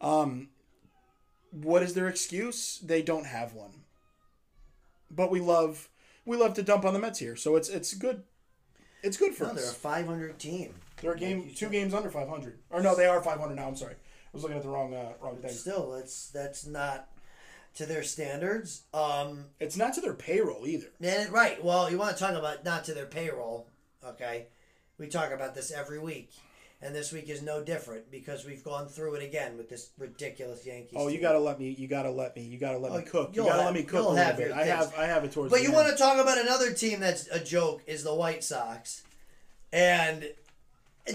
Um, 0.00 0.50
what 1.50 1.82
is 1.82 1.94
their 1.94 2.08
excuse? 2.08 2.78
They 2.78 3.02
don't 3.02 3.26
have 3.26 3.54
one. 3.54 3.82
But 5.10 5.30
we 5.30 5.40
love 5.40 5.88
we 6.28 6.36
love 6.36 6.54
to 6.54 6.62
dump 6.62 6.84
on 6.84 6.92
the 6.92 6.98
Mets 7.00 7.18
here, 7.18 7.34
so 7.36 7.56
it's 7.56 7.68
it's 7.68 7.94
good. 7.94 8.22
It's 9.02 9.16
good 9.16 9.34
for 9.34 9.44
No, 9.44 9.50
us. 9.50 9.56
they're 9.56 9.70
a 9.70 9.74
500 9.74 10.38
team. 10.38 10.74
They're 11.00 11.12
a 11.12 11.18
game, 11.18 11.50
two 11.54 11.68
games 11.68 11.94
under 11.94 12.10
500. 12.10 12.58
Or 12.70 12.82
no, 12.82 12.96
they 12.96 13.06
are 13.06 13.22
500 13.22 13.54
now. 13.54 13.68
I'm 13.68 13.76
sorry, 13.76 13.94
I 13.94 13.96
was 14.32 14.42
looking 14.42 14.56
at 14.58 14.62
the 14.64 14.68
wrong 14.68 14.92
uh, 14.94 15.12
wrong 15.22 15.36
thing. 15.38 15.50
Still, 15.52 15.92
that's 15.92 16.28
that's 16.30 16.66
not 16.66 17.08
to 17.74 17.86
their 17.86 18.02
standards. 18.02 18.82
Um, 18.92 19.46
It's 19.60 19.76
not 19.76 19.94
to 19.94 20.00
their 20.00 20.14
payroll 20.14 20.66
either. 20.66 20.88
and 21.00 21.30
right. 21.32 21.62
Well, 21.62 21.90
you 21.90 21.98
want 21.98 22.16
to 22.16 22.22
talk 22.22 22.34
about 22.34 22.64
not 22.64 22.84
to 22.86 22.94
their 22.94 23.06
payroll, 23.06 23.68
okay? 24.04 24.48
We 24.98 25.06
talk 25.06 25.30
about 25.32 25.54
this 25.54 25.70
every 25.70 26.00
week, 26.00 26.30
and 26.80 26.94
this 26.94 27.12
week 27.12 27.28
is 27.28 27.42
no 27.42 27.62
different 27.62 28.10
because 28.10 28.44
we've 28.46 28.62
gone 28.62 28.86
through 28.88 29.14
it 29.14 29.22
again 29.24 29.56
with 29.56 29.68
this 29.68 29.90
ridiculous 29.98 30.64
Yankees. 30.64 30.94
Oh, 30.96 31.08
you 31.08 31.20
gotta 31.20 31.38
let 31.40 31.58
me. 31.58 31.70
You 31.76 31.88
gotta 31.88 32.10
let 32.10 32.36
me. 32.36 32.42
You 32.42 32.58
gotta 32.58 32.78
let 32.78 32.92
Oh, 32.92 32.98
me 32.98 33.02
cook. 33.04 33.30
You 33.34 33.42
gotta 33.44 33.56
have- 33.62 33.64
let 33.64 33.74
me 33.74 33.82
cook 33.82 34.04
a 34.06 34.08
little 34.10 34.36
bit. 34.36 34.52
I 34.52 34.64
have. 34.66 34.94
I 34.96 35.06
have 35.06 35.24
it 35.24 35.32
towards. 35.32 35.50
But 35.50 35.62
you 35.62 35.72
want 35.72 35.88
to 35.88 35.96
talk 35.96 36.18
about 36.18 36.38
another 36.38 36.72
team 36.72 37.00
that's 37.00 37.26
a 37.28 37.40
joke 37.42 37.82
is 37.86 38.04
the 38.04 38.14
White 38.14 38.44
Sox, 38.44 39.02
and 39.72 40.30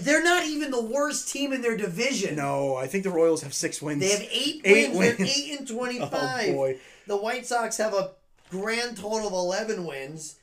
they're 0.00 0.22
not 0.24 0.44
even 0.46 0.70
the 0.70 0.82
worst 0.82 1.28
team 1.32 1.52
in 1.52 1.62
their 1.62 1.76
division. 1.76 2.36
No, 2.36 2.74
I 2.76 2.86
think 2.86 3.04
the 3.04 3.10
Royals 3.10 3.42
have 3.42 3.54
six 3.54 3.80
wins. 3.80 4.00
They 4.00 4.10
have 4.10 4.22
eight, 4.30 4.60
Eight 4.64 4.90
wins. 4.92 4.98
They're 4.98 5.16
wins. 5.26 5.38
eight 5.38 5.58
and 5.58 5.68
twenty-five. 5.68 6.48
Oh 6.50 6.52
boy. 6.54 6.78
The 7.06 7.16
White 7.16 7.46
Sox 7.46 7.76
have 7.78 7.94
a 7.94 8.12
grand 8.50 8.96
total 8.96 9.28
of 9.28 9.32
eleven 9.32 9.86
wins. 9.86 10.36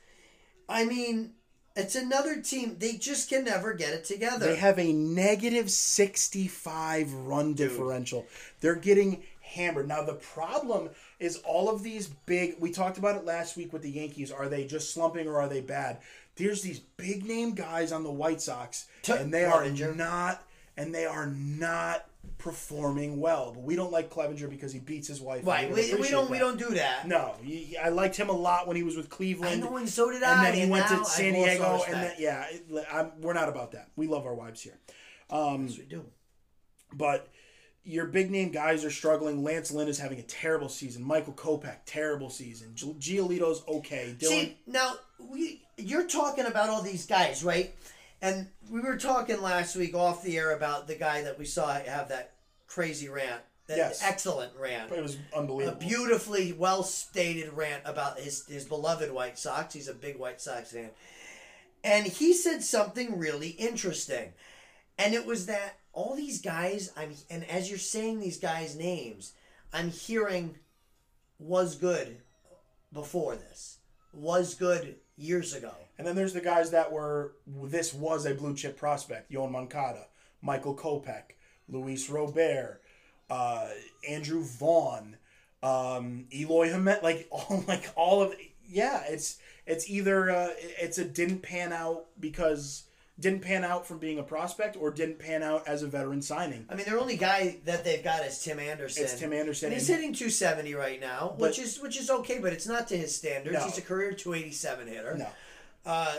I 0.68 0.84
mean, 0.84 1.32
it's 1.74 1.94
another 1.94 2.40
team. 2.40 2.76
They 2.78 2.94
just 2.94 3.28
can 3.28 3.44
never 3.44 3.72
get 3.72 3.92
it 3.92 4.04
together. 4.04 4.46
They 4.46 4.56
have 4.56 4.78
a 4.78 4.92
negative 4.92 5.70
65 5.70 7.12
run 7.12 7.54
differential. 7.54 8.26
They're 8.60 8.74
getting 8.74 9.22
hammered. 9.40 9.88
Now, 9.88 10.02
the 10.02 10.14
problem 10.14 10.90
is 11.18 11.38
all 11.44 11.68
of 11.68 11.82
these 11.82 12.08
big, 12.08 12.56
we 12.58 12.70
talked 12.70 12.98
about 12.98 13.16
it 13.16 13.24
last 13.24 13.56
week 13.56 13.72
with 13.72 13.82
the 13.82 13.90
Yankees. 13.90 14.30
Are 14.32 14.48
they 14.48 14.66
just 14.66 14.92
slumping 14.92 15.26
or 15.26 15.40
are 15.40 15.48
they 15.48 15.60
bad? 15.60 15.98
There's 16.36 16.62
these 16.62 16.80
big 16.80 17.26
name 17.26 17.54
guys 17.54 17.92
on 17.92 18.04
the 18.04 18.10
White 18.10 18.40
Sox, 18.40 18.86
and 19.08 19.32
they 19.32 19.44
are 19.44 19.68
not, 19.68 20.42
and 20.76 20.94
they 20.94 21.04
are 21.04 21.26
not 21.26 22.06
performing 22.38 23.20
well. 23.20 23.52
But 23.52 23.62
we 23.62 23.76
don't 23.76 23.92
like 23.92 24.10
Clevinger 24.10 24.48
because 24.50 24.72
he 24.72 24.78
beats 24.78 25.08
his 25.08 25.20
wife. 25.20 25.46
right. 25.46 25.68
We, 25.72 25.94
we 25.94 26.10
don't. 26.10 26.30
We 26.30 26.38
don't 26.38 26.58
do 26.58 26.70
that. 26.70 27.06
No, 27.06 27.34
he- 27.42 27.76
I 27.76 27.88
liked 27.90 28.16
him 28.16 28.28
a 28.28 28.32
lot 28.36 28.66
when 28.66 28.76
he 28.76 28.82
was 28.82 28.96
with 28.96 29.06
I 29.06 29.08
Cleveland. 29.16 29.60
know, 29.62 29.76
and 29.76 29.88
so 29.88 30.10
did 30.10 30.22
and 30.22 30.24
I. 30.40 30.44
then 30.50 30.54
he 30.54 30.70
went 30.70 30.86
to 30.88 31.04
San 31.04 31.32
Diego, 31.34 31.82
and 31.86 31.94
then 32.02 32.14
yeah, 32.18 32.46
I'm, 32.92 33.20
we're 33.20 33.32
not 33.34 33.48
about 33.48 33.72
that. 33.72 33.88
We 33.96 34.06
love 34.06 34.26
our 34.26 34.34
wives 34.34 34.60
here, 34.62 34.78
um, 35.30 35.66
Yes, 35.66 35.78
we 35.78 35.84
do. 35.84 36.04
but 36.92 37.28
your 37.84 38.06
big 38.06 38.30
name 38.30 38.50
guys 38.52 38.84
are 38.84 38.90
struggling. 38.90 39.42
Lance 39.42 39.72
Lynn 39.72 39.88
is 39.88 39.98
having 39.98 40.20
a 40.20 40.22
terrible 40.22 40.68
season. 40.68 41.02
Michael 41.02 41.32
Kopech, 41.32 41.78
terrible 41.84 42.30
season. 42.30 42.72
Gi- 42.74 42.94
Giolito's 43.18 43.62
okay. 43.66 44.14
Dylan, 44.18 44.28
See 44.28 44.56
now, 44.66 44.94
we 45.18 45.62
you're 45.78 46.06
talking 46.06 46.46
about 46.46 46.68
all 46.68 46.82
these 46.82 47.06
guys, 47.06 47.42
right? 47.42 47.74
And 48.22 48.46
we 48.70 48.80
were 48.80 48.96
talking 48.96 49.42
last 49.42 49.74
week 49.74 49.94
off 49.94 50.22
the 50.22 50.38
air 50.38 50.52
about 50.52 50.86
the 50.86 50.94
guy 50.94 51.22
that 51.22 51.38
we 51.38 51.44
saw 51.44 51.74
have 51.74 52.08
that 52.10 52.34
crazy 52.68 53.08
rant, 53.08 53.42
that 53.66 53.76
Yes. 53.76 54.00
excellent 54.02 54.56
rant. 54.56 54.92
it 54.92 55.02
was 55.02 55.16
unbelievable. 55.34 55.76
a 55.76 55.80
beautifully 55.80 56.52
well 56.52 56.84
stated 56.84 57.52
rant 57.52 57.82
about 57.84 58.18
his 58.20 58.46
his 58.46 58.64
beloved 58.64 59.10
White 59.10 59.38
Sox. 59.38 59.74
He's 59.74 59.88
a 59.88 59.94
big 59.94 60.16
White 60.16 60.40
Sox 60.40 60.70
fan. 60.70 60.90
And 61.84 62.06
he 62.06 62.32
said 62.32 62.62
something 62.62 63.18
really 63.18 63.50
interesting. 63.50 64.32
And 64.98 65.14
it 65.14 65.26
was 65.26 65.46
that 65.46 65.78
all 65.92 66.14
these 66.14 66.40
guys 66.40 66.92
I'm 66.96 67.14
and 67.28 67.44
as 67.50 67.68
you're 67.68 67.78
saying 67.78 68.20
these 68.20 68.38
guys' 68.38 68.76
names, 68.76 69.32
I'm 69.72 69.90
hearing 69.90 70.58
was 71.40 71.74
good 71.74 72.18
before 72.92 73.34
this. 73.34 73.78
Was 74.14 74.54
good 74.54 74.96
years 75.16 75.54
ago. 75.54 75.72
and 75.98 76.06
then 76.06 76.16
there's 76.16 76.32
the 76.32 76.40
guys 76.40 76.70
that 76.70 76.90
were. 76.92 77.32
This 77.46 77.92
was 77.94 78.26
a 78.26 78.34
blue 78.34 78.54
chip 78.54 78.76
prospect: 78.76 79.30
Yoan 79.30 79.50
Moncada, 79.50 80.06
Michael 80.40 80.74
Kopech, 80.74 81.36
Luis 81.68 82.08
Robert. 82.10 82.80
uh, 83.30 83.68
Andrew 84.06 84.42
Vaughn, 84.42 85.16
um, 85.62 86.26
Eloy 86.34 86.68
Hamet, 86.70 87.02
like 87.02 87.26
all 87.30 87.64
like 87.66 87.90
all 87.96 88.22
of 88.22 88.34
yeah, 88.68 89.04
it's 89.08 89.38
it's 89.66 89.88
either 89.88 90.30
uh, 90.30 90.50
it's 90.58 90.98
a 90.98 91.04
didn't 91.04 91.40
pan 91.40 91.72
out 91.72 92.06
because 92.20 92.84
didn't 93.20 93.40
pan 93.40 93.64
out 93.64 93.86
from 93.86 93.98
being 93.98 94.18
a 94.18 94.22
prospect 94.22 94.76
or 94.76 94.90
didn't 94.90 95.18
pan 95.18 95.42
out 95.42 95.66
as 95.68 95.82
a 95.82 95.86
veteran 95.86 96.22
signing. 96.22 96.66
I 96.68 96.74
mean, 96.74 96.86
their 96.86 96.98
only 96.98 97.16
guy 97.16 97.58
that 97.66 97.84
they've 97.84 98.02
got 98.02 98.24
is 98.24 98.42
Tim 98.42 98.58
Anderson. 98.58 99.04
It's 99.04 99.18
Tim 99.18 99.32
Anderson, 99.32 99.66
and 99.66 99.74
he's 99.74 99.86
hitting 99.86 100.12
270 100.12 100.74
right 100.74 101.00
now, 101.00 101.34
which 101.38 101.58
is 101.58 101.80
which 101.80 101.98
is 101.98 102.10
okay, 102.10 102.38
but 102.38 102.52
it's 102.52 102.66
not 102.66 102.88
to 102.88 102.96
his 102.96 103.14
standards. 103.14 103.58
No. 103.58 103.64
He's 103.64 103.78
a 103.78 103.82
career 103.82 104.12
287 104.12 104.88
hitter. 104.88 105.16
No. 105.18 105.28
Uh, 105.84 106.14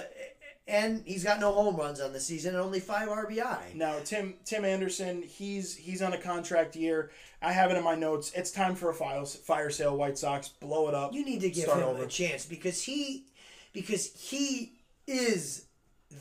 and 0.68 1.04
he's 1.06 1.24
got 1.24 1.40
no 1.40 1.52
home 1.52 1.76
runs 1.76 2.00
on 2.00 2.14
the 2.14 2.20
season 2.20 2.56
and 2.56 2.64
only 2.64 2.80
five 2.80 3.10
RBI. 3.10 3.76
Now 3.76 3.98
Tim 4.04 4.36
Tim 4.46 4.64
Anderson, 4.64 5.22
he's 5.22 5.76
he's 5.76 6.02
on 6.02 6.14
a 6.14 6.18
contract 6.18 6.76
year. 6.76 7.12
I 7.42 7.52
have 7.52 7.72
it 7.72 7.78
in 7.78 7.84
my 7.84 7.96
notes. 7.96 8.32
It's 8.34 8.52
time 8.52 8.76
for 8.76 8.90
a 8.90 8.94
fire 8.94 9.26
fire 9.26 9.70
sale. 9.70 9.98
White 9.98 10.18
Sox 10.18 10.48
blow 10.48 10.88
it 10.88 10.94
up. 10.94 11.14
You 11.14 11.26
need 11.26 11.42
to 11.42 11.50
give 11.50 11.70
him 11.70 11.84
over. 11.84 12.04
a 12.04 12.08
chance 12.08 12.46
because 12.46 12.84
he 12.84 13.26
because 13.74 14.14
he 14.14 14.74
is 15.06 15.66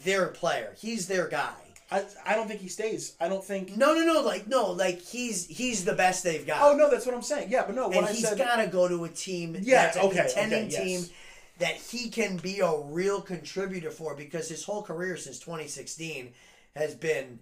their 0.04 0.28
player. 0.28 0.74
He's 0.78 1.06
their 1.06 1.28
guy. 1.28 1.54
I, 1.90 2.04
I 2.24 2.34
don't 2.34 2.48
think 2.48 2.60
he 2.60 2.68
stays. 2.68 3.14
I 3.20 3.28
don't 3.28 3.44
think. 3.44 3.76
No, 3.76 3.94
no, 3.94 4.04
no. 4.04 4.22
Like 4.22 4.48
no, 4.48 4.70
like 4.70 5.00
he's 5.02 5.46
he's 5.46 5.84
the 5.84 5.92
best 5.92 6.24
they've 6.24 6.46
got. 6.46 6.62
Oh 6.62 6.74
no, 6.76 6.90
that's 6.90 7.04
what 7.04 7.14
I'm 7.14 7.22
saying. 7.22 7.50
Yeah, 7.50 7.64
but 7.66 7.74
no, 7.74 7.90
and 7.90 8.06
I 8.06 8.12
he's 8.12 8.26
said. 8.26 8.38
got 8.38 8.56
to 8.56 8.66
go 8.66 8.88
to 8.88 9.04
a 9.04 9.08
team 9.10 9.56
Yeah, 9.60 9.84
that's 9.84 9.96
a 9.98 10.02
okay, 10.04 10.24
contending 10.24 10.66
okay, 10.66 10.70
yes. 10.72 10.82
team 10.82 11.14
that 11.58 11.74
he 11.76 12.08
can 12.08 12.38
be 12.38 12.60
a 12.60 12.72
real 12.86 13.20
contributor 13.20 13.90
for 13.90 14.14
because 14.16 14.48
his 14.48 14.64
whole 14.64 14.82
career 14.82 15.16
since 15.18 15.38
2016 15.38 16.32
has 16.74 16.94
been 16.94 17.40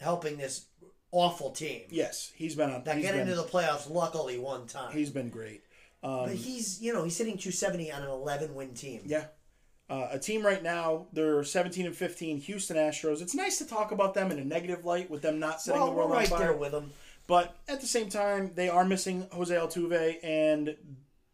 helping 0.00 0.36
this 0.38 0.66
awful 1.12 1.52
team 1.52 1.82
yes, 1.90 2.32
he's 2.34 2.56
been 2.56 2.70
on. 2.70 2.82
that 2.82 3.00
get 3.00 3.14
into 3.14 3.36
the 3.36 3.44
playoffs 3.44 3.88
luckily 3.88 4.38
one 4.38 4.66
time. 4.66 4.92
He's 4.92 5.10
been 5.10 5.28
great. 5.30 5.62
Um, 6.02 6.24
but 6.26 6.34
he's 6.34 6.82
you 6.82 6.92
know 6.92 7.04
he's 7.04 7.16
hitting 7.16 7.38
270 7.38 7.92
on 7.92 8.02
an 8.02 8.10
11 8.10 8.54
win 8.56 8.74
team. 8.74 9.02
Yeah. 9.06 9.26
Uh, 9.90 10.08
a 10.12 10.18
team 10.18 10.44
right 10.44 10.62
now, 10.62 11.06
they're 11.12 11.44
17 11.44 11.84
and 11.86 11.94
15, 11.94 12.38
Houston 12.38 12.76
Astros. 12.76 13.20
It's 13.20 13.34
nice 13.34 13.58
to 13.58 13.66
talk 13.66 13.92
about 13.92 14.14
them 14.14 14.30
in 14.30 14.38
a 14.38 14.44
negative 14.44 14.84
light 14.84 15.10
with 15.10 15.20
them 15.20 15.38
not 15.38 15.60
setting 15.60 15.78
Well, 15.80 15.90
the 15.90 15.96
we're 15.96 15.98
world 16.06 16.12
right 16.12 16.32
on 16.32 16.38
fire. 16.38 16.48
there 16.48 16.56
with 16.56 16.72
them. 16.72 16.90
But 17.26 17.54
at 17.68 17.80
the 17.80 17.86
same 17.86 18.08
time, 18.08 18.52
they 18.54 18.68
are 18.70 18.84
missing 18.84 19.26
Jose 19.32 19.54
Altuve 19.54 20.16
and 20.24 20.74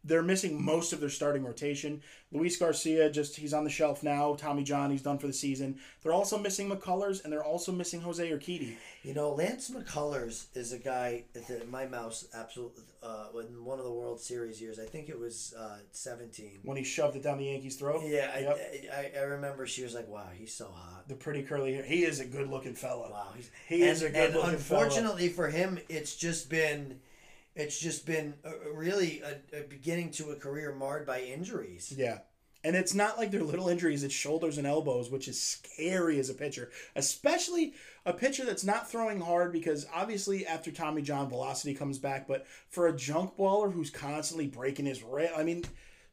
they're 0.03 0.23
missing 0.23 0.63
most 0.63 0.93
of 0.93 0.99
their 0.99 1.09
starting 1.09 1.43
rotation. 1.43 2.01
Luis 2.31 2.57
Garcia, 2.57 3.09
just 3.11 3.35
he's 3.35 3.53
on 3.53 3.63
the 3.63 3.69
shelf 3.69 4.03
now. 4.03 4.35
Tommy 4.35 4.63
John, 4.63 4.89
he's 4.89 5.01
done 5.01 5.17
for 5.17 5.27
the 5.27 5.33
season. 5.33 5.77
They're 6.01 6.13
also 6.13 6.37
missing 6.39 6.69
McCullers 6.69 7.23
and 7.23 7.31
they're 7.31 7.43
also 7.43 7.71
missing 7.71 8.01
Jose 8.01 8.27
Urquidy. 8.27 8.75
You 9.03 9.13
know, 9.13 9.33
Lance 9.33 9.69
McCullers 9.69 10.45
is 10.55 10.71
a 10.71 10.77
guy 10.79 11.25
that 11.33 11.69
my 11.69 11.85
mouse 11.87 12.25
absolutely 12.33 12.83
uh, 13.03 13.25
in 13.39 13.65
one 13.65 13.79
of 13.79 13.85
the 13.85 13.91
World 13.91 14.19
Series 14.21 14.61
years. 14.61 14.79
I 14.79 14.85
think 14.85 15.09
it 15.09 15.19
was 15.19 15.53
uh, 15.59 15.77
17. 15.91 16.59
When 16.63 16.77
he 16.77 16.83
shoved 16.83 17.15
it 17.17 17.23
down 17.23 17.37
the 17.37 17.45
Yankees' 17.45 17.75
throat. 17.75 18.01
Yeah, 18.05 18.31
I, 18.33 18.39
Yep. 18.39 18.91
I, 18.93 19.19
I 19.19 19.23
remember 19.23 19.65
she 19.67 19.83
was 19.83 19.93
like, 19.95 20.07
"Wow, 20.07 20.27
he's 20.33 20.53
so 20.53 20.65
hot." 20.65 21.07
the 21.07 21.15
pretty 21.15 21.41
curly 21.43 21.73
hair. 21.73 21.83
He 21.83 22.03
is 22.03 22.19
a 22.19 22.25
good 22.25 22.47
looking 22.49 22.75
fella. 22.75 23.09
Wow, 23.09 23.29
he's, 23.35 23.49
He 23.67 23.81
and, 23.81 23.91
is 23.91 24.03
a 24.03 24.09
good-looking 24.09 24.57
fella. 24.59 24.83
unfortunately 24.83 25.29
for 25.29 25.47
him, 25.49 25.79
it's 25.89 26.15
just 26.15 26.49
been, 26.49 26.99
it's 27.55 27.79
just 27.79 28.05
been 28.05 28.35
uh, 28.45 28.51
really 28.73 29.21
a, 29.21 29.59
a 29.59 29.63
beginning 29.63 30.11
to 30.11 30.31
a 30.31 30.35
career 30.35 30.73
marred 30.73 31.05
by 31.05 31.21
injuries. 31.21 31.93
Yeah. 31.95 32.19
And 32.63 32.75
it's 32.75 32.93
not 32.93 33.17
like 33.17 33.31
they're 33.31 33.41
little 33.41 33.69
injuries, 33.69 34.03
it's 34.03 34.13
shoulders 34.13 34.59
and 34.59 34.67
elbows, 34.67 35.09
which 35.09 35.27
is 35.27 35.41
scary 35.41 36.19
as 36.19 36.29
a 36.29 36.35
pitcher. 36.35 36.69
Especially 36.95 37.73
a 38.05 38.13
pitcher 38.13 38.45
that's 38.45 38.63
not 38.63 38.89
throwing 38.89 39.19
hard 39.19 39.51
because 39.51 39.87
obviously 39.93 40.45
after 40.45 40.71
Tommy 40.71 41.01
John, 41.01 41.27
velocity 41.27 41.73
comes 41.73 41.97
back. 41.97 42.27
But 42.27 42.45
for 42.69 42.87
a 42.87 42.95
junk 42.95 43.35
baller 43.35 43.73
who's 43.73 43.89
constantly 43.89 44.45
breaking 44.45 44.85
his 44.85 45.03
I 45.35 45.43
mean, 45.43 45.63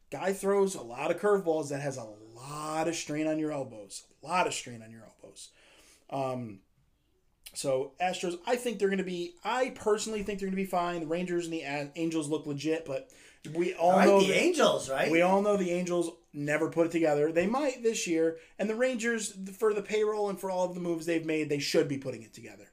guy 0.09 0.33
throws 0.33 0.73
a 0.73 0.81
lot 0.81 1.11
of 1.11 1.19
curveballs 1.19 1.69
that 1.69 1.81
has 1.81 1.97
a 1.97 2.07
lot 2.35 2.87
of 2.87 2.95
strain 2.95 3.27
on 3.27 3.37
your 3.37 3.51
elbows. 3.51 4.05
A 4.23 4.27
lot 4.27 4.47
of 4.47 4.53
strain 4.53 4.81
on 4.81 4.91
your 4.91 5.03
elbows. 5.03 5.49
Um, 6.09 6.61
so 7.59 7.91
Astros, 8.01 8.39
I 8.47 8.55
think 8.55 8.79
they're 8.79 8.87
going 8.87 8.99
to 8.99 9.03
be. 9.03 9.33
I 9.43 9.71
personally 9.75 10.23
think 10.23 10.39
they're 10.39 10.47
going 10.47 10.55
to 10.57 10.63
be 10.63 10.69
fine. 10.69 11.01
The 11.01 11.07
Rangers 11.07 11.43
and 11.43 11.53
the 11.53 11.63
A- 11.63 11.91
Angels 11.97 12.29
look 12.29 12.45
legit, 12.47 12.85
but 12.85 13.09
we 13.53 13.73
all 13.73 13.91
All 13.91 13.97
right, 13.97 14.07
know 14.07 14.21
the 14.21 14.27
that- 14.27 14.37
Angels, 14.41 14.89
right? 14.89 15.11
we 15.11 15.21
all 15.21 15.41
know 15.41 15.57
the 15.57 15.71
Angels 15.71 16.09
never 16.31 16.69
put 16.69 16.85
it 16.87 16.91
together. 16.91 17.33
They 17.33 17.47
might 17.47 17.83
this 17.83 18.07
year, 18.07 18.37
and 18.57 18.69
the 18.69 18.75
Rangers, 18.75 19.33
for 19.57 19.73
the 19.73 19.81
payroll 19.81 20.29
and 20.29 20.39
for 20.39 20.49
all 20.49 20.63
of 20.65 20.73
the 20.73 20.79
moves 20.79 21.05
they've 21.05 21.25
made, 21.25 21.49
they 21.49 21.59
should 21.59 21.89
be 21.89 21.97
putting 21.97 22.23
it 22.23 22.33
together. 22.33 22.71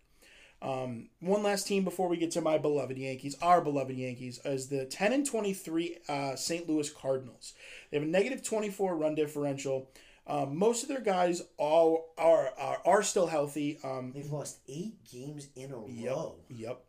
Um, 0.63 1.09
one 1.19 1.43
last 1.43 1.67
team 1.67 1.83
before 1.83 2.09
we 2.09 2.17
get 2.17 2.31
to 2.33 2.41
my 2.41 2.57
beloved 2.57 2.97
Yankees, 2.97 3.37
our 3.43 3.61
beloved 3.61 3.97
Yankees, 3.97 4.39
is 4.45 4.69
the 4.69 4.85
10 4.87 5.13
and 5.13 5.27
23 5.27 5.99
uh, 6.09 6.37
St. 6.37 6.69
Louis 6.69 6.89
Cardinals. 6.91 7.55
They 7.91 7.99
have 7.99 8.07
a 8.07 8.11
negative 8.11 8.43
24 8.45 8.97
run 8.97 9.17
differential. 9.17 9.91
Um, 10.27 10.57
most 10.57 10.83
of 10.83 10.89
their 10.89 11.01
guys 11.01 11.43
all 11.57 12.13
are 12.19 12.51
are, 12.59 12.79
are 12.85 13.03
still 13.03 13.27
healthy. 13.27 13.79
Um, 13.85 14.13
They've 14.15 14.31
lost 14.31 14.59
eight 14.69 14.97
games 15.05 15.49
in 15.55 15.73
a 15.73 15.87
Yep. 15.87 16.11
row. 16.11 16.35
Yep. 16.49 16.83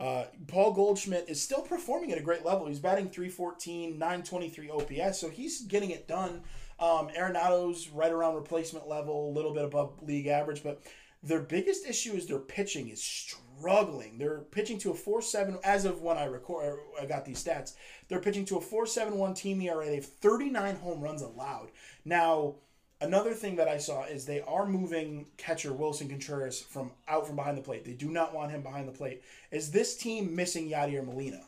Uh, 0.00 0.24
Paul 0.48 0.72
Goldschmidt 0.72 1.28
is 1.28 1.40
still 1.40 1.62
performing 1.62 2.12
at 2.12 2.18
a 2.18 2.22
great 2.22 2.44
level. 2.44 2.66
He's 2.66 2.80
batting 2.80 3.10
314, 3.10 3.96
923 3.98 4.70
OPS, 4.70 5.18
so 5.20 5.28
he's 5.30 5.62
getting 5.62 5.90
it 5.90 6.08
done. 6.08 6.42
Um, 6.80 7.08
Arenado's 7.16 7.88
right 7.88 8.10
around 8.10 8.34
replacement 8.34 8.88
level, 8.88 9.30
a 9.30 9.32
little 9.32 9.54
bit 9.54 9.64
above 9.64 10.02
league 10.02 10.26
average, 10.26 10.62
but 10.64 10.82
their 11.22 11.40
biggest 11.40 11.86
issue 11.86 12.12
is 12.12 12.26
their 12.26 12.40
pitching 12.40 12.88
is 12.88 13.02
struggling. 13.02 14.18
They're 14.18 14.40
pitching 14.40 14.78
to 14.78 14.90
a 14.90 14.94
4-7 14.94 15.58
as 15.64 15.84
of 15.84 16.02
when 16.02 16.18
I 16.18 16.24
record 16.24 16.78
I 17.00 17.06
got 17.06 17.24
these 17.24 17.42
stats. 17.42 17.74
They're 18.08 18.20
pitching 18.20 18.44
to 18.46 18.56
a 18.56 18.60
4.71 18.60 19.34
team 19.36 19.60
ERA. 19.62 19.86
They 19.86 19.94
have 19.96 20.04
39 20.06 20.76
home 20.76 21.00
runs 21.00 21.22
allowed. 21.22 21.70
Now, 22.04 22.56
Another 23.00 23.34
thing 23.34 23.56
that 23.56 23.68
I 23.68 23.78
saw 23.78 24.04
is 24.04 24.24
they 24.24 24.40
are 24.42 24.66
moving 24.66 25.26
catcher 25.36 25.72
Willson 25.72 26.08
Contreras 26.08 26.60
from 26.60 26.92
out 27.08 27.26
from 27.26 27.36
behind 27.36 27.58
the 27.58 27.62
plate. 27.62 27.84
They 27.84 27.92
do 27.92 28.10
not 28.10 28.34
want 28.34 28.50
him 28.50 28.62
behind 28.62 28.88
the 28.88 28.92
plate. 28.92 29.22
Is 29.50 29.70
this 29.70 29.96
team 29.96 30.34
missing 30.34 30.70
Yadier 30.70 31.04
Molina? 31.04 31.42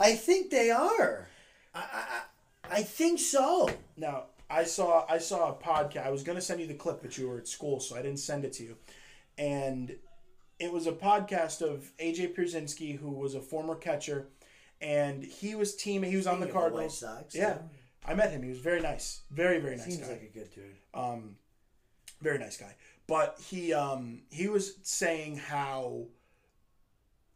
I 0.00 0.14
think 0.14 0.50
they 0.50 0.70
are. 0.70 1.28
I, 1.74 1.80
I, 1.92 2.20
I 2.78 2.82
think 2.82 3.18
so. 3.18 3.68
Now, 3.96 4.24
I 4.50 4.64
saw 4.64 5.04
I 5.08 5.18
saw 5.18 5.50
a 5.50 5.54
podcast. 5.54 6.06
I 6.06 6.10
was 6.10 6.22
going 6.22 6.36
to 6.36 6.42
send 6.42 6.60
you 6.60 6.66
the 6.66 6.74
clip, 6.74 7.02
but 7.02 7.18
you 7.18 7.28
were 7.28 7.38
at 7.38 7.48
school, 7.48 7.80
so 7.80 7.96
I 7.96 8.02
didn't 8.02 8.20
send 8.20 8.44
it 8.44 8.52
to 8.54 8.62
you. 8.62 8.76
And 9.36 9.94
it 10.58 10.72
was 10.72 10.86
a 10.86 10.92
podcast 10.92 11.60
of 11.62 11.90
AJ 11.98 12.34
Pierzynski, 12.36 12.98
who 12.98 13.10
was 13.10 13.34
a 13.34 13.40
former 13.40 13.74
catcher, 13.74 14.28
and 14.80 15.22
he 15.22 15.54
was 15.54 15.74
team. 15.74 16.02
He 16.02 16.16
was 16.16 16.26
on 16.26 16.40
the 16.40 16.46
of 16.46 16.52
the 16.52 16.58
Cardinals. 16.58 16.82
White 16.82 16.92
Sox, 16.92 17.34
yeah, 17.34 17.42
yeah. 17.42 17.58
I 18.08 18.14
met 18.14 18.30
him. 18.30 18.42
He 18.42 18.48
was 18.48 18.58
very 18.58 18.80
nice, 18.80 19.20
very 19.30 19.58
very 19.60 19.76
nice 19.76 19.84
Seems 19.86 19.98
guy. 19.98 20.08
like 20.12 20.22
a 20.22 20.38
good 20.38 20.50
dude. 20.54 20.64
um, 20.94 21.36
very 22.22 22.38
nice 22.38 22.56
guy. 22.56 22.74
But 23.06 23.38
he 23.48 23.72
um, 23.72 24.22
he 24.30 24.48
was 24.48 24.76
saying 24.82 25.36
how 25.36 26.06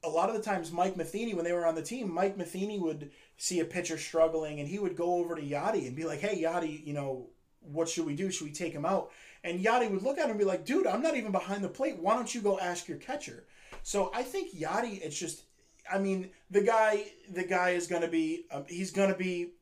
a 0.04 0.08
lot 0.08 0.28
of 0.28 0.34
the 0.34 0.42
times 0.42 0.72
Mike 0.72 0.96
Matheny, 0.96 1.34
when 1.34 1.44
they 1.44 1.52
were 1.52 1.66
on 1.66 1.74
the 1.74 1.82
team, 1.82 2.12
Mike 2.12 2.36
Matheny 2.36 2.78
would 2.78 3.10
see 3.36 3.60
a 3.60 3.64
pitcher 3.64 3.98
struggling, 3.98 4.58
and 4.60 4.68
he 4.68 4.78
would 4.78 4.96
go 4.96 5.14
over 5.16 5.34
to 5.36 5.42
Yadi 5.42 5.86
and 5.86 5.94
be 5.94 6.04
like, 6.04 6.20
"Hey, 6.20 6.42
Yadi, 6.42 6.84
you 6.86 6.92
know, 6.92 7.28
what 7.60 7.88
should 7.88 8.06
we 8.06 8.14
do? 8.16 8.30
Should 8.30 8.46
we 8.46 8.52
take 8.52 8.72
him 8.72 8.84
out?" 8.84 9.10
And 9.44 9.62
Yadi 9.64 9.90
would 9.90 10.02
look 10.02 10.18
at 10.18 10.24
him 10.24 10.30
and 10.30 10.38
be 10.38 10.44
like, 10.44 10.64
"Dude, 10.64 10.86
I'm 10.86 11.02
not 11.02 11.16
even 11.16 11.32
behind 11.32 11.62
the 11.62 11.68
plate. 11.68 11.98
Why 11.98 12.14
don't 12.14 12.34
you 12.34 12.40
go 12.40 12.58
ask 12.58 12.88
your 12.88 12.98
catcher?" 12.98 13.44
So 13.82 14.10
I 14.14 14.22
think 14.22 14.54
Yadi, 14.54 15.00
it's 15.02 15.18
just, 15.18 15.42
I 15.90 15.98
mean, 15.98 16.30
the 16.50 16.60
guy, 16.62 17.04
the 17.30 17.44
guy 17.44 17.70
is 17.70 17.86
gonna 17.86 18.08
be, 18.08 18.46
um, 18.50 18.64
he's 18.68 18.90
gonna 18.90 19.16
be. 19.16 19.52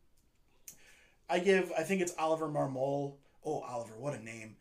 I 1.31 1.39
give, 1.39 1.73
I 1.79 1.83
think 1.83 2.01
it's 2.03 2.15
Oliver 2.19 2.49
Marmol. 2.49 3.15
Oh, 3.45 3.61
Oliver, 3.61 3.95
what 3.99 4.15
a 4.15 4.23
name! 4.23 4.57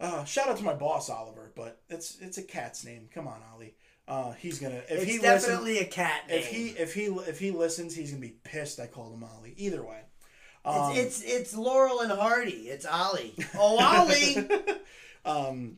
Uh, 0.00 0.24
shout 0.24 0.48
out 0.48 0.56
to 0.58 0.64
my 0.64 0.74
boss 0.74 1.10
Oliver, 1.10 1.52
but 1.54 1.80
it's 1.88 2.18
it's 2.20 2.38
a 2.38 2.42
cat's 2.42 2.84
name. 2.84 3.08
Come 3.12 3.28
on, 3.28 3.40
Ollie. 3.52 3.74
Uh, 4.06 4.32
he's 4.32 4.58
gonna 4.58 4.76
if 4.76 4.90
It's 4.90 5.04
he 5.04 5.18
listens, 5.18 5.42
definitely 5.42 5.78
a 5.78 5.84
cat 5.84 6.28
name. 6.28 6.38
if 6.38 6.46
he 6.46 6.68
if 6.68 6.94
he 6.94 7.04
if 7.04 7.38
he 7.38 7.50
listens, 7.50 7.94
he's 7.94 8.10
gonna 8.10 8.20
be 8.20 8.34
pissed. 8.42 8.80
I 8.80 8.86
called 8.86 9.12
him 9.14 9.24
Ollie. 9.24 9.54
Either 9.56 9.82
way, 9.84 10.00
um, 10.64 10.92
it's, 10.92 11.20
it's 11.22 11.32
it's 11.32 11.56
Laurel 11.56 12.00
and 12.00 12.12
Hardy. 12.12 12.68
It's 12.68 12.86
Ollie. 12.86 13.34
Oh, 13.54 13.78
Ollie. 13.78 14.48
um, 15.24 15.76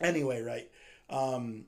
anyway, 0.00 0.42
right. 0.42 0.68
Um, 1.08 1.66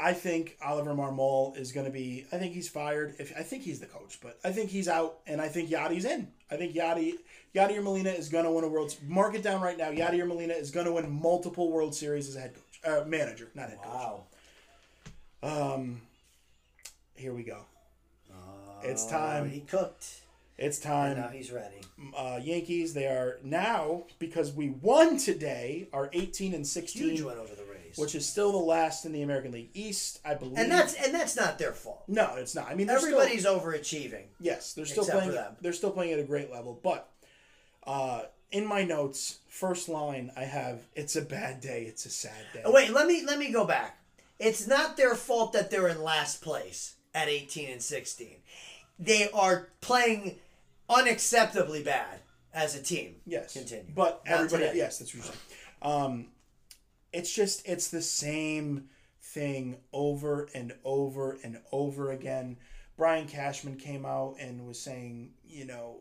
I 0.00 0.12
think 0.12 0.56
Oliver 0.64 0.94
Marmol 0.94 1.56
is 1.56 1.72
going 1.72 1.86
to 1.86 1.92
be. 1.92 2.26
I 2.32 2.38
think 2.38 2.54
he's 2.54 2.68
fired. 2.68 3.16
If 3.18 3.32
I 3.36 3.42
think 3.42 3.62
he's 3.62 3.80
the 3.80 3.86
coach, 3.86 4.18
but 4.22 4.38
I 4.44 4.52
think 4.52 4.70
he's 4.70 4.88
out, 4.88 5.18
and 5.26 5.40
I 5.40 5.48
think 5.48 5.70
Yadi's 5.70 6.04
in. 6.04 6.28
I 6.50 6.56
think 6.56 6.74
Yadi 6.74 7.14
Yadier 7.54 7.82
Molina 7.82 8.10
is 8.10 8.28
going 8.28 8.44
to 8.44 8.50
win 8.50 8.64
a 8.64 8.68
world. 8.68 8.94
Mark 9.06 9.34
it 9.34 9.42
down 9.42 9.60
right 9.60 9.76
now. 9.76 9.90
Yadier 9.90 10.26
Molina 10.26 10.54
is 10.54 10.70
going 10.70 10.86
to 10.86 10.92
win 10.92 11.10
multiple 11.10 11.70
World 11.70 11.94
Series 11.94 12.28
as 12.28 12.36
a 12.36 12.40
head 12.40 12.54
coach, 12.54 12.80
uh, 12.90 13.04
manager, 13.06 13.48
not 13.54 13.68
head 13.68 13.78
wow. 13.84 14.22
coach. 15.42 15.52
Um, 15.52 16.00
here 17.14 17.32
we 17.32 17.42
go. 17.42 17.64
It's 18.82 19.06
Oh, 19.06 19.10
time. 19.10 19.50
He 19.50 19.60
cooked. 19.60 20.06
It's 20.56 20.78
And 20.84 21.16
time. 21.16 21.16
now 21.16 21.28
he's 21.28 21.50
ready. 21.52 21.80
uh, 22.16 22.38
Yankees. 22.42 22.94
They 22.94 23.06
are 23.06 23.38
now 23.42 24.04
because 24.18 24.52
we 24.52 24.70
won 24.70 25.16
today. 25.18 25.88
Are 25.92 26.10
eighteen 26.12 26.54
and 26.54 26.66
sixteen. 26.66 27.10
Huge 27.10 27.22
win 27.22 27.38
over 27.38 27.54
the. 27.54 27.62
Which 27.98 28.14
is 28.14 28.26
still 28.28 28.52
the 28.52 28.58
last 28.58 29.04
in 29.04 29.12
the 29.12 29.22
American 29.22 29.52
League 29.52 29.70
East, 29.74 30.20
I 30.24 30.34
believe. 30.34 30.58
and 30.58 30.70
that's 30.70 30.94
and 30.94 31.14
that's 31.14 31.36
not 31.36 31.58
their 31.58 31.72
fault. 31.72 32.04
no, 32.08 32.34
it's 32.36 32.54
not. 32.54 32.68
I 32.68 32.74
mean, 32.74 32.86
they're 32.86 32.98
still- 32.98 33.18
Everybody's 33.20 33.44
overachieving. 33.46 34.26
Yes, 34.40 34.72
they're 34.74 34.86
still 34.86 35.04
playing. 35.04 35.32
them. 35.32 35.56
They're 35.60 35.72
still 35.72 35.90
playing 35.90 36.12
at 36.12 36.18
a 36.20 36.24
great 36.24 36.50
level. 36.50 36.78
But 36.82 37.10
uh, 37.86 38.22
in 38.50 38.66
my 38.66 38.84
notes, 38.84 39.38
first 39.48 39.88
line, 39.88 40.30
I 40.36 40.44
have 40.44 40.80
"It's 40.94 41.16
a 41.16 41.22
bad 41.22 41.60
day. 41.60 41.84
It's 41.84 42.06
a 42.06 42.10
sad 42.10 42.32
day." 42.54 42.62
Oh, 42.64 42.72
wait, 42.72 42.90
let 42.92 43.06
me 43.06 43.24
let 43.26 43.38
me 43.38 43.50
go 43.52 43.64
back. 43.64 43.98
It's 44.38 44.66
not 44.68 44.96
their 44.96 45.14
fault 45.14 45.52
that 45.54 45.70
they're 45.70 45.88
in 45.88 46.02
last 46.02 46.42
place 46.42 46.94
at 47.14 47.28
18 47.28 47.70
and 47.70 47.82
16. 47.82 48.36
They 48.98 49.28
are 49.32 49.68
playing 49.80 50.36
unacceptably 50.88 51.84
bad 51.84 52.20
as 52.54 52.74
a 52.76 52.82
team. 52.82 53.16
Yes, 53.26 53.52
Continue. 53.52 53.92
But 53.94 54.22
Not 54.26 54.34
everybody, 54.34 54.64
today. 54.64 54.78
yes, 54.78 54.98
that's 54.98 55.14
what 55.14 55.24
you're 55.24 55.32
saying. 55.32 55.38
Um, 55.82 56.26
it's 57.12 57.34
just 57.34 57.66
it's 57.66 57.88
the 57.88 58.02
same 58.02 58.88
thing 59.20 59.76
over 59.92 60.48
and 60.54 60.72
over 60.84 61.38
and 61.42 61.58
over 61.72 62.12
again. 62.12 62.56
Brian 62.96 63.26
Cashman 63.28 63.76
came 63.76 64.04
out 64.04 64.36
and 64.40 64.66
was 64.66 64.80
saying, 64.80 65.30
you 65.46 65.64
know, 65.64 65.98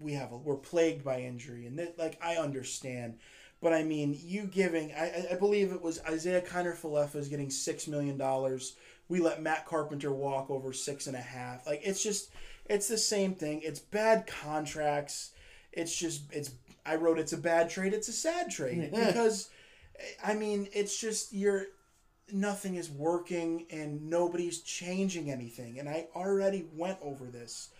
we 0.00 0.12
have 0.14 0.32
a, 0.32 0.36
we're 0.36 0.56
plagued 0.56 1.04
by 1.04 1.20
injury, 1.20 1.66
and 1.66 1.78
that 1.78 1.98
like 1.98 2.18
I 2.22 2.36
understand, 2.36 3.18
but 3.60 3.72
I 3.72 3.82
mean, 3.82 4.18
you 4.20 4.44
giving 4.46 4.92
I 4.92 5.28
I- 5.32 5.36
believe 5.36 5.72
it 5.72 5.82
was 5.82 6.00
Isaiah 6.04 6.42
Falefa 6.42 7.16
is 7.16 7.28
getting 7.28 7.50
six 7.50 7.86
million 7.86 8.16
dollars. 8.16 8.76
We 9.08 9.20
let 9.20 9.42
Matt 9.42 9.66
Carpenter 9.66 10.12
walk 10.12 10.50
over 10.50 10.72
six 10.72 11.06
and 11.06 11.16
a 11.16 11.20
half. 11.20 11.66
Like 11.66 11.80
it's 11.84 12.02
just 12.02 12.30
it's 12.66 12.88
the 12.88 12.98
same 12.98 13.34
thing. 13.34 13.60
It's 13.62 13.80
bad 13.80 14.26
contracts. 14.26 15.32
It's 15.72 15.94
just 15.94 16.22
it's 16.32 16.50
I 16.86 16.96
wrote 16.96 17.18
it's 17.18 17.32
a 17.32 17.38
bad 17.38 17.70
trade. 17.70 17.92
It's 17.92 18.08
a 18.08 18.12
sad 18.12 18.50
trade 18.50 18.90
because 18.94 19.50
I 20.24 20.34
mean 20.34 20.68
it's 20.72 21.00
just 21.00 21.32
you're 21.32 21.66
nothing 22.32 22.76
is 22.76 22.90
working 22.90 23.66
and 23.70 24.08
nobody's 24.08 24.60
changing 24.60 25.30
anything. 25.30 25.78
And 25.78 25.88
I 25.88 26.08
already 26.14 26.66
went 26.74 26.98
over 27.02 27.26
this. 27.26 27.70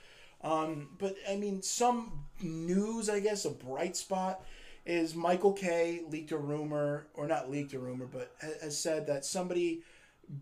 Um, 0.42 0.90
but 0.98 1.16
I 1.28 1.36
mean, 1.36 1.62
some 1.62 2.24
news, 2.42 3.08
I 3.08 3.20
guess, 3.20 3.44
a 3.44 3.50
bright 3.50 3.96
spot 3.96 4.44
is 4.84 5.14
Michael 5.14 5.54
Kay 5.54 6.02
leaked 6.10 6.32
a 6.32 6.36
rumor, 6.36 7.06
or 7.14 7.26
not 7.26 7.50
leaked 7.50 7.72
a 7.72 7.78
rumor, 7.78 8.06
but 8.06 8.34
has 8.60 8.78
said 8.78 9.06
that 9.06 9.24
somebody 9.24 9.80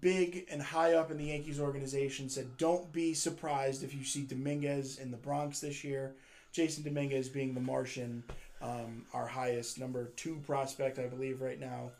big 0.00 0.46
and 0.50 0.60
high 0.60 0.94
up 0.94 1.10
in 1.10 1.18
the 1.18 1.26
Yankees 1.26 1.60
organization 1.60 2.28
said, 2.28 2.56
"Don't 2.56 2.92
be 2.92 3.14
surprised 3.14 3.84
if 3.84 3.94
you 3.94 4.02
see 4.02 4.22
Dominguez 4.22 4.98
in 4.98 5.12
the 5.12 5.16
Bronx 5.16 5.60
this 5.60 5.84
year." 5.84 6.16
Jasson 6.52 6.84
Dominguez 6.84 7.28
being 7.28 7.54
the 7.54 7.60
Martian, 7.60 8.24
um, 8.62 9.04
our 9.12 9.26
highest 9.26 9.78
number 9.78 10.12
two 10.16 10.40
prospect, 10.46 10.98
I 10.98 11.06
believe, 11.06 11.40
right 11.42 11.58
now. 11.60 11.90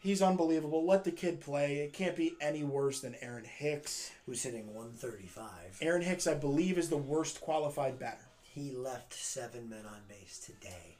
He's 0.00 0.22
unbelievable. 0.22 0.86
Let 0.86 1.04
the 1.04 1.10
kid 1.10 1.40
play. 1.40 1.78
It 1.78 1.92
can't 1.92 2.14
be 2.16 2.34
any 2.40 2.62
worse 2.62 3.00
than 3.00 3.16
Aaron 3.20 3.44
Hicks. 3.44 4.12
Who's 4.26 4.42
hitting 4.42 4.66
135. 4.74 5.48
Aaron 5.80 6.02
Hicks, 6.02 6.26
I 6.26 6.34
believe, 6.34 6.78
is 6.78 6.88
the 6.88 6.96
worst 6.96 7.40
qualified 7.40 7.98
batter. 7.98 8.28
He 8.42 8.70
left 8.72 9.12
seven 9.14 9.68
men 9.68 9.86
on 9.86 10.00
base 10.08 10.38
today. 10.38 10.96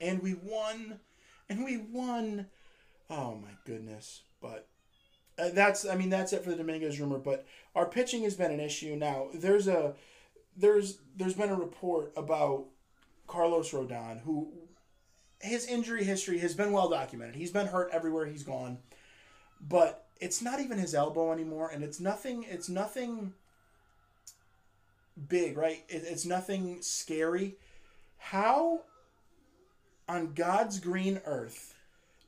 and 0.00 0.22
we 0.22 0.34
won 0.34 1.00
and 1.48 1.64
we 1.64 1.76
won 1.78 2.46
oh 3.10 3.34
my 3.36 3.50
goodness 3.64 4.22
but 4.40 4.68
uh, 5.38 5.48
that's 5.54 5.86
i 5.86 5.94
mean 5.96 6.10
that's 6.10 6.32
it 6.32 6.44
for 6.44 6.50
the 6.50 6.56
dominguez 6.56 7.00
rumor 7.00 7.18
but 7.18 7.46
our 7.74 7.86
pitching 7.86 8.22
has 8.22 8.34
been 8.36 8.50
an 8.52 8.60
issue 8.60 8.94
now 8.96 9.28
there's 9.34 9.66
a 9.66 9.94
there's 10.56 10.98
there's 11.16 11.34
been 11.34 11.50
a 11.50 11.54
report 11.54 12.12
about 12.16 12.66
carlos 13.28 13.70
rodon 13.70 14.20
who 14.22 14.52
his 15.40 15.66
injury 15.66 16.02
history 16.02 16.38
has 16.38 16.54
been 16.54 16.72
well 16.72 16.88
documented. 16.88 17.36
He's 17.36 17.52
been 17.52 17.68
hurt 17.68 17.90
everywhere 17.92 18.26
he's 18.26 18.42
gone 18.42 18.78
but 19.60 20.06
it's 20.20 20.42
not 20.42 20.60
even 20.60 20.78
his 20.78 20.94
elbow 20.94 21.32
anymore 21.32 21.70
and 21.70 21.84
it's 21.84 22.00
nothing 22.00 22.44
it's 22.48 22.68
nothing 22.68 23.32
big 25.28 25.56
right? 25.56 25.84
It, 25.88 26.04
it's 26.06 26.24
nothing 26.24 26.78
scary. 26.82 27.56
How 28.18 28.80
on 30.08 30.32
God's 30.32 30.80
green 30.80 31.20
earth 31.24 31.74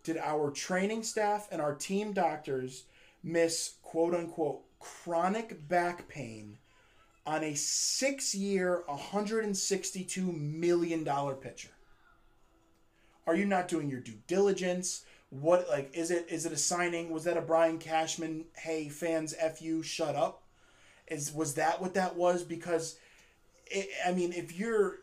did 0.03 0.19
our 0.19 0.51
training 0.51 1.03
staff 1.03 1.49
and 1.51 1.61
our 1.61 1.75
team 1.75 2.13
doctors 2.13 2.85
miss 3.23 3.75
quote 3.83 4.15
unquote 4.15 4.63
chronic 4.79 5.69
back 5.69 6.09
pain 6.09 6.59
on 7.31 7.45
a 7.45 7.55
six 7.55 8.35
year, 8.35 8.83
$162 8.89 10.37
million 10.37 11.05
pitcher? 11.37 11.69
Are 13.25 13.37
you 13.37 13.45
not 13.45 13.69
doing 13.69 13.89
your 13.89 14.01
due 14.01 14.19
diligence? 14.27 15.05
What 15.29 15.69
like 15.69 15.93
is 15.95 16.11
it 16.11 16.27
is 16.29 16.45
it 16.45 16.53
a 16.53 16.57
signing? 16.57 17.11
Was 17.11 17.23
that 17.25 17.37
a 17.37 17.41
Brian 17.41 17.79
Cashman, 17.79 18.47
hey 18.57 18.89
fans 18.89 19.33
F 19.39 19.63
you, 19.63 19.81
shut 19.81 20.17
up? 20.17 20.43
Is 21.07 21.33
was 21.33 21.55
that 21.55 21.81
what 21.81 21.95
that 21.95 22.17
was? 22.17 22.43
Because 22.43 22.99
it, 23.67 23.89
I 24.05 24.11
mean, 24.11 24.33
if 24.33 24.59
you're 24.59 24.97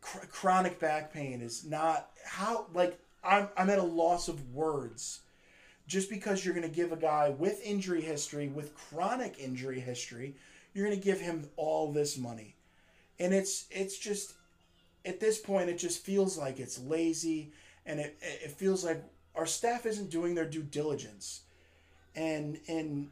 chr- 0.00 0.26
chronic 0.28 0.80
back 0.80 1.12
pain 1.12 1.42
is 1.42 1.62
not 1.66 2.08
how 2.24 2.68
like 2.72 2.98
I'm 3.22 3.48
I'm 3.58 3.68
at 3.68 3.78
a 3.78 3.82
loss 3.82 4.28
of 4.28 4.54
words. 4.54 5.20
Just 5.86 6.08
because 6.08 6.44
you're 6.44 6.54
going 6.54 6.68
to 6.68 6.74
give 6.74 6.90
a 6.90 6.96
guy 6.96 7.28
with 7.28 7.62
injury 7.62 8.00
history, 8.00 8.48
with 8.48 8.74
chronic 8.74 9.36
injury 9.38 9.78
history, 9.78 10.34
you're 10.76 10.86
going 10.86 10.98
to 10.98 11.04
give 11.04 11.20
him 11.20 11.48
all 11.56 11.90
this 11.90 12.18
money. 12.18 12.54
And 13.18 13.32
it's 13.32 13.64
it's 13.70 13.96
just 13.98 14.34
at 15.06 15.20
this 15.20 15.38
point 15.38 15.70
it 15.70 15.78
just 15.78 16.04
feels 16.04 16.36
like 16.36 16.60
it's 16.60 16.78
lazy 16.78 17.52
and 17.86 17.98
it 17.98 18.16
it 18.20 18.50
feels 18.50 18.84
like 18.84 19.02
our 19.34 19.46
staff 19.46 19.86
isn't 19.86 20.10
doing 20.10 20.34
their 20.34 20.44
due 20.44 20.62
diligence. 20.62 21.40
And 22.14 22.58
and 22.68 23.10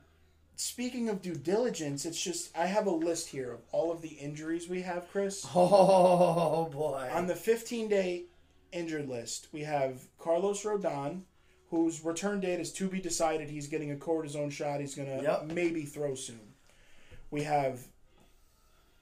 speaking 0.57 1.09
of 1.09 1.23
due 1.23 1.35
diligence, 1.37 2.05
it's 2.05 2.21
just 2.23 2.55
I 2.57 2.67
have 2.67 2.87
a 2.87 2.91
list 2.91 3.29
here 3.29 3.53
of 3.53 3.61
all 3.73 3.91
of 3.91 4.03
the 4.03 4.09
injuries 4.09 4.69
we 4.69 4.83
have, 4.83 5.11
Chris. 5.11 5.47
Oh 5.55 6.69
boy. 6.71 7.09
On 7.13 7.27
the 7.27 7.35
15 7.37 7.89
day 7.89 8.25
injured 8.73 9.09
list, 9.09 9.49
we 9.53 9.63
have 9.63 10.03
Carlos 10.19 10.63
Rodon, 10.65 11.23
whose 11.71 12.05
return 12.05 12.41
date 12.41 12.61
is 12.61 12.73
to 12.75 12.89
be 12.89 13.01
decided. 13.01 13.49
He's 13.49 13.69
getting 13.69 13.91
a 13.93 13.97
cortisone 13.97 14.53
shot. 14.53 14.81
He's 14.81 14.95
going 14.95 15.09
to 15.17 15.23
Yep. 15.23 15.47
maybe 15.47 15.85
throw 15.87 16.15
soon. 16.15 16.54
We 17.35 17.43
have 17.43 17.81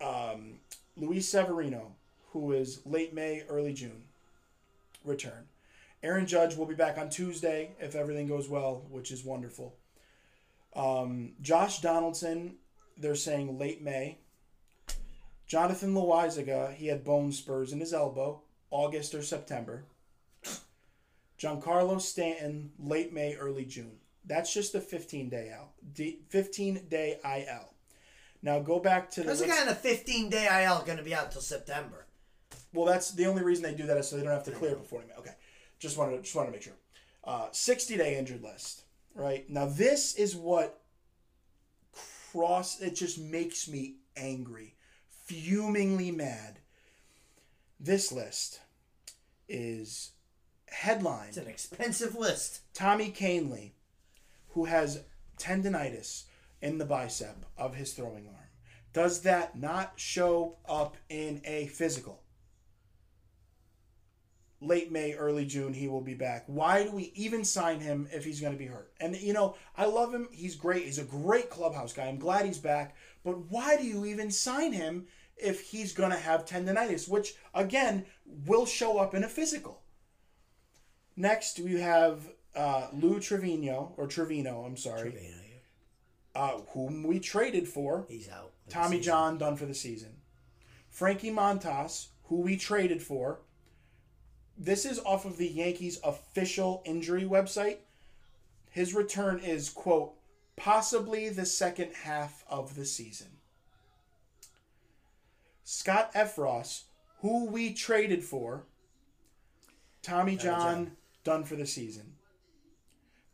um, 0.01 0.55
Luis 0.97 1.29
Severino, 1.29 1.93
who 2.31 2.53
is 2.53 2.81
late 2.87 3.13
May, 3.13 3.43
early 3.47 3.75
June 3.75 4.05
return. 5.05 5.49
Aaron 6.03 6.27
Judge 6.27 6.57
will 6.57 6.65
be 6.65 6.75
back 6.75 6.97
on 6.97 7.11
Tuesday 7.11 7.73
if 7.79 7.95
everything 7.95 8.27
goes 8.27 8.49
well, 8.49 8.87
which 8.89 9.11
is 9.11 9.23
wonderful. 9.23 9.75
Um, 10.75 11.33
Josh 11.43 11.83
Donaldson, 11.83 12.55
they're 12.97 13.17
saying 13.17 13.59
late 13.59 13.83
May. 13.83 14.17
Jonathan 15.47 15.93
Loaisiga, 15.93 16.73
he 16.73 16.87
had 16.87 17.05
bone 17.05 17.33
spurs 17.33 17.71
in 17.71 17.81
his 17.81 17.93
elbow, 17.93 18.41
August 18.71 19.15
or 19.15 19.21
September. 19.21 19.85
Giancarlo 21.39 22.01
Stanton, 22.01 22.73
late 22.79 23.13
May, 23.13 23.35
early 23.35 23.67
June. 23.67 23.99
That's 24.25 24.55
just 24.55 24.75
a 24.75 24.81
15 24.81 25.29
day 25.29 25.53
out. 25.55 25.73
15 26.31 26.87
day 26.89 27.19
IL. 27.23 27.72
Now 28.43 28.59
go 28.59 28.81
back 28.81 29.11
to 29.13 29.23
the. 29.23 29.33
A 29.33 29.47
guy 29.47 29.63
on 29.63 29.69
a 29.69 29.75
15 29.75 30.31
day 30.31 30.65
IL 30.65 30.83
going 30.85 30.99
to 30.99 31.05
be 31.05 31.15
out 31.15 31.31
till 31.31 31.41
September? 31.41 32.07
Well, 32.75 32.87
that's 32.87 33.13
the 33.13 33.27
only 33.27 33.43
reason 33.43 33.63
they 33.63 33.75
do 33.75 33.87
that 33.87 33.97
is 33.97 34.09
so 34.09 34.17
they 34.17 34.23
don't 34.23 34.33
have 34.33 34.45
to 34.45 34.51
clear 34.51 34.73
it 34.73 34.79
before 34.79 35.03
they 35.03 35.15
Okay, 35.19 35.35
just 35.79 35.97
wanted 35.97 36.17
to, 36.17 36.23
just 36.23 36.35
wanted 36.35 36.49
to 36.49 36.53
make 36.53 36.63
sure. 36.63 36.73
Uh, 37.25 37.49
60 37.53 37.97
day 37.97 38.19
injured 38.19 38.43
list. 38.43 38.83
Right 39.15 39.49
now, 39.49 39.67
this 39.67 40.15
is 40.15 40.35
what 40.35 40.81
cross. 42.33 42.81
It 42.81 42.97
just 42.97 43.19
makes 43.19 43.69
me 43.69 43.97
angry, 44.17 44.75
fumingly 45.09 46.11
mad. 46.11 46.59
This 47.79 48.11
list 48.11 48.61
is 49.49 50.13
headlined 50.69 51.31
It's 51.31 51.37
an 51.37 51.47
expensive 51.47 52.15
list. 52.15 52.61
Tommy 52.75 53.11
Kahnle, 53.11 53.73
who 54.51 54.65
has 54.65 55.03
tendonitis 55.37 56.25
in 56.63 56.79
the 56.79 56.87
bicep 56.87 57.45
of 57.59 57.75
his 57.75 57.93
throwing 57.93 58.27
arm. 58.29 58.37
Does 58.93 59.23
that 59.23 59.59
not 59.59 59.95
show 59.97 60.59
up 60.67 60.97
in 61.09 61.43
a 61.45 61.67
physical? 61.67 62.23
Late 64.61 64.93
May, 64.93 65.15
early 65.15 65.45
June, 65.45 65.75
he 65.75 65.89
will 65.89 66.03
be 66.03 66.15
back. 66.15 66.45
Why 66.47 66.85
do 66.85 66.93
we 66.93 67.11
even 67.17 67.45
sign 67.45 67.81
him 67.81 68.07
if 68.13 68.25
he's 68.25 68.41
going 68.41 68.53
to 68.53 68.59
be 68.59 68.67
hurt? 68.67 68.93
And, 69.01 69.17
you 69.17 69.33
know, 69.33 69.57
I 69.77 69.87
love 69.87 70.15
him. 70.15 70.29
He's 70.31 70.55
great. 70.55 70.85
He's 70.85 70.99
a 70.99 71.05
great 71.05 71.51
clubhouse 71.51 71.93
guy. 71.93 72.07
I'm 72.07 72.19
glad 72.19 72.47
he's 72.47 72.59
back. 72.59 72.95
But 73.25 73.51
why 73.51 73.77
do 73.77 73.85
you 73.85 74.07
even 74.07 74.31
sign 74.31 74.73
him 74.73 75.07
if 75.37 75.63
he's 75.63 75.93
going 75.93 76.13
to 76.13 76.17
have 76.17 76.45
tendonitis, 76.45 77.09
which, 77.09 77.35
again, 77.55 78.07
will 78.47 78.67
show 78.67 78.99
up 78.99 79.15
in 79.15 79.25
a 79.25 79.29
physical? 79.29 79.83
Next, 81.17 81.59
we 81.59 81.81
have 81.81 82.29
uh, 82.55 82.87
Lou 82.93 83.19
Trevino, 83.19 83.95
or 83.97 84.07
Trevino, 84.07 84.65
I'm 84.65 84.77
sorry, 84.77 85.42
uh, 86.35 86.59
whom 86.73 87.03
we 87.03 87.21
traded 87.21 87.69
for. 87.69 88.07
He's 88.09 88.29
out. 88.29 88.53
for 88.65 88.69
the 88.69 88.75
Tommy 88.75 88.97
season. 88.97 89.03
John 89.03 89.39
done 89.39 89.57
for 89.57 89.67
the 89.67 89.75
season. 89.75 90.17
Frankie 90.91 91.31
Montas, 91.31 92.09
who 92.25 92.41
we 92.41 92.57
traded 92.57 93.03
for. 93.03 93.41
This 94.57 94.85
is 94.85 94.99
off 95.01 95.25
of 95.25 95.39
the 95.39 95.49
Yankees 95.49 95.99
official 96.05 96.83
injury 96.85 97.25
website. 97.25 97.79
His 98.71 98.95
return 98.95 99.39
is, 99.41 99.69
quote, 99.69 100.15
possibly 100.57 101.29
the 101.29 101.47
second 101.47 101.93
half 102.05 102.45
of 102.49 102.75
the 102.75 102.85
season. 102.85 103.29
Scott 105.65 106.13
Effross, 106.15 106.85
who 107.21 107.47
we 107.47 107.73
traded 107.73 108.25
for, 108.25 108.65
Tommy 110.03 110.37
John, 110.37 110.61
John. 110.61 110.97
done 111.25 111.45
for 111.45 111.57
the 111.57 111.67
season. 111.67 112.15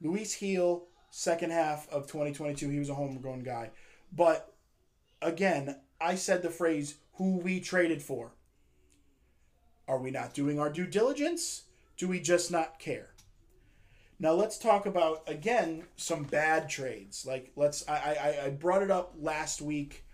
Luis 0.00 0.36
Gil, 0.36 0.87
second 1.10 1.50
half 1.50 1.88
of 1.90 2.06
2022, 2.06 2.68
he 2.68 2.78
was 2.78 2.88
a 2.88 2.94
homegrown 2.94 3.42
guy. 3.42 3.70
But 4.12 4.54
again, 5.20 5.76
I 6.00 6.14
said 6.14 6.42
the 6.42 6.50
phrase, 6.50 6.96
who 7.14 7.38
we 7.38 7.60
traded 7.60 8.02
for. 8.02 8.32
Are 9.86 9.98
we 9.98 10.10
not 10.10 10.34
doing 10.34 10.60
our 10.60 10.70
due 10.70 10.86
diligence? 10.86 11.64
Do 11.96 12.08
we 12.08 12.20
just 12.20 12.50
not 12.50 12.78
care? 12.78 13.10
Now 14.20 14.32
let's 14.32 14.58
talk 14.58 14.86
about 14.86 15.22
again 15.26 15.84
some 15.96 16.24
bad 16.24 16.68
trades. 16.68 17.24
Like 17.24 17.52
let's 17.56 17.88
I, 17.88 17.94
I 17.94 18.46
I 18.46 18.50
brought 18.50 18.82
it 18.82 18.90
up 18.90 19.14
last 19.18 19.62
week. 19.62 20.04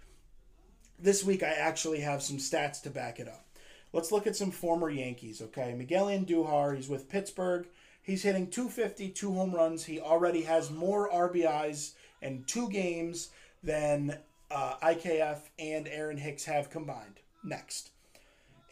This 0.98 1.24
week 1.24 1.42
I 1.42 1.48
actually 1.48 2.00
have 2.00 2.22
some 2.22 2.36
stats 2.36 2.82
to 2.82 2.90
back 2.90 3.18
it 3.18 3.28
up. 3.28 3.46
Let's 3.92 4.12
look 4.12 4.26
at 4.26 4.36
some 4.36 4.50
former 4.50 4.90
Yankees, 4.90 5.40
okay? 5.40 5.72
Miguel 5.72 6.06
Andujar, 6.06 6.74
he's 6.76 6.88
with 6.88 7.08
Pittsburgh. 7.08 7.66
He's 8.04 8.22
hitting 8.22 8.50
250, 8.50 9.08
two 9.10 9.32
home 9.32 9.54
runs. 9.54 9.86
He 9.86 9.98
already 9.98 10.42
has 10.42 10.70
more 10.70 11.10
RBIs 11.10 11.92
in 12.20 12.44
two 12.46 12.68
games 12.68 13.30
than 13.62 14.18
uh, 14.50 14.74
IKF 14.82 15.38
and 15.58 15.88
Aaron 15.88 16.18
Hicks 16.18 16.44
have 16.44 16.68
combined. 16.68 17.20
Next. 17.42 17.90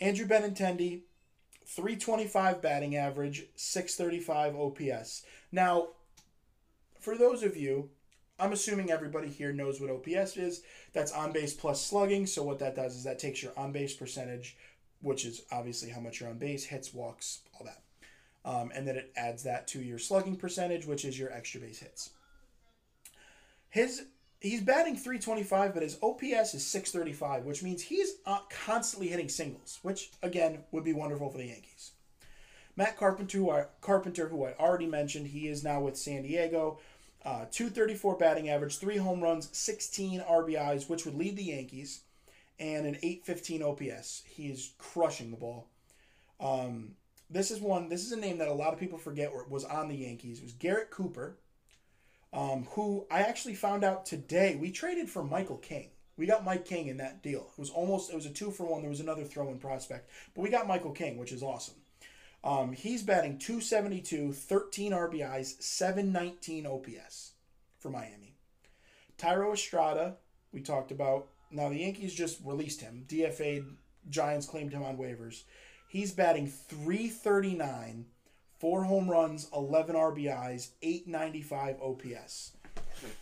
Andrew 0.02 0.26
Benintendi, 0.26 1.00
325 1.64 2.60
batting 2.60 2.94
average, 2.96 3.46
635 3.56 4.54
OPS. 4.54 5.24
Now, 5.50 5.88
for 7.00 7.16
those 7.16 7.42
of 7.42 7.56
you, 7.56 7.88
I'm 8.38 8.52
assuming 8.52 8.90
everybody 8.90 9.28
here 9.28 9.52
knows 9.52 9.80
what 9.80 9.90
OPS 9.90 10.36
is. 10.36 10.62
That's 10.92 11.12
on 11.12 11.32
base 11.32 11.54
plus 11.54 11.84
slugging. 11.84 12.26
So, 12.26 12.42
what 12.42 12.58
that 12.58 12.76
does 12.76 12.96
is 12.96 13.04
that 13.04 13.18
takes 13.18 13.42
your 13.42 13.52
on 13.56 13.72
base 13.72 13.94
percentage, 13.94 14.56
which 15.00 15.24
is 15.24 15.42
obviously 15.50 15.90
how 15.90 16.00
much 16.00 16.20
you're 16.20 16.28
on 16.28 16.38
base, 16.38 16.64
hits, 16.64 16.92
walks, 16.92 17.40
all 17.58 17.64
that. 17.64 17.82
Um, 18.44 18.72
and 18.74 18.86
then 18.86 18.96
it 18.96 19.12
adds 19.16 19.44
that 19.44 19.68
to 19.68 19.80
your 19.80 19.98
slugging 19.98 20.36
percentage, 20.36 20.86
which 20.86 21.04
is 21.04 21.18
your 21.18 21.32
extra 21.32 21.60
base 21.60 21.78
hits. 21.78 22.10
His 23.70 24.04
he's 24.40 24.60
batting 24.60 24.96
325, 24.96 25.72
but 25.72 25.82
his 25.82 25.98
OPS 26.02 26.54
is 26.54 26.66
635, 26.66 27.44
which 27.44 27.62
means 27.62 27.82
he's 27.82 28.16
uh, 28.26 28.40
constantly 28.50 29.08
hitting 29.08 29.28
singles, 29.28 29.78
which 29.82 30.10
again 30.22 30.64
would 30.72 30.84
be 30.84 30.92
wonderful 30.92 31.30
for 31.30 31.38
the 31.38 31.46
Yankees. 31.46 31.92
Matt 32.76 32.96
Carpenter, 32.96 33.38
who 33.38 33.50
I, 33.50 33.66
Carpenter, 33.80 34.28
who 34.28 34.44
I 34.44 34.54
already 34.54 34.86
mentioned, 34.86 35.28
he 35.28 35.46
is 35.46 35.62
now 35.62 35.80
with 35.80 35.96
San 35.96 36.22
Diego. 36.22 36.78
Uh, 37.24 37.44
234 37.52 38.16
batting 38.16 38.48
average, 38.48 38.78
three 38.78 38.96
home 38.96 39.22
runs, 39.22 39.48
16 39.56 40.20
RBIs, 40.20 40.88
which 40.88 41.04
would 41.04 41.14
lead 41.14 41.36
the 41.36 41.44
Yankees, 41.44 42.00
and 42.58 42.84
an 42.84 42.96
815 43.02 43.62
OPS. 43.62 44.22
He 44.26 44.48
is 44.48 44.72
crushing 44.78 45.30
the 45.30 45.36
ball. 45.36 45.68
Um, 46.40 46.96
this 47.32 47.50
is 47.50 47.60
one. 47.60 47.88
This 47.88 48.04
is 48.04 48.12
a 48.12 48.20
name 48.20 48.38
that 48.38 48.48
a 48.48 48.52
lot 48.52 48.72
of 48.72 48.78
people 48.78 48.98
forget 48.98 49.30
was 49.48 49.64
on 49.64 49.88
the 49.88 49.96
Yankees. 49.96 50.38
It 50.38 50.44
was 50.44 50.52
Garrett 50.52 50.90
Cooper 50.90 51.36
um, 52.32 52.66
who 52.70 53.06
I 53.10 53.20
actually 53.20 53.54
found 53.54 53.84
out 53.84 54.06
today. 54.06 54.56
We 54.58 54.70
traded 54.70 55.10
for 55.10 55.22
Michael 55.22 55.58
King. 55.58 55.90
We 56.16 56.26
got 56.26 56.44
Mike 56.44 56.64
King 56.64 56.88
in 56.88 56.98
that 56.98 57.22
deal. 57.22 57.48
It 57.56 57.60
was 57.60 57.70
almost 57.70 58.10
it 58.10 58.16
was 58.16 58.26
a 58.26 58.30
two 58.30 58.50
for 58.50 58.64
one. 58.64 58.82
There 58.82 58.90
was 58.90 59.00
another 59.00 59.24
throw 59.24 59.50
in 59.50 59.58
prospect, 59.58 60.10
but 60.34 60.42
we 60.42 60.50
got 60.50 60.66
Michael 60.66 60.92
King, 60.92 61.18
which 61.18 61.32
is 61.32 61.42
awesome. 61.42 61.74
Um, 62.44 62.72
he's 62.72 63.02
batting 63.02 63.38
272, 63.38 64.32
13 64.32 64.92
RBIs, 64.92 65.62
719 65.62 66.66
OPS 66.66 67.32
for 67.78 67.88
Miami. 67.88 68.34
Thairo 69.16 69.52
Estrada, 69.52 70.16
we 70.52 70.60
talked 70.60 70.90
about. 70.90 71.28
Now 71.50 71.68
the 71.68 71.78
Yankees 71.78 72.14
just 72.14 72.40
released 72.44 72.80
him. 72.80 73.04
DFA'd 73.08 73.76
Giants 74.10 74.46
claimed 74.46 74.72
him 74.72 74.82
on 74.82 74.96
waivers. 74.96 75.42
He's 75.92 76.12
batting 76.12 76.46
339 76.48 78.06
Four 78.62 78.84
home 78.84 79.10
runs, 79.10 79.48
11 79.52 79.96
RBIs, 79.96 80.68
895 80.82 81.80
OPS. 81.82 82.52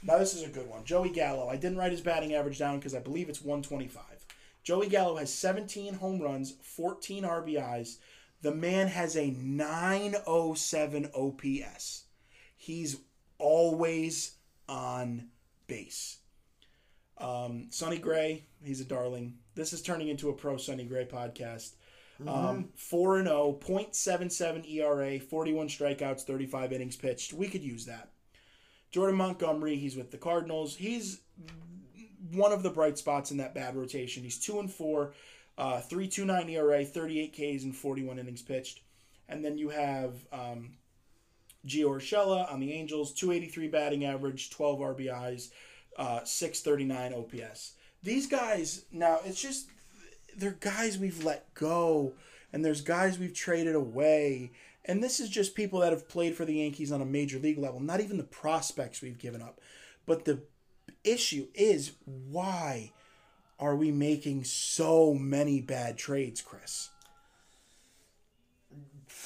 Now, 0.03 0.19
this 0.19 0.35
is 0.35 0.43
a 0.43 0.51
good 0.51 0.69
one. 0.69 0.85
Joey 0.85 1.09
Gallo. 1.09 1.49
I 1.49 1.57
didn't 1.57 1.79
write 1.79 1.93
his 1.93 2.03
batting 2.03 2.35
average 2.35 2.59
down 2.59 2.79
because 2.79 2.95
I 2.95 2.99
believe 2.99 3.31
it's 3.31 3.41
125. 3.41 4.05
Joey 4.63 4.91
Gallo 4.91 5.17
has 5.17 5.33
17 5.33 5.95
home 5.95 6.21
runs, 6.21 6.57
14 6.61 7.25
RBIs. 7.25 7.97
The 8.43 8.55
man 8.55 8.89
has 8.89 9.17
a 9.17 9.31
907 9.31 11.09
OPS. 11.15 12.05
He's 12.55 12.99
always 13.39 14.33
on 14.69 15.29
base. 15.67 16.19
Um, 17.17 17.69
Sonny 17.71 17.97
Gray, 17.97 18.45
he's 18.63 18.83
a 18.83 18.85
darling. 18.85 19.39
This 19.55 19.73
is 19.73 19.81
turning 19.81 20.09
into 20.09 20.29
a 20.29 20.35
pro 20.35 20.59
Sonny 20.59 20.85
Gray 20.85 21.07
podcast. 21.07 21.77
Um, 22.29 22.69
4 22.75 23.19
and 23.19 23.29
0, 23.29 23.59
0.77 23.61 24.71
ERA, 24.71 25.19
41 25.19 25.69
strikeouts, 25.69 26.23
35 26.23 26.73
innings 26.73 26.97
pitched. 26.97 27.33
We 27.33 27.49
could 27.49 27.63
use 27.63 27.87
that. 27.87 28.11
Jordan 28.91 29.17
Montgomery, 29.17 29.77
he's 29.77 29.97
with 29.97 30.11
the 30.11 30.19
Cardinals. 30.19 30.77
He's 30.77 31.21
one 32.33 32.53
of 32.53 32.63
the 32.63 32.71
bright 32.71 32.99
spots 32.99 33.31
in 33.31 33.37
that 33.39 33.55
bad 33.55 33.77
rotation. 33.77 34.23
He's 34.23 34.39
2 34.39 34.61
and 34.61 34.71
4, 34.71 35.13
uh, 35.59 35.81
3.29 35.89 36.51
ERA, 36.51 36.85
38 36.85 37.33
Ks, 37.33 37.65
and 37.65 37.75
41 37.75 38.19
innings 38.19 38.43
pitched. 38.43 38.81
And 39.29 39.45
then 39.45 39.59
you 39.59 39.69
have 39.71 40.15
um, 40.33 40.73
Gio 41.67 41.89
Urshela 41.91 42.53
on 42.53 42.61
the 42.61 42.73
Angels, 42.73 43.13
283 43.13 43.69
batting 43.69 44.05
average, 44.05 44.51
12 44.51 44.81
RBIs, 44.81 45.51
uh, 45.97 46.25
639 46.25 47.15
OPS. 47.15 47.75
These 48.03 48.27
guys, 48.27 48.85
now 48.91 49.21
it's 49.25 49.41
just 49.41 49.69
they're 50.37 50.57
guys 50.61 50.99
we've 50.99 51.25
let 51.25 51.53
go 51.55 52.13
and 52.53 52.65
there's 52.65 52.81
guys 52.81 53.19
we've 53.19 53.35
traded 53.35 53.75
away 53.75 54.51
and 54.85 55.03
this 55.03 55.21
is 55.21 55.29
just 55.29 55.55
people 55.55 55.81
that 55.81 55.93
have 55.93 56.09
played 56.09 56.35
for 56.35 56.45
the 56.45 56.55
Yankees 56.55 56.91
on 56.91 57.01
a 57.01 57.07
major 57.07 57.39
league 57.39 57.59
level 57.59 57.81
not 57.81 58.01
even 58.01 58.17
the 58.17 58.25
prospects 58.25 59.03
we've 59.03 59.19
given 59.19 59.43
up 59.43 59.61
but 60.07 60.25
the 60.25 60.41
issue 61.05 61.47
is 61.55 61.93
why 62.05 62.93
are 63.59 63.77
we 63.77 63.91
making 63.91 64.45
so 64.45 65.15
many 65.15 65.61
bad 65.61 65.97
trades 65.97 66.41
Chris 66.41 66.91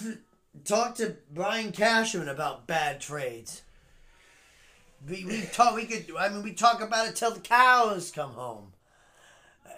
Talk 0.64 0.94
to 0.96 1.16
Brian 1.32 1.72
Cashman 1.72 2.28
about 2.28 2.66
bad 2.66 3.00
trades. 3.00 3.62
We, 5.06 5.24
we 5.24 5.42
talk. 5.52 5.74
We 5.74 5.84
could. 5.84 6.06
I 6.16 6.28
mean, 6.28 6.42
we 6.42 6.52
talk 6.52 6.80
about 6.80 7.08
it 7.08 7.16
till 7.16 7.32
the 7.32 7.40
cows 7.40 8.10
come 8.10 8.32
home 8.32 8.73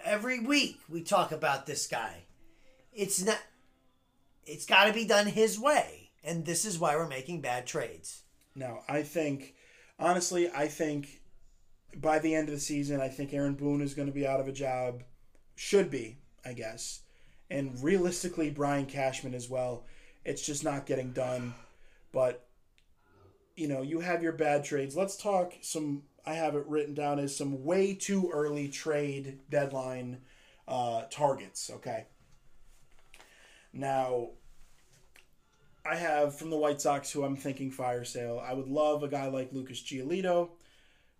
every 0.03 0.39
week 0.39 0.79
we 0.89 1.01
talk 1.01 1.31
about 1.31 1.65
this 1.65 1.87
guy. 1.87 2.23
It's 2.93 3.23
not. 3.23 3.39
It's 4.45 4.65
got 4.65 4.85
to 4.85 4.93
be 4.93 5.05
done 5.05 5.27
his 5.27 5.59
way, 5.59 6.11
and 6.23 6.45
this 6.45 6.65
is 6.65 6.79
why 6.79 6.95
we're 6.95 7.07
making 7.07 7.41
bad 7.41 7.67
trades. 7.67 8.23
No, 8.55 8.79
I 8.87 9.03
think, 9.03 9.55
honestly, 9.99 10.49
I 10.49 10.67
think 10.67 11.21
by 11.95 12.19
the 12.19 12.33
end 12.33 12.47
of 12.47 12.55
the 12.55 12.61
season, 12.61 13.01
I 13.01 13.09
think 13.09 13.33
Aaron 13.33 13.55
Boone 13.55 13.81
is 13.81 13.93
going 13.93 14.07
to 14.07 14.13
be 14.13 14.25
out 14.25 14.39
of 14.39 14.47
a 14.47 14.53
job. 14.53 15.03
Should 15.55 15.89
be, 15.91 16.17
I 16.45 16.53
guess, 16.53 17.01
and 17.49 17.81
realistically, 17.83 18.49
Brian 18.49 18.85
Cashman 18.85 19.33
as 19.33 19.49
well. 19.49 19.85
It's 20.23 20.45
just 20.45 20.63
not 20.63 20.85
getting 20.85 21.11
done, 21.11 21.53
but 22.11 22.47
you 23.55 23.67
know, 23.67 23.81
you 23.81 23.99
have 23.99 24.21
your 24.21 24.33
bad 24.33 24.63
trades. 24.63 24.95
Let's 24.95 25.17
talk 25.17 25.53
some 25.61 26.03
I 26.27 26.33
have 26.33 26.55
it 26.55 26.67
written 26.67 26.93
down 26.93 27.19
as 27.19 27.35
some 27.35 27.63
way 27.63 27.93
too 27.93 28.29
early 28.33 28.67
trade 28.67 29.39
deadline 29.49 30.17
uh, 30.67 31.03
targets. 31.09 31.71
Okay. 31.75 32.05
Now, 33.71 34.31
I 35.85 35.95
have 35.95 36.37
from 36.37 36.49
the 36.49 36.57
White 36.57 36.81
Sox 36.81 37.09
who 37.11 37.23
I'm 37.23 37.37
thinking 37.37 37.71
fire 37.71 38.03
sale. 38.03 38.43
I 38.45 38.53
would 38.53 38.67
love 38.67 39.03
a 39.03 39.07
guy 39.07 39.27
like 39.27 39.53
Lucas 39.53 39.81
Giolito. 39.81 40.49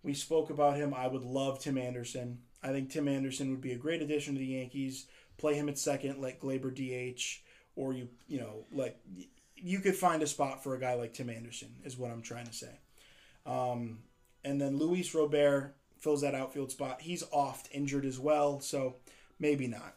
We 0.02 0.12
spoke 0.12 0.50
about 0.50 0.76
him. 0.76 0.92
I 0.92 1.06
would 1.06 1.24
love 1.24 1.58
Tim 1.58 1.78
Anderson. 1.78 2.40
I 2.62 2.68
think 2.68 2.90
Tim 2.90 3.08
Anderson 3.08 3.50
would 3.50 3.62
be 3.62 3.72
a 3.72 3.78
great 3.78 4.02
addition 4.02 4.34
to 4.34 4.38
the 4.38 4.46
Yankees. 4.46 5.06
Play 5.38 5.54
him 5.54 5.70
at 5.70 5.78
second, 5.78 6.20
let 6.20 6.38
Gleyber 6.38 6.74
DH, 6.74 7.40
or 7.76 7.94
you 7.94 8.08
you 8.26 8.40
know 8.40 8.66
like 8.72 8.98
you 9.56 9.78
could 9.78 9.96
find 9.96 10.22
a 10.22 10.26
spot 10.26 10.62
for 10.62 10.74
a 10.74 10.80
guy 10.80 10.94
like 10.94 11.14
Tim 11.14 11.30
Anderson. 11.30 11.76
Is 11.84 11.96
what 11.96 12.10
I'm 12.10 12.22
trying 12.22 12.46
to 12.46 12.52
say. 12.52 12.80
Um, 13.46 14.00
and 14.48 14.58
then 14.58 14.78
Luis 14.78 15.14
Robert 15.14 15.74
fills 15.98 16.22
that 16.22 16.34
outfield 16.34 16.70
spot. 16.70 17.02
He's 17.02 17.22
oft 17.30 17.68
injured 17.70 18.06
as 18.06 18.18
well, 18.18 18.60
so 18.60 18.96
maybe 19.38 19.66
not. 19.66 19.94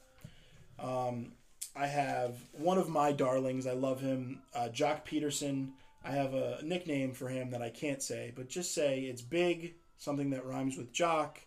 Um, 0.77 1.31
I 1.73 1.87
have 1.87 2.35
one 2.51 2.77
of 2.77 2.89
my 2.89 3.13
darlings. 3.13 3.65
I 3.65 3.71
love 3.71 4.01
him, 4.01 4.41
uh, 4.53 4.67
Joc 4.73 5.05
Pederson. 5.05 5.69
I 6.03 6.11
have 6.11 6.33
a 6.33 6.59
nickname 6.63 7.13
for 7.13 7.29
him 7.29 7.51
that 7.51 7.61
I 7.61 7.69
can't 7.69 8.01
say, 8.01 8.33
but 8.35 8.49
just 8.49 8.73
say 8.73 9.01
it's 9.01 9.21
big, 9.21 9.75
something 9.97 10.31
that 10.31 10.45
rhymes 10.45 10.75
with 10.75 10.91
Jock, 10.91 11.39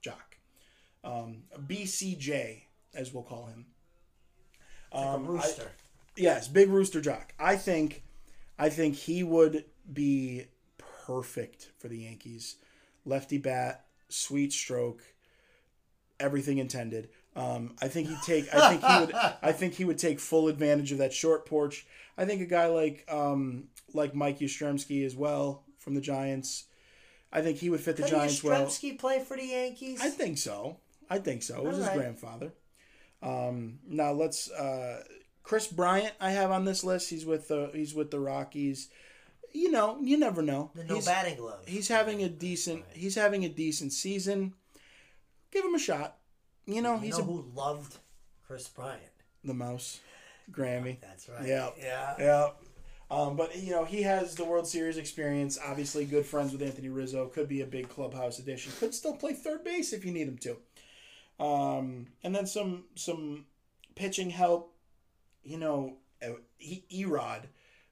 Jock. 0.00 0.36
Um, 1.04 1.44
BCJ, 1.68 2.62
as 2.92 3.14
we'll 3.14 3.22
call 3.22 3.46
him. 3.46 3.66
Um, 4.90 5.28
like 5.28 5.44
rooster. 5.44 5.62
I, 5.62 5.70
yes, 6.16 6.48
big 6.48 6.70
rooster 6.70 7.00
Jock. 7.00 7.34
I 7.38 7.54
think, 7.54 8.02
I 8.58 8.68
think 8.68 8.96
he 8.96 9.22
would 9.22 9.64
be 9.92 10.46
perfect 11.08 11.70
for 11.78 11.88
the 11.88 11.98
Yankees. 11.98 12.56
Lefty 13.06 13.38
bat, 13.38 13.86
sweet 14.10 14.52
stroke, 14.52 15.02
everything 16.20 16.58
intended. 16.58 17.08
Um, 17.34 17.76
I 17.80 17.88
think 17.88 18.08
he'd 18.08 18.22
take. 18.26 18.54
I 18.54 18.70
think 18.70 18.84
he 18.84 19.00
would. 19.00 19.14
I 19.42 19.52
think 19.52 19.74
he 19.74 19.84
would 19.84 19.98
take 19.98 20.20
full 20.20 20.48
advantage 20.48 20.92
of 20.92 20.98
that 20.98 21.12
short 21.12 21.46
porch. 21.46 21.86
I 22.18 22.24
think 22.26 22.42
a 22.42 22.46
guy 22.46 22.66
like 22.66 23.06
um, 23.10 23.68
like 23.94 24.14
Mike 24.14 24.40
Yastrzemski 24.40 25.06
as 25.06 25.16
well 25.16 25.64
from 25.78 25.94
the 25.94 26.00
Giants. 26.00 26.64
I 27.32 27.40
think 27.40 27.58
he 27.58 27.70
would 27.70 27.80
fit 27.80 27.96
the 27.96 28.02
Did 28.02 28.10
Giants 28.10 28.44
well. 28.44 28.66
Yastrzemski 28.66 28.98
play 28.98 29.20
for 29.20 29.36
the 29.36 29.46
Yankees? 29.46 30.00
I 30.02 30.10
think 30.10 30.38
so. 30.38 30.78
I 31.08 31.18
think 31.18 31.42
so. 31.42 31.58
It 31.58 31.64
was 31.64 31.76
his 31.76 31.86
Alright. 31.86 31.98
grandfather. 31.98 32.52
Um, 33.22 33.78
now 33.86 34.12
let's. 34.12 34.50
Uh, 34.50 35.04
Kris 35.42 35.66
Bryant, 35.66 36.12
I 36.20 36.32
have 36.32 36.50
on 36.50 36.66
this 36.66 36.84
list. 36.84 37.08
He's 37.08 37.24
with 37.24 37.48
the 37.48 37.70
he's 37.72 37.94
with 37.94 38.10
the 38.10 38.20
Rockies. 38.20 38.90
You 39.52 39.70
know, 39.70 39.98
you 40.00 40.16
never 40.18 40.42
know. 40.42 40.70
the 40.74 40.84
no 40.84 40.96
he's, 40.96 41.06
batting 41.06 41.36
glove. 41.36 41.64
he's 41.66 41.88
having 41.88 42.22
a 42.22 42.28
decent 42.28 42.84
he's 42.92 43.14
having 43.14 43.44
a 43.44 43.48
decent 43.48 43.92
season. 43.92 44.54
Give 45.50 45.64
him 45.64 45.74
a 45.74 45.78
shot. 45.78 46.16
You 46.66 46.82
know, 46.82 46.94
You 46.94 47.00
he's 47.00 47.18
know 47.18 47.24
a 47.24 47.26
who 47.26 47.44
loved 47.54 47.96
Kris 48.46 48.68
Bryant? 48.68 49.02
the 49.44 49.54
mouse, 49.54 50.00
Grammy. 50.50 51.00
That's 51.00 51.28
right. 51.28 51.46
Yeah. 51.46 51.70
Yeah. 51.78 52.14
Yeah. 52.18 52.48
Um, 53.10 53.36
but 53.36 53.56
you 53.56 53.70
know 53.70 53.84
he 53.86 54.02
has 54.02 54.34
the 54.34 54.44
World 54.44 54.66
Series 54.66 54.98
experience. 54.98 55.58
Obviously, 55.64 56.04
good 56.04 56.26
friends 56.26 56.52
with 56.52 56.60
Anthony 56.62 56.90
Rizzo. 56.90 57.26
Could 57.28 57.48
be 57.48 57.62
a 57.62 57.66
big 57.66 57.88
clubhouse 57.88 58.38
addition. 58.38 58.72
Could 58.78 58.94
still 58.94 59.14
play 59.16 59.32
third 59.32 59.64
base 59.64 59.94
if 59.94 60.04
you 60.04 60.12
need 60.12 60.28
him 60.28 60.38
to. 60.38 60.58
Um, 61.42 62.08
and 62.22 62.34
then 62.36 62.46
some 62.46 62.84
some 62.96 63.46
pitching 63.94 64.28
help. 64.28 64.74
You 65.42 65.56
know, 65.56 65.96
Erod 66.92 67.44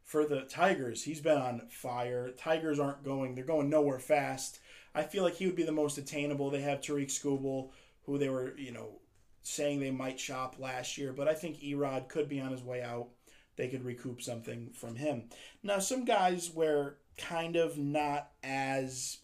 for 0.06 0.24
the 0.24 0.42
Tigers. 0.42 1.02
He's 1.02 1.20
been 1.20 1.36
on 1.36 1.68
fire. 1.68 2.30
Tigers 2.30 2.78
aren't 2.78 3.04
going. 3.04 3.34
They're 3.34 3.44
going 3.44 3.68
nowhere 3.68 3.98
fast. 3.98 4.60
I 4.94 5.02
feel 5.02 5.22
like 5.22 5.34
he 5.34 5.44
would 5.44 5.56
be 5.56 5.64
the 5.64 5.72
most 5.72 5.98
attainable. 5.98 6.48
They 6.48 6.62
have 6.62 6.80
Tarik 6.80 7.08
Skubal, 7.08 7.70
who 8.04 8.16
they 8.16 8.30
were 8.30 8.56
you 8.56 8.72
know 8.72 9.00
saying 9.42 9.80
they 9.80 9.90
might 9.90 10.18
shop 10.18 10.56
last 10.58 10.96
year, 10.96 11.12
but 11.12 11.28
I 11.28 11.34
think 11.34 11.60
Erod 11.60 12.08
could 12.08 12.28
be 12.28 12.40
on 12.40 12.50
his 12.50 12.62
way 12.62 12.82
out 12.82 13.08
they 13.56 13.68
could 13.68 13.84
recoup 13.84 14.22
something 14.22 14.70
from 14.74 14.96
him. 14.96 15.24
Now, 15.62 15.78
some 15.78 16.04
guys 16.04 16.50
were 16.52 16.98
kind 17.16 17.56
of 17.56 17.78
not 17.78 18.30
as 18.44 19.18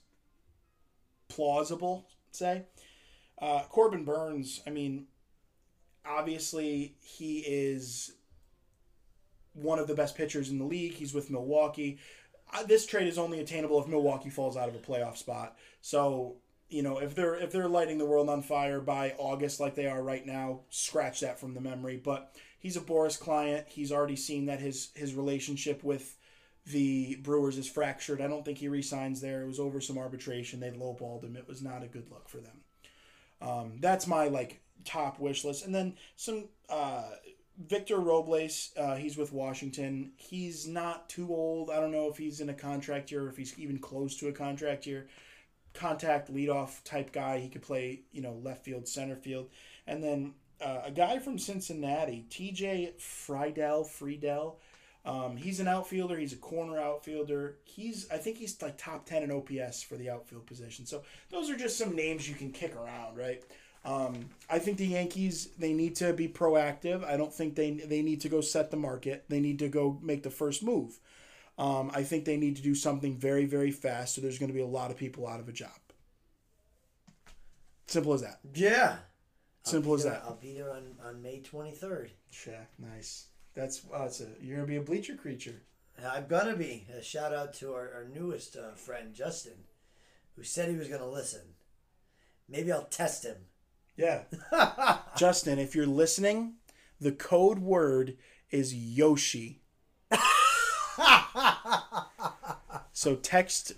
plausible, 1.28 2.08
say. 2.32 2.64
Uh, 3.38 3.62
Corbin 3.68 4.04
Burnes, 4.04 4.62
I 4.66 4.70
mean, 4.70 5.06
obviously 6.06 6.96
he 7.00 7.40
is 7.40 8.12
one 9.54 9.78
of 9.78 9.86
the 9.86 9.94
best 9.94 10.16
pitchers 10.16 10.50
in 10.50 10.58
the 10.58 10.64
league. 10.64 10.94
He's 10.94 11.14
with 11.14 11.30
Milwaukee. 11.30 11.98
This 12.66 12.86
trade 12.86 13.08
is 13.08 13.18
only 13.18 13.40
attainable 13.40 13.80
if 13.80 13.88
Milwaukee 13.88 14.30
falls 14.30 14.56
out 14.56 14.68
of 14.68 14.74
a 14.74 14.78
playoff 14.78 15.16
spot. 15.16 15.56
So, 15.80 16.36
you 16.68 16.82
know, 16.82 16.98
if 16.98 17.14
they're 17.14 17.34
if 17.34 17.50
they're 17.50 17.68
lighting 17.68 17.98
the 17.98 18.06
world 18.06 18.28
on 18.28 18.42
fire 18.42 18.80
by 18.80 19.14
August 19.18 19.60
like 19.60 19.74
they 19.74 19.86
are 19.86 20.02
right 20.02 20.26
now, 20.26 20.60
scratch 20.70 21.20
that 21.20 21.40
from 21.40 21.54
the 21.54 21.60
memory. 21.60 22.00
But 22.02 22.34
he's 22.58 22.76
a 22.76 22.80
Boras 22.80 23.18
client. 23.18 23.66
He's 23.68 23.92
already 23.92 24.16
seen 24.16 24.46
that 24.46 24.60
his 24.60 24.90
his 24.94 25.14
relationship 25.14 25.82
with 25.82 26.16
the 26.66 27.16
Brewers 27.16 27.58
is 27.58 27.68
fractured. 27.68 28.20
I 28.20 28.28
don't 28.28 28.44
think 28.44 28.58
he 28.58 28.68
resigns 28.68 29.20
there. 29.20 29.42
It 29.42 29.46
was 29.46 29.58
over 29.58 29.80
some 29.80 29.98
arbitration. 29.98 30.60
They 30.60 30.70
lowballed 30.70 31.24
him. 31.24 31.36
It 31.36 31.48
was 31.48 31.62
not 31.62 31.82
a 31.82 31.88
good 31.88 32.08
look 32.10 32.28
for 32.28 32.38
them. 32.38 32.60
Um, 33.40 33.72
that's 33.80 34.06
my 34.06 34.28
like 34.28 34.60
top 34.84 35.18
wish 35.18 35.44
list, 35.44 35.64
and 35.64 35.74
then 35.74 35.94
some 36.16 36.44
uh, 36.68 37.10
Victor 37.58 37.98
Robles. 37.98 38.70
Uh, 38.76 38.96
he's 38.96 39.16
with 39.16 39.32
Washington. 39.32 40.12
He's 40.16 40.66
not 40.66 41.08
too 41.08 41.28
old. 41.30 41.70
I 41.70 41.80
don't 41.80 41.92
know 41.92 42.08
if 42.08 42.16
he's 42.16 42.40
in 42.40 42.48
a 42.48 42.54
contract 42.54 43.10
year, 43.10 43.24
or 43.24 43.28
if 43.28 43.36
he's 43.36 43.58
even 43.58 43.78
close 43.78 44.16
to 44.18 44.28
a 44.28 44.32
contract 44.32 44.86
year. 44.86 45.08
Contact 45.74 46.32
leadoff 46.32 46.82
type 46.84 47.12
guy. 47.12 47.38
He 47.38 47.48
could 47.48 47.62
play, 47.62 48.02
you 48.12 48.22
know, 48.22 48.34
left 48.42 48.64
field, 48.64 48.88
center 48.88 49.16
field, 49.16 49.48
and 49.86 50.02
then 50.02 50.34
uh, 50.60 50.82
a 50.84 50.90
guy 50.90 51.18
from 51.18 51.38
Cincinnati, 51.38 52.26
T.J. 52.28 52.94
Friedl. 52.98 53.86
Friedl. 53.86 54.56
Um, 55.04 55.36
he's 55.36 55.58
an 55.58 55.66
outfielder. 55.66 56.16
He's 56.16 56.32
a 56.32 56.36
corner 56.36 56.78
outfielder. 56.78 57.56
He's 57.64 58.08
I 58.10 58.18
think 58.18 58.36
he's 58.36 58.60
like 58.62 58.78
top 58.78 59.04
ten 59.04 59.22
in 59.22 59.32
OPS 59.32 59.82
for 59.82 59.96
the 59.96 60.10
outfield 60.10 60.46
position. 60.46 60.86
So 60.86 61.02
those 61.30 61.50
are 61.50 61.56
just 61.56 61.76
some 61.76 61.96
names 61.96 62.28
you 62.28 62.36
can 62.36 62.52
kick 62.52 62.76
around, 62.76 63.16
right? 63.16 63.42
Um, 63.84 64.26
I 64.48 64.58
think 64.60 64.78
the 64.78 64.86
Yankees 64.86 65.48
they 65.58 65.72
need 65.72 65.96
to 65.96 66.12
be 66.12 66.28
proactive. 66.28 67.04
I 67.04 67.16
don't 67.16 67.32
think 67.34 67.56
they 67.56 67.70
they 67.72 68.02
need 68.02 68.20
to 68.22 68.28
go 68.28 68.40
set 68.40 68.70
the 68.70 68.76
market. 68.76 69.24
They 69.28 69.40
need 69.40 69.58
to 69.58 69.68
go 69.68 69.98
make 70.02 70.22
the 70.22 70.30
first 70.30 70.62
move. 70.62 70.98
Um, 71.58 71.90
I 71.94 72.02
think 72.02 72.24
they 72.24 72.36
need 72.36 72.56
to 72.56 72.62
do 72.62 72.74
something 72.74 73.16
very 73.16 73.44
very 73.44 73.72
fast. 73.72 74.14
So 74.14 74.20
there's 74.20 74.38
going 74.38 74.50
to 74.50 74.54
be 74.54 74.62
a 74.62 74.66
lot 74.66 74.90
of 74.90 74.96
people 74.96 75.26
out 75.26 75.40
of 75.40 75.48
a 75.48 75.52
job. 75.52 75.70
Simple 77.86 78.14
as 78.14 78.22
that. 78.22 78.38
Yeah. 78.54 78.96
Simple 79.64 79.94
as 79.94 80.04
there- 80.04 80.12
that. 80.12 80.22
I'll 80.24 80.36
be 80.36 80.54
there 80.54 80.70
on, 80.72 80.96
on 81.04 81.22
May 81.22 81.40
23rd. 81.40 82.10
Yeah, 82.46 82.64
nice. 82.78 83.26
That's 83.54 83.82
uh, 83.92 84.04
it's 84.04 84.20
a, 84.20 84.28
you're 84.40 84.56
gonna 84.56 84.66
be 84.66 84.76
a 84.76 84.80
bleacher 84.82 85.14
creature. 85.14 85.62
I'm 86.04 86.26
gonna 86.26 86.56
be. 86.56 86.86
A 86.96 87.02
shout 87.02 87.34
out 87.34 87.52
to 87.54 87.74
our, 87.74 87.92
our 87.92 88.06
newest 88.12 88.56
uh, 88.56 88.72
friend 88.74 89.12
Justin, 89.14 89.64
who 90.36 90.42
said 90.42 90.70
he 90.70 90.76
was 90.76 90.88
gonna 90.88 91.06
listen. 91.08 91.54
Maybe 92.48 92.72
I'll 92.72 92.84
test 92.84 93.24
him. 93.24 93.36
Yeah. 94.02 94.98
Justin, 95.16 95.58
if 95.58 95.74
you're 95.74 95.86
listening, 95.86 96.54
the 97.00 97.12
code 97.12 97.60
word 97.60 98.16
is 98.50 98.74
Yoshi. 98.74 99.60
so 102.92 103.16
text 103.16 103.72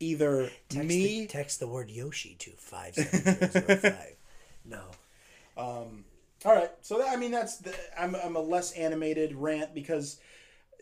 either 0.00 0.50
Text 0.68 0.88
me. 0.88 1.20
the, 1.22 1.26
text 1.26 1.60
the 1.60 1.66
word 1.66 1.90
Yoshi 1.90 2.36
to 2.40 2.50
five 2.52 2.94
seven 2.94 3.50
zero 3.50 3.76
five. 3.80 4.16
No. 4.64 4.82
Um, 5.56 6.04
all 6.44 6.54
right. 6.54 6.70
So 6.82 6.98
that, 6.98 7.08
I 7.08 7.16
mean, 7.16 7.30
that's 7.30 7.56
the, 7.56 7.74
I'm 7.98 8.14
I'm 8.16 8.36
a 8.36 8.40
less 8.40 8.72
animated 8.72 9.34
rant 9.34 9.74
because 9.74 10.20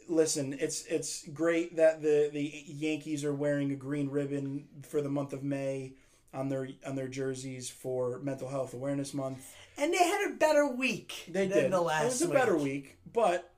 listen, 0.09 0.57
it's 0.59 0.85
it's 0.87 1.27
great 1.29 1.77
that 1.77 2.03
the 2.03 2.31
the 2.33 2.65
Yankees 2.67 3.25
are 3.25 3.33
wearing 3.35 3.71
a 3.71 3.77
green 3.77 4.11
ribbon 4.11 4.67
for 4.89 5.01
the 5.03 5.09
month 5.09 5.33
of 5.33 5.45
May 5.45 5.93
on 6.37 6.49
their 6.49 6.69
on 6.87 6.95
their 6.97 7.09
jerseys 7.09 7.71
for 7.71 8.21
Mental 8.21 8.49
Health 8.49 8.75
Awareness 8.75 9.15
Month. 9.15 9.55
And 9.79 9.93
they 9.93 9.99
had 9.99 10.31
a 10.31 10.35
better 10.37 10.67
week 10.67 11.25
They 11.29 11.47
than 11.47 11.63
did. 11.65 11.73
the 11.73 11.81
last 11.81 12.03
it 12.03 12.07
was 12.07 12.23
a 12.23 12.27
week. 12.27 12.35
better 12.35 12.57
week, 12.57 12.97
but 13.13 13.53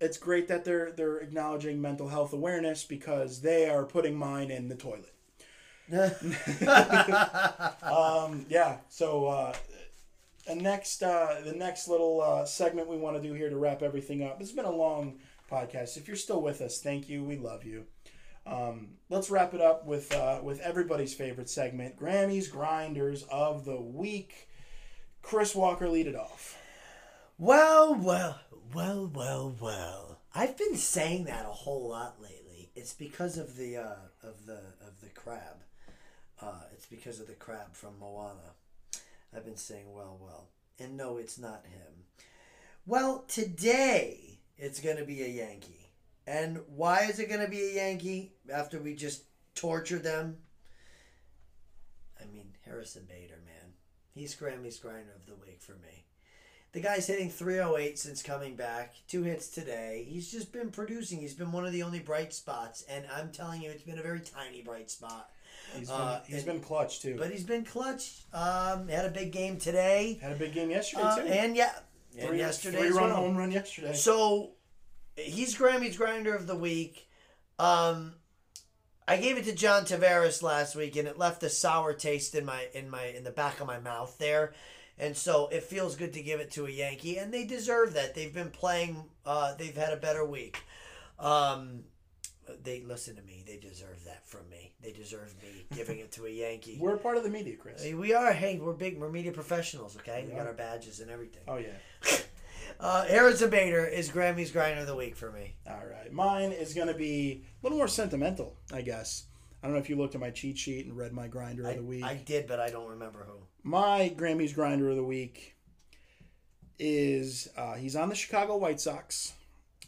it's 0.00 0.18
great 0.18 0.48
that 0.48 0.64
they're 0.64 0.92
they're 0.92 1.18
acknowledging 1.18 1.80
mental 1.80 2.08
health 2.08 2.32
awareness 2.32 2.84
because 2.84 3.40
they 3.42 3.68
are 3.68 3.84
putting 3.84 4.16
mine 4.16 4.50
in 4.50 4.68
the 4.68 4.74
toilet. 4.76 5.12
Um, 7.82 8.46
yeah. 8.48 8.78
So 8.88 9.26
uh, 9.26 9.54
the 10.46 10.54
next 10.56 11.02
uh, 11.02 11.40
the 11.44 11.52
next 11.52 11.88
little 11.88 12.20
uh, 12.20 12.44
segment 12.44 12.88
we 12.88 12.96
want 12.96 13.16
to 13.16 13.22
do 13.22 13.34
here 13.34 13.50
to 13.50 13.56
wrap 13.56 13.82
everything 13.82 14.22
up. 14.22 14.38
This 14.38 14.48
has 14.48 14.56
been 14.56 14.64
a 14.64 14.70
long 14.70 15.18
podcast. 15.50 15.96
If 15.96 16.08
you're 16.08 16.16
still 16.16 16.42
with 16.42 16.60
us, 16.60 16.80
thank 16.80 17.08
you. 17.08 17.22
We 17.24 17.36
love 17.36 17.64
you. 17.64 17.84
Um, 18.46 18.88
let's 19.08 19.30
wrap 19.30 19.54
it 19.54 19.60
up 19.60 19.86
with 19.86 20.14
uh, 20.14 20.40
with 20.42 20.60
everybody's 20.60 21.14
favorite 21.14 21.50
segment, 21.50 21.98
Grammys 21.98 22.50
Grinders 22.50 23.24
of 23.24 23.64
the 23.64 23.80
Week. 23.80 24.48
Chris 25.22 25.54
Walker, 25.54 25.88
lead 25.88 26.06
it 26.06 26.14
off. 26.14 26.56
Well, 27.38 27.94
well, 27.94 28.40
well, 28.72 29.10
well, 29.12 29.54
well. 29.60 30.20
I've 30.34 30.56
been 30.56 30.76
saying 30.76 31.24
that 31.24 31.44
a 31.44 31.50
whole 31.50 31.88
lot 31.88 32.20
lately. 32.22 32.70
It's 32.76 32.92
because 32.92 33.36
of 33.36 33.56
the 33.56 33.78
uh, 33.78 33.96
of 34.22 34.46
the 34.46 34.60
of 34.86 35.00
the 35.02 35.08
crab. 35.08 35.64
Uh, 36.40 36.62
it's 36.72 36.86
because 36.86 37.18
of 37.18 37.26
the 37.26 37.32
crab 37.32 37.72
from 37.72 37.98
Moana. 37.98 38.54
I've 39.34 39.44
been 39.44 39.56
saying 39.56 39.92
well, 39.92 40.18
well, 40.20 40.48
and 40.78 40.96
no, 40.96 41.16
it's 41.16 41.38
not 41.38 41.64
him. 41.66 42.04
Well, 42.86 43.24
today 43.26 44.38
it's 44.56 44.80
going 44.80 44.96
to 44.98 45.04
be 45.04 45.22
a 45.22 45.28
Yankee, 45.28 45.85
and 46.26 46.60
why 46.68 47.04
is 47.04 47.18
it 47.18 47.28
going 47.28 47.40
to 47.44 47.50
be 47.50 47.60
a 47.62 47.74
Yankee 47.74 48.32
after 48.52 48.78
we 48.80 48.94
just 48.94 49.24
tortured 49.54 50.02
them? 50.02 50.38
I 52.20 52.24
mean, 52.32 52.48
Harrison 52.64 53.04
Bader, 53.08 53.38
man, 53.44 53.72
he's 54.14 54.34
Grammy's 54.34 54.78
grinder 54.78 55.12
of 55.14 55.26
the 55.26 55.34
week 55.34 55.60
for 55.60 55.72
me. 55.72 56.04
The 56.72 56.80
guy's 56.80 57.06
hitting 57.06 57.30
308 57.30 57.98
since 57.98 58.22
coming 58.22 58.54
back. 58.54 58.94
Two 59.08 59.22
hits 59.22 59.48
today. 59.48 60.04
He's 60.08 60.30
just 60.30 60.52
been 60.52 60.70
producing. 60.70 61.20
He's 61.20 61.32
been 61.34 61.52
one 61.52 61.64
of 61.64 61.72
the 61.72 61.82
only 61.82 62.00
bright 62.00 62.34
spots, 62.34 62.84
and 62.88 63.06
I'm 63.14 63.30
telling 63.30 63.62
you, 63.62 63.70
it's 63.70 63.82
been 63.84 63.98
a 63.98 64.02
very 64.02 64.20
tiny 64.20 64.60
bright 64.62 64.90
spot. 64.90 65.30
He's 65.74 65.88
been, 65.88 65.96
Uh, 66.00 66.22
he's 66.26 66.36
and- 66.38 66.46
been 66.46 66.60
clutch 66.60 67.00
too. 67.00 67.16
But 67.16 67.30
he's 67.30 67.44
been 67.44 67.64
clutch. 67.64 68.24
Um, 68.32 68.88
had 68.88 69.06
a 69.06 69.10
big 69.10 69.32
game 69.32 69.58
today, 69.58 70.18
Had 70.20 70.32
a 70.32 70.36
big 70.36 70.52
game 70.52 70.70
yesterday 70.70 71.02
uh, 71.02 71.16
too. 71.16 71.22
and 71.22 71.56
yeah, 71.56 71.72
and 72.18 72.28
three, 72.28 72.38
yesterday 72.38 72.78
three 72.78 72.90
run 72.90 73.04
well. 73.10 73.16
home 73.16 73.36
run 73.36 73.52
yesterday. 73.52 73.94
So 73.94 74.50
he's 75.16 75.54
Grammy's 75.56 75.96
grinder 75.96 76.34
of 76.34 76.46
the 76.46 76.56
week. 76.56 77.08
Um, 77.58 78.14
I 79.08 79.16
gave 79.18 79.36
it 79.38 79.44
to 79.44 79.54
John 79.54 79.84
Tavares 79.84 80.42
last 80.42 80.74
week, 80.76 80.96
and 80.96 81.06
it 81.08 81.18
left 81.18 81.42
a 81.42 81.48
sour 81.50 81.92
taste 81.94 82.34
in 82.34 82.44
my 82.44 82.66
in 82.74 82.90
my 82.90 83.04
in 83.06 83.24
the 83.24 83.30
back 83.30 83.60
of 83.60 83.66
my 83.66 83.78
mouth 83.78 84.16
there. 84.18 84.52
And 84.98 85.14
so 85.16 85.48
it 85.48 85.62
feels 85.62 85.94
good 85.94 86.14
to 86.14 86.22
give 86.22 86.40
it 86.40 86.50
to 86.52 86.66
a 86.66 86.70
Yankee, 86.70 87.18
and 87.18 87.32
they 87.32 87.44
deserve 87.44 87.94
that. 87.94 88.14
They've 88.14 88.32
been 88.32 88.50
playing. 88.50 89.04
Uh, 89.24 89.54
they've 89.54 89.76
had 89.76 89.92
a 89.92 89.96
better 89.96 90.24
week. 90.24 90.58
Um, 91.18 91.84
they 92.62 92.80
listen 92.80 93.16
to 93.16 93.22
me. 93.22 93.44
They 93.46 93.58
deserve 93.58 94.04
that 94.06 94.26
from 94.26 94.48
me. 94.48 94.72
They 94.82 94.92
deserve 94.92 95.34
me 95.42 95.66
giving 95.76 95.98
it 95.98 96.12
to 96.12 96.26
a 96.26 96.30
Yankee. 96.30 96.78
We're 96.80 96.96
part 96.96 97.16
of 97.16 97.24
the 97.24 97.28
media, 97.30 97.56
Chris. 97.56 97.84
We 97.92 98.14
are. 98.14 98.32
Hey, 98.32 98.58
we're 98.58 98.72
big. 98.72 98.98
We're 98.98 99.10
media 99.10 99.32
professionals. 99.32 99.96
Okay, 99.98 100.22
we 100.24 100.30
Yeah. 100.32 100.38
got 100.38 100.46
our 100.46 100.52
badges 100.54 101.00
and 101.00 101.10
everything. 101.10 101.42
Oh 101.46 101.58
yeah. 101.58 101.68
Uh, 102.78 103.04
Aaron 103.08 103.50
Bader 103.50 103.86
is 103.86 104.10
Grammy's 104.10 104.50
grinder 104.50 104.82
of 104.82 104.86
the 104.86 104.94
week 104.94 105.16
for 105.16 105.30
me. 105.32 105.54
All 105.68 105.82
right. 105.90 106.12
Mine 106.12 106.52
is 106.52 106.74
going 106.74 106.88
to 106.88 106.94
be 106.94 107.44
a 107.62 107.66
little 107.66 107.78
more 107.78 107.88
sentimental, 107.88 108.56
I 108.72 108.82
guess. 108.82 109.24
I 109.62 109.66
don't 109.66 109.74
know 109.74 109.80
if 109.80 109.88
you 109.88 109.96
looked 109.96 110.14
at 110.14 110.20
my 110.20 110.30
cheat 110.30 110.58
sheet 110.58 110.86
and 110.86 110.96
read 110.96 111.12
my 111.12 111.26
grinder 111.28 111.66
I, 111.66 111.70
of 111.70 111.76
the 111.76 111.82
week. 111.82 112.04
I 112.04 112.14
did, 112.14 112.46
but 112.46 112.60
I 112.60 112.68
don't 112.68 112.88
remember 112.88 113.26
who. 113.26 113.38
my 113.62 114.12
Grammys 114.16 114.54
grinder 114.54 114.90
of 114.90 114.96
the 114.96 115.04
week 115.04 115.54
is 116.78 117.48
uh, 117.56 117.74
he's 117.74 117.96
on 117.96 118.08
the 118.08 118.14
Chicago 118.14 118.56
White 118.56 118.80
Sox. 118.80 119.32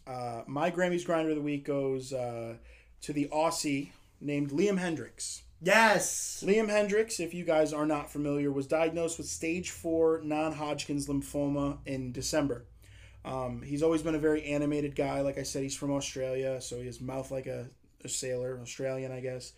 Uh, 0.07 0.43
my 0.47 0.71
Grammys 0.71 1.05
grinder 1.05 1.31
of 1.31 1.37
the 1.37 1.43
week 1.43 1.65
goes 1.65 2.13
uh, 2.13 2.55
to 3.03 3.13
the 3.13 3.29
Aussie 3.33 3.91
named 4.21 4.51
Liam 4.51 4.81
Hendriks. 4.81 5.43
Yes. 5.61 6.43
Liam 6.47 6.69
Hendriks, 6.71 7.21
if 7.21 7.35
you 7.35 7.45
guys 7.45 7.73
are 7.73 7.87
not 7.87 8.11
familiar, 8.11 8.51
was 8.51 8.67
diagnosed 8.67 9.19
with 9.19 9.27
stage 9.27 9.71
four 9.71 10.21
non 10.25 10.53
Hodgkin's 10.53 11.09
lymphoma 11.09 11.79
in 11.85 12.13
December. 12.13 12.65
Um, 13.29 13.61
he's 13.61 13.83
always 13.83 14.03
been 14.03 14.15
a 14.15 14.19
very 14.19 14.43
animated 14.45 14.97
guy. 14.97 15.21
Like 15.21 15.37
I 15.37 15.43
said, 15.43 15.63
he's 15.63 15.77
from 15.77 15.93
Australia, 15.93 16.63
so 16.63 16.79
he 16.79 16.87
has 16.87 17.01
mouth 17.01 17.31
like 17.31 17.47
a, 17.47 17.69
a 18.03 18.09
sailor, 18.09 18.59
Australian, 18.63 19.13
I 19.13 19.21
guess. 19.21 19.53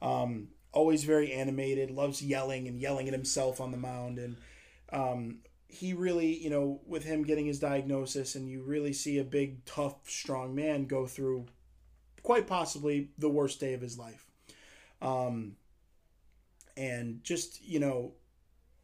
Um, 0.00 0.48
always 0.72 1.02
very 1.02 1.32
animated, 1.32 1.90
loves 1.90 2.22
yelling 2.22 2.68
and 2.68 2.80
yelling 2.80 3.08
at 3.08 3.12
himself 3.12 3.60
on 3.60 3.72
the 3.72 3.78
mound. 3.78 4.18
And 4.20 4.36
um, 4.92 5.38
he 5.66 5.92
really, 5.92 6.38
you 6.38 6.50
know, 6.50 6.80
with 6.86 7.02
him 7.02 7.24
getting 7.24 7.46
his 7.46 7.58
diagnosis, 7.58 8.36
and 8.36 8.48
you 8.48 8.62
really 8.62 8.92
see 8.92 9.18
a 9.18 9.24
big, 9.24 9.64
tough, 9.64 9.96
strong 10.08 10.54
man 10.54 10.86
go 10.86 11.04
through 11.04 11.46
quite 12.22 12.46
possibly 12.46 13.10
the 13.18 13.28
worst 13.28 13.58
day 13.58 13.74
of 13.74 13.80
his 13.80 13.98
life. 13.98 14.24
Um, 15.02 15.56
and 16.76 17.24
just, 17.24 17.60
you 17.64 17.80
know, 17.80 18.12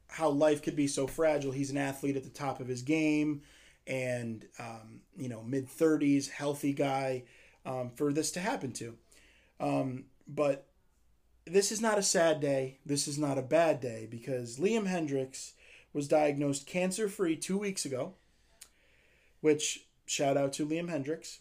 how 0.09 0.31
life 0.31 0.63
could 0.63 0.77
be 0.77 0.89
so 0.89 1.07
fragile. 1.07 1.53
He's 1.53 1.71
an 1.71 1.79
athlete 1.79 2.17
at 2.17 2.25
the 2.25 2.31
top 2.31 2.59
of 2.59 2.67
his 2.67 2.83
game 2.83 3.43
and, 3.87 4.47
um, 4.59 5.01
you 5.17 5.29
know, 5.29 5.43
mid 5.43 5.69
30s, 5.69 6.31
healthy 6.31 6.73
guy 6.73 7.25
um, 7.65 7.91
for 7.91 8.13
this 8.13 8.31
to 8.33 8.41
happen 8.41 8.73
to. 8.73 8.97
Um, 9.61 10.05
but 10.27 10.67
this 11.45 11.73
is 11.73 11.81
not 11.81 11.99
a 11.99 12.03
sad 12.03 12.41
day. 12.41 12.79
This 12.87 13.09
is 13.09 13.19
not 13.19 13.39
a 13.39 13.43
bad 13.43 13.81
day 13.81 14.07
because 14.11 14.59
Liam 14.59 14.87
Hendriks 14.87 15.53
was 15.93 16.09
diagnosed 16.09 16.67
cancer 16.67 17.09
free 17.09 17.37
two 17.37 17.59
weeks 17.59 17.85
ago, 17.85 18.15
which 19.41 19.87
shout 20.07 20.37
out 20.37 20.53
to 20.55 20.67
Liam 20.67 20.89
Hendriks. 20.89 21.39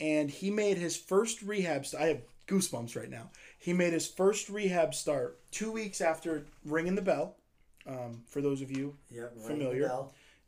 And 0.00 0.30
he 0.30 0.50
made 0.50 0.78
his 0.78 0.96
first 0.96 1.42
rehab. 1.42 1.86
St- 1.86 2.02
I 2.02 2.06
have 2.06 2.22
goosebumps 2.48 2.96
right 2.96 3.10
now. 3.10 3.30
He 3.58 3.72
made 3.72 3.92
his 3.92 4.08
first 4.08 4.48
rehab 4.48 4.94
start 4.94 5.38
two 5.52 5.70
weeks 5.70 6.00
after 6.00 6.46
ringing 6.64 6.96
the 6.96 7.02
bell. 7.02 7.36
Um, 7.86 8.22
for 8.28 8.40
those 8.40 8.62
of 8.62 8.70
you 8.70 8.96
Yep. 9.10 9.38
Familiar. 9.38 9.90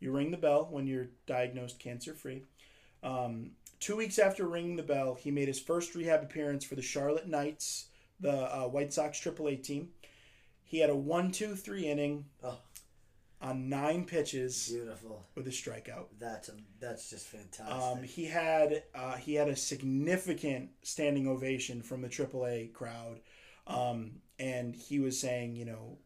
You 0.05 0.13
ring 0.13 0.31
the 0.31 0.37
bell 0.37 0.69
when 0.71 0.87
you're 0.87 1.09
diagnosed 1.27 1.79
cancer 1.79 2.13
free. 2.15 2.43
Um, 3.03 3.53
two 3.81 3.97
weeks 3.97 4.19
after 4.19 4.47
ringing 4.47 4.77
the 4.77 4.83
bell, 4.83 5.15
he 5.15 5.31
made 5.31 5.49
his 5.49 5.59
first 5.59 5.95
rehab 5.95 6.23
appearance 6.23 6.65
for 6.65 6.75
the 6.75 6.83
Charlotte 6.83 7.27
Knights, 7.27 7.87
the 8.21 8.31
uh, 8.55 8.69
White 8.69 8.93
Sox 8.93 9.19
AAA 9.19 9.63
team. 9.63 9.89
He 10.63 10.79
had 10.79 10.91
a 10.91 10.97
one, 10.97 11.31
two, 11.33 11.55
three 11.57 11.87
inning 11.87 12.27
Oh, 12.43 12.59
on 13.41 13.69
nine 13.69 14.05
pitches 14.05 14.69
beautiful. 14.71 15.25
with 15.35 15.47
a 15.47 15.51
strikeout. 15.51 16.07
That's 16.19 16.49
a, 16.49 16.53
that's 16.81 17.11
just 17.11 17.27
fantastic. 17.27 17.75
Um, 17.75 18.03
he 18.03 18.25
had 18.27 18.83
uh, 18.95 19.17
he 19.17 19.35
had 19.35 19.49
a 19.49 19.57
significant 19.57 20.71
standing 20.83 21.29
ovation 21.29 21.83
from 21.83 22.03
the 22.03 22.09
AAA 22.09 22.73
crowd, 22.73 23.21
um, 23.67 24.13
and 24.39 24.75
he 24.75 25.01
was 25.01 25.19
saying, 25.19 25.57
you 25.57 25.65
know, 25.67 25.99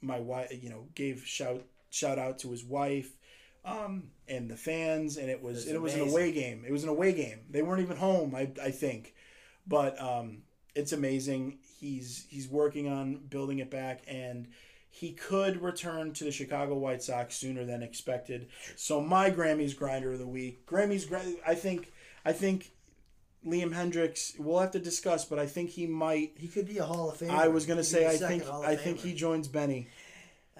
my 0.00 0.18
wife, 0.20 0.50
you 0.62 0.70
know, 0.70 0.86
gave 0.94 1.24
shout 1.26 1.62
shout 1.90 2.18
out 2.18 2.38
to 2.40 2.50
his 2.50 2.64
wife, 2.64 3.17
um, 3.68 4.10
and 4.28 4.50
the 4.50 4.56
fans, 4.56 5.16
and 5.16 5.30
it 5.30 5.42
was 5.42 5.66
it 5.66 5.80
was 5.80 5.94
an 5.94 6.08
away 6.08 6.32
game. 6.32 6.64
It 6.66 6.72
was 6.72 6.82
an 6.84 6.88
away 6.88 7.12
game. 7.12 7.40
They 7.50 7.62
weren't 7.62 7.82
even 7.82 7.96
home, 7.96 8.34
I 8.34 8.50
I 8.62 8.70
think, 8.70 9.14
but 9.66 10.00
um, 10.00 10.42
it's 10.74 10.92
amazing. 10.92 11.58
He's 11.80 12.26
he's 12.28 12.48
working 12.48 12.88
on 12.88 13.16
building 13.28 13.58
it 13.58 13.70
back 13.70 14.02
and. 14.06 14.48
He 14.90 15.12
could 15.12 15.62
return 15.62 16.12
to 16.14 16.24
the 16.24 16.32
Chicago 16.32 16.74
White 16.74 17.02
Sox 17.02 17.36
sooner 17.36 17.64
than 17.64 17.82
expected. 17.82 18.48
So 18.74 19.00
my 19.00 19.30
Grammys 19.30 19.76
grinder 19.76 20.12
of 20.12 20.18
the 20.18 20.26
week, 20.26 20.66
Grammys, 20.66 21.06
I 21.46 21.54
think, 21.54 21.92
I 22.24 22.32
think 22.32 22.72
Liam 23.46 23.72
Hendriks. 23.72 24.38
We'll 24.38 24.58
have 24.58 24.72
to 24.72 24.78
discuss, 24.78 25.24
but 25.24 25.38
I 25.38 25.46
think 25.46 25.70
he 25.70 25.86
might. 25.86 26.32
he 26.36 26.48
could 26.48 26.66
be 26.66 26.78
a 26.78 26.84
Hall 26.84 27.10
of 27.10 27.18
Famer. 27.18 27.30
I 27.30 27.48
was 27.48 27.66
gonna 27.66 27.84
say 27.84 28.00
be 28.00 28.04
a 28.04 28.10
I 28.10 28.16
think 28.16 28.46
I 28.48 28.76
think 28.76 28.98
he 28.98 29.14
joins 29.14 29.48
Benny. 29.48 29.88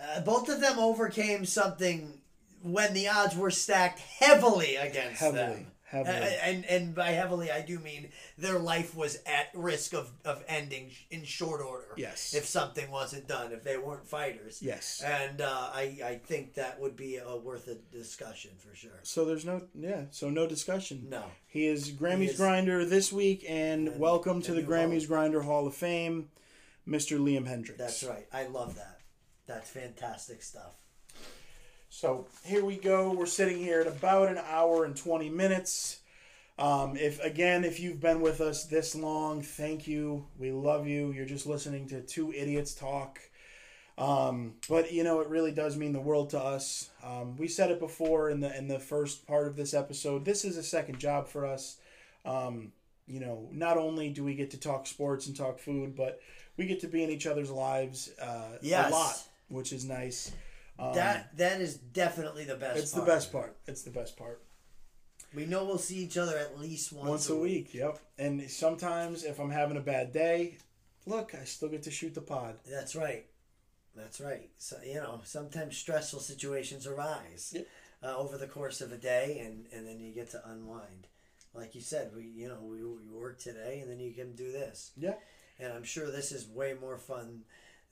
Uh, 0.01 0.21
both 0.21 0.49
of 0.49 0.61
them 0.61 0.79
overcame 0.79 1.45
something 1.45 2.21
when 2.63 2.95
the 2.95 3.09
odds 3.09 3.37
were 3.37 3.51
stacked 3.51 4.01
heavily 4.01 4.77
against 4.77 5.21
Heavily, 5.21 5.39
them. 5.39 5.67
heavily. 5.85 6.37
And 6.43 6.65
and 6.67 6.95
by 6.95 7.11
heavily, 7.11 7.51
I 7.51 7.63
do 7.63 7.79
mean 7.79 8.11
their 8.37 8.59
life 8.59 8.95
was 8.95 9.19
at 9.27 9.49
risk 9.55 9.95
of, 9.95 10.11
of 10.25 10.45
ending 10.49 10.91
in 11.11 11.25
short 11.25 11.61
order. 11.63 11.87
Yes. 11.97 12.35
If 12.35 12.45
something 12.47 12.91
wasn't 12.91 13.27
done, 13.29 13.53
if 13.53 13.65
they 13.65 13.77
weren't 13.79 14.07
fighters. 14.07 14.61
Yes. 14.61 15.03
And 15.05 15.41
uh, 15.41 15.71
I 15.73 15.99
I 16.05 16.21
think 16.25 16.55
that 16.55 16.79
would 16.81 16.97
be 16.97 17.17
a 17.17 17.37
worth 17.37 17.69
a 17.69 17.77
discussion 17.97 18.51
for 18.59 18.75
sure. 18.75 19.01
So 19.03 19.25
there's 19.25 19.45
no 19.45 19.63
yeah. 19.75 20.03
So 20.11 20.29
no 20.31 20.47
discussion. 20.47 21.07
No. 21.09 21.25
He 21.47 21.67
is 21.67 21.91
Grammys 21.91 22.19
He 22.19 22.25
is- 22.27 22.37
grinder 22.37 22.85
this 22.85 23.13
week, 23.13 23.45
and, 23.49 23.89
And- 23.89 23.99
welcome 24.01 24.43
to 24.43 24.53
the 24.53 24.61
new 24.63 24.67
Hall. 24.67 24.75
Grammys 24.75 25.07
grinder 25.09 25.43
Hall 25.43 25.67
of 25.67 25.75
Fame, 25.75 26.29
Mr. 26.87 27.19
Liam 27.19 27.47
Hendriks. 27.49 27.79
That's 27.79 28.05
right. 28.05 28.27
I 28.33 28.47
love 28.47 28.75
that. 28.77 29.01
That's 29.47 29.71
fantastic 29.71 30.43
stuff. 30.43 30.75
So 31.91 32.27
here 32.45 32.65
we 32.65 32.77
go. 32.77 33.13
We're 33.13 33.27
sitting 33.27 33.59
here 33.59 33.81
at 33.81 33.87
about 33.87 34.29
an 34.29 34.39
hour 34.51 34.85
and 34.85 34.97
20 34.97 35.31
minutes. 35.31 36.01
Um, 36.59 36.97
if 36.97 37.23
again, 37.23 37.65
if 37.65 37.81
you've 37.81 38.01
been 38.01 38.21
with 38.21 38.41
us 38.41 38.65
this 38.65 38.95
long, 38.95 39.43
thank 39.43 39.87
you. 39.87 40.27
We 40.39 40.51
love 40.51 40.87
you. 40.87 41.13
You're 41.13 41.25
just 41.27 41.47
listening 41.47 41.89
to 41.89 42.01
two 42.03 42.33
idiots 42.33 42.75
talk. 42.75 43.21
Um, 43.97 44.55
but 44.69 44.93
you 44.93 45.03
know, 45.03 45.21
it 45.21 45.29
really 45.29 45.53
does 45.53 45.77
mean 45.77 45.93
the 45.93 46.01
world 46.01 46.31
to 46.31 46.39
us. 46.41 46.91
Um, 47.03 47.37
we 47.37 47.49
said 47.49 47.71
it 47.71 47.79
before 47.81 48.31
in 48.31 48.41
the 48.41 48.57
in 48.57 48.69
the 48.69 48.79
first 48.79 49.27
part 49.27 49.47
of 49.47 49.57
this 49.57 49.73
episode. 49.73 50.25
This 50.25 50.45
is 50.45 50.57
a 50.57 50.63
second 50.63 50.99
job 50.99 51.27
for 51.29 51.47
us. 51.47 51.79
Um, 52.25 52.73
you 53.07 53.21
know, 53.21 53.49
not 53.53 53.77
only 53.79 54.11
do 54.11 54.23
we 54.25 54.35
get 54.35 54.51
to 54.51 54.61
talk 54.61 54.87
sports 54.87 55.27
and 55.27 55.37
talk 55.37 55.59
food, 55.59 55.97
but 55.97 56.21
we 56.57 56.67
get 56.67 56.81
to 56.81 56.89
be 56.89 57.03
in 57.03 57.11
each 57.11 57.27
other's 57.27 57.51
lives 57.51 58.11
uh, 58.21 58.59
Yes. 58.61 58.91
a 58.91 58.95
lot, 58.95 59.23
which 59.49 59.73
is 59.73 59.85
nice. 59.85 60.33
Um, 60.79 60.95
that 60.95 61.37
that 61.37 61.61
is 61.61 61.77
definitely 61.77 62.45
the 62.45 62.55
best. 62.57 62.79
it's 62.79 62.93
part. 62.93 63.05
the 63.07 63.13
best 63.13 63.33
part. 63.33 63.57
It's 63.67 63.83
the 63.83 63.91
best 63.91 64.17
part. 64.17 64.43
We 65.35 65.45
know 65.45 65.65
we'll 65.65 65.79
see 65.79 65.97
each 65.97 66.17
other 66.17 66.39
at 66.39 66.59
least 66.59 66.93
once, 66.93 67.09
Once 67.09 67.29
a 67.31 67.37
week, 67.37 67.75
yep. 67.75 67.99
And 68.19 68.51
sometimes 68.51 69.25
if 69.25 69.39
I'm 69.39 69.51
having 69.51 69.77
a 69.77 69.81
bad 69.81 70.13
day, 70.13 70.57
look, 71.05 71.35
I 71.35 71.45
still 71.45 71.69
get 71.69 71.83
to 71.83 71.91
shoot 71.91 72.15
the 72.15 72.23
pod. 72.23 72.57
That's 72.69 72.97
right. 72.97 73.27
That's 73.95 74.21
right. 74.21 74.49
So 74.59 74.77
you 74.87 74.95
know, 74.95 75.21
sometimes 75.25 75.77
stressful 75.77 76.21
situations 76.21 76.87
arise 76.87 77.53
Yep. 77.55 77.67
uh, 78.03 78.17
over 78.17 78.39
the 78.39 78.47
course 78.47 78.81
of 78.81 78.93
a 78.93 78.97
day, 78.97 79.41
and 79.45 79.67
and 79.73 79.87
then 79.87 80.01
you 80.01 80.13
get 80.13 80.31
to 80.31 80.49
unwind. 80.49 81.09
Like 81.55 81.75
you 81.75 81.81
said, 81.81 82.13
we 82.15 82.23
you 82.23 82.49
know 82.49 82.61
we, 82.63 82.83
we 82.85 83.09
work 83.11 83.39
today, 83.41 83.81
and 83.83 83.91
then 83.91 83.99
you 84.01 84.13
can 84.13 84.35
do 84.35 84.53
this. 84.53 84.93
Yeah. 84.97 85.15
And 85.59 85.73
I'm 85.73 85.83
sure 85.85 86.09
this 86.11 86.31
is 86.31 86.47
way 86.47 86.75
more 86.81 86.97
fun 86.99 87.43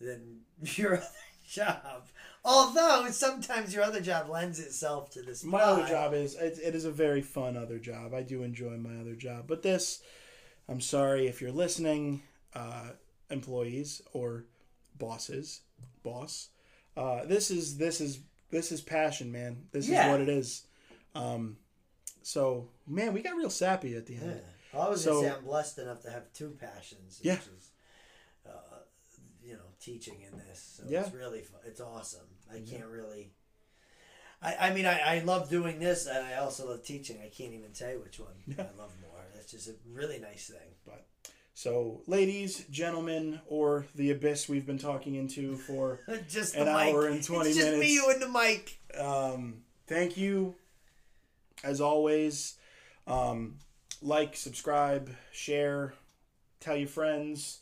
than 0.01 0.43
your 0.77 0.99
other 0.99 1.07
job. 1.47 2.06
Although 2.44 3.09
sometimes 3.10 3.74
your 3.74 3.82
other 3.85 4.01
job 4.01 4.28
lends 4.28 4.60
itself 4.60 5.10
to 5.10 5.23
this. 5.23 5.43
My 5.44 5.60
other 5.60 5.86
job 5.86 6.14
is 6.14 6.35
it, 6.35 6.59
it 6.62 6.74
is 6.74 6.85
a 6.85 6.90
very 6.90 7.23
fun 7.23 7.56
other 7.56 7.78
job. 7.78 8.14
I 8.14 8.23
do 8.23 8.43
enjoy 8.43 8.77
my 8.77 9.01
other 9.01 9.14
job, 9.14 9.47
but 9.47 9.62
this, 9.62 10.02
I'm 10.68 10.81
sorry 10.81 11.27
if 11.27 11.40
you're 11.40 11.52
listening, 11.52 12.23
uh, 12.55 12.90
employees 13.31 14.02
or 14.12 14.44
bosses, 14.98 15.60
boss. 16.02 16.48
Uh, 16.97 17.24
this 17.27 17.51
is 17.51 17.77
this 17.78 18.01
is 18.01 18.20
this 18.51 18.70
is 18.73 18.81
passion, 18.81 19.31
man. 19.32 19.64
This 19.73 19.89
Yeah. 19.89 20.06
is 20.06 20.10
what 20.12 20.20
it 20.20 20.28
is. 20.28 20.66
Um, 21.14 21.56
so 22.23 22.68
man, 22.86 23.12
we 23.12 23.23
got 23.23 23.36
real 23.36 23.51
sappy 23.51 23.94
at 23.97 24.06
the 24.06 24.14
Yeah. 24.14 24.20
end. 24.23 24.40
I 24.73 24.89
was 24.89 25.02
So- 25.05 25.14
gonna 25.23 25.28
say 25.28 25.35
I'm 25.36 25.44
blessed 25.44 25.78
enough 25.78 26.02
to 26.02 26.10
have 26.10 26.32
two 26.32 26.51
passions. 26.60 27.18
Yeah. 27.23 27.35
Which 27.35 27.47
is, 27.59 27.70
teaching 29.87 30.17
in 30.31 30.37
this. 30.39 30.75
So 30.77 30.83
Yeah. 30.89 31.01
it's 31.05 31.15
really 31.15 31.41
fun. 31.43 31.61
It's 31.65 31.81
awesome. 31.81 32.27
I 32.53 32.59
can't 32.61 32.87
really. 32.87 33.33
I, 34.43 34.57
I 34.69 34.75
mean, 34.75 34.85
I, 34.85 34.99
I 35.17 35.19
love 35.21 35.49
doing 35.49 35.79
this, 35.79 36.07
and 36.07 36.19
I 36.27 36.35
also 36.35 36.69
love 36.69 36.83
teaching. 36.85 37.17
I 37.25 37.29
can't 37.29 37.55
even 37.55 37.73
tell 37.73 37.91
you 37.91 38.01
which 38.01 38.19
one 38.21 38.35
Yeah. 38.47 38.65
I 38.65 38.79
love 38.79 38.93
more. 39.01 39.21
That's 39.35 39.51
just 39.51 39.69
a 39.69 39.75
really 39.91 40.19
nice 40.19 40.49
thing. 40.49 40.69
But 40.85 41.07
so, 41.55 42.03
ladies, 42.07 42.65
gentlemen, 42.71 43.41
or 43.47 43.87
the 43.95 44.11
abyss 44.11 44.47
we've 44.49 44.67
been 44.67 44.77
talking 44.79 45.15
into 45.15 45.57
for 45.57 46.01
just 46.29 46.55
An 46.55 46.67
mic. 46.67 46.95
hour 46.95 47.07
and 47.07 47.23
20 47.25 47.49
it's 47.49 47.57
just 47.57 47.71
minutes. 47.71 47.81
me, 47.89 47.95
you, 47.95 48.11
and 48.11 48.21
the 48.21 48.29
mic. 48.29 48.79
um, 48.99 49.63
thank 49.87 50.17
you, 50.19 50.55
as 51.65 51.81
always. 51.81 52.57
Um, 53.07 53.57
like, 54.03 54.37
subscribe, 54.37 55.11
share, 55.33 55.95
tell 56.61 56.77
your 56.77 56.89
friends. 56.89 57.61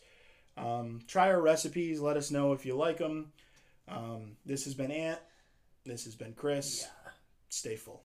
Um, 0.57 1.01
try 1.07 1.29
our 1.29 1.41
recipes. 1.41 2.01
Let 2.01 2.17
us 2.17 2.31
know 2.31 2.53
if 2.53 2.65
you 2.65 2.77
like 2.77 2.99
them. 2.99 3.33
Um, 3.89 4.37
this 4.47 4.65
has 4.65 4.75
been 4.75 4.91
Ant. 4.91 5.21
This 5.85 6.05
has 6.05 6.15
been 6.15 6.33
Chris. 6.33 6.87
Stay 7.49 7.77
full. 7.77 8.03